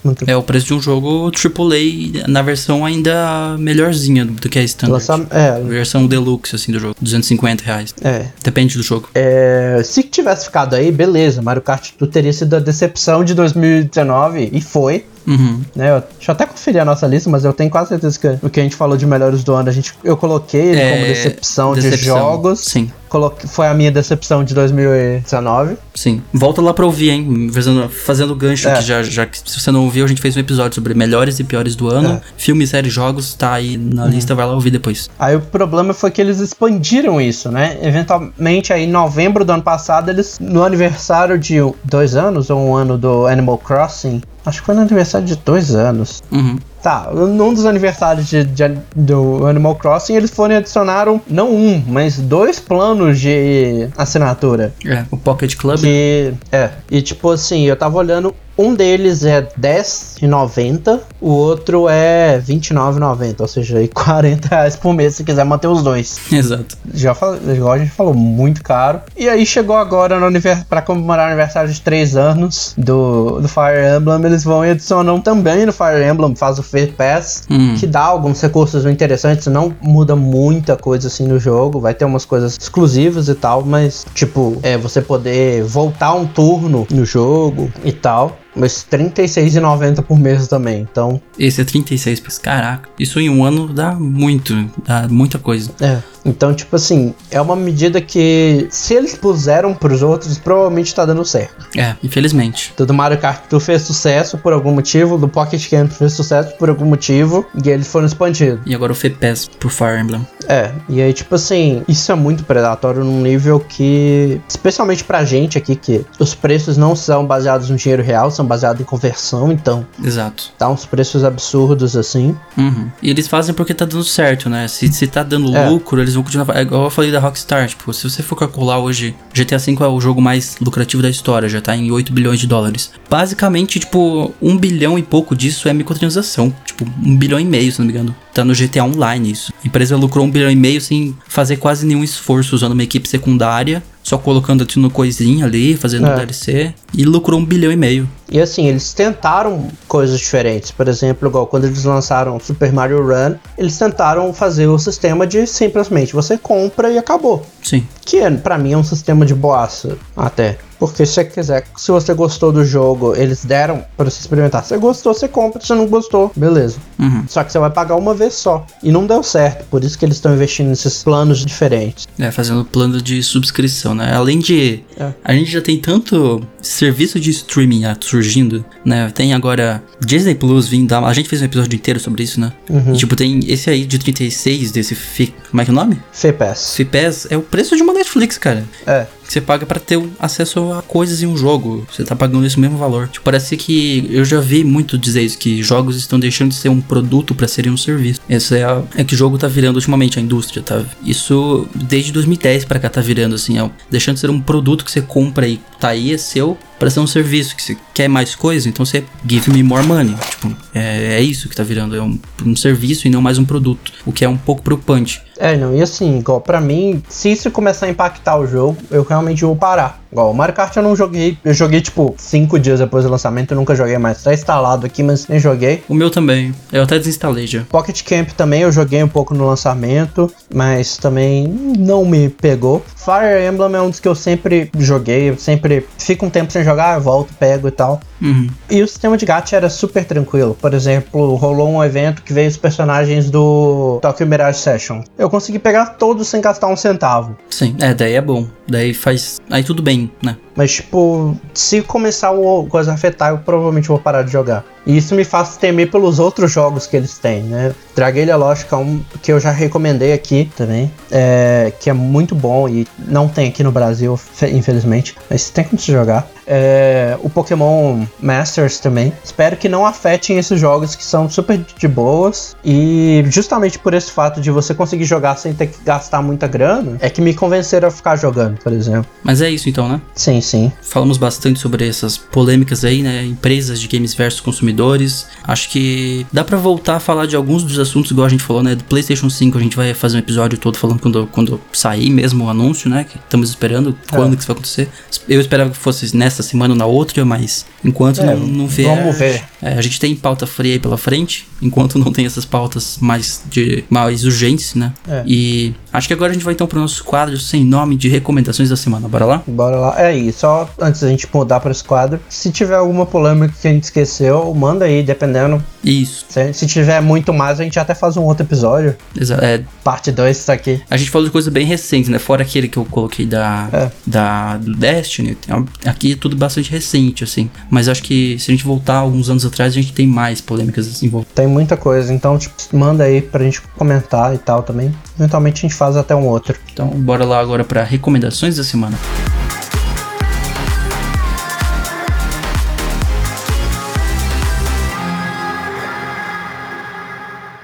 manter. 0.04 0.28
É 0.28 0.36
o 0.36 0.42
preço 0.42 0.66
de 0.66 0.74
um 0.74 0.80
jogo 0.82 1.30
AAA 1.32 2.28
na 2.28 2.42
versão 2.42 2.84
ainda 2.84 3.56
melhorzinha 3.58 4.26
do 4.26 4.48
que 4.48 4.58
a 4.58 4.62
standard. 4.62 4.92
Lançar- 5.08 5.26
é, 5.30 5.58
Versão 5.62 6.06
deluxe, 6.18 6.54
assim, 6.56 6.72
do 6.72 6.78
jogo. 6.78 6.94
250 7.00 7.64
reais. 7.64 7.94
é, 8.02 8.26
Depende 8.42 8.76
do 8.76 8.82
jogo. 8.82 9.08
É, 9.14 9.80
se 9.84 10.02
tivesse 10.02 10.46
ficado 10.46 10.74
aí, 10.74 10.90
beleza. 10.90 11.40
Mario 11.42 11.62
Kart 11.62 11.90
Tour 11.98 12.08
teria 12.08 12.32
sido 12.32 12.54
a 12.56 12.58
decepção 12.58 13.24
de 13.24 13.34
2019 13.34 14.50
e 14.52 14.60
foi. 14.60 15.04
Uhum. 15.28 15.60
Né, 15.76 15.90
eu, 15.96 16.00
deixa 16.16 16.30
eu 16.30 16.32
até 16.32 16.46
conferir 16.46 16.80
a 16.80 16.84
nossa 16.84 17.06
lista, 17.06 17.28
mas 17.30 17.44
eu 17.44 17.52
tenho 17.52 17.70
quase 17.70 17.90
certeza 17.90 18.18
que 18.18 18.38
o 18.46 18.50
que 18.50 18.58
a 18.58 18.62
gente 18.62 18.74
falou 18.76 18.96
de 18.96 19.06
melhores 19.06 19.44
do 19.44 19.54
ano, 19.54 19.68
a 19.68 19.72
gente, 19.72 19.92
eu 20.02 20.16
coloquei 20.16 20.60
ele 20.60 20.80
como 20.80 21.04
É, 21.04 21.08
decepção, 21.08 21.74
de 21.74 21.82
decepção, 21.82 22.18
jogos. 22.18 22.60
sim. 22.60 22.90
Coloquei, 23.08 23.48
foi 23.48 23.66
a 23.66 23.72
minha 23.72 23.90
decepção 23.90 24.44
de 24.44 24.52
2019. 24.54 25.76
Sim. 25.94 26.22
Volta 26.32 26.60
lá 26.60 26.74
pra 26.74 26.84
ouvir, 26.84 27.10
hein? 27.10 27.50
Fazendo, 27.52 27.88
fazendo 27.88 28.34
gancho 28.34 28.68
É. 28.68 28.74
que 28.76 28.82
já, 28.82 29.02
já 29.02 29.24
que 29.26 29.38
se 29.38 29.58
você 29.60 29.70
não 29.70 29.84
ouviu, 29.84 30.04
a 30.04 30.08
gente 30.08 30.20
fez 30.20 30.36
um 30.36 30.40
episódio 30.40 30.74
sobre 30.74 30.92
melhores 30.94 31.38
e 31.38 31.44
piores 31.44 31.74
do 31.74 31.88
ano. 31.88 32.14
É. 32.14 32.20
Filmes, 32.36 32.68
séries, 32.70 32.92
jogos, 32.92 33.32
tá 33.34 33.52
aí 33.54 33.76
na 33.78 34.04
Uhum. 34.04 34.10
lista, 34.10 34.34
vai 34.34 34.46
lá 34.46 34.52
ouvir 34.52 34.70
depois. 34.70 35.08
Aí 35.18 35.34
o 35.36 35.40
problema 35.40 35.94
foi 35.94 36.10
que 36.10 36.20
eles 36.20 36.38
expandiram 36.40 37.18
isso, 37.20 37.50
né? 37.50 37.78
Eventualmente, 37.82 38.72
aí 38.72 38.84
em 38.84 38.90
novembro 38.90 39.44
do 39.44 39.52
ano 39.52 39.62
passado, 39.62 40.10
eles, 40.10 40.38
no 40.40 40.62
aniversário 40.62 41.38
de 41.38 41.56
dois 41.84 42.14
anos, 42.14 42.50
ou 42.50 42.60
um 42.60 42.76
ano 42.76 42.98
do 42.98 43.26
Animal 43.26 43.58
Crossing, 43.58 44.20
acho 44.46 44.60
que 44.60 44.66
foi 44.66 44.74
no 44.74 44.80
aniversário 44.82 45.26
de 45.26 45.36
dois 45.36 45.74
anos, 45.74 46.22
Uhum. 46.30 46.58
Tá, 46.82 47.10
num 47.12 47.52
dos 47.52 47.66
aniversários 47.66 48.28
de, 48.28 48.44
de- 48.44 48.78
do 48.94 49.44
Animal 49.48 49.74
Crossing, 49.74 50.14
eles 50.14 50.30
foram 50.30 50.54
e 50.54 50.58
adicionaram 50.58 51.20
não 51.28 51.50
um, 51.52 51.82
mas 51.88 52.18
dois 52.18 52.60
planos 52.60 53.18
de 53.18 53.88
assinatura. 53.98 54.72
É, 54.86 55.04
o 55.10 55.16
Pocket 55.16 55.56
Club. 55.56 55.80
Que 55.80 56.32
é, 56.52 56.70
e 56.88 57.02
tipo 57.02 57.30
assim, 57.32 57.62
eu 57.64 57.74
tava 57.76 57.96
olhando, 57.98 58.32
um 58.58 58.74
deles 58.74 59.24
é 59.24 59.38
R$10,90, 59.38 61.00
o 61.20 61.30
outro 61.30 61.88
é 61.88 62.36
R$29,90, 62.46 63.40
ou 63.40 63.48
seja, 63.48 63.78
aí 63.78 63.88
40 63.88 64.48
reais 64.48 64.76
por 64.76 64.92
mês 64.92 65.14
se 65.14 65.24
quiser 65.24 65.44
manter 65.44 65.68
os 65.68 65.82
dois. 65.82 66.18
Exato. 66.32 66.76
Já 66.92 67.14
falei, 67.14 67.56
igual 67.56 67.72
a 67.72 67.78
gente 67.78 67.90
falou, 67.92 68.14
muito 68.14 68.62
caro. 68.62 69.00
E 69.16 69.28
aí 69.28 69.44
chegou 69.46 69.76
agora 69.76 70.18
no 70.18 70.38
pra 70.68 70.82
comemorar 70.82 71.26
o 71.26 71.28
aniversário 71.28 71.70
de 71.72 71.80
3 71.80 72.16
anos 72.16 72.74
do, 72.76 73.40
do 73.40 73.48
Fire 73.48 73.96
Emblem, 73.96 74.24
eles 74.26 74.44
vão 74.44 74.64
e 74.64 74.70
adicionam 74.70 75.20
também 75.20 75.64
no 75.66 75.72
Fire 75.72 76.04
Emblem, 76.04 76.34
faz 76.36 76.58
o 76.58 76.62
Free 76.62 76.88
Pass, 76.88 77.44
Hum. 77.50 77.74
que 77.78 77.86
dá 77.86 78.02
alguns 78.02 78.40
recursos 78.40 78.84
interessantes, 78.86 79.46
não 79.46 79.74
muda 79.80 80.14
muita 80.16 80.76
coisa 80.76 81.08
assim 81.08 81.26
no 81.26 81.38
jogo, 81.38 81.80
vai 81.80 81.94
ter 81.94 82.04
umas 82.04 82.24
coisas 82.24 82.56
exclusivas 82.60 83.28
e 83.28 83.34
tal, 83.34 83.62
mas 83.64 84.04
tipo, 84.14 84.58
é 84.62 84.76
você 84.76 85.00
poder 85.00 85.62
voltar 85.62 86.14
um 86.14 86.26
turno 86.26 86.86
no 86.90 87.04
jogo 87.04 87.70
e 87.84 87.92
tal. 87.92 88.36
Mas 88.58 88.86
R$36,90 88.90 90.02
por 90.02 90.18
mês 90.18 90.48
também, 90.48 90.86
então 90.90 91.20
Esse 91.38 91.60
é 91.60 91.64
36 91.64 92.20
pesos. 92.20 92.38
Caraca. 92.38 92.88
Isso 92.98 93.20
em 93.20 93.30
um 93.30 93.44
ano 93.44 93.72
dá 93.72 93.92
muito. 93.92 94.54
Dá 94.84 95.06
muita 95.08 95.38
coisa. 95.38 95.70
É. 95.80 95.98
Então, 96.24 96.52
tipo 96.52 96.76
assim, 96.76 97.14
é 97.30 97.40
uma 97.40 97.56
medida 97.56 98.00
que, 98.00 98.66
se 98.70 98.92
eles 98.94 99.14
puseram 99.14 99.72
pros 99.72 100.02
outros, 100.02 100.36
provavelmente 100.38 100.94
tá 100.94 101.06
dando 101.06 101.24
certo. 101.24 101.66
É, 101.76 101.96
infelizmente. 102.02 102.72
Do 102.76 102.92
Mario 102.92 103.18
Kart 103.18 103.44
tu 103.48 103.58
fez 103.58 103.82
sucesso 103.82 104.36
por 104.36 104.52
algum 104.52 104.72
motivo, 104.72 105.16
do 105.16 105.28
Pocket 105.28 105.68
Camp 105.70 105.90
fez 105.90 106.12
sucesso 106.12 106.54
por 106.58 106.68
algum 106.68 106.84
motivo, 106.84 107.46
e 107.64 107.70
eles 107.70 107.88
foram 107.88 108.06
expandidos. 108.06 108.60
E 108.66 108.74
agora 108.74 108.92
o 108.92 108.94
FPS 108.94 109.48
pro 109.58 109.70
Fire 109.70 109.98
Emblem. 110.00 110.26
É, 110.46 110.70
e 110.88 111.00
aí, 111.00 111.12
tipo 111.12 111.34
assim, 111.34 111.82
isso 111.88 112.10
é 112.10 112.14
muito 112.14 112.44
predatório 112.44 113.04
num 113.04 113.22
nível 113.22 113.60
que, 113.60 114.40
especialmente 114.48 115.04
pra 115.04 115.24
gente 115.24 115.56
aqui, 115.56 115.76
que 115.76 116.04
os 116.18 116.34
preços 116.34 116.76
não 116.76 116.96
são 116.96 117.24
baseados 117.24 117.70
no 117.70 117.76
dinheiro 117.76 118.02
real, 118.02 118.30
são 118.30 118.44
baseados 118.48 118.80
em 118.80 118.84
conversão, 118.84 119.52
então 119.52 119.86
Exato. 120.02 120.52
tá 120.58 120.68
uns 120.68 120.84
preços 120.86 121.22
absurdos 121.22 121.96
assim. 121.96 122.34
Uhum. 122.56 122.88
E 123.02 123.10
eles 123.10 123.28
fazem 123.28 123.54
porque 123.54 123.74
tá 123.74 123.84
dando 123.84 124.02
certo, 124.04 124.48
né? 124.48 124.66
Se, 124.66 124.90
se 124.92 125.06
tá 125.06 125.22
dando 125.22 125.54
É. 125.56 125.68
lucro, 125.68 126.00
eles 126.00 126.14
vão 126.14 126.22
continuar. 126.24 126.56
É 126.56 126.62
igual 126.62 126.84
eu 126.84 126.90
falei 126.90 127.12
da 127.12 127.20
Rockstar, 127.20 127.68
tipo, 127.68 127.92
se 127.92 128.08
você 128.08 128.22
for 128.22 128.36
calcular 128.36 128.78
hoje, 128.78 129.14
GTA 129.34 129.58
V 129.58 129.76
é 129.80 129.86
o 129.86 130.00
jogo 130.00 130.20
mais 130.20 130.56
lucrativo 130.60 131.02
da 131.02 131.10
história, 131.10 131.48
já 131.48 131.60
tá 131.60 131.76
em 131.76 131.90
8 131.90 132.12
bilhões 132.12 132.40
de 132.40 132.46
dólares. 132.46 132.90
Basicamente, 133.08 133.78
tipo, 133.78 134.32
um 134.40 134.56
bilhão 134.56 134.98
e 134.98 135.02
pouco 135.02 135.36
disso 135.36 135.68
é 135.68 135.72
microtransação. 135.72 136.52
Tipo, 136.64 136.84
um 137.04 137.16
bilhão 137.16 137.38
e 137.38 137.44
meio, 137.44 137.70
se 137.70 137.78
não 137.78 137.86
me 137.86 137.92
engano. 137.92 138.14
Tá 138.32 138.44
no 138.44 138.54
GTA 138.54 138.84
Online 138.84 139.32
isso. 139.32 139.52
A 139.62 139.66
empresa 139.66 139.96
lucrou 139.96 140.24
um 140.24 140.30
bilhão 140.30 140.50
e 140.50 140.56
meio 140.56 140.80
sem 140.80 141.16
fazer 141.28 141.56
quase 141.56 141.84
nenhum 141.84 142.04
esforço, 142.04 142.54
usando 142.54 142.72
uma 142.72 142.82
equipe 142.82 143.08
secundária, 143.08 143.82
só 144.08 144.16
colocando 144.16 144.66
no 144.76 144.90
coisinha 144.90 145.44
ali, 145.44 145.76
fazendo 145.76 146.06
É. 146.06 146.16
DLC, 146.16 146.72
e 146.94 147.04
lucrou 147.04 147.38
um 147.38 147.44
bilhão 147.44 147.70
e 147.70 147.76
meio. 147.76 148.08
E 148.30 148.40
assim, 148.40 148.66
eles 148.66 148.92
tentaram 148.92 149.68
coisas 149.86 150.18
diferentes. 150.18 150.70
Por 150.70 150.88
exemplo, 150.88 151.28
igual 151.28 151.46
quando 151.46 151.64
eles 151.64 151.84
lançaram 151.84 152.38
Super 152.40 152.72
Mario 152.72 153.06
Run, 153.06 153.36
eles 153.56 153.78
tentaram 153.78 154.32
fazer 154.32 154.66
o 154.66 154.78
sistema 154.78 155.26
de 155.26 155.46
simplesmente 155.46 156.12
você 156.12 156.36
compra 156.36 156.90
e 156.90 156.98
acabou. 156.98 157.44
Sim. 157.68 157.86
Que 158.02 158.18
pra 158.30 158.56
mim 158.56 158.72
é 158.72 158.78
um 158.78 158.82
sistema 158.82 159.26
de 159.26 159.34
boaça, 159.34 159.98
até. 160.16 160.56
Porque 160.78 161.04
se 161.04 161.14
você 161.14 161.24
quiser, 161.24 161.64
se 161.76 161.90
você 161.90 162.14
gostou 162.14 162.52
do 162.52 162.64
jogo, 162.64 163.14
eles 163.16 163.44
deram 163.44 163.84
pra 163.96 164.08
você 164.08 164.20
experimentar. 164.20 164.62
Se 164.62 164.68
você 164.68 164.78
gostou, 164.78 165.12
você 165.12 165.26
compra. 165.26 165.60
Se 165.60 165.66
você 165.66 165.74
não 165.74 165.86
gostou, 165.88 166.30
beleza. 166.36 166.78
Uhum. 166.98 167.24
Só 167.26 167.42
que 167.42 167.50
você 167.50 167.58
vai 167.58 167.70
pagar 167.70 167.96
uma 167.96 168.14
vez 168.14 168.34
só. 168.34 168.64
E 168.82 168.92
não 168.92 169.04
deu 169.06 169.22
certo. 169.22 169.64
Por 169.64 169.82
isso 169.82 169.98
que 169.98 170.04
eles 170.04 170.16
estão 170.16 170.32
investindo 170.32 170.68
nesses 170.68 171.02
planos 171.02 171.44
diferentes. 171.44 172.06
É, 172.18 172.30
fazendo 172.30 172.64
plano 172.64 173.02
de 173.02 173.22
subscrição, 173.22 173.94
né? 173.94 174.14
Além 174.14 174.38
de. 174.38 174.84
É. 174.96 175.12
A 175.24 175.32
gente 175.32 175.50
já 175.50 175.60
tem 175.60 175.78
tanto 175.78 176.40
serviço 176.62 177.18
de 177.18 177.30
streaming 177.30 177.84
ah, 177.84 177.96
surgindo, 178.00 178.64
né? 178.84 179.10
Tem 179.12 179.34
agora 179.34 179.82
Disney 180.00 180.36
Plus 180.36 180.68
vindo. 180.68 180.94
A 180.94 181.12
gente 181.12 181.28
fez 181.28 181.42
um 181.42 181.46
episódio 181.46 181.74
inteiro 181.74 181.98
sobre 181.98 182.22
isso, 182.22 182.40
né? 182.40 182.52
Uhum. 182.70 182.94
E, 182.94 182.96
tipo, 182.96 183.16
tem 183.16 183.40
esse 183.48 183.68
aí 183.68 183.84
de 183.84 183.98
36 183.98 184.70
desse. 184.70 184.94
Fi, 184.94 185.34
como 185.50 185.60
é 185.60 185.64
que 185.64 185.70
é 185.70 185.74
o 185.74 185.76
nome? 185.76 186.00
FPS. 186.12 186.76
FIPES 186.76 187.26
é 187.30 187.36
o 187.36 187.42
preço 187.42 187.57
de 187.76 187.82
uma 187.82 187.92
Netflix, 187.92 188.38
cara. 188.38 188.64
É. 188.86 189.06
Que 189.28 189.34
você 189.34 189.42
paga 189.42 189.66
pra 189.66 189.78
ter 189.78 190.02
acesso 190.18 190.72
a 190.72 190.80
coisas 190.80 191.22
em 191.22 191.26
um 191.26 191.36
jogo. 191.36 191.86
Você 191.92 192.02
tá 192.02 192.16
pagando 192.16 192.46
esse 192.46 192.58
mesmo 192.58 192.78
valor. 192.78 193.08
Tipo, 193.08 193.22
parece 193.26 193.58
que 193.58 194.08
eu 194.10 194.24
já 194.24 194.40
vi 194.40 194.64
muito 194.64 194.96
dizer 194.96 195.20
isso, 195.20 195.36
que 195.36 195.62
jogos 195.62 195.96
estão 195.98 196.18
deixando 196.18 196.48
de 196.48 196.54
ser 196.56 196.70
um 196.70 196.80
produto 196.80 197.34
pra 197.34 197.46
serem 197.46 197.70
um 197.70 197.76
serviço. 197.76 198.22
Esse 198.26 198.56
é, 198.56 198.64
a- 198.64 198.82
é 198.96 199.04
que 199.04 199.12
o 199.14 199.18
jogo 199.18 199.36
tá 199.36 199.46
virando 199.46 199.76
ultimamente, 199.76 200.18
a 200.18 200.22
indústria, 200.22 200.62
tá? 200.62 200.82
Isso 201.04 201.68
desde 201.74 202.10
2010 202.10 202.64
pra 202.64 202.78
cá 202.78 202.88
tá 202.88 203.02
virando, 203.02 203.34
assim, 203.34 203.58
é, 203.58 203.70
deixando 203.90 204.14
de 204.14 204.20
ser 204.20 204.30
um 204.30 204.40
produto 204.40 204.82
que 204.82 204.90
você 204.90 205.02
compra 205.02 205.46
e 205.46 205.60
tá 205.78 205.88
aí, 205.88 206.14
é 206.14 206.16
seu, 206.18 206.56
pra 206.78 206.88
ser 206.88 207.00
um 207.00 207.06
serviço. 207.06 207.54
Que 207.54 207.62
você 207.62 207.76
quer 207.92 208.08
mais 208.08 208.34
coisa, 208.34 208.66
então 208.66 208.86
você 208.86 209.04
give 209.28 209.50
me 209.52 209.62
more 209.62 209.86
money. 209.86 210.14
Tipo, 210.30 210.56
é, 210.74 211.16
é 211.16 211.20
isso 211.20 211.50
que 211.50 211.54
tá 211.54 211.62
virando, 211.62 211.94
é 211.94 212.00
um, 212.00 212.18
um 212.46 212.56
serviço 212.56 213.06
e 213.06 213.10
não 213.10 213.20
mais 213.20 213.36
um 213.36 213.44
produto. 213.44 213.92
O 214.06 214.10
que 214.12 214.24
é 214.24 214.28
um 214.28 214.38
pouco 214.38 214.62
preocupante. 214.62 215.20
É, 215.40 215.56
não, 215.56 215.76
e 215.76 215.80
assim, 215.80 216.18
igual 216.18 216.40
pra 216.40 216.60
mim, 216.60 217.00
se 217.08 217.30
isso 217.30 217.48
começar 217.52 217.86
a 217.86 217.90
impactar 217.90 218.36
o 218.38 218.46
jogo, 218.46 218.76
eu 218.90 219.04
realmente 219.04 219.17
vou 219.46 219.56
parar. 219.56 219.98
Igual, 220.10 220.30
o 220.30 220.34
Mario 220.34 220.54
Kart 220.54 220.74
eu 220.76 220.82
não 220.82 220.96
joguei, 220.96 221.36
eu 221.44 221.52
joguei 221.52 221.80
tipo 221.80 222.14
5 222.16 222.58
dias 222.58 222.80
depois 222.80 223.04
do 223.04 223.10
lançamento, 223.10 223.52
eu 223.52 223.56
nunca 223.56 223.74
joguei 223.74 223.98
mais. 223.98 224.22
Tá 224.22 224.32
instalado 224.32 224.86
aqui, 224.86 225.02
mas 225.02 225.28
nem 225.28 225.38
joguei. 225.38 225.82
O 225.88 225.94
meu 225.94 226.10
também. 226.10 226.54
Eu 226.72 226.82
até 226.82 226.98
desinstalei 226.98 227.46
já. 227.46 227.62
Pocket 227.68 228.02
Camp 228.02 228.30
também 228.30 228.62
eu 228.62 228.72
joguei 228.72 229.02
um 229.02 229.08
pouco 229.08 229.34
no 229.34 229.46
lançamento, 229.46 230.32
mas 230.52 230.96
também 230.96 231.46
não 231.46 232.04
me 232.04 232.28
pegou. 232.28 232.84
Fire 232.96 233.46
Emblem 233.46 233.74
é 233.74 233.80
um 233.80 233.90
dos 233.90 234.00
que 234.00 234.08
eu 234.08 234.14
sempre 234.14 234.70
joguei, 234.78 235.30
eu 235.30 235.38
sempre 235.38 235.86
fico 235.98 236.26
um 236.26 236.30
tempo 236.30 236.52
sem 236.52 236.64
jogar, 236.64 236.98
volto, 236.98 237.32
pego 237.34 237.68
e 237.68 237.70
tal. 237.70 238.00
Uhum. 238.20 238.48
E 238.68 238.82
o 238.82 238.88
sistema 238.88 239.16
de 239.16 239.24
gacha 239.24 239.56
era 239.56 239.70
super 239.70 240.04
tranquilo. 240.04 240.56
Por 240.60 240.74
exemplo, 240.74 241.34
rolou 241.36 241.68
um 241.68 241.84
evento 241.84 242.22
que 242.22 242.32
veio 242.32 242.48
os 242.48 242.56
personagens 242.56 243.30
do 243.30 243.98
Tokyo 244.02 244.26
Mirage 244.26 244.58
Session. 244.58 245.02
Eu 245.16 245.30
consegui 245.30 245.58
pegar 245.58 245.86
todos 245.86 246.26
sem 246.28 246.40
gastar 246.40 246.66
um 246.66 246.76
centavo. 246.76 247.36
Sim, 247.48 247.76
é, 247.80 247.94
daí 247.94 248.14
é 248.14 248.20
bom. 248.20 248.46
Daí 248.66 248.92
faz. 248.92 249.40
Aí 249.50 249.62
tudo 249.62 249.82
bem, 249.82 249.97
né? 250.22 250.36
Mas, 250.54 250.72
tipo, 250.74 251.36
se 251.54 251.82
começar 251.82 252.30
o 252.32 252.66
coisa 252.66 252.92
afetar, 252.92 253.30
eu 253.30 253.38
provavelmente 253.38 253.88
vou 253.88 253.98
parar 253.98 254.22
de 254.22 254.30
jogar. 254.32 254.64
E 254.86 254.96
isso 254.96 255.14
me 255.14 255.24
faz 255.24 255.56
temer 255.56 255.90
pelos 255.90 256.18
outros 256.18 256.50
jogos 256.50 256.86
que 256.86 256.96
eles 256.96 257.18
têm, 257.18 257.42
né? 257.42 257.74
Dragueira 257.94 258.36
Lógica 258.36 258.74
é 258.76 258.78
um 258.78 259.00
que 259.22 259.30
eu 259.32 259.38
já 259.38 259.50
recomendei 259.50 260.12
aqui 260.12 260.50
também, 260.56 260.90
é, 261.10 261.72
que 261.78 261.90
é 261.90 261.92
muito 261.92 262.34
bom 262.34 262.68
e 262.68 262.86
não 263.06 263.28
tem 263.28 263.48
aqui 263.48 263.62
no 263.62 263.70
Brasil, 263.72 264.16
fe- 264.16 264.50
infelizmente, 264.50 265.14
mas 265.28 265.50
tem 265.50 265.64
como 265.64 265.78
se 265.78 265.92
jogar. 265.92 266.26
É, 266.48 267.16
o 267.22 267.28
Pokémon 267.28 268.04
Masters 268.20 268.80
também. 268.80 269.12
Espero 269.22 269.56
que 269.56 269.68
não 269.68 269.84
afetem 269.84 270.38
esses 270.38 270.58
jogos 270.58 270.94
que 270.94 271.04
são 271.04 271.28
super 271.28 271.62
de 271.76 271.86
boas. 271.86 272.56
E 272.64 273.22
justamente 273.28 273.78
por 273.78 273.92
esse 273.92 274.10
fato 274.10 274.40
de 274.40 274.50
você 274.50 274.74
conseguir 274.74 275.04
jogar 275.04 275.36
sem 275.36 275.52
ter 275.52 275.66
que 275.66 275.82
gastar 275.84 276.22
muita 276.22 276.46
grana, 276.46 276.96
é 277.00 277.10
que 277.10 277.20
me 277.20 277.34
convenceram 277.34 277.88
a 277.88 277.90
ficar 277.90 278.16
jogando, 278.16 278.58
por 278.62 278.72
exemplo. 278.72 279.06
Mas 279.22 279.42
é 279.42 279.50
isso 279.50 279.68
então, 279.68 279.88
né? 279.88 280.00
Sim, 280.14 280.40
sim. 280.40 280.72
Falamos 280.80 281.18
bastante 281.18 281.60
sobre 281.60 281.86
essas 281.86 282.16
polêmicas 282.16 282.84
aí, 282.84 283.02
né? 283.02 283.24
Empresas 283.24 283.78
de 283.78 283.86
games 283.86 284.14
versus 284.14 284.40
consumidores. 284.40 285.26
Acho 285.44 285.68
que 285.68 286.26
dá 286.32 286.42
pra 286.42 286.56
voltar 286.56 286.96
a 286.96 287.00
falar 287.00 287.26
de 287.26 287.36
alguns 287.36 287.62
dos 287.62 287.78
assuntos, 287.78 288.10
igual 288.10 288.26
a 288.26 288.30
gente 288.30 288.42
falou, 288.42 288.62
né? 288.62 288.74
Do 288.74 288.84
PlayStation 288.84 289.28
5, 289.28 289.58
a 289.58 289.60
gente 289.60 289.76
vai 289.76 289.92
fazer 289.92 290.16
um 290.16 290.20
episódio 290.20 290.56
todo 290.58 290.78
falando 290.78 291.00
quando, 291.00 291.26
quando 291.26 291.60
sair 291.72 292.10
mesmo 292.10 292.44
o 292.44 292.48
anúncio, 292.48 292.88
né? 292.88 293.04
Que 293.04 293.18
estamos 293.18 293.50
esperando 293.50 293.96
quando 294.10 294.34
que 294.34 294.40
isso 294.40 294.48
vai 294.48 294.54
acontecer. 294.54 294.88
Eu 295.28 295.40
esperava 295.40 295.70
que 295.70 295.76
fosse 295.76 296.16
nessa 296.16 296.37
semana 296.42 296.74
ou 296.74 296.78
na 296.78 296.86
outra, 296.86 297.24
mas 297.24 297.64
enquanto 297.84 298.20
É, 298.20 298.34
não, 298.34 298.46
não 298.46 298.66
vier. 298.68 298.96
vamos 298.96 299.16
ver. 299.18 299.42
é, 299.62 299.74
a 299.74 299.80
gente 299.80 299.98
tem 300.00 300.14
pauta 300.14 300.46
fria 300.46 300.74
aí 300.74 300.78
pela 300.78 300.96
frente, 300.98 301.46
enquanto 301.60 301.98
não 301.98 302.12
tem 302.12 302.26
essas 302.26 302.44
pautas 302.44 302.98
mais 303.00 303.42
de 303.50 303.84
mais 303.90 304.24
urgentes, 304.24 304.74
né? 304.74 304.92
É. 305.08 305.22
E 305.26 305.74
acho 305.98 306.08
que 306.08 306.14
agora 306.14 306.30
a 306.30 306.34
gente 306.34 306.44
vai 306.44 306.54
então 306.54 306.66
pro 306.66 306.80
nosso 306.80 307.04
quadro 307.04 307.36
sem 307.38 307.64
nome 307.64 307.96
de 307.96 308.08
recomendações 308.08 308.68
da 308.70 308.76
semana. 308.76 309.08
Bora 309.08 309.24
lá? 309.24 309.42
Bora 309.46 309.76
lá. 309.76 310.00
É 310.00 310.06
aí, 310.06 310.32
só 310.32 310.68
antes 310.80 311.00
da 311.00 311.08
gente 311.08 311.28
mudar 311.32 311.60
para 311.60 311.70
esse 311.70 311.84
quadro, 311.84 312.20
se 312.28 312.50
tiver 312.50 312.76
alguma 312.76 313.04
polêmica 313.06 313.54
que 313.60 313.68
a 313.68 313.70
gente 313.72 313.84
esqueceu, 313.84 314.52
manda 314.54 314.84
aí, 314.84 315.02
dependendo. 315.02 315.62
Isso. 315.84 316.24
Se, 316.28 316.52
se 316.52 316.66
tiver 316.66 317.00
muito 317.00 317.32
mais, 317.32 317.60
a 317.60 317.64
gente 317.64 317.78
até 317.78 317.94
faz 317.94 318.16
um 318.16 318.22
outro 318.22 318.44
episódio. 318.44 318.96
Exa- 319.18 319.38
É, 319.42 319.62
Parte 319.84 320.10
2 320.12 320.44
tá 320.44 320.52
aqui. 320.52 320.80
A 320.90 320.96
gente 320.96 321.10
falou 321.10 321.26
de 321.26 321.32
coisa 321.32 321.50
bem 321.50 321.64
recente, 321.64 322.10
né? 322.10 322.18
Fora 322.18 322.42
aquele 322.42 322.68
que 322.68 322.76
eu 322.76 322.84
coloquei 322.84 323.24
da, 323.26 323.68
É. 323.72 323.90
da 324.06 324.56
do 324.58 324.74
Destiny. 324.74 325.36
Aqui 325.84 326.12
é 326.12 326.16
tudo 326.16 326.36
bastante 326.36 326.70
recente, 326.70 327.24
assim. 327.24 327.48
Mas 327.70 327.88
acho 327.88 328.02
que 328.02 328.38
se 328.38 328.50
a 328.50 328.54
gente 328.54 328.64
voltar 328.64 328.96
alguns 328.96 329.30
anos 329.30 329.44
atrás, 329.46 329.72
a 329.72 329.74
gente 329.74 329.92
tem 329.92 330.06
mais 330.06 330.40
polêmicas 330.40 330.86
assim 330.86 331.06
envolvidas. 331.06 331.34
Tem 331.34 331.46
muita 331.46 331.76
coisa, 331.76 332.12
então 332.12 332.36
tipo, 332.38 332.54
manda 332.76 333.04
aí 333.04 333.22
pra 333.22 333.42
gente 333.44 333.62
comentar 333.76 334.34
e 334.34 334.38
tal 334.38 334.62
também. 334.62 334.94
Eventualmente 335.18 335.64
a 335.64 335.68
gente 335.68 335.74
faz 335.74 335.87
até 335.96 336.14
um 336.14 336.26
outro. 336.26 336.56
Então, 336.72 336.88
bora 336.88 337.24
lá 337.24 337.40
agora 337.40 337.64
para 337.64 337.82
recomendações 337.82 338.56
da 338.56 338.64
semana. 338.64 338.98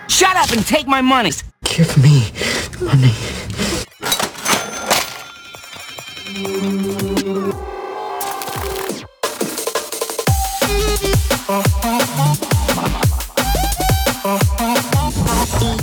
Shut 0.08 0.36
up 0.36 0.52
and 0.56 0.62
take 0.62 0.86
my 0.86 1.02
money. 1.02 1.32
Give 1.64 1.96
me 1.98 2.22
money. 2.80 3.12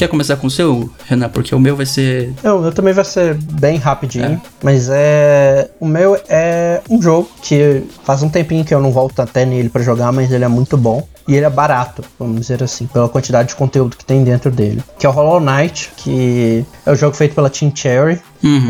Quer 0.01 0.07
começar 0.07 0.35
com 0.35 0.47
o 0.47 0.49
seu, 0.49 0.89
Renan? 1.05 1.29
Porque 1.29 1.53
o 1.53 1.59
meu 1.59 1.75
vai 1.75 1.85
ser. 1.85 2.33
Eu, 2.43 2.57
o 2.57 2.61
meu 2.63 2.71
também 2.71 2.91
vai 2.91 3.05
ser 3.05 3.35
bem 3.35 3.77
rapidinho, 3.77 4.41
mas 4.63 4.89
é. 4.89 5.69
O 5.79 5.85
meu 5.85 6.19
é 6.27 6.81
um 6.89 6.99
jogo 6.99 7.29
que 7.39 7.83
faz 8.03 8.23
um 8.23 8.27
tempinho 8.27 8.65
que 8.65 8.73
eu 8.73 8.81
não 8.81 8.91
volto 8.91 9.19
até 9.19 9.45
nele 9.45 9.69
pra 9.69 9.83
jogar, 9.83 10.11
mas 10.11 10.31
ele 10.31 10.43
é 10.43 10.47
muito 10.47 10.75
bom. 10.75 11.07
E 11.27 11.35
ele 11.35 11.45
é 11.45 11.49
barato, 11.51 12.03
vamos 12.17 12.41
dizer 12.41 12.63
assim, 12.63 12.87
pela 12.87 13.07
quantidade 13.07 13.49
de 13.49 13.55
conteúdo 13.55 13.95
que 13.95 14.03
tem 14.03 14.23
dentro 14.23 14.49
dele. 14.49 14.83
Que 14.97 15.05
é 15.05 15.09
o 15.09 15.11
Hollow 15.11 15.39
Knight, 15.39 15.91
que 15.95 16.65
é 16.83 16.91
o 16.91 16.95
jogo 16.95 17.15
feito 17.15 17.35
pela 17.35 17.47
Team 17.47 17.71
Cherry. 17.75 18.19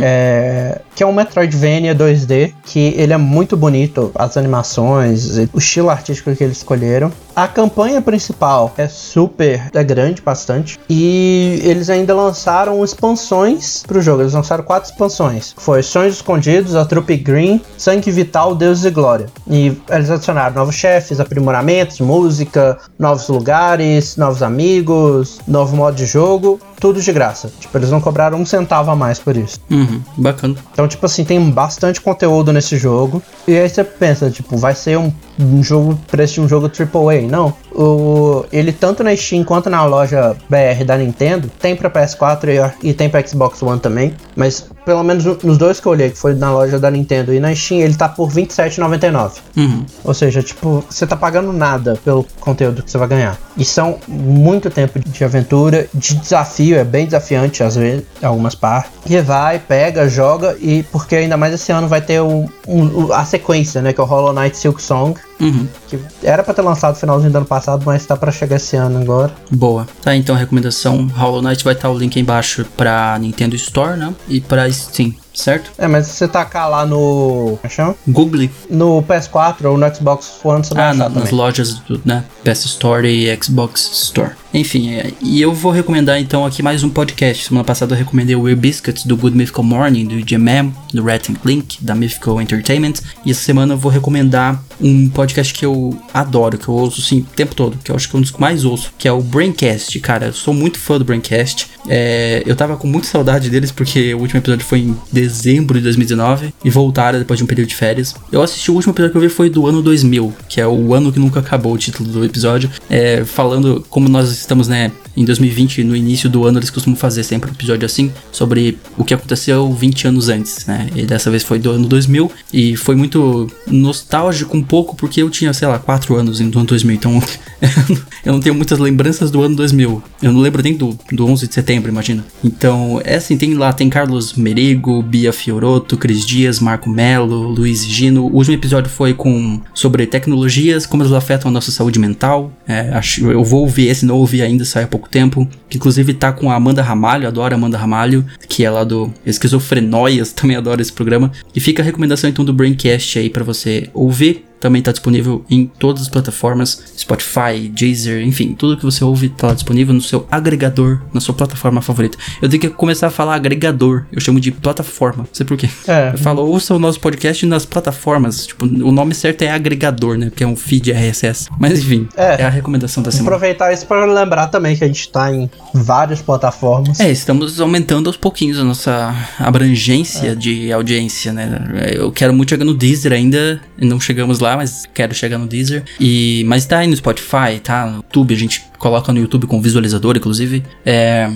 É, 0.01 0.81
que 0.95 1.03
é 1.03 1.07
um 1.07 1.13
Metroidvania 1.13 1.95
2D, 1.95 2.53
que 2.63 2.93
ele 2.97 3.13
é 3.13 3.17
muito 3.17 3.55
bonito, 3.55 4.11
as 4.15 4.37
animações, 4.37 5.37
o 5.53 5.57
estilo 5.57 5.89
artístico 5.89 6.35
que 6.35 6.43
eles 6.43 6.57
escolheram. 6.57 7.11
A 7.35 7.47
campanha 7.47 8.01
principal 8.01 8.73
é 8.77 8.87
super, 8.87 9.69
é 9.73 9.83
grande 9.83 10.21
bastante, 10.21 10.79
e 10.89 11.61
eles 11.63 11.89
ainda 11.89 12.13
lançaram 12.13 12.83
expansões 12.83 13.83
pro 13.87 14.01
jogo. 14.01 14.21
Eles 14.21 14.33
lançaram 14.33 14.63
quatro 14.63 14.91
expansões. 14.91 15.53
Foi 15.57 15.81
Sonhos 15.81 16.15
Escondidos, 16.15 16.75
a 16.75 16.83
Trupe 16.85 17.15
Green, 17.15 17.61
Sangue 17.77 18.11
Vital, 18.11 18.53
Deus 18.53 18.83
e 18.83 18.89
Glória. 18.89 19.27
E 19.49 19.77
eles 19.89 20.09
adicionaram 20.09 20.55
novos 20.55 20.75
chefes, 20.75 21.19
aprimoramentos, 21.19 21.99
música, 21.99 22.77
novos 22.99 23.27
lugares, 23.29 24.17
novos 24.17 24.43
amigos, 24.43 25.39
novo 25.47 25.75
modo 25.75 25.95
de 25.95 26.05
jogo, 26.05 26.59
tudo 26.81 26.99
de 26.99 27.13
graça. 27.13 27.53
Tipo, 27.59 27.77
eles 27.77 27.91
não 27.91 28.01
cobraram 28.01 28.39
um 28.39 28.45
centavo 28.45 28.89
a 28.89 28.95
mais 28.95 29.19
por 29.19 29.37
isso. 29.37 29.59
Uhum, 29.69 30.01
bacana. 30.17 30.55
Então, 30.73 30.87
tipo 30.87 31.05
assim, 31.05 31.23
tem 31.23 31.39
bastante 31.51 32.01
conteúdo 32.01 32.51
nesse 32.51 32.75
jogo. 32.75 33.21
E 33.47 33.55
aí 33.55 33.69
você 33.69 33.83
pensa, 33.83 34.31
tipo, 34.31 34.57
vai 34.57 34.73
ser 34.73 34.97
um, 34.97 35.13
um 35.39 35.63
jogo, 35.63 35.97
preço 36.09 36.35
de 36.35 36.41
um 36.41 36.47
jogo 36.47 36.67
AAA. 36.69 37.21
Não. 37.29 37.53
O, 37.73 38.45
ele, 38.51 38.71
tanto 38.71 39.03
na 39.03 39.15
Steam 39.15 39.43
quanto 39.43 39.69
na 39.69 39.83
loja 39.85 40.35
BR 40.49 40.83
da 40.85 40.97
Nintendo, 40.97 41.49
tem 41.59 41.75
pra 41.75 41.89
PS4 41.89 42.73
e, 42.83 42.89
e 42.89 42.93
tem 42.93 43.09
pra 43.09 43.25
Xbox 43.25 43.61
One 43.63 43.79
também. 43.79 44.13
Mas, 44.35 44.65
pelo 44.85 45.03
menos 45.03 45.23
no- 45.25 45.37
nos 45.43 45.57
dois 45.57 45.79
que 45.79 45.87
eu 45.87 45.91
olhei, 45.93 46.09
que 46.09 46.17
foi 46.17 46.33
na 46.35 46.51
loja 46.51 46.77
da 46.77 46.91
Nintendo 46.91 47.33
e 47.33 47.39
na 47.39 47.55
Steam, 47.55 47.79
ele 47.81 47.95
tá 47.95 48.09
por 48.09 48.27
R$ 48.29 48.41
27,99. 48.45 49.31
Uhum. 49.55 49.85
Ou 50.03 50.13
seja, 50.13 50.43
tipo, 50.43 50.83
você 50.89 51.07
tá 51.07 51.15
pagando 51.15 51.53
nada 51.53 51.97
pelo 52.03 52.25
conteúdo 52.39 52.83
que 52.83 52.91
você 52.91 52.97
vai 52.97 53.07
ganhar. 53.07 53.37
E 53.57 53.63
são 53.63 53.97
muito 54.07 54.69
tempo 54.69 54.99
de 54.99 55.23
aventura, 55.23 55.87
de 55.93 56.15
desafio, 56.15 56.77
é 56.77 56.83
bem 56.83 57.05
desafiante 57.05 57.63
às 57.63 57.75
vezes, 57.75 58.03
algumas 58.21 58.53
partes. 58.55 58.91
E 59.09 59.19
vai, 59.21 59.59
pega, 59.59 60.07
joga, 60.09 60.55
e 60.59 60.83
porque 60.91 61.15
ainda 61.15 61.37
mais 61.37 61.53
esse 61.53 61.71
ano 61.71 61.87
vai 61.87 62.01
ter 62.01 62.21
um, 62.21 62.47
um- 62.67 63.13
a 63.13 63.23
sequência, 63.25 63.81
né? 63.81 63.93
Que 63.93 63.99
é 64.01 64.03
o 64.03 64.07
Hollow 64.07 64.33
Knight 64.33 64.57
Silk 64.57 64.81
Song. 64.81 65.19
Uhum. 65.41 65.67
Que 65.87 65.99
era 66.23 66.43
pra 66.43 66.53
ter 66.53 66.61
lançado 66.61 66.93
no 66.93 66.99
finalzinho 66.99 67.31
do 67.31 67.37
ano 67.39 67.45
passado, 67.45 67.83
mas 67.85 68.05
tá 68.05 68.15
pra 68.15 68.31
chegar 68.31 68.57
esse 68.57 68.75
ano 68.75 68.99
agora. 68.99 69.33
Boa. 69.49 69.87
Tá, 70.01 70.15
então 70.15 70.35
a 70.35 70.37
recomendação 70.37 71.07
Hollow 71.07 71.41
Knight 71.41 71.63
vai 71.63 71.73
estar 71.73 71.89
o 71.89 71.97
link 71.97 72.15
aí 72.15 72.21
embaixo 72.21 72.65
pra 72.77 73.17
Nintendo 73.19 73.55
Store, 73.55 73.97
né? 73.97 74.13
E 74.29 74.39
pra 74.39 74.71
Steam, 74.71 75.13
certo? 75.33 75.71
É, 75.77 75.87
mas 75.87 76.07
se 76.07 76.13
você 76.13 76.27
tacar 76.27 76.69
lá 76.69 76.85
no. 76.85 77.57
Como 77.57 77.59
é 77.63 77.69
chama? 77.69 77.95
Google. 78.07 78.49
No 78.69 79.01
PS4 79.03 79.65
ou 79.65 79.77
no 79.77 79.95
Xbox 79.95 80.39
One, 80.43 80.63
você 80.63 80.73
vai 80.73 80.89
Ah, 80.89 80.93
na- 80.93 81.05
também. 81.05 81.21
nas 81.21 81.31
lojas 81.31 81.75
do, 81.79 82.01
né? 82.05 82.23
PS 82.43 82.65
Store 82.65 83.07
e 83.07 83.37
Xbox 83.43 83.89
Store. 83.93 84.31
Enfim, 84.53 84.93
é, 84.95 85.13
e 85.21 85.41
eu 85.41 85.53
vou 85.53 85.71
recomendar 85.71 86.19
então 86.19 86.45
aqui 86.45 86.61
mais 86.61 86.83
um 86.83 86.89
podcast. 86.89 87.45
Semana 87.45 87.63
passada 87.63 87.93
eu 87.93 87.97
recomendei 87.97 88.35
o 88.35 88.41
Weird 88.41 88.59
Biscuits 88.61 89.05
do 89.05 89.15
Good 89.15 89.35
Mythical 89.37 89.63
Morning, 89.63 90.05
do 90.05 90.15
GMM, 90.25 90.73
do 90.93 91.03
Red 91.03 91.21
and 91.29 91.35
Link, 91.45 91.77
da 91.81 91.95
Mythical 91.95 92.41
Entertainment. 92.41 92.95
E 93.25 93.31
essa 93.31 93.39
semana 93.41 93.73
eu 93.75 93.77
vou 93.77 93.89
recomendar 93.91 94.61
um 94.81 95.07
podcast 95.09 95.53
que 95.53 95.65
eu 95.65 95.97
adoro, 96.13 96.57
que 96.57 96.67
eu 96.67 96.73
ouço 96.73 96.99
assim 96.99 97.19
o 97.19 97.23
tempo 97.35 97.55
todo, 97.55 97.77
que 97.81 97.91
eu 97.91 97.95
acho 97.95 98.09
que 98.09 98.15
é 98.15 98.19
um 98.19 98.21
dos 98.21 98.31
que 98.31 98.41
mais 98.41 98.65
ouço, 98.65 98.91
que 98.97 99.07
é 99.07 99.11
o 99.11 99.21
Braincast. 99.21 99.97
Cara, 100.01 100.27
eu 100.27 100.33
sou 100.33 100.53
muito 100.53 100.77
fã 100.79 100.97
do 100.97 101.05
Braincast. 101.05 101.67
É, 101.87 102.43
eu 102.45 102.55
tava 102.55 102.75
com 102.75 102.87
muita 102.87 103.07
saudade 103.07 103.49
deles 103.49 103.71
porque 103.71 104.13
o 104.13 104.19
último 104.19 104.39
episódio 104.39 104.65
foi 104.65 104.79
em 104.79 104.97
dezembro 105.21 105.77
de 105.77 105.83
2019 105.83 106.53
e 106.63 106.69
voltaram 106.69 107.19
depois 107.19 107.37
de 107.37 107.43
um 107.43 107.47
período 107.47 107.69
de 107.69 107.75
férias. 107.75 108.15
Eu 108.31 108.41
assisti 108.41 108.71
o 108.71 108.73
último 108.73 108.93
episódio 108.93 109.11
que 109.11 109.17
eu 109.17 109.21
vi 109.21 109.29
foi 109.29 109.49
do 109.49 109.67
ano 109.67 109.81
2000, 109.81 110.33
que 110.49 110.59
é 110.59 110.67
o 110.67 110.93
ano 110.93 111.11
que 111.11 111.19
nunca 111.19 111.39
acabou 111.39 111.73
o 111.73 111.77
título 111.77 112.09
do 112.09 112.25
episódio, 112.25 112.69
é, 112.89 113.23
falando 113.23 113.85
como 113.89 114.09
nós 114.09 114.31
estamos, 114.31 114.67
né, 114.67 114.91
em 115.15 115.25
2020, 115.25 115.83
no 115.83 115.95
início 115.95 116.29
do 116.29 116.45
ano, 116.45 116.59
eles 116.59 116.69
costumam 116.69 116.97
fazer 116.97 117.23
sempre 117.23 117.49
um 117.49 117.53
episódio 117.53 117.85
assim, 117.85 118.11
sobre 118.31 118.77
o 118.97 119.03
que 119.03 119.13
aconteceu 119.13 119.71
20 119.73 120.07
anos 120.07 120.29
antes, 120.29 120.65
né? 120.65 120.89
E 120.95 121.05
dessa 121.05 121.29
vez 121.29 121.43
foi 121.43 121.59
do 121.59 121.71
ano 121.71 121.87
2000 121.87 122.31
e 122.53 122.75
foi 122.75 122.95
muito 122.95 123.47
nostálgico 123.67 124.55
um 124.55 124.63
pouco 124.63 124.95
porque 124.95 125.21
eu 125.21 125.29
tinha, 125.29 125.53
sei 125.53 125.67
lá, 125.67 125.79
4 125.79 126.15
anos 126.15 126.39
no 126.39 126.59
ano 126.59 126.65
2000, 126.65 126.95
então 126.95 127.21
eu 128.25 128.33
não 128.33 128.39
tenho 128.39 128.55
muitas 128.55 128.79
lembranças 128.79 129.29
do 129.31 129.41
ano 129.41 129.55
2000. 129.55 130.03
Eu 130.21 130.31
não 130.31 130.39
lembro 130.39 130.61
nem 130.61 130.75
do, 130.75 130.97
do 131.11 131.25
11 131.25 131.47
de 131.47 131.53
setembro, 131.53 131.91
imagina. 131.91 132.23
Então, 132.43 133.01
é 133.03 133.15
assim, 133.15 133.37
tem 133.37 133.53
lá, 133.53 133.73
tem 133.73 133.89
Carlos 133.89 134.33
Merigo, 134.33 135.01
Bia 135.01 135.33
Fioroto, 135.33 135.97
Cris 135.97 136.25
Dias, 136.25 136.59
Marco 136.59 136.89
Melo, 136.89 137.49
Luiz 137.49 137.85
Gino. 137.85 138.25
O 138.25 138.35
último 138.35 138.55
episódio 138.55 138.89
foi 138.89 139.13
com 139.13 139.61
sobre 139.73 140.05
tecnologias, 140.05 140.85
como 140.85 141.03
elas 141.03 141.13
afetam 141.13 141.49
a 141.49 141.51
nossa 141.51 141.71
saúde 141.71 141.99
mental. 141.99 142.51
É, 142.71 142.89
acho, 142.93 143.29
eu 143.29 143.43
vou 143.43 143.61
ouvir 143.61 143.87
esse, 143.87 144.05
não 144.05 144.15
ouvi 144.15 144.41
ainda, 144.41 144.63
sai 144.63 144.83
há 144.83 144.87
pouco 144.87 145.09
tempo. 145.09 145.45
Que 145.69 145.75
inclusive 145.77 146.13
tá 146.13 146.31
com 146.31 146.49
a 146.49 146.55
Amanda 146.55 146.81
Ramalho, 146.81 147.27
adoro 147.27 147.53
a 147.53 147.57
Amanda 147.57 147.77
Ramalho, 147.77 148.25
que 148.47 148.63
é 148.63 148.69
lá 148.69 148.85
do 148.85 149.13
Esquizofrenóias, 149.25 150.31
também 150.33 150.55
adoro 150.55 150.81
esse 150.81 150.93
programa. 150.93 151.31
E 151.53 151.59
fica 151.59 151.83
a 151.83 151.85
recomendação 151.85 152.29
então 152.29 152.45
do 152.45 152.53
Braincast 152.53 153.19
aí 153.19 153.29
pra 153.29 153.43
você 153.43 153.89
ouvir. 153.93 154.45
Também 154.61 154.81
tá 154.81 154.91
disponível 154.91 155.43
em 155.49 155.65
todas 155.65 156.03
as 156.03 156.07
plataformas, 156.09 156.81
Spotify, 156.97 157.67
Deezer, 157.67 158.21
enfim, 158.25 158.53
tudo 158.57 158.77
que 158.77 158.85
você 158.85 159.03
ouve 159.03 159.27
tá 159.29 159.47
lá 159.47 159.53
disponível 159.53 159.93
no 159.93 160.01
seu 160.01 160.25
agregador, 160.31 161.01
na 161.13 161.19
sua 161.19 161.33
plataforma 161.35 161.81
favorita. 161.81 162.17
Eu 162.41 162.47
tenho 162.47 162.61
que 162.61 162.69
começar 162.69 163.07
a 163.07 163.09
falar 163.09 163.35
agregador, 163.35 164.05
eu 164.11 164.21
chamo 164.21 164.39
de 164.39 164.51
plataforma, 164.51 165.23
não 165.23 165.29
sei 165.33 165.45
porquê. 165.45 165.67
É. 165.87 166.11
Eu 166.13 166.17
falo, 166.17 166.45
ouça 166.45 166.73
o 166.75 166.79
nosso 166.79 166.99
podcast 166.99 167.45
nas 167.45 167.65
plataformas, 167.65 168.45
tipo, 168.47 168.65
o 168.65 168.91
nome 168.91 169.13
certo 169.15 169.41
é 169.41 169.49
agregador, 169.51 170.17
né, 170.17 170.29
porque 170.29 170.43
é 170.43 170.47
um 170.47 170.55
feed 170.55 170.91
RSS. 170.91 171.49
Mas 171.59 171.79
enfim, 171.79 172.07
É. 172.15 172.41
é, 172.41 172.45
a 172.45 172.49
recomendação 172.49 173.01
da 173.01 173.11
semana. 173.11 173.29
Aproveitar 173.35 173.73
isso 173.73 173.85
para 173.87 174.05
lembrar 174.05 174.47
também 174.47 174.75
que 174.75 174.83
a 174.83 174.87
gente 174.87 175.09
tá 175.09 175.33
em 175.33 175.49
várias 175.73 176.21
plataformas. 176.21 176.99
É, 176.99 177.09
estamos 177.11 177.59
aumentando 177.59 178.07
aos 178.07 178.17
pouquinhos 178.17 178.59
a 178.59 178.63
nossa 178.63 179.15
abrangência 179.39 180.35
de 180.35 180.71
audiência, 180.71 181.33
né? 181.33 181.91
Eu 181.93 182.11
quero 182.11 182.33
muito 182.33 182.49
chegar 182.49 182.65
no 182.65 182.73
Deezer 182.73 183.11
ainda, 183.13 183.61
não 183.79 183.99
chegamos 183.99 184.39
lá, 184.39 184.50
mas 184.57 184.87
quero 184.93 185.13
chegar 185.13 185.37
no 185.37 185.47
Deezer. 185.47 185.83
E, 185.99 186.43
mas 186.47 186.65
tá 186.65 186.79
aí 186.79 186.87
no 186.87 186.95
Spotify, 186.95 187.59
tá 187.63 187.85
no 187.85 187.97
YouTube, 187.97 188.33
a 188.33 188.37
gente 188.37 188.63
coloca 188.77 189.11
no 189.13 189.19
YouTube 189.19 189.47
com 189.47 189.61
visualizador, 189.61 190.17
inclusive. 190.17 190.63
É, 190.85 191.29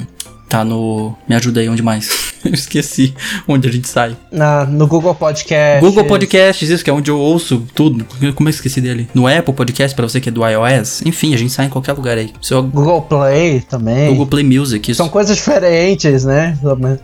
tá 0.49 0.63
no. 0.63 1.15
Me 1.27 1.35
ajuda 1.35 1.61
aí, 1.61 1.69
onde 1.69 1.81
mais? 1.81 2.34
Eu 2.45 2.53
esqueci 2.53 3.13
onde 3.47 3.67
a 3.67 3.71
gente 3.71 3.87
sai. 3.87 4.15
Na, 4.31 4.65
no 4.65 4.87
Google 4.87 5.15
Podcast. 5.15 5.83
Google 5.83 6.05
Podcasts, 6.05 6.69
isso 6.69 6.83
que 6.83 6.89
é 6.89 6.93
onde 6.93 7.09
eu 7.09 7.17
ouço 7.17 7.65
tudo. 7.73 8.05
Como 8.05 8.29
é 8.29 8.31
que 8.31 8.41
eu 8.41 8.49
esqueci 8.49 8.79
dele? 8.79 9.07
No 9.13 9.27
Apple 9.27 9.53
Podcast, 9.53 9.95
pra 9.95 10.07
você 10.07 10.21
que 10.21 10.29
é 10.29 10.31
do 10.31 10.47
iOS. 10.47 11.01
Enfim, 11.05 11.33
a 11.33 11.37
gente 11.37 11.51
sai 11.51 11.65
em 11.65 11.69
qualquer 11.69 11.93
lugar 11.93 12.17
aí. 12.17 12.31
Seu 12.41 12.61
Google 12.61 13.01
Play 13.01 13.61
também. 13.61 14.09
Google 14.09 14.27
Play 14.27 14.43
Music, 14.43 14.91
isso 14.91 14.97
São 14.97 15.09
coisas 15.09 15.35
diferentes, 15.35 16.23
né? 16.23 16.57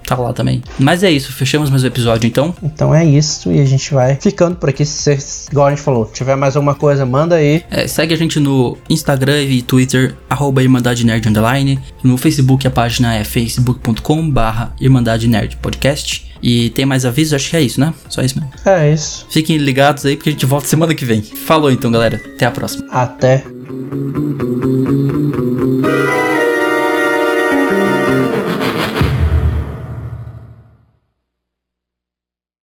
tá 0.05 0.15
lá 0.15 0.33
também. 0.33 0.61
Mas 0.77 1.03
é 1.03 1.11
isso, 1.11 1.31
fechamos 1.33 1.69
mais 1.69 1.83
o 1.83 1.87
episódio 1.87 2.27
então. 2.27 2.53
Então 2.61 2.93
é 2.93 3.03
isso. 3.03 3.51
E 3.51 3.59
a 3.59 3.65
gente 3.65 3.93
vai 3.93 4.15
ficando 4.15 4.55
por 4.55 4.69
aqui. 4.69 4.85
Se 4.85 5.03
vocês, 5.03 5.47
igual 5.51 5.67
a 5.67 5.69
gente 5.71 5.81
falou, 5.81 6.05
tiver 6.05 6.35
mais 6.35 6.55
alguma 6.55 6.75
coisa, 6.75 7.05
manda 7.05 7.35
aí. 7.35 7.63
É, 7.71 7.87
segue 7.87 8.13
a 8.13 8.17
gente 8.17 8.39
no 8.39 8.77
Instagram 8.89 9.41
e 9.41 9.61
Twitter, 9.61 10.15
arroba 10.29 10.61
Irmandade 10.61 11.05
Nerd 11.05 11.27
Underline. 11.27 11.79
No 12.03 12.17
Facebook 12.17 12.67
a 12.67 12.71
página 12.71 13.15
é 13.15 13.23
facebook.com 13.23 14.29
barra 14.29 14.73
Irmandade 14.79 15.27
Nerd 15.31 15.57
Podcast. 15.57 16.29
E 16.43 16.71
tem 16.71 16.85
mais 16.85 17.05
avisos? 17.05 17.33
Acho 17.33 17.49
que 17.51 17.57
é 17.57 17.61
isso, 17.61 17.79
né? 17.79 17.93
Só 18.09 18.21
isso 18.21 18.39
mesmo. 18.39 18.51
É 18.65 18.91
isso. 18.93 19.27
Fiquem 19.29 19.57
ligados 19.57 20.05
aí 20.05 20.15
porque 20.15 20.29
a 20.29 20.31
gente 20.33 20.45
volta 20.45 20.67
semana 20.67 20.93
que 20.95 21.05
vem. 21.05 21.21
Falou 21.21 21.71
então, 21.71 21.91
galera. 21.91 22.19
Até 22.35 22.45
a 22.45 22.51
próxima. 22.51 22.85
Até. 22.91 23.43